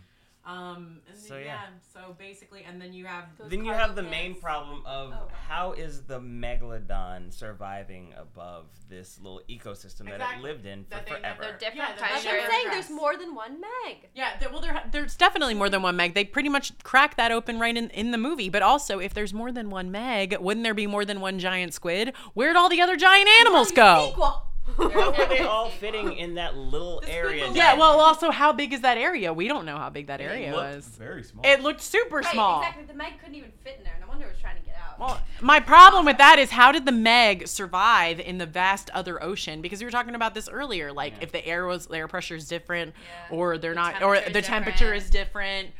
Um. 0.46 1.00
And 1.08 1.18
So, 1.18 1.34
then, 1.34 1.44
yeah. 1.44 1.46
yeah. 1.46 1.66
So 1.92 2.14
basically, 2.18 2.64
and 2.64 2.80
then 2.80 2.92
you 2.92 3.06
have. 3.06 3.24
Those 3.38 3.50
Then 3.50 3.64
you 3.64 3.72
have 3.72 3.96
the 3.96 4.02
pants. 4.02 4.10
main 4.16 4.34
problem 4.40 4.82
of 4.84 5.12
Oh. 5.12 5.28
how 5.48 5.72
is 5.72 6.02
the 6.02 6.20
megalodon 6.20 7.32
surviving 7.32 8.12
above 8.16 8.66
this 8.90 9.18
little 9.20 9.40
ecosystem 9.48 10.04
that 10.10 10.20
it 10.20 10.42
lived 10.42 10.66
in 10.66 10.84
for 10.84 10.90
That 10.90 11.06
they 11.06 11.12
forever? 11.12 11.42
They're 11.42 11.52
different 11.58 11.76
Yeah, 11.76 11.86
That's 11.98 12.12
cultures. 12.12 12.24
what 12.26 12.44
I'm 12.44 12.50
saying. 12.50 12.66
There's 12.70 12.90
more 12.90 13.16
than 13.16 13.34
one 13.34 13.58
Meg. 13.60 14.08
Yeah. 14.14 14.38
There, 14.38 14.50
well, 14.50 14.60
there. 14.60 14.82
There's 14.90 15.16
definitely 15.16 15.54
more 15.54 15.70
than 15.70 15.82
one 15.82 15.96
Meg. 15.96 16.14
They 16.14 16.24
pretty 16.24 16.48
much 16.50 16.72
crack 16.82 17.16
that 17.16 17.32
open 17.32 17.58
right 17.58 17.76
in, 17.76 17.88
in 17.90 18.10
the 18.10 18.18
movie. 18.18 18.48
But 18.50 18.62
also, 18.62 18.98
if 18.98 19.14
there's 19.14 19.32
more 19.32 19.50
than 19.50 19.70
one 19.70 19.90
Meg, 19.90 20.36
wouldn't 20.38 20.62
there 20.64 20.74
be 20.74 20.86
more 20.86 21.04
than 21.06 21.20
one 21.20 21.38
giant 21.38 21.72
squid? 21.74 22.12
Where'd 22.34 22.56
all 22.56 22.68
the 22.68 22.80
other 22.82 22.96
giant 22.96 23.28
animals 23.40 23.70
go? 23.72 24.08
Sequel. 24.10 24.42
How 24.76 25.10
were 25.10 25.26
they 25.28 25.40
all 25.40 25.68
fitting 25.70 26.12
in 26.14 26.34
that 26.34 26.56
little 26.56 27.02
area? 27.06 27.50
Yeah, 27.52 27.74
well, 27.74 28.00
also, 28.00 28.30
how 28.30 28.52
big 28.52 28.72
is 28.72 28.80
that 28.82 28.98
area? 28.98 29.32
We 29.32 29.48
don't 29.48 29.64
know 29.66 29.76
how 29.76 29.90
big 29.90 30.06
that 30.08 30.18
there? 30.18 30.30
area 30.30 30.52
was. 30.52 30.86
very 30.86 31.22
small. 31.22 31.44
It 31.46 31.60
looked 31.62 31.80
super 31.80 32.16
Right, 32.16 32.26
small. 32.32 32.60
exactly. 32.60 32.84
The 32.86 32.94
Meg 32.94 33.18
couldn't 33.18 33.34
even 33.36 33.52
fit 33.62 33.76
in 33.78 33.84
there. 33.84 33.96
No 34.00 34.06
wonder 34.08 34.26
it 34.26 34.32
was 34.32 34.40
trying 34.40 34.56
to 34.56 34.62
get 34.62 34.74
out. 34.76 34.98
Well, 34.98 35.20
my 35.40 35.60
problem 35.60 36.04
with 36.04 36.18
that 36.18 36.38
is 36.38 36.50
how 36.50 36.70
did 36.72 36.86
the 36.86 36.92
Meg 36.92 37.48
survive 37.48 38.20
in 38.20 38.38
the 38.38 38.46
vast 38.46 38.90
other 38.90 39.22
ocean? 39.22 39.60
Because 39.62 39.80
we 39.80 39.84
were 39.86 39.90
talking 39.90 40.14
about 40.14 40.34
this 40.34 40.48
earlier, 40.48 40.92
like 40.92 41.14
if 41.20 41.32
the 41.32 41.44
air 41.46 41.66
was 41.66 41.86
the 41.86 41.96
air 41.96 42.08
pressure 42.08 42.36
is 42.36 42.46
different, 42.48 42.94
Yeah. 43.30 43.36
or 43.36 43.58
they're 43.58 43.72
The 43.74 43.80
not, 43.80 44.02
or 44.02 44.18
the 44.20 44.38
is 44.38 44.46
temperature 44.46 44.92
different. 44.94 45.04
is 45.04 45.10
different. 45.10 45.70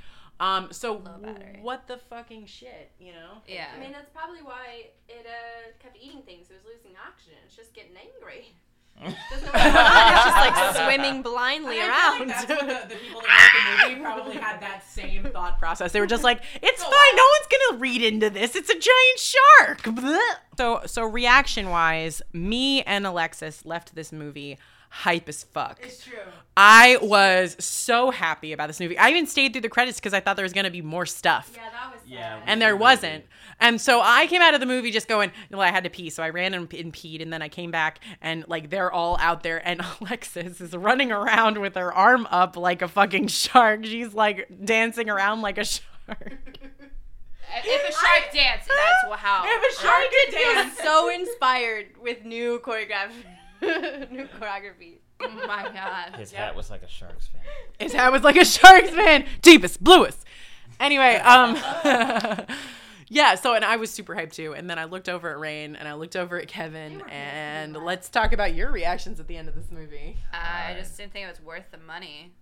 Um, 0.41 0.73
so 0.73 0.97
what 1.63 1.87
the 1.87 1.99
fucking 2.11 2.47
shit, 2.47 2.91
you 2.99 3.13
know? 3.13 3.39
Yeah. 3.47 3.67
I 3.75 3.79
mean, 3.79 3.93
that's 3.93 4.11
probably 4.11 4.43
why 4.43 4.87
it 5.09 5.27
uh, 5.27 5.71
kept 5.81 5.97
eating 5.97 6.23
things. 6.23 6.51
It 6.51 6.55
was 6.55 6.65
losing 6.65 6.97
oxygen. 7.09 7.39
It's 7.47 7.55
just 7.55 7.73
getting 7.73 7.93
angry. 7.97 8.53
Doesn't 9.01 9.13
know 9.13 9.17
what's 9.31 9.51
going 9.51 9.77
on. 9.77 10.15
It's 10.15 10.25
just 10.25 10.37
like 10.37 10.77
swimming 10.87 11.23
blindly 11.23 11.79
And 11.81 11.91
I 11.93 12.19
around. 12.19 12.29
like 12.29 12.29
that's 12.29 12.49
what 12.49 12.61
the, 12.89 12.95
the 12.95 13.01
people 13.01 13.21
that 13.21 13.53
wrote 13.55 13.89
the 13.89 13.89
movie 13.89 14.01
probably 14.03 14.35
had 14.37 14.61
that 14.61 14.85
same 14.89 15.25
thought 15.25 15.59
process. 15.59 15.93
They 15.93 16.01
were 16.01 16.07
just 16.07 16.23
like, 16.25 16.41
"It's 16.63 16.83
fine. 16.83 17.17
No 17.17 17.23
one's 17.23 17.47
gonna 17.71 17.79
read 17.81 18.03
into 18.03 18.31
this. 18.31 18.55
It's 18.57 18.71
a 18.71 18.79
giant 18.79 19.19
shark." 19.19 19.83
Blech. 19.83 20.19
So, 20.57 20.83
so 20.87 21.03
reaction 21.05 21.71
wise, 21.71 22.23
me 22.33 22.83
and 22.83 23.07
Alexis 23.07 23.65
left 23.67 23.95
this 23.95 24.13
movie 24.13 24.59
hype 24.89 25.29
as 25.29 25.43
fuck. 25.43 25.81
It's 25.83 26.05
true. 26.05 26.15
I 26.57 26.99
was 27.03 27.57
so 27.59 28.13
happy 28.13 28.53
about 28.53 28.69
this 28.69 28.79
movie. 28.79 28.97
I 28.97 29.11
even 29.11 29.27
stayed 29.27 29.53
through 29.53 29.63
the 29.63 29.69
credits 29.69 29.99
because 29.99 30.15
I 30.15 30.21
thought 30.21 30.37
there 30.37 30.45
was 30.45 30.53
gonna 30.53 30.71
be 30.71 30.83
more 30.83 31.05
stuff. 31.07 31.51
Yeah, 31.57 31.69
that. 31.71 31.94
Yeah. 32.07 32.41
And 32.47 32.61
there 32.61 32.77
wasn't. 32.77 33.25
And 33.61 33.81
so 33.81 34.01
I 34.03 34.27
came 34.27 34.43
out 34.43 34.55
of 34.55 34.61
the 34.61 34.67
movie 34.67 34.91
just 34.91 35.07
going, 35.09 35.31
well, 35.51 35.61
I 35.61 35.69
had 35.71 35.85
to 35.85 35.91
pee. 35.91 36.11
So 36.11 36.23
I 36.23 36.31
ran 36.31 36.55
and, 36.55 36.73
and 36.75 36.93
peed. 36.93 37.23
And 37.23 37.33
then 37.33 37.41
I 37.43 37.49
came 37.49 37.71
back 37.71 38.01
and 38.21 38.45
like 38.49 38.71
they're 38.71 38.93
all 38.93 39.17
out 39.21 39.43
there. 39.43 39.67
And 39.67 39.81
Alexis 40.01 40.61
is 40.61 40.75
running 40.75 41.13
around 41.13 41.59
with 41.59 41.75
her 41.77 41.93
arm 41.93 42.27
up 42.31 42.57
like 42.57 42.83
a 42.83 42.89
fucking 42.89 43.29
shark. 43.29 43.85
She's 43.85 44.13
like 44.15 44.49
dancing 44.65 45.09
around 45.09 45.41
like 45.43 45.59
a 45.59 45.65
shark. 45.65 46.59
If 47.57 47.89
a 47.89 47.93
shark 47.93 48.33
dance, 48.33 48.67
that's 48.67 49.09
wha- 49.09 49.17
how. 49.17 49.45
If 49.47 49.79
a 49.79 49.83
shark 49.83 50.05
could 50.11 50.35
I 50.35 50.55
dance. 50.65 50.79
so 50.79 51.09
inspired 51.09 51.87
with 52.03 52.25
new 52.25 52.59
choreography. 52.59 53.25
new 54.11 54.27
choreography. 54.27 54.99
Oh 55.21 55.29
my 55.47 55.71
god. 55.73 56.15
His 56.19 56.33
hat 56.33 56.57
was 56.57 56.71
like 56.71 56.83
a 56.83 56.89
shark's 56.89 57.29
fin. 57.29 57.41
His 57.79 57.93
hat 57.93 58.11
was 58.13 58.23
like 58.23 58.37
a 58.37 58.45
shark's 58.45 58.91
fin. 58.91 59.25
Deepest, 59.43 59.83
bluest. 59.83 60.25
Anyway, 60.81 61.17
um 61.25 61.57
Yeah, 63.09 63.35
so 63.35 63.55
and 63.55 63.65
I 63.65 63.77
was 63.77 63.91
super 63.91 64.15
hyped 64.15 64.33
too. 64.33 64.55
And 64.55 64.69
then 64.69 64.79
I 64.79 64.85
looked 64.85 65.09
over 65.09 65.31
at 65.31 65.39
Rain 65.39 65.77
and 65.77 65.87
I 65.87 65.95
looked 65.95 66.17
over 66.17 66.39
at 66.41 66.49
Kevin 66.49 67.03
and 67.11 67.77
let's 67.77 68.09
talk 68.09 68.33
about 68.33 68.55
your 68.55 68.71
reactions 68.73 69.21
at 69.21 69.29
the 69.29 69.37
end 69.37 69.49
of 69.49 69.55
this 69.55 69.71
movie. 69.71 70.17
Uh, 70.33 70.37
I 70.71 70.75
just 70.79 70.97
didn't 70.97 71.13
think 71.13 71.27
it 71.27 71.31
was 71.31 71.41
worth 71.41 71.71
the 71.71 71.79
money. 71.79 72.33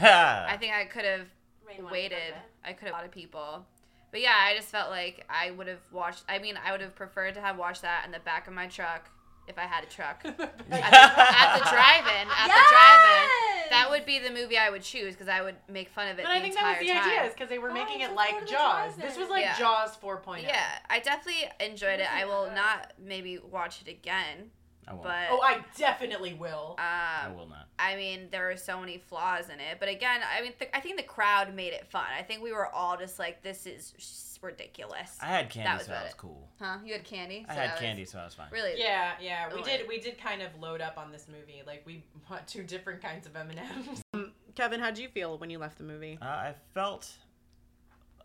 I 0.00 0.46
I 0.52 0.56
think 0.56 0.72
I 0.72 0.84
could 0.84 1.04
have 1.04 1.26
Rain 1.66 1.84
wanted 1.84 1.88
to 1.88 1.92
waited. 1.92 2.34
I 2.64 2.72
could 2.72 2.86
have 2.86 2.94
a 2.94 2.96
lot 2.96 3.04
of 3.04 3.10
people. 3.10 3.66
But 4.10 4.20
yeah, 4.20 4.36
I 4.36 4.54
just 4.54 4.68
felt 4.68 4.90
like 4.90 5.26
I 5.28 5.50
would 5.50 5.66
have 5.66 5.82
watched. 5.92 6.22
I 6.28 6.38
mean, 6.38 6.56
I 6.64 6.70
would 6.70 6.80
have 6.80 6.94
preferred 6.94 7.34
to 7.34 7.40
have 7.40 7.58
watched 7.58 7.82
that 7.82 8.04
in 8.06 8.12
the 8.12 8.20
back 8.20 8.46
of 8.46 8.54
my 8.54 8.68
truck 8.68 9.10
if 9.48 9.58
I 9.58 9.62
had 9.62 9.84
a 9.84 9.86
truck 9.86 10.22
at 10.24 10.36
the, 10.36 10.44
at 10.44 11.58
the 11.58 11.64
drive-in. 11.70 12.28
At 12.28 12.46
the 12.48 12.64
drive-in, 12.70 13.70
that 13.70 13.86
would 13.90 14.06
be 14.06 14.18
the 14.18 14.30
movie 14.30 14.56
I 14.58 14.70
would 14.70 14.82
choose 14.82 15.14
because 15.14 15.28
I 15.28 15.42
would 15.42 15.56
make 15.68 15.88
fun 15.90 16.08
of 16.08 16.18
it. 16.18 16.22
But 16.24 16.28
the 16.30 16.34
I 16.38 16.40
think 16.40 16.54
that 16.54 16.78
was 16.78 16.86
the 16.86 16.92
time. 16.92 17.08
idea, 17.08 17.22
is 17.24 17.32
because 17.34 17.48
they 17.48 17.58
were 17.58 17.70
Oh, 17.70 17.74
making 17.74 18.00
it 18.00 18.14
like 18.14 18.30
part 18.30 18.42
of 18.42 18.48
the 18.48 18.54
Jaws. 18.54 18.96
This 18.96 19.16
was 19.16 19.28
like 19.28 19.42
Yeah. 19.42 19.58
Jaws 19.58 19.96
oh. 20.02 20.06
4.0. 20.06 20.42
Yeah, 20.42 20.64
I 20.88 20.98
definitely 21.00 21.44
enjoyed 21.60 22.00
it. 22.00 22.12
I 22.12 22.24
will 22.24 22.50
not 22.54 22.92
maybe 22.98 23.38
watch 23.38 23.82
it 23.82 23.88
again, 23.90 24.50
I 24.88 24.92
won't. 24.92 25.04
but 25.04 25.26
Oh, 25.30 25.40
I 25.42 25.64
definitely 25.76 26.34
will. 26.34 26.76
I 26.78 27.24
um, 27.26 27.36
will 27.36 27.48
not. 27.48 27.68
I 27.78 27.96
mean, 27.96 28.28
there 28.30 28.50
are 28.50 28.56
so 28.56 28.78
many 28.80 28.98
flaws 28.98 29.48
in 29.48 29.58
it. 29.60 29.78
But 29.80 29.88
again, 29.88 30.20
I 30.36 30.42
mean, 30.42 30.52
th- 30.58 30.70
I 30.72 30.80
think 30.80 30.96
the 30.96 31.02
crowd 31.02 31.54
made 31.54 31.72
it 31.72 31.86
fun. 31.86 32.06
I 32.16 32.22
think 32.22 32.42
we 32.42 32.52
were 32.52 32.66
all 32.68 32.96
just 32.96 33.18
like, 33.18 33.42
this 33.42 33.66
is 33.66 33.92
s- 33.96 34.33
ridiculous. 34.44 35.16
I 35.20 35.26
had 35.26 35.50
candy, 35.50 35.72
was 35.78 35.86
so 35.86 35.92
about 35.92 35.98
that 36.00 36.04
was 36.04 36.12
it. 36.12 36.18
cool. 36.18 36.48
Huh? 36.60 36.76
You 36.84 36.92
had 36.92 37.04
candy? 37.04 37.46
I 37.48 37.52
had 37.54 37.68
that 37.68 37.72
was- 37.74 37.80
candy, 37.80 38.04
so 38.04 38.18
I 38.18 38.24
was 38.24 38.34
fine. 38.34 38.46
Really? 38.52 38.72
Yeah, 38.78 39.12
yeah, 39.20 39.48
we 39.52 39.60
Oh, 39.60 39.64
did. 39.64 39.80
yeah. 39.80 39.86
We 39.88 39.98
did 40.00 40.18
kind 40.18 40.42
of 40.42 40.48
load 40.60 40.80
up 40.80 40.98
on 40.98 41.10
this 41.10 41.26
movie. 41.28 41.62
Like 41.66 41.82
we 41.86 42.04
bought 42.28 42.46
two 42.46 42.62
different 42.62 43.02
kinds 43.02 43.26
of 43.26 43.34
M 43.34 43.50
and 43.50 43.60
M's. 44.14 44.30
Kevin, 44.54 44.78
how'd 44.80 44.98
you 44.98 45.08
feel 45.08 45.36
when 45.38 45.50
you 45.50 45.58
left 45.58 45.78
the 45.78 45.84
movie? 45.84 46.18
Uh, 46.22 46.24
I 46.26 46.54
felt 46.74 47.10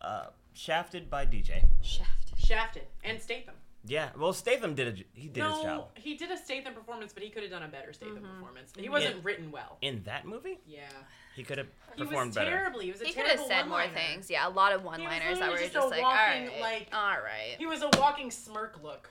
uh, 0.01 0.27
shafted 0.53 1.09
by 1.09 1.25
DJ. 1.25 1.63
Shaft. 1.81 2.33
Shafted 2.37 2.83
and 3.03 3.19
Statham. 3.21 3.55
Yeah, 3.85 4.09
well, 4.17 4.33
Statham 4.33 4.75
did 4.75 4.87
a, 4.87 5.03
he 5.19 5.27
did 5.29 5.43
his 5.43 5.53
no, 5.57 5.63
job 5.63 5.87
he 5.95 6.15
did 6.15 6.29
a 6.31 6.37
Statham 6.37 6.73
performance, 6.73 7.13
but 7.13 7.23
he 7.23 7.29
could 7.29 7.43
have 7.43 7.51
done 7.51 7.63
a 7.63 7.67
better 7.67 7.93
Statham 7.93 8.17
Mm-hmm. 8.17 8.39
performance. 8.39 8.73
He 8.77 8.89
wasn't 8.89 9.23
written 9.23 9.51
well. 9.51 9.77
in 9.81 10.03
that 10.03 10.25
movie. 10.27 10.59
Yeah, 10.67 10.81
He 11.35 11.43
could 11.43 11.57
have 11.57 11.67
he 11.95 12.03
performed 12.03 12.29
was 12.29 12.35
better. 12.35 12.51
terribly. 12.51 12.85
He 12.85 12.91
was 12.91 13.01
a 13.01 13.05
He 13.05 13.13
could 13.13 13.25
have 13.27 13.39
said 13.39 13.63
more 13.67 13.79
one-liner. 13.79 13.93
things. 13.93 14.29
Yeah, 14.29 14.47
a 14.47 14.49
lot 14.49 14.73
of 14.73 14.83
one-liners 14.83 15.39
that 15.39 15.49
were 15.49 15.57
just, 15.57 15.73
just 15.73 15.87
a 15.87 15.89
like, 15.89 16.01
walking, 16.01 16.47
all 16.49 16.49
right, 16.51 16.61
like- 16.61 16.87
all 16.93 17.17
right, 17.23 17.55
He 17.57 17.65
was 17.65 17.81
a 17.81 17.89
walking 17.97 18.29
smirk 18.31 18.79
look. 18.83 19.09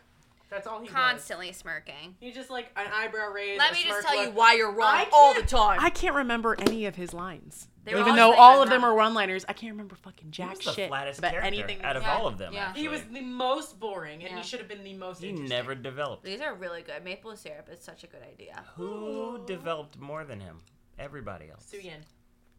That's 0.50 0.66
all 0.66 0.78
he 0.80 0.84
was. 0.84 0.92
constantly 0.92 1.52
smirking. 1.52 2.16
He 2.20 2.30
just 2.32 2.48
like 2.50 2.70
an 2.76 2.86
eyebrow 2.94 3.30
raise. 3.32 3.58
Let 3.58 3.70
a 3.70 3.74
me 3.74 3.78
just 3.84 3.88
smirk 4.00 4.04
tell 4.06 4.24
you 4.24 4.30
why 4.30 4.54
you're 4.54 4.72
wrong 4.72 5.04
all 5.12 5.34
the 5.34 5.42
time. 5.42 5.78
I 5.80 5.90
can't 5.90 6.14
remember 6.14 6.56
any 6.58 6.86
of 6.86 6.96
his 6.96 7.12
lines. 7.12 7.68
They 7.94 8.00
Even 8.00 8.16
though 8.16 8.34
all 8.34 8.62
of 8.62 8.68
them 8.70 8.84
are 8.84 8.94
one-liners, 8.94 9.44
I 9.48 9.52
can't 9.52 9.72
remember 9.72 9.96
fucking 9.96 10.26
He 10.28 10.30
jack 10.32 10.50
was 10.56 10.58
the 10.60 10.72
shit 10.72 10.88
flattest 10.88 11.18
about 11.18 11.30
character 11.32 11.46
anything. 11.46 11.82
out 11.82 11.96
of 11.96 12.02
Yeah. 12.02 12.16
all 12.16 12.26
of 12.26 12.38
them. 12.38 12.52
Yeah. 12.52 12.66
Actually. 12.66 12.82
He 12.82 12.88
was 12.88 13.02
the 13.04 13.20
most 13.20 13.78
boring, 13.80 14.22
and 14.22 14.30
Yeah. 14.32 14.36
he 14.38 14.42
should 14.42 14.60
have 14.60 14.68
been 14.68 14.84
the 14.84 14.94
most. 14.94 15.20
He 15.20 15.28
interesting. 15.28 15.48
never 15.48 15.74
developed. 15.74 16.24
These 16.24 16.40
are 16.40 16.54
really 16.54 16.82
good. 16.82 17.02
Maple 17.04 17.36
syrup 17.36 17.68
is 17.70 17.82
such 17.82 18.04
a 18.04 18.06
good 18.06 18.22
idea. 18.22 18.64
Who 18.76 19.42
developed 19.46 19.98
more 19.98 20.24
than 20.24 20.40
him? 20.40 20.60
Everybody 20.98 21.50
else. 21.50 21.64
Su 21.66 21.78
Yin 21.78 22.04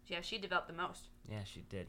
Yeah, 0.08 0.22
she 0.22 0.38
developed 0.38 0.68
the 0.68 0.74
most. 0.74 1.08
Yeah, 1.30 1.44
she 1.44 1.62
did. 1.62 1.88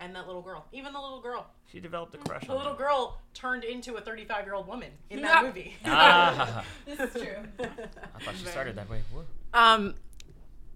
and 0.00 0.14
that 0.14 0.26
little 0.28 0.42
girl, 0.42 0.64
even 0.70 0.92
the 0.92 1.00
little 1.00 1.20
girl, 1.20 1.50
She 1.66 1.80
developed 1.80 2.14
a 2.14 2.18
crush 2.18 2.42
on. 2.42 2.46
the 2.46 2.52
on 2.52 2.58
little 2.58 2.72
him. 2.74 2.78
girl 2.78 3.20
turned 3.34 3.64
into 3.64 3.96
a 3.96 4.00
35 4.00 4.44
year 4.44 4.54
old 4.54 4.68
woman 4.68 4.92
in 5.10 5.18
Yeah. 5.18 5.26
that 5.26 5.42
movie. 5.46 5.76
Ah, 5.84 6.64
This 6.86 7.00
is 7.00 7.12
true. 7.20 7.36
I 7.58 8.22
thought 8.22 8.36
she 8.36 8.44
started 8.46 8.76
that 8.76 8.88
way. 8.88 9.02
Whoa. 9.12 9.24
um, 9.54 9.96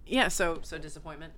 yeah. 0.05 0.27
So 0.27 0.59
so 0.63 0.77
disappointment. 0.77 1.31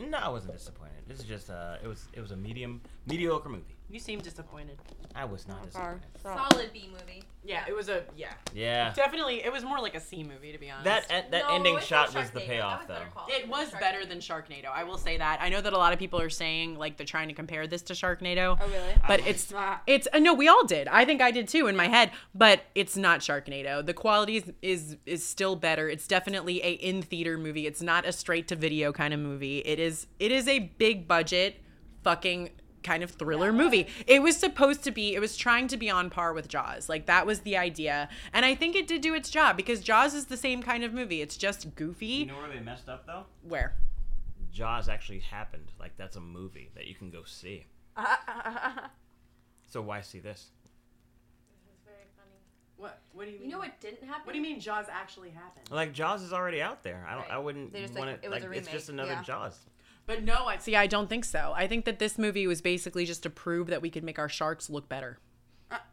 No, 0.00 0.18
I 0.18 0.28
wasn't 0.28 0.54
disappointed. 0.54 1.02
This 1.06 1.18
is 1.18 1.24
just 1.24 1.50
uh, 1.50 1.76
it 1.82 1.86
was 1.86 2.06
it 2.12 2.20
was 2.20 2.30
a 2.30 2.36
medium 2.36 2.80
mediocre 3.06 3.48
movie. 3.48 3.76
You 3.92 4.00
seem 4.00 4.20
disappointed. 4.20 4.78
I 5.14 5.26
was 5.26 5.46
not 5.46 5.62
disappointed. 5.64 6.00
Solid 6.22 6.72
B 6.72 6.88
movie. 6.90 7.22
Yeah, 7.44 7.64
it 7.68 7.76
was 7.76 7.90
a 7.90 8.04
yeah. 8.16 8.32
Yeah, 8.54 8.90
Definitely, 8.94 9.44
it 9.44 9.52
was 9.52 9.64
more 9.64 9.78
like 9.80 9.94
a 9.94 10.00
C 10.00 10.22
movie 10.24 10.50
to 10.52 10.58
be 10.58 10.70
honest. 10.70 10.84
that 10.86 11.08
that, 11.10 11.30
that 11.32 11.42
No, 11.48 11.54
ending 11.56 11.76
it's 11.76 11.84
shot 11.84 12.14
was 12.14 12.30
the 12.30 12.40
Sharknado. 12.40 12.46
payoff 12.46 12.70
That 12.70 12.78
was 12.80 12.88
though. 12.88 12.94
better 12.94 13.10
quality 13.10 13.32
It 13.34 13.48
was 13.48 13.70
than 13.70 13.80
better 13.80 13.98
Sharknado. 13.98 14.08
than 14.08 14.18
Sharknado. 14.20 14.72
I 14.74 14.84
will 14.84 14.96
say 14.96 15.18
that. 15.18 15.42
I 15.42 15.50
know 15.50 15.60
that 15.60 15.72
a 15.74 15.76
lot 15.76 15.92
of 15.92 15.98
people 15.98 16.20
are 16.22 16.30
saying 16.30 16.78
like 16.78 16.96
they're 16.96 17.04
trying 17.04 17.28
to 17.28 17.34
compare 17.34 17.66
this 17.66 17.82
to 17.82 17.92
Sharknado. 17.92 18.56
Oh, 18.58 18.66
really? 18.66 18.94
But 19.06 19.26
it's 19.26 19.50
not. 19.50 19.82
it's 19.86 20.08
uh, 20.10 20.20
no, 20.20 20.32
we 20.32 20.48
all 20.48 20.64
did. 20.64 20.88
I 20.88 21.04
think 21.04 21.20
I 21.20 21.30
did 21.30 21.46
too 21.48 21.66
in 21.66 21.76
my 21.76 21.88
head, 21.88 22.12
but 22.34 22.62
it's 22.74 22.96
not 22.96 23.20
Sharknado. 23.20 23.84
The 23.84 23.92
quality 23.94 24.36
is 24.38 24.52
is, 24.62 24.96
is 25.04 25.26
still 25.26 25.54
better. 25.54 25.90
It's 25.90 26.06
definitely 26.06 26.62
a 26.64 26.70
in 26.72 27.02
theater 27.02 27.36
movie. 27.36 27.66
It's 27.66 27.82
not 27.82 28.06
a 28.06 28.12
straight 28.12 28.48
to 28.48 28.56
video 28.56 28.90
kind 28.92 29.12
of 29.12 29.20
movie. 29.20 29.58
It 29.58 29.78
is 29.78 30.06
it 30.18 30.32
is 30.32 30.48
a 30.48 30.60
big 30.60 31.06
budget 31.06 31.56
fucking 32.04 32.50
kind 32.82 33.02
of 33.02 33.10
thriller 33.10 33.52
movie. 33.52 33.86
It 34.06 34.22
was 34.22 34.36
supposed 34.36 34.82
to 34.84 34.90
be 34.90 35.14
it 35.14 35.20
was 35.20 35.36
trying 35.36 35.68
to 35.68 35.76
be 35.76 35.88
on 35.90 36.10
par 36.10 36.32
with 36.32 36.48
Jaws. 36.48 36.88
Like 36.88 37.06
that 37.06 37.26
was 37.26 37.40
the 37.40 37.56
idea. 37.56 38.08
And 38.32 38.44
I 38.44 38.54
think 38.54 38.76
it 38.76 38.86
did 38.86 39.00
do 39.00 39.14
its 39.14 39.30
job 39.30 39.56
because 39.56 39.80
Jaws 39.80 40.14
is 40.14 40.26
the 40.26 40.36
same 40.36 40.62
kind 40.62 40.84
of 40.84 40.92
movie. 40.92 41.20
It's 41.22 41.36
just 41.36 41.74
goofy. 41.74 42.06
You 42.06 42.26
know 42.26 42.36
where 42.38 42.48
they 42.50 42.60
messed 42.60 42.88
up 42.88 43.06
though? 43.06 43.24
Where? 43.46 43.74
Jaws 44.52 44.88
actually 44.88 45.20
happened. 45.20 45.72
Like 45.80 45.96
that's 45.96 46.16
a 46.16 46.20
movie 46.20 46.70
that 46.74 46.86
you 46.86 46.94
can 46.94 47.10
go 47.10 47.22
see. 47.24 47.66
So 49.72 49.80
why 49.80 50.02
see 50.02 50.18
this? 50.18 50.50
This 51.48 51.72
is 51.72 51.80
very 51.86 52.04
funny. 52.14 52.36
What? 52.76 53.00
What 53.14 53.24
do 53.24 53.30
you 53.30 53.38
mean? 53.38 53.46
You 53.46 53.52
know 53.52 53.58
what 53.60 53.80
didn't 53.80 54.04
happen? 54.04 54.20
What 54.24 54.32
do 54.32 54.38
you 54.38 54.42
mean 54.42 54.60
Jaws 54.60 54.84
actually 54.92 55.30
happened? 55.30 55.66
Like 55.70 55.94
Jaws 55.94 56.20
is 56.20 56.34
already 56.34 56.60
out 56.60 56.82
there. 56.82 57.06
I 57.08 57.14
don't. 57.14 57.30
I 57.30 57.38
wouldn't 57.38 57.72
They 57.72 57.80
just, 57.80 57.94
want 57.94 58.10
like, 58.10 58.18
it. 58.22 58.26
it 58.26 58.30
was 58.30 58.42
Like 58.42 58.50
a 58.50 58.52
it's 58.52 58.68
just 58.68 58.90
another 58.90 59.12
yeah. 59.12 59.22
Jaws. 59.22 59.58
But 60.06 60.24
no, 60.24 60.46
I 60.46 60.58
see. 60.58 60.76
I 60.76 60.86
don't 60.86 61.08
think 61.08 61.24
so. 61.24 61.52
I 61.56 61.66
think 61.66 61.84
that 61.84 61.98
this 61.98 62.18
movie 62.18 62.46
was 62.46 62.60
basically 62.60 63.04
just 63.04 63.22
to 63.22 63.30
prove 63.30 63.68
that 63.68 63.80
we 63.82 63.90
could 63.90 64.04
make 64.04 64.18
our 64.18 64.28
sharks 64.28 64.68
look 64.68 64.88
better 64.88 65.18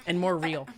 and 0.05 0.19
more 0.19 0.37
real. 0.37 0.67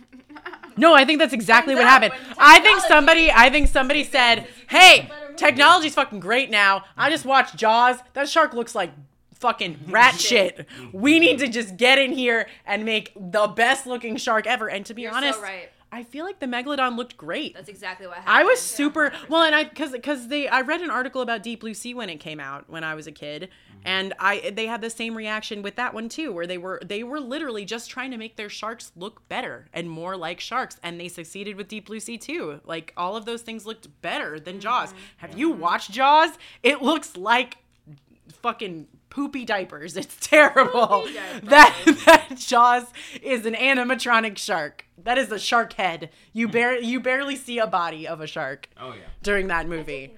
No, 0.76 0.94
I 0.94 1.04
think 1.04 1.18
that's 1.18 1.34
exactly 1.34 1.74
what 1.74 1.84
happened. 1.84 2.14
I 2.38 2.60
think 2.60 2.80
somebody, 2.80 3.30
I 3.30 3.50
think 3.50 3.68
somebody 3.68 4.04
said, 4.04 4.46
"Hey, 4.68 5.10
technology's 5.36 5.94
fucking 5.94 6.20
great 6.20 6.50
now. 6.50 6.84
I 6.96 7.10
just 7.10 7.26
watched 7.26 7.56
Jaws. 7.56 7.98
That 8.14 8.26
shark 8.28 8.54
looks 8.54 8.74
like 8.74 8.90
fucking 9.34 9.80
rat 9.88 10.18
shit. 10.18 10.66
We 10.92 11.18
need 11.18 11.40
to 11.40 11.48
just 11.48 11.76
get 11.76 11.98
in 11.98 12.12
here 12.12 12.48
and 12.64 12.86
make 12.86 13.12
the 13.14 13.48
best 13.48 13.86
looking 13.86 14.16
shark 14.16 14.46
ever." 14.46 14.70
And 14.70 14.86
to 14.86 14.94
be 14.94 15.02
You're 15.02 15.12
honest, 15.12 15.40
so 15.40 15.44
right. 15.44 15.70
I 15.94 16.04
feel 16.04 16.24
like 16.24 16.40
the 16.40 16.46
megalodon 16.46 16.96
looked 16.96 17.18
great. 17.18 17.54
That's 17.54 17.68
exactly 17.68 18.06
what 18.06 18.16
happened. 18.16 18.34
I 18.34 18.44
was 18.44 18.58
super 18.58 19.12
well, 19.28 19.42
and 19.42 19.54
I 19.54 19.64
because 19.64 19.92
because 19.92 20.28
they 20.28 20.48
I 20.48 20.62
read 20.62 20.80
an 20.80 20.90
article 20.90 21.20
about 21.20 21.42
Deep 21.42 21.60
Blue 21.60 21.74
Sea 21.74 21.92
when 21.92 22.08
it 22.08 22.16
came 22.16 22.40
out 22.40 22.70
when 22.70 22.82
I 22.82 22.94
was 22.94 23.06
a 23.06 23.12
kid, 23.12 23.42
mm-hmm. 23.42 23.80
and 23.84 24.14
I 24.18 24.50
they 24.56 24.66
had 24.66 24.80
the 24.80 24.88
same 24.88 25.14
reaction 25.14 25.60
with 25.60 25.76
that 25.76 25.92
one 25.92 26.08
too, 26.08 26.32
where 26.32 26.46
they 26.46 26.56
were 26.56 26.80
they 26.82 27.02
were 27.02 27.20
literally 27.20 27.66
just 27.66 27.90
trying 27.90 28.10
to 28.10 28.16
make 28.16 28.36
their 28.36 28.48
sharks 28.48 28.90
look 28.96 29.28
better 29.28 29.68
and 29.74 29.90
more 29.90 30.16
like 30.16 30.40
sharks, 30.40 30.78
and 30.82 30.98
they 30.98 31.08
succeeded 31.08 31.56
with 31.56 31.68
Deep 31.68 31.86
Blue 31.86 32.00
Sea 32.00 32.16
too. 32.16 32.60
Like 32.64 32.94
all 32.96 33.14
of 33.14 33.26
those 33.26 33.42
things 33.42 33.66
looked 33.66 33.88
better 34.00 34.40
than 34.40 34.60
Jaws. 34.60 34.88
Mm-hmm. 34.88 34.98
Have 35.18 35.38
you 35.38 35.50
watched 35.50 35.90
Jaws? 35.90 36.30
It 36.62 36.80
looks 36.80 37.18
like 37.18 37.58
fucking 38.40 38.86
poopy 39.12 39.44
diapers. 39.44 39.96
It's 39.96 40.16
terrible. 40.26 41.06
That 41.42 41.76
that 42.06 42.34
Jaws 42.36 42.86
is 43.20 43.44
an 43.46 43.54
animatronic 43.54 44.38
shark. 44.38 44.86
That 44.96 45.18
is 45.18 45.30
a 45.30 45.38
shark 45.38 45.74
head. 45.74 46.10
You 46.32 46.46
hmm. 46.46 46.52
bar- 46.52 46.78
you 46.78 47.00
barely 47.00 47.36
see 47.36 47.58
a 47.58 47.66
body 47.66 48.08
of 48.08 48.20
a 48.20 48.26
shark 48.26 48.68
Oh 48.80 48.92
yeah. 48.94 49.02
during 49.22 49.48
that 49.48 49.68
movie. 49.68 50.16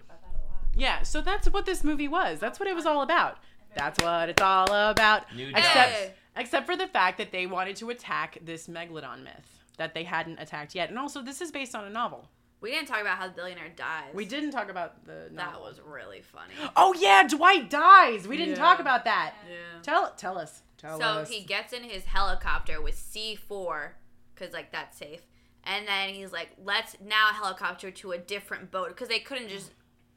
Yeah, 0.77 1.03
so 1.03 1.21
that's 1.21 1.49
what 1.49 1.67
this 1.67 1.83
movie 1.85 2.09
was. 2.09 2.39
That's 2.41 2.59
what 2.59 2.69
it 2.69 2.75
was 2.75 2.87
all 2.87 3.03
about. 3.03 3.39
That's 3.77 4.03
what 4.03 4.29
it's 4.29 4.43
all 4.43 4.73
about. 4.73 5.35
New 5.35 5.49
Except 5.49 5.75
Jaws. 5.75 6.11
except 6.37 6.67
for 6.67 6.77
the 6.77 6.87
fact 6.87 7.19
that 7.19 7.33
they 7.33 7.47
wanted 7.47 7.77
to 7.77 7.91
attack 7.91 8.39
this 8.43 8.69
megalodon 8.69 9.23
myth 9.25 9.61
that 9.77 9.95
they 9.95 10.05
hadn't 10.05 10.39
attacked 10.39 10.75
yet. 10.75 10.89
And 10.89 10.99
also 10.99 11.23
this 11.23 11.41
is 11.41 11.51
based 11.51 11.75
on 11.75 11.85
a 11.85 11.91
novel. 11.91 12.29
We 12.65 12.71
didn't 12.71 12.89
talk 12.89 13.03
about 13.03 13.19
how 13.19 13.27
the 13.29 13.35
billionaire 13.35 13.69
dies. 13.77 14.15
We 14.15 14.25
didn't 14.25 14.53
talk 14.53 14.71
about 14.71 15.05
the 15.05 15.29
That 15.33 15.61
was 15.61 15.83
really 15.87 16.23
funny. 16.23 16.55
Oh 16.75 16.95
yeah, 16.99 17.27
Dwight 17.29 17.69
dies. 17.69 18.27
We 18.27 18.39
didn't 18.39 18.55
Yeah. 18.57 18.65
talk 18.65 18.81
about 18.81 19.05
that. 19.05 19.35
Yeah. 19.47 19.83
Tell 19.83 20.15
tell 20.17 20.39
us. 20.39 20.63
Tell 20.79 20.95
us. 20.95 21.01
So 21.01 21.07
us. 21.21 21.29
he 21.29 21.43
gets 21.43 21.75
in 21.75 21.83
his 21.83 22.05
helicopter 22.05 22.81
with 22.81 22.95
C4, 22.97 23.91
because, 24.35 24.55
like, 24.55 24.73
that's 24.73 24.97
safe. 24.97 25.21
And 25.65 25.87
then 25.87 26.15
he's 26.15 26.33
like, 26.33 26.53
let's 26.65 26.97
now 27.05 27.27
helicopter 27.35 27.91
to 27.91 28.13
a 28.13 28.19
different 28.19 28.71
boat, 28.71 28.89
because 28.89 29.09
they 29.09 29.19
couldn't 29.19 29.49
just 29.51 29.71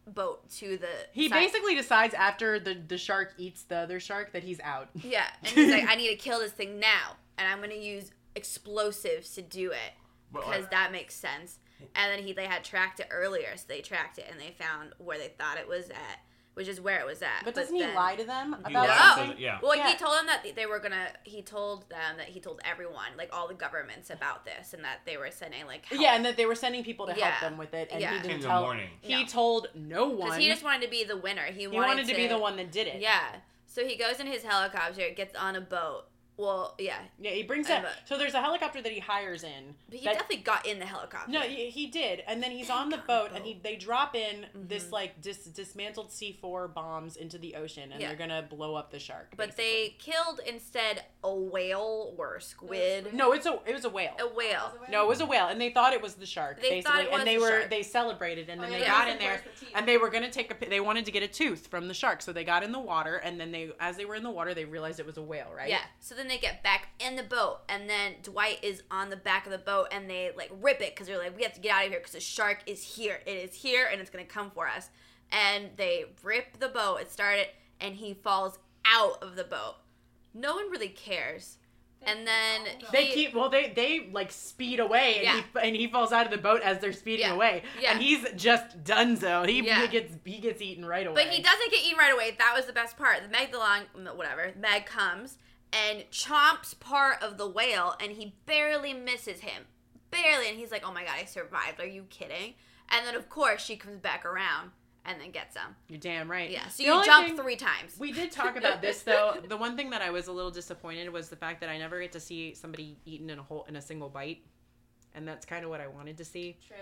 boat 0.05 0.49
to 0.51 0.77
the. 0.77 0.87
He 1.11 1.27
side. 1.27 1.35
basically 1.35 1.75
decides 1.75 2.13
after 2.13 2.59
the, 2.61 2.75
the 2.75 2.97
shark 2.97 3.33
eats 3.37 3.63
the 3.63 3.75
other 3.75 3.99
shark 3.99 4.31
that 4.31 4.43
he's 4.43 4.61
out. 4.61 4.87
Yeah. 4.95 5.25
And 5.43 5.47
he's 5.51 5.69
like, 5.71 5.83
I 5.89 5.95
need 5.95 6.09
to 6.11 6.15
kill 6.15 6.39
this 6.39 6.53
thing 6.53 6.79
now. 6.79 7.17
And 7.37 7.45
I'm 7.45 7.57
going 7.57 7.71
to 7.71 7.77
use 7.77 8.11
explosives 8.35 9.35
to 9.35 9.41
do 9.41 9.71
it, 9.71 9.93
because 10.31 10.65
that 10.71 10.93
makes 10.93 11.13
sense. 11.13 11.59
And 11.95 12.11
then 12.11 12.23
he 12.25 12.33
they 12.33 12.45
had 12.45 12.63
tracked 12.63 12.99
it 12.99 13.07
earlier, 13.11 13.55
so 13.55 13.63
they 13.67 13.81
tracked 13.81 14.17
it 14.17 14.25
and 14.29 14.39
they 14.39 14.51
found 14.57 14.91
where 14.97 15.17
they 15.17 15.29
thought 15.37 15.57
it 15.57 15.67
was 15.67 15.89
at, 15.89 16.19
which 16.53 16.67
is 16.67 16.81
where 16.81 16.99
it 16.99 17.05
was 17.05 17.21
at. 17.21 17.41
But 17.45 17.53
doesn't 17.55 17.73
he 17.75 17.81
then- 17.81 17.93
lie 17.95 18.15
to 18.15 18.23
them 18.23 18.53
about 18.65 18.87
lies 18.87 19.27
No. 19.27 19.33
to 19.33 19.39
yeah. 19.39 19.59
Well, 19.61 19.75
Yeah. 19.75 19.89
he 19.91 19.95
told 19.97 20.15
them 20.17 20.25
that 20.27 20.55
they 20.55 20.65
were 20.65 20.79
gonna. 20.79 21.07
He 21.23 21.41
told 21.43 21.87
them 21.89 22.17
that 22.17 22.27
he 22.29 22.39
told 22.39 22.59
everyone, 22.65 23.15
like 23.17 23.29
all 23.31 23.47
the 23.47 23.53
governments, 23.53 24.09
about 24.09 24.43
this, 24.45 24.73
and 24.73 24.83
that 24.83 24.99
they 25.05 25.17
were 25.17 25.29
sending 25.31 25.65
like 25.67 25.85
help. 25.85 26.01
Yeah, 26.01 26.15
and 26.15 26.25
that 26.25 26.35
they 26.37 26.45
were 26.45 26.55
sending 26.55 26.83
people 26.83 27.05
to 27.07 27.15
Yeah. 27.17 27.29
help 27.31 27.41
them 27.51 27.57
with 27.59 27.73
it, 27.73 27.89
and 27.91 28.01
Yeah. 28.01 28.19
he 28.21 28.27
didn't 28.27 28.41
tell. 28.43 28.61
morning. 28.63 28.89
He 29.01 29.21
No. 29.23 29.27
told 29.27 29.69
no 29.75 30.07
one. 30.07 30.17
because 30.29 30.37
he 30.37 30.47
just 30.49 30.63
wanted 30.63 30.81
to 30.83 30.89
be 30.89 31.03
the 31.03 31.17
winner. 31.17 31.45
He, 31.45 31.61
He 31.61 31.67
wanted, 31.67 31.87
wanted 31.87 32.07
to 32.07 32.15
be 32.15 32.27
the 32.27 32.37
one 32.39 32.55
that 32.57 32.71
did 32.71 32.87
it. 32.87 33.01
Yeah. 33.01 33.35
So 33.67 33.85
he 33.85 33.95
goes 33.95 34.19
in 34.19 34.25
his 34.27 34.43
helicopter, 34.43 35.09
gets 35.11 35.35
on 35.35 35.55
a 35.55 35.61
boat. 35.61 36.05
Well, 36.37 36.75
yeah, 36.77 36.99
Yeah, 37.19 37.31
he 37.31 37.41
brings 37.43 37.67
And 37.67 37.83
that. 37.85 38.07
So 38.07 38.17
there's 38.17 38.35
a 38.35 38.41
helicopter 38.41 38.79
that 38.81 38.91
he 38.91 38.99
hires 38.99 39.43
in. 39.43 39.73
but 39.89 39.97
he 39.99 40.05
that- 40.05 40.13
definitely 40.13 40.37
got 40.43 40.65
in 40.67 40.77
the 40.79 40.85
helicopter. 40.85 41.31
No, 41.31 41.41
he, 41.41 41.69
he 41.71 41.87
did, 41.87 42.21
and 42.27 42.41
then 42.43 42.51
he's 42.51 42.69
on 42.69 42.89
the 42.89 42.97
boat, 42.97 43.31
and 43.33 43.43
he 43.43 43.59
they 43.63 43.75
drop 43.75 44.15
in 44.15 44.45
this 44.53 44.91
like 44.91 45.19
dis, 45.21 45.45
dismantled 45.45 46.09
C4 46.09 46.73
bombs 46.73 47.15
into 47.15 47.37
the 47.39 47.55
ocean, 47.55 47.83
and 47.83 47.93
Mm-hmm. 47.93 48.01
Yeah. 48.01 48.07
they're 48.09 48.17
gonna 48.27 48.43
blow 48.47 48.75
up 48.75 48.91
the 48.91 48.99
shark. 48.99 49.33
but 49.35 49.55
basically. 49.55 49.63
they 49.65 49.95
killed 49.97 50.39
instead 50.45 51.03
a 51.23 51.33
whale 51.33 52.13
or 52.17 52.35
a 52.35 52.41
squid. 52.41 53.13
no, 53.13 53.31
it's 53.31 53.47
a 53.47 53.59
it 53.65 53.73
was 53.73 53.85
a 53.85 53.89
whale. 53.89 54.15
A 54.19 54.27
whale. 54.27 54.73
No, 54.91 55.03
it 55.03 55.07
was 55.07 55.21
a 55.21 55.25
whale, 55.25 55.47
and 55.47 55.59
they 55.59 55.71
thought 55.71 55.93
it 55.93 56.01
was 56.03 56.13
the 56.15 56.25
shark. 56.27 56.61
They 56.61 56.81
thought 56.83 56.97
basically, 56.97 57.03
it 57.05 57.11
was 57.11 57.19
and 57.21 57.27
they 57.27 57.35
the 57.37 57.41
were 57.41 57.49
shark. 57.61 57.69
they 57.71 57.81
celebrated, 57.83 58.49
and 58.49 58.61
then 58.61 58.69
Oh, 58.69 58.73
they 58.73 58.81
yeah, 58.81 58.91
got 58.91 59.07
in 59.09 59.17
there, 59.17 59.41
the 59.59 59.75
and 59.77 59.87
they 59.87 59.97
were 59.97 60.09
gonna 60.11 60.29
take 60.29 60.51
a. 60.63 60.69
They 60.69 60.79
wanted 60.81 61.05
to 61.05 61.11
get 61.11 61.23
a 61.23 61.27
tooth 61.27 61.65
from 61.67 61.87
the 61.87 61.93
shark, 61.95 62.21
so 62.21 62.31
they 62.31 62.43
got 62.43 62.61
in 62.63 62.71
the 62.71 62.79
water, 62.79 63.15
and 63.15 63.39
then 63.39 63.51
they, 63.51 63.71
as 63.79 63.97
they 63.97 64.05
were 64.05 64.13
in 64.15 64.21
the 64.23 64.29
water, 64.29 64.53
they 64.53 64.65
realized 64.65 64.99
it 64.99 65.05
was 65.07 65.17
a 65.17 65.21
whale, 65.23 65.51
right? 65.55 65.69
Yeah. 65.69 65.79
So 65.99 66.13
then 66.13 66.26
they 66.27 66.37
get 66.37 66.63
back 66.63 66.89
in 66.99 67.15
the 67.15 67.23
boat, 67.23 67.59
and 67.69 67.89
then 67.89 68.15
Dwight 68.23 68.59
is 68.63 68.83
on 68.91 69.09
the 69.09 69.15
back 69.17 69.45
of 69.45 69.51
the 69.51 69.57
boat, 69.57 69.87
and 69.91 70.09
they 70.09 70.31
like 70.35 70.51
rip 70.61 70.81
it 70.81 70.93
because 70.95 71.07
they're 71.07 71.17
like, 71.17 71.35
we 71.35 71.43
have 71.43 71.53
to 71.53 71.61
get 71.61 71.71
out 71.75 71.85
of 71.85 71.89
here 71.91 71.99
because 71.99 72.13
the 72.13 72.19
shark 72.19 72.59
is 72.65 72.83
here. 72.95 73.19
It 73.25 73.31
is 73.49 73.55
here, 73.55 73.87
and 73.91 73.99
it's 74.01 74.09
gonna 74.09 74.25
come 74.25 74.51
for 74.51 74.67
us. 74.67 74.89
And 75.31 75.69
they 75.75 76.05
rip 76.23 76.59
the 76.59 76.69
boat. 76.69 76.97
It 77.01 77.11
started, 77.11 77.47
and 77.81 77.95
he 77.95 78.13
falls 78.13 78.57
out 78.85 79.21
of 79.21 79.35
the 79.35 79.43
boat. 79.43 79.75
No 80.33 80.55
one 80.55 80.69
really 80.69 80.89
cares. 80.89 81.57
And 82.03 82.27
then 82.27 82.61
They 82.91 83.05
he- 83.05 83.13
keep 83.13 83.33
well. 83.33 83.49
They 83.49 83.69
they 83.71 84.07
like 84.11 84.31
speed 84.31 84.79
away, 84.79 85.15
and 85.15 85.23
Yeah. 85.23 85.41
he 85.61 85.67
and 85.67 85.75
he 85.75 85.87
falls 85.87 86.11
out 86.13 86.25
of 86.25 86.31
the 86.31 86.37
boat 86.37 86.61
as 86.61 86.77
they're 86.79 86.93
speeding 86.93 87.25
Yeah. 87.25 87.33
away, 87.33 87.63
Yeah. 87.81 87.91
and 87.93 88.01
he's 88.01 88.23
just 88.35 88.83
donezo. 88.83 89.49
He, 89.49 89.61
Yeah. 89.61 89.81
he 89.81 89.87
gets 89.87 90.13
he 90.23 90.37
gets 90.37 90.61
eaten 90.61 90.85
right 90.85 91.07
away. 91.07 91.25
But 91.25 91.33
he 91.33 91.41
doesn't 91.41 91.71
get 91.71 91.83
eaten 91.83 91.97
right 91.97 92.13
away. 92.13 92.35
That 92.37 92.53
was 92.55 92.67
the 92.67 92.71
best 92.71 92.97
part. 92.97 93.23
The 93.23 93.35
Megalon, 93.35 94.15
whatever, 94.15 94.53
Meg 94.55 94.85
comes 94.85 95.39
and 95.73 96.03
chomps 96.11 96.79
part 96.79 97.21
of 97.21 97.37
the 97.37 97.47
whale, 97.47 97.95
and 97.99 98.11
he 98.13 98.35
barely 98.45 98.93
misses 98.93 99.39
him. 99.41 99.63
Barely. 100.11 100.49
And 100.49 100.57
he's 100.57 100.71
like, 100.71 100.83
oh 100.87 100.93
my 100.93 101.03
god, 101.03 101.15
I 101.19 101.25
survived. 101.25 101.79
Are 101.79 101.85
you 101.85 102.03
kidding? 102.09 102.53
And 102.89 103.05
then, 103.05 103.15
of 103.15 103.29
course, 103.29 103.61
she 103.63 103.75
comes 103.75 103.99
back 103.99 104.25
around 104.25 104.71
and 105.03 105.19
then 105.19 105.31
gets 105.31 105.55
him. 105.55 105.75
You're 105.89 105.99
damn 105.99 106.29
right. 106.31 106.49
Yeah, 106.49 106.67
so 106.69 106.83
The 106.83 106.89
you 106.89 107.05
jump 107.05 107.27
thing- 107.27 107.37
three 107.37 107.55
times. 107.57 107.97
We 107.99 108.11
did 108.13 108.31
talk 108.31 108.55
about 108.57 108.81
this 108.81 109.01
though. 109.03 109.35
The 109.47 109.57
one 109.57 109.75
thing 109.75 109.89
that 109.91 110.01
I 110.01 110.09
was 110.09 110.27
a 110.27 110.31
little 110.31 110.51
disappointed 110.51 111.09
was 111.11 111.29
the 111.29 111.35
fact 111.35 111.59
that 111.61 111.69
I 111.69 111.77
never 111.77 111.99
get 111.99 112.11
to 112.13 112.19
see 112.19 112.53
somebody 112.53 112.97
eaten 113.05 113.29
in 113.29 113.39
a 113.39 113.43
whole 113.43 113.65
in 113.67 113.75
a 113.75 113.81
single 113.81 114.09
bite, 114.09 114.43
and 115.15 115.27
that's 115.27 115.45
kind 115.45 115.63
of 115.65 115.69
what 115.69 115.81
I 115.81 115.87
wanted 115.87 116.17
to 116.17 116.25
see. 116.25 116.57
True. 116.65 116.75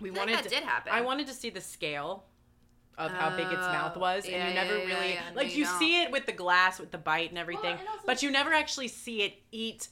We 0.00 0.10
I 0.10 0.12
wanted 0.14 0.36
that 0.36 0.44
to, 0.44 0.48
did 0.48 0.62
happen. 0.62 0.92
I 0.92 1.00
wanted 1.02 1.26
to 1.28 1.32
see 1.34 1.50
the 1.50 1.60
scale 1.60 2.24
of 2.98 3.10
how 3.10 3.30
big 3.36 3.46
its 3.46 3.54
mouth 3.54 3.92
Oh, 3.96 4.00
was, 4.00 4.28
yeah, 4.28 4.36
and 4.36 4.48
you 4.48 4.54
never 4.54 4.78
yeah, 4.78 4.84
yeah, 4.86 4.94
really 4.94 5.12
yeah. 5.14 5.22
No, 5.30 5.36
like 5.36 5.52
you 5.52 5.60
you 5.60 5.64
see 5.78 6.02
it 6.02 6.10
with 6.10 6.26
the 6.26 6.32
glass 6.32 6.78
with 6.78 6.90
the 6.90 6.98
bite 6.98 7.30
and 7.30 7.38
everything, 7.38 7.76
and 7.78 7.88
also- 7.88 8.02
but 8.06 8.22
you 8.22 8.30
never 8.30 8.52
actually 8.52 8.88
see 8.88 9.22
it 9.22 9.34
eat. 9.50 9.88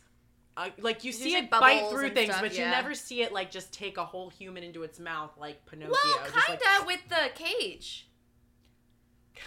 Uh, 0.57 0.69
like 0.81 1.05
you 1.05 1.13
see 1.13 1.31
see 1.31 1.37
it 1.37 1.49
bite 1.49 1.89
through 1.91 2.11
things, 2.11 2.31
stuff, 2.31 2.43
but 2.43 2.53
you 2.53 2.65
never 2.65 2.93
see 2.95 3.23
it 3.23 3.33
like 3.33 3.51
just 3.51 3.73
take 3.73 3.97
a 3.97 4.05
whole 4.05 4.29
human 4.29 4.63
into 4.63 4.83
its 4.83 4.99
mouth 4.99 5.31
like 5.39 5.65
Pinocchio. 5.67 5.93
well, 5.93 6.25
kinda 6.27 6.61
like, 6.79 6.87
with 6.87 7.01
the 7.09 7.31
cage. 7.35 8.09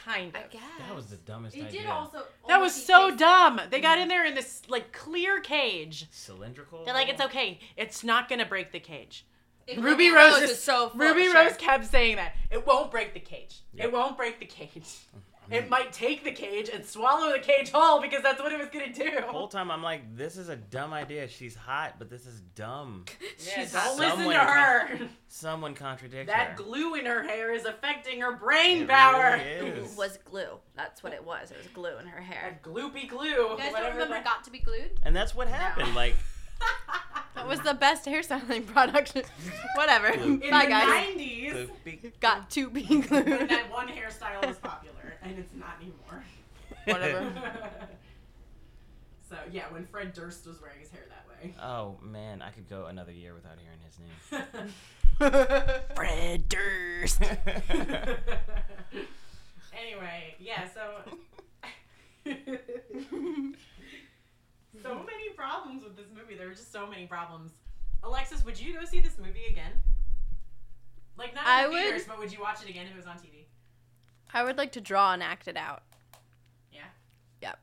kind 0.05 0.35
of. 0.35 0.41
I 0.41 0.47
guess. 0.49 0.61
That 0.87 0.95
was 0.95 1.07
the 1.07 1.17
dumbest 1.17 1.55
It 1.55 1.65
idea. 1.65 1.81
did 1.81 1.89
also. 1.89 2.23
That 2.47 2.59
was 2.59 2.73
so 2.73 3.09
face- 3.11 3.19
dumb. 3.19 3.61
They 3.69 3.79
got 3.79 3.99
in 3.99 4.07
there 4.07 4.25
in 4.25 4.33
this 4.33 4.63
like 4.67 4.91
clear 4.91 5.39
cage. 5.39 6.07
Cylindrical. 6.09 6.83
They're 6.85 6.93
like, 6.95 7.09
it's 7.09 7.21
okay. 7.21 7.59
It's 7.77 8.03
not 8.03 8.27
gonna 8.29 8.45
break 8.45 8.71
the 8.71 8.79
cage. 8.79 9.25
It- 9.67 9.79
Ruby 9.79 10.09
Rose 10.11 10.33
Rose 10.33 10.41
is 10.43 10.49
is 10.51 10.61
so 10.63 10.89
full 10.89 10.99
Ruby 10.99 11.27
of 11.27 11.33
Rose 11.33 11.49
shit. 11.51 11.57
kept 11.59 11.85
saying 11.85 12.17
that 12.17 12.35
it 12.51 12.65
won't 12.67 12.91
break 12.91 13.13
the 13.13 13.19
cage. 13.19 13.61
Yep. 13.73 13.85
It 13.87 13.93
won't 13.93 14.17
break 14.17 14.39
the 14.39 14.45
cage. 14.45 14.71
Mm-hmm. 14.75 15.19
It 15.51 15.69
might 15.69 15.91
take 15.91 16.23
the 16.23 16.31
cage 16.31 16.69
and 16.73 16.85
swallow 16.85 17.33
the 17.33 17.37
cage 17.39 17.69
whole 17.69 18.01
because 18.01 18.23
that's 18.23 18.41
what 18.41 18.53
it 18.53 18.57
was 18.59 18.69
gonna 18.69 18.93
do. 18.93 19.11
The 19.17 19.23
whole 19.23 19.49
time 19.49 19.69
I'm 19.71 19.83
like, 19.83 20.15
this 20.15 20.37
is 20.37 20.47
a 20.47 20.55
dumb 20.55 20.93
idea. 20.93 21.27
She's 21.27 21.53
hot, 21.53 21.95
but 21.99 22.09
this 22.09 22.25
is 22.25 22.39
dumb. 22.55 23.03
Yeah, 23.45 23.55
She's 23.63 23.73
don't 23.73 23.99
listen 23.99 24.19
to 24.19 24.23
Someone 24.23 24.35
her. 24.37 24.99
Someone 25.27 25.73
contradict 25.75 26.27
That 26.27 26.51
her. 26.51 26.55
glue 26.55 26.95
in 26.95 27.05
her 27.05 27.23
hair 27.23 27.53
is 27.53 27.65
affecting 27.65 28.21
her 28.21 28.37
brain 28.37 28.83
It 28.83 28.87
power. 28.87 29.37
really 29.57 29.69
is. 29.81 29.97
was 29.97 30.17
glue. 30.23 30.59
That's 30.77 31.03
what 31.03 31.11
it 31.11 31.23
was. 31.23 31.51
It 31.51 31.57
was 31.57 31.67
glue 31.67 31.97
in 31.97 32.05
her 32.07 32.21
hair. 32.21 32.57
That 32.63 32.63
gloopy 32.63 33.09
glue. 33.09 33.25
You 33.27 33.55
guys 33.57 33.73
don't 33.73 33.83
remember 33.91 34.13
that- 34.13 34.23
Got 34.23 34.45
to 34.45 34.49
Be 34.49 34.59
Glued? 34.59 34.91
And 35.03 35.13
that's 35.13 35.35
what 35.35 35.49
happened. 35.49 35.93
Like, 35.93 36.15
That 37.35 37.47
was 37.47 37.59
the 37.61 37.73
best 37.73 38.05
hairstyling 38.05 38.65
product. 38.67 39.15
Whatever. 39.75 40.07
In 40.07 40.37
Bye, 40.39 40.63
the 40.65 40.69
guys. 40.69 41.07
90s, 41.15 41.51
the 41.53 41.69
big- 41.83 42.19
Got 42.19 42.49
to 42.51 42.69
be 42.69 42.83
when 42.87 43.01
glued. 43.01 43.49
that 43.49 43.69
one 43.71 43.87
hairstyle 43.89 44.45
was 44.47 44.57
popular, 44.57 45.15
and 45.21 45.37
it's 45.39 45.53
not 45.53 45.75
anymore. 45.81 46.23
Whatever. 46.85 47.31
so 49.29 49.35
yeah, 49.51 49.63
when 49.71 49.85
Fred 49.87 50.13
Durst 50.13 50.45
was 50.47 50.61
wearing 50.61 50.79
his 50.79 50.89
hair 50.91 51.01
that 51.09 51.25
way. 51.27 51.53
oh 51.61 51.97
man, 52.01 52.41
I 52.41 52.49
could 52.51 52.69
go 52.69 52.85
another 52.85 53.11
year 53.11 53.33
without 53.33 53.57
hearing 53.59 53.79
his 53.85 53.99
name. 53.99 55.83
Fred 55.95 56.47
Durst. 56.49 57.21
anyway, 59.73 60.35
yeah, 60.39 60.67
so 60.73 61.01
so 64.83 64.89
mm-hmm. 64.89 65.05
many 65.05 65.29
problems 65.35 65.83
with 65.83 65.95
this 65.95 66.07
movie. 66.15 66.35
There 66.35 66.47
were 66.47 66.53
just 66.53 66.71
so 66.71 66.85
many 66.85 67.07
problems. 67.07 67.51
Alexis, 68.03 68.43
would 68.43 68.59
you 68.59 68.73
go 68.73 68.85
see 68.85 68.99
this 68.99 69.17
movie 69.17 69.45
again? 69.49 69.71
Like 71.17 71.33
not 71.33 71.45
in 71.45 71.49
I 71.49 71.63
the 71.63 71.69
would- 71.69 71.81
theaters, 71.81 72.03
but 72.07 72.19
would 72.19 72.31
you 72.31 72.41
watch 72.41 72.61
it 72.63 72.69
again 72.69 72.85
if 72.87 72.93
it 72.93 72.97
was 72.97 73.05
on 73.05 73.15
TV? 73.15 73.45
I 74.33 74.43
would 74.43 74.57
like 74.57 74.71
to 74.73 74.81
draw 74.81 75.13
and 75.13 75.23
act 75.23 75.47
it 75.47 75.55
out. 75.55 75.83
Yeah. 76.71 76.81
Yep. 77.41 77.59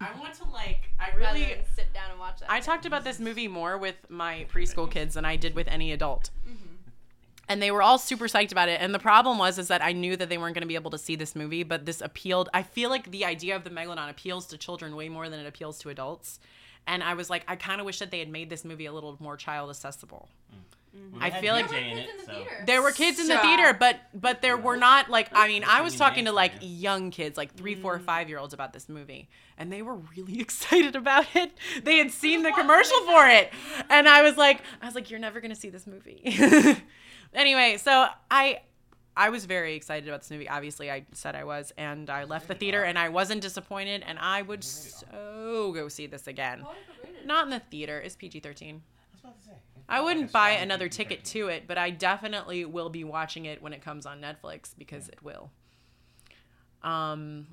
I 0.00 0.18
want 0.18 0.34
to 0.34 0.48
like 0.48 0.90
I 0.98 1.14
really 1.16 1.44
than 1.44 1.64
sit 1.76 1.92
down 1.92 2.10
and 2.10 2.18
watch 2.18 2.40
that. 2.40 2.50
I 2.50 2.60
talked 2.60 2.86
about 2.86 3.04
this 3.04 3.20
movie 3.20 3.48
more 3.48 3.76
with 3.76 3.96
my 4.08 4.46
preschool 4.52 4.90
kids 4.90 5.14
than 5.14 5.24
I 5.24 5.36
did 5.36 5.54
with 5.54 5.68
any 5.68 5.92
adult. 5.92 6.30
Mm-hmm. 6.48 6.71
And 7.52 7.60
they 7.60 7.70
were 7.70 7.82
all 7.82 7.98
super 7.98 8.28
psyched 8.28 8.50
about 8.50 8.70
it. 8.70 8.80
And 8.80 8.94
the 8.94 8.98
problem 8.98 9.36
was 9.36 9.58
is 9.58 9.68
that 9.68 9.82
I 9.82 9.92
knew 9.92 10.16
that 10.16 10.30
they 10.30 10.38
weren't 10.38 10.54
going 10.54 10.62
to 10.62 10.68
be 10.68 10.74
able 10.74 10.90
to 10.92 10.96
see 10.96 11.16
this 11.16 11.36
movie, 11.36 11.64
but 11.64 11.84
this 11.84 12.00
appealed. 12.00 12.48
I 12.54 12.62
feel 12.62 12.88
like 12.88 13.10
the 13.10 13.26
idea 13.26 13.54
of 13.54 13.62
the 13.62 13.68
megalodon 13.68 14.08
appeals 14.08 14.46
to 14.46 14.56
children 14.56 14.96
way 14.96 15.10
more 15.10 15.28
than 15.28 15.38
it 15.38 15.46
appeals 15.46 15.78
to 15.80 15.90
adults. 15.90 16.40
And 16.86 17.02
I 17.02 17.12
was 17.12 17.28
like, 17.28 17.44
I 17.46 17.56
kind 17.56 17.78
of 17.78 17.84
wish 17.84 17.98
that 17.98 18.10
they 18.10 18.20
had 18.20 18.30
made 18.30 18.48
this 18.48 18.64
movie 18.64 18.86
a 18.86 18.92
little 18.92 19.18
more 19.20 19.36
child 19.36 19.68
accessible. 19.68 20.30
Well, 20.94 21.22
I 21.22 21.26
it 21.26 21.32
had 21.34 21.42
feel 21.42 21.54
like- 21.54 21.68
DJ 21.68 21.92
in 21.92 21.98
it, 21.98 22.08
so. 22.24 22.44
There 22.64 22.80
were 22.80 22.90
kids 22.90 23.18
in 23.18 23.26
the 23.26 23.38
theater, 23.38 23.76
but 23.78 24.00
but 24.14 24.40
there 24.40 24.56
were 24.56 24.76
not 24.76 25.10
like 25.10 25.28
I 25.32 25.46
mean 25.48 25.64
I 25.66 25.82
was 25.82 25.96
talking 25.96 26.24
to 26.26 26.32
like 26.32 26.52
young 26.60 27.10
kids, 27.10 27.36
like 27.36 27.54
three, 27.54 27.74
four, 27.74 27.98
mm. 27.98 28.02
five 28.02 28.28
year 28.28 28.38
olds 28.38 28.52
about 28.52 28.72
this 28.72 28.88
movie, 28.88 29.28
and 29.56 29.70
they 29.72 29.80
were 29.82 29.96
really 30.16 30.40
excited 30.46 30.96
about 30.96 31.26
it. 31.34 31.52
They 31.82 31.98
had 31.98 32.10
seen 32.10 32.42
the 32.42 32.52
commercial 32.52 32.98
for 33.06 33.26
it, 33.26 33.50
and 33.88 34.08
I 34.08 34.22
was 34.22 34.36
like, 34.36 34.62
I 34.80 34.86
was 34.86 34.94
like, 34.94 35.10
you're 35.10 35.20
never 35.20 35.40
gonna 35.40 35.54
see 35.54 35.70
this 35.70 35.86
movie. 35.86 36.22
anyway, 37.34 37.76
so 37.78 38.06
I. 38.30 38.60
I 39.14 39.28
was 39.28 39.44
very 39.44 39.74
excited 39.74 40.08
about 40.08 40.22
this 40.22 40.30
movie. 40.30 40.48
Obviously, 40.48 40.90
I 40.90 41.04
said 41.12 41.36
I 41.36 41.44
was, 41.44 41.70
and 41.76 42.08
I 42.08 42.24
left 42.24 42.48
the 42.48 42.54
theater, 42.54 42.82
and 42.82 42.98
I 42.98 43.10
wasn't 43.10 43.42
disappointed. 43.42 44.02
And 44.06 44.18
I 44.18 44.40
would 44.40 44.64
so 44.64 45.70
go 45.74 45.88
see 45.88 46.06
this 46.06 46.28
again. 46.28 46.64
Not 47.26 47.44
in 47.44 47.50
the 47.50 47.60
theater. 47.60 48.00
It's 48.00 48.16
PG 48.16 48.40
thirteen. 48.40 48.80
I 48.80 49.12
was 49.12 49.20
about 49.20 49.38
to 49.40 49.46
say. 49.48 49.52
I 49.86 50.00
wouldn't 50.00 50.32
buy 50.32 50.52
another 50.52 50.88
ticket 50.88 51.24
to 51.26 51.48
it, 51.48 51.64
but 51.66 51.76
I 51.76 51.90
definitely 51.90 52.64
will 52.64 52.88
be 52.88 53.04
watching 53.04 53.44
it 53.44 53.62
when 53.62 53.74
it 53.74 53.82
comes 53.82 54.06
on 54.06 54.20
Netflix 54.22 54.70
because 54.78 55.08
it 55.08 55.22
will. 55.22 55.50
Um 56.82 57.46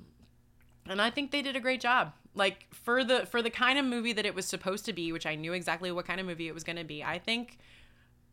and 0.87 1.01
I 1.01 1.09
think 1.09 1.31
they 1.31 1.41
did 1.41 1.55
a 1.55 1.59
great 1.59 1.81
job. 1.81 2.13
Like 2.33 2.67
for 2.71 3.03
the 3.03 3.25
for 3.25 3.41
the 3.41 3.49
kind 3.49 3.77
of 3.77 3.85
movie 3.85 4.13
that 4.13 4.25
it 4.25 4.33
was 4.33 4.45
supposed 4.45 4.85
to 4.85 4.93
be, 4.93 5.11
which 5.11 5.25
I 5.25 5.35
knew 5.35 5.53
exactly 5.53 5.91
what 5.91 6.05
kind 6.05 6.19
of 6.19 6.25
movie 6.25 6.47
it 6.47 6.53
was 6.53 6.63
going 6.63 6.77
to 6.77 6.83
be. 6.83 7.03
I 7.03 7.19
think 7.19 7.57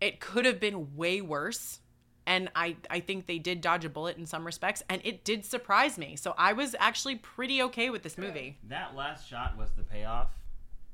it 0.00 0.20
could 0.20 0.44
have 0.44 0.60
been 0.60 0.96
way 0.96 1.20
worse. 1.20 1.80
And 2.26 2.50
I 2.56 2.76
I 2.90 3.00
think 3.00 3.26
they 3.26 3.38
did 3.38 3.60
dodge 3.60 3.84
a 3.84 3.88
bullet 3.88 4.16
in 4.16 4.26
some 4.26 4.44
respects 4.44 4.82
and 4.88 5.00
it 5.04 5.24
did 5.24 5.44
surprise 5.44 5.96
me. 5.96 6.16
So 6.16 6.34
I 6.36 6.54
was 6.54 6.74
actually 6.80 7.16
pretty 7.16 7.62
okay 7.62 7.88
with 7.88 8.02
this 8.02 8.18
movie. 8.18 8.58
That 8.68 8.96
last 8.96 9.28
shot 9.28 9.56
was 9.56 9.70
the 9.76 9.84
payoff. 9.84 10.30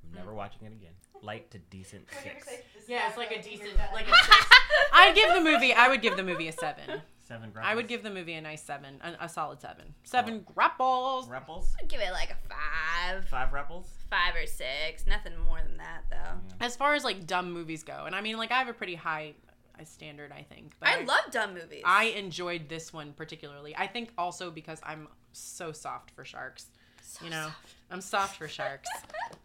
I'm 0.04 0.14
never 0.14 0.30
hmm. 0.30 0.36
watching 0.36 0.66
it 0.66 0.72
again. 0.72 0.92
Light 1.22 1.50
to 1.52 1.58
decent 1.58 2.06
six. 2.22 2.48
Yeah, 2.86 3.08
it's 3.08 3.16
like 3.16 3.30
a 3.30 3.40
decent 3.40 3.76
like 3.94 4.06
a 4.08 4.14
six. 4.14 4.46
I'd 4.92 5.14
give 5.14 5.32
the 5.32 5.40
movie 5.40 5.72
I 5.72 5.88
would 5.88 6.02
give 6.02 6.16
the 6.16 6.22
movie 6.22 6.48
a 6.48 6.52
7. 6.52 7.00
Seven 7.20 7.50
grapples. 7.50 7.70
I 7.70 7.74
would 7.76 7.88
give 7.88 8.02
the 8.02 8.10
movie 8.10 8.34
a 8.34 8.40
nice 8.40 8.62
seven, 8.62 9.00
a, 9.02 9.24
a 9.24 9.28
solid 9.28 9.60
seven. 9.60 9.94
Seven 10.02 10.44
oh. 10.46 10.52
grapples. 10.52 11.28
Rapples? 11.28 11.72
I'd 11.80 11.88
give 11.88 12.00
it 12.00 12.12
like 12.12 12.30
a 12.30 12.36
five, 12.48 13.28
Five 13.28 13.52
rapples? 13.52 13.86
Five 14.12 14.34
or 14.34 14.46
six. 14.46 15.06
Nothing 15.06 15.32
more 15.38 15.60
than 15.66 15.78
that 15.78 16.02
though. 16.10 16.56
As 16.60 16.76
far 16.76 16.94
as 16.94 17.02
like 17.02 17.26
dumb 17.26 17.50
movies 17.50 17.82
go, 17.82 18.04
and 18.04 18.14
I 18.14 18.20
mean, 18.20 18.36
like 18.36 18.52
I 18.52 18.58
have 18.58 18.68
a 18.68 18.74
pretty 18.74 18.94
high 18.94 19.34
standard, 19.84 20.32
I 20.32 20.42
think. 20.42 20.72
But 20.78 20.90
I 20.90 21.04
love 21.04 21.30
dumb 21.30 21.54
movies. 21.54 21.82
I 21.84 22.04
enjoyed 22.04 22.68
this 22.68 22.92
one 22.92 23.12
particularly. 23.14 23.74
I 23.76 23.86
think 23.86 24.12
also 24.18 24.50
because 24.50 24.80
I'm 24.82 25.08
so 25.32 25.72
soft 25.72 26.10
for 26.10 26.24
sharks. 26.24 26.66
you 27.24 27.30
know, 27.30 27.48
I'm 27.90 28.00
soft 28.00 28.36
for 28.36 28.48
sharks. 28.48 28.88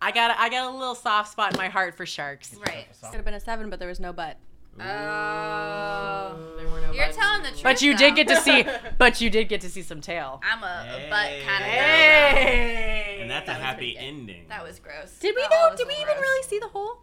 I 0.02 0.11
got 0.11 0.38
I 0.38 0.49
got 0.49 0.73
a 0.73 0.77
little 0.77 0.95
soft 0.95 1.31
spot 1.31 1.53
in 1.53 1.57
my 1.57 1.69
heart 1.69 1.95
for 1.95 2.06
sharks. 2.06 2.53
right. 2.56 2.88
It 2.91 3.06
could 3.06 3.15
have 3.15 3.26
been 3.26 3.34
a 3.34 3.39
seven, 3.39 3.69
but 3.69 3.80
there 3.80 3.88
was 3.89 3.99
no 3.99 4.11
butt. 4.14 4.38
Oh. 4.80 6.38
No 6.58 6.94
You're 6.94 7.06
butts. 7.06 7.18
telling 7.18 7.44
the 7.44 7.49
truth. 7.49 7.64
But 7.64 7.82
you 7.82 7.95
did 7.98 8.16
get 8.16 8.28
to 8.30 8.36
see. 8.38 8.66
But 8.98 9.22
you 9.22 9.30
did 9.30 9.49
get 9.49 9.62
to 9.62 9.70
see 9.70 9.82
some 9.84 10.02
tail. 10.02 10.41
I'm 10.44 10.64
a, 10.64 10.66
a 10.66 11.10
butt 11.10 11.30
kind 11.45 11.64
of 11.64 11.70
girl. 11.72 11.88
Hey. 11.88 13.18
And 13.22 13.30
that's 13.30 13.44
a 13.44 13.52
That 13.52 13.58
was 13.60 13.66
happy 13.66 13.98
ending. 13.98 14.45
That 14.49 14.64
was 14.64 14.80
gross. 14.80 15.18
Did 15.20 15.36
we 15.36 15.41
That 15.44 15.49
though? 15.72 15.76
Did 15.78 15.88
we 15.88 15.94
a 15.94 15.98
even 15.98 16.08
little 16.08 16.22
really 16.22 16.44
see 16.44 16.60
the 16.60 16.68
whole 16.68 17.02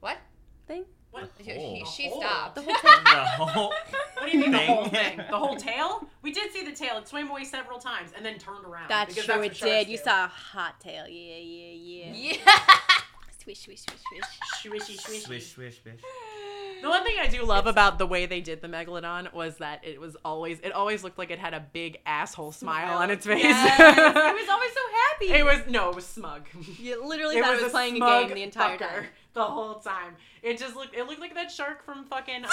What? 0.00 0.18
thing? 0.66 0.84
What? 1.10 1.30
She, 1.44 1.84
she 1.94 2.08
stopped. 2.10 2.54
The 2.54 2.62
whole 2.62 2.74
thing? 2.74 2.90
the 3.04 3.44
whole. 3.44 3.72
What 4.22 4.30
do 4.30 4.38
you 4.38 4.42
mean 4.44 4.52
the 4.52 4.58
whole 4.58 4.84
Thing. 4.84 4.90
thing? 4.92 5.16
The 5.30 5.36
whole 5.36 5.56
tail? 5.70 6.06
We 6.22 6.30
did 6.32 6.52
see 6.52 6.62
the 6.64 6.70
tail. 6.70 6.96
It 6.98 7.08
swam 7.08 7.28
away 7.28 7.42
several 7.44 7.78
times 7.80 8.12
and 8.16 8.24
then 8.24 8.38
turned 8.38 8.64
around. 8.64 8.88
That's 8.88 9.14
true. 9.16 9.36
what 9.36 9.46
It 9.46 9.56
sharks 9.56 9.72
did. 9.72 9.88
You 9.88 9.96
saw 9.98 10.24
a 10.26 10.28
hot 10.28 10.78
tail. 10.80 11.08
Yeah, 11.08 11.36
yeah, 11.38 12.12
yeah. 12.14 12.36
yeah. 12.46 12.52
Swish, 13.42 13.58
swish, 13.62 13.80
swish, 13.80 13.98
swish. 14.62 14.80
Swishy, 14.86 14.96
swishy. 15.02 15.20
Swish, 15.22 15.52
swish, 15.52 15.82
swish. 15.82 16.00
The 16.82 16.88
one 16.88 17.04
thing 17.04 17.16
I 17.20 17.26
do 17.28 17.42
love 17.44 17.66
about 17.66 17.98
the 17.98 18.06
way 18.06 18.26
they 18.26 18.40
did 18.40 18.60
the 18.60 18.68
megalodon 18.68 19.32
was 19.32 19.56
that 19.58 19.84
it 19.84 20.00
was 20.00 20.16
always 20.24 20.58
it 20.60 20.72
always 20.72 21.02
looked 21.04 21.18
like 21.18 21.30
it 21.30 21.38
had 21.38 21.54
a 21.54 21.60
big 21.72 21.98
asshole 22.04 22.52
smile 22.52 22.98
on 22.98 23.10
its 23.10 23.24
face. 23.26 23.42
Yes. 23.44 23.78
it 23.78 24.34
was 24.34 24.48
always 24.48 24.72
so 24.72 24.80
happy. 25.10 25.32
it 25.32 25.44
was 25.44 25.60
no, 25.72 25.90
it 25.90 25.94
was 25.94 26.06
smug. 26.06 26.46
You 26.78 27.06
literally 27.06 27.36
It 27.38 27.42
thought 27.44 27.52
was, 27.52 27.60
it 27.60 27.64
was 27.64 27.72
playing 27.72 27.96
a 27.96 28.00
game 28.00 28.34
the 28.34 28.42
entire 28.42 28.76
fucker 28.76 28.78
time. 28.80 29.04
The 29.34 29.42
whole 29.44 29.76
time. 29.76 30.16
It 30.42 30.58
just 30.58 30.76
looked 30.76 30.94
it 30.94 31.06
looked 31.06 31.20
like 31.20 31.34
that 31.34 31.50
shark 31.50 31.84
from 31.86 32.04
fucking 32.04 32.44
um, 32.44 32.50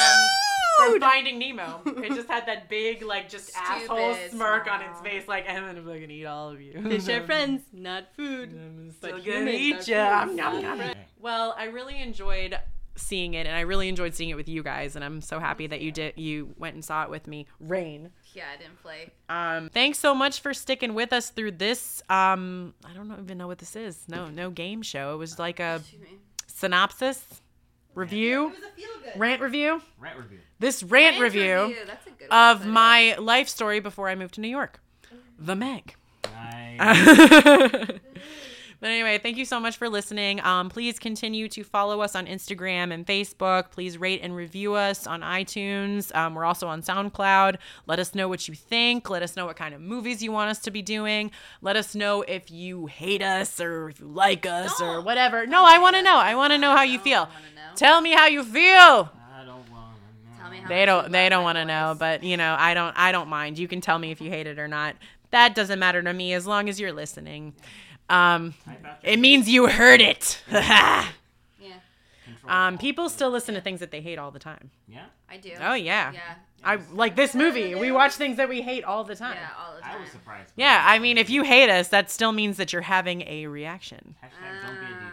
from 0.78 1.00
Finding 1.02 1.38
Nemo. 1.38 1.82
It 1.86 2.14
just 2.16 2.30
had 2.30 2.46
that 2.46 2.70
big 2.70 3.02
like 3.02 3.28
just 3.28 3.52
asshole 3.58 4.14
Stupid 4.14 4.32
smirk 4.32 4.72
on 4.72 4.82
its 4.84 5.02
face 5.02 5.28
like 5.28 5.50
I'm 5.50 5.66
gonna 5.66 5.82
fucking 5.82 6.10
eat 6.10 6.26
all 6.26 6.50
of 6.52 6.62
you. 6.62 6.82
Fish 6.82 7.10
are 7.10 7.26
friends, 7.26 7.64
not 7.74 8.16
food. 8.16 8.50
I'm 8.54 8.94
But 9.02 9.10
still 9.10 9.18
gonna 9.18 9.52
humans 9.52 9.60
eat 9.60 9.88
you. 9.90 9.96
ya. 9.96 10.24
friends. 10.24 10.38
Nom, 10.38 10.62
nom, 10.62 10.78
nom. 10.78 10.96
Well, 11.20 11.54
I 11.58 11.66
really 11.66 12.02
enjoyed 12.02 12.58
seeing 13.00 13.34
it, 13.34 13.48
and 13.48 13.56
I 13.56 13.62
really 13.62 13.88
enjoyed 13.90 14.14
seeing 14.14 14.30
it 14.30 14.36
with 14.36 14.48
you 14.50 14.62
guys, 14.64 14.96
and 14.96 15.04
I'm 15.04 15.22
so 15.22 15.40
happy 15.40 15.68
that 15.68 15.82
you 15.82 15.92
did. 15.92 16.14
You 16.18 16.54
went 16.58 16.76
and 16.76 16.84
saw 16.86 17.04
it 17.04 17.10
with 17.10 17.28
me, 17.28 17.48
Rain. 17.60 18.10
Yeah, 18.34 18.44
I 18.54 18.58
didn't 18.58 18.82
play. 18.82 19.12
Um, 19.28 19.70
thanks 19.74 19.98
so 20.00 20.14
much 20.14 20.42
for 20.42 20.54
sticking 20.54 20.94
with 20.94 21.12
us 21.14 21.30
through 21.32 21.52
this. 21.54 22.02
Um, 22.10 22.74
I 22.86 22.94
don't 22.94 23.12
even 23.24 23.38
know 23.38 23.48
what 23.48 23.58
this 23.58 23.76
is. 23.76 24.06
No, 24.08 24.28
no 24.28 24.50
game 24.52 24.82
show. 24.82 25.14
It 25.16 25.18
was 25.18 25.40
like 25.40 25.60
a 25.60 25.78
Excuse 25.78 26.02
me. 26.02 26.18
synopsis, 26.48 27.24
review, 27.96 28.54
rant 29.16 29.42
review. 29.42 29.82
Rant 30.00 30.18
review. 30.20 30.40
This 30.60 30.84
rant 30.84 31.20
Rant 31.20 31.34
review 31.34 31.76
That's 31.88 32.06
a 32.06 32.10
good 32.12 32.30
one. 32.30 32.50
of 32.58 32.66
my 32.66 33.16
life 33.16 33.48
story 33.50 33.80
before 33.80 34.10
I 34.10 34.16
moved 34.16 34.36
to 34.36 34.42
New 34.42 34.50
York. 34.50 34.80
The 35.40 35.56
Meg. 35.56 35.96
Nice. 36.26 37.90
but 38.80 38.90
anyway, 38.90 39.18
thank 39.18 39.36
you 39.38 39.44
so 39.46 39.60
much 39.60 39.78
for 39.78 39.90
listening. 39.90 40.40
Um, 40.42 40.70
please 40.70 41.00
continue 41.00 41.50
to 41.50 41.64
follow 41.64 42.02
us 42.02 42.16
on 42.16 42.28
Instagram 42.28 42.94
and 42.94 43.06
Facebook. 43.06 43.72
Please 43.72 43.98
rate 43.98 44.22
and 44.24 44.36
review 44.36 44.74
us 44.76 45.06
on 45.06 45.22
iTunes. 45.22 46.16
Um, 46.16 46.34
we're 46.34 46.46
also 46.46 46.68
on 46.68 46.82
SoundCloud. 46.82 47.58
Let 47.88 48.00
us 48.00 48.16
know 48.16 48.30
what 48.30 48.48
you 48.48 48.56
think. 48.56 49.10
Let 49.10 49.22
us 49.22 49.36
know 49.36 49.46
what 49.46 49.58
kind 49.58 49.74
of 49.76 49.82
movies 49.82 50.24
you 50.24 50.32
want 50.32 50.50
us 50.50 50.60
to 50.60 50.72
be 50.72 50.82
doing. 50.82 51.32
Let 51.62 51.76
us 51.76 51.94
know 51.94 52.22
if 52.22 52.50
you 52.50 52.86
hate 52.86 53.22
us 53.22 53.60
or 53.60 53.90
if 53.90 54.00
you 54.00 54.08
like 54.08 54.46
us 54.46 54.82
or 54.82 55.02
whatever. 55.02 55.46
No, 55.46 55.66
I 55.66 55.78
want 55.80 55.98
to 55.98 56.02
know. 56.02 56.16
I 56.16 56.36
want 56.36 56.54
to 56.54 56.58
know 56.58 56.76
how 56.76 56.84
you 56.84 57.00
feel. 57.00 57.22
wanna 57.24 57.32
know. 57.56 57.76
Tell 57.76 58.00
me 58.00 58.12
how 58.14 58.28
you 58.28 58.44
feel. 58.44 59.12
I 59.34 59.44
don't 59.46 59.70
want 59.70 59.96
to 59.96 60.32
know. 60.32 60.38
Tell 60.40 60.50
me 60.50 60.58
how 60.58 60.70
They 60.70 60.86
don't 60.86 61.12
they 61.12 61.28
don't 61.30 61.44
want 61.44 61.58
to 61.58 61.66
know, 61.66 61.96
but 62.00 62.24
you 62.24 62.38
know, 62.38 62.56
I 62.58 62.74
don't 62.74 62.98
I 62.98 63.12
don't 63.12 63.28
mind. 63.28 63.60
You 63.60 63.68
can 63.68 63.82
tell 63.82 64.00
me 64.00 64.12
if 64.12 64.22
you 64.22 64.30
hate 64.30 64.48
it 64.48 64.58
or 64.58 64.70
not. 64.70 64.96
That 65.32 65.54
doesn't 65.54 65.78
matter 65.80 66.02
to 66.02 66.14
me 66.14 66.34
as 66.34 66.48
long 66.48 66.70
as 66.70 66.80
you're 66.80 66.94
listening. 66.94 67.54
Um 68.10 68.54
Type 68.66 68.86
out 68.86 69.04
your 69.04 69.14
it 69.14 69.20
means 69.20 69.48
you 69.50 69.68
heard 69.68 70.02
it. 70.02 70.42
Yeah, 70.52 71.08
um 72.48 72.78
people 72.78 73.10
still 73.10 73.30
listen 73.30 73.54
to 73.56 73.62
things 73.62 73.80
that 73.82 73.92
they 73.92 74.02
hate 74.02 74.18
all 74.18 74.32
the 74.32 74.40
time. 74.40 74.72
yeah. 74.88 75.06
I 75.30 75.38
do. 75.38 75.52
Oh 75.62 75.74
yeah. 75.76 76.12
Yeah. 76.12 76.22
I 76.64 76.80
like 76.92 77.16
this 77.16 77.36
movie. 77.36 77.76
We 77.76 77.92
watch 77.92 78.14
things 78.16 78.38
that 78.38 78.50
we 78.50 78.62
hate 78.62 78.84
all 78.84 79.04
the 79.04 79.16
time. 79.16 79.36
Yeah, 79.40 79.50
all 79.58 79.76
the 79.76 79.82
time. 79.82 79.98
I 79.98 80.02
was 80.02 80.10
surprised. 80.10 80.48
by 80.50 80.54
Yeah, 80.64 80.78
that. 80.78 80.90
I 80.90 81.00
mean 81.00 81.18
if 81.18 81.30
you 81.30 81.44
hate 81.44 81.70
us, 81.70 81.90
that 81.90 82.10
still 82.10 82.32
means 82.32 82.58
that 82.58 82.74
you're 82.74 82.82
having 82.82 83.22
a 83.28 83.46
reaction. 83.48 84.16
Hashtag 84.24 84.62
don't 84.66 84.80
be 84.80 84.86
a 84.86 84.90
DJ. 84.90 85.12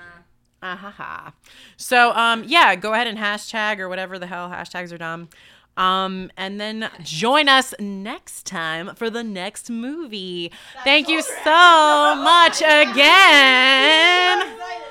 Ah 0.63 0.77
ha 0.77 0.91
ha. 0.91 1.33
So 1.77 2.13
um 2.15 2.45
yeah, 2.47 2.75
go 2.77 2.95
ahead 2.95 3.07
and 3.07 3.19
hashtag 3.19 3.79
or 3.79 3.89
whatever 3.89 4.19
the 4.19 4.27
hell 4.27 4.49
hashtags 4.49 4.93
are 4.93 4.99
dumb. 4.99 5.29
Um 5.77 6.31
and 6.37 6.61
then 6.61 6.91
join 7.03 7.49
us 7.49 7.75
next 7.79 8.47
time 8.47 8.95
for 8.95 9.11
the 9.11 9.23
next 9.23 9.69
movie. 9.71 10.51
Thank 10.85 11.09
you 11.09 11.23
so 11.23 12.15
much 12.17 12.61
again. 12.63 14.43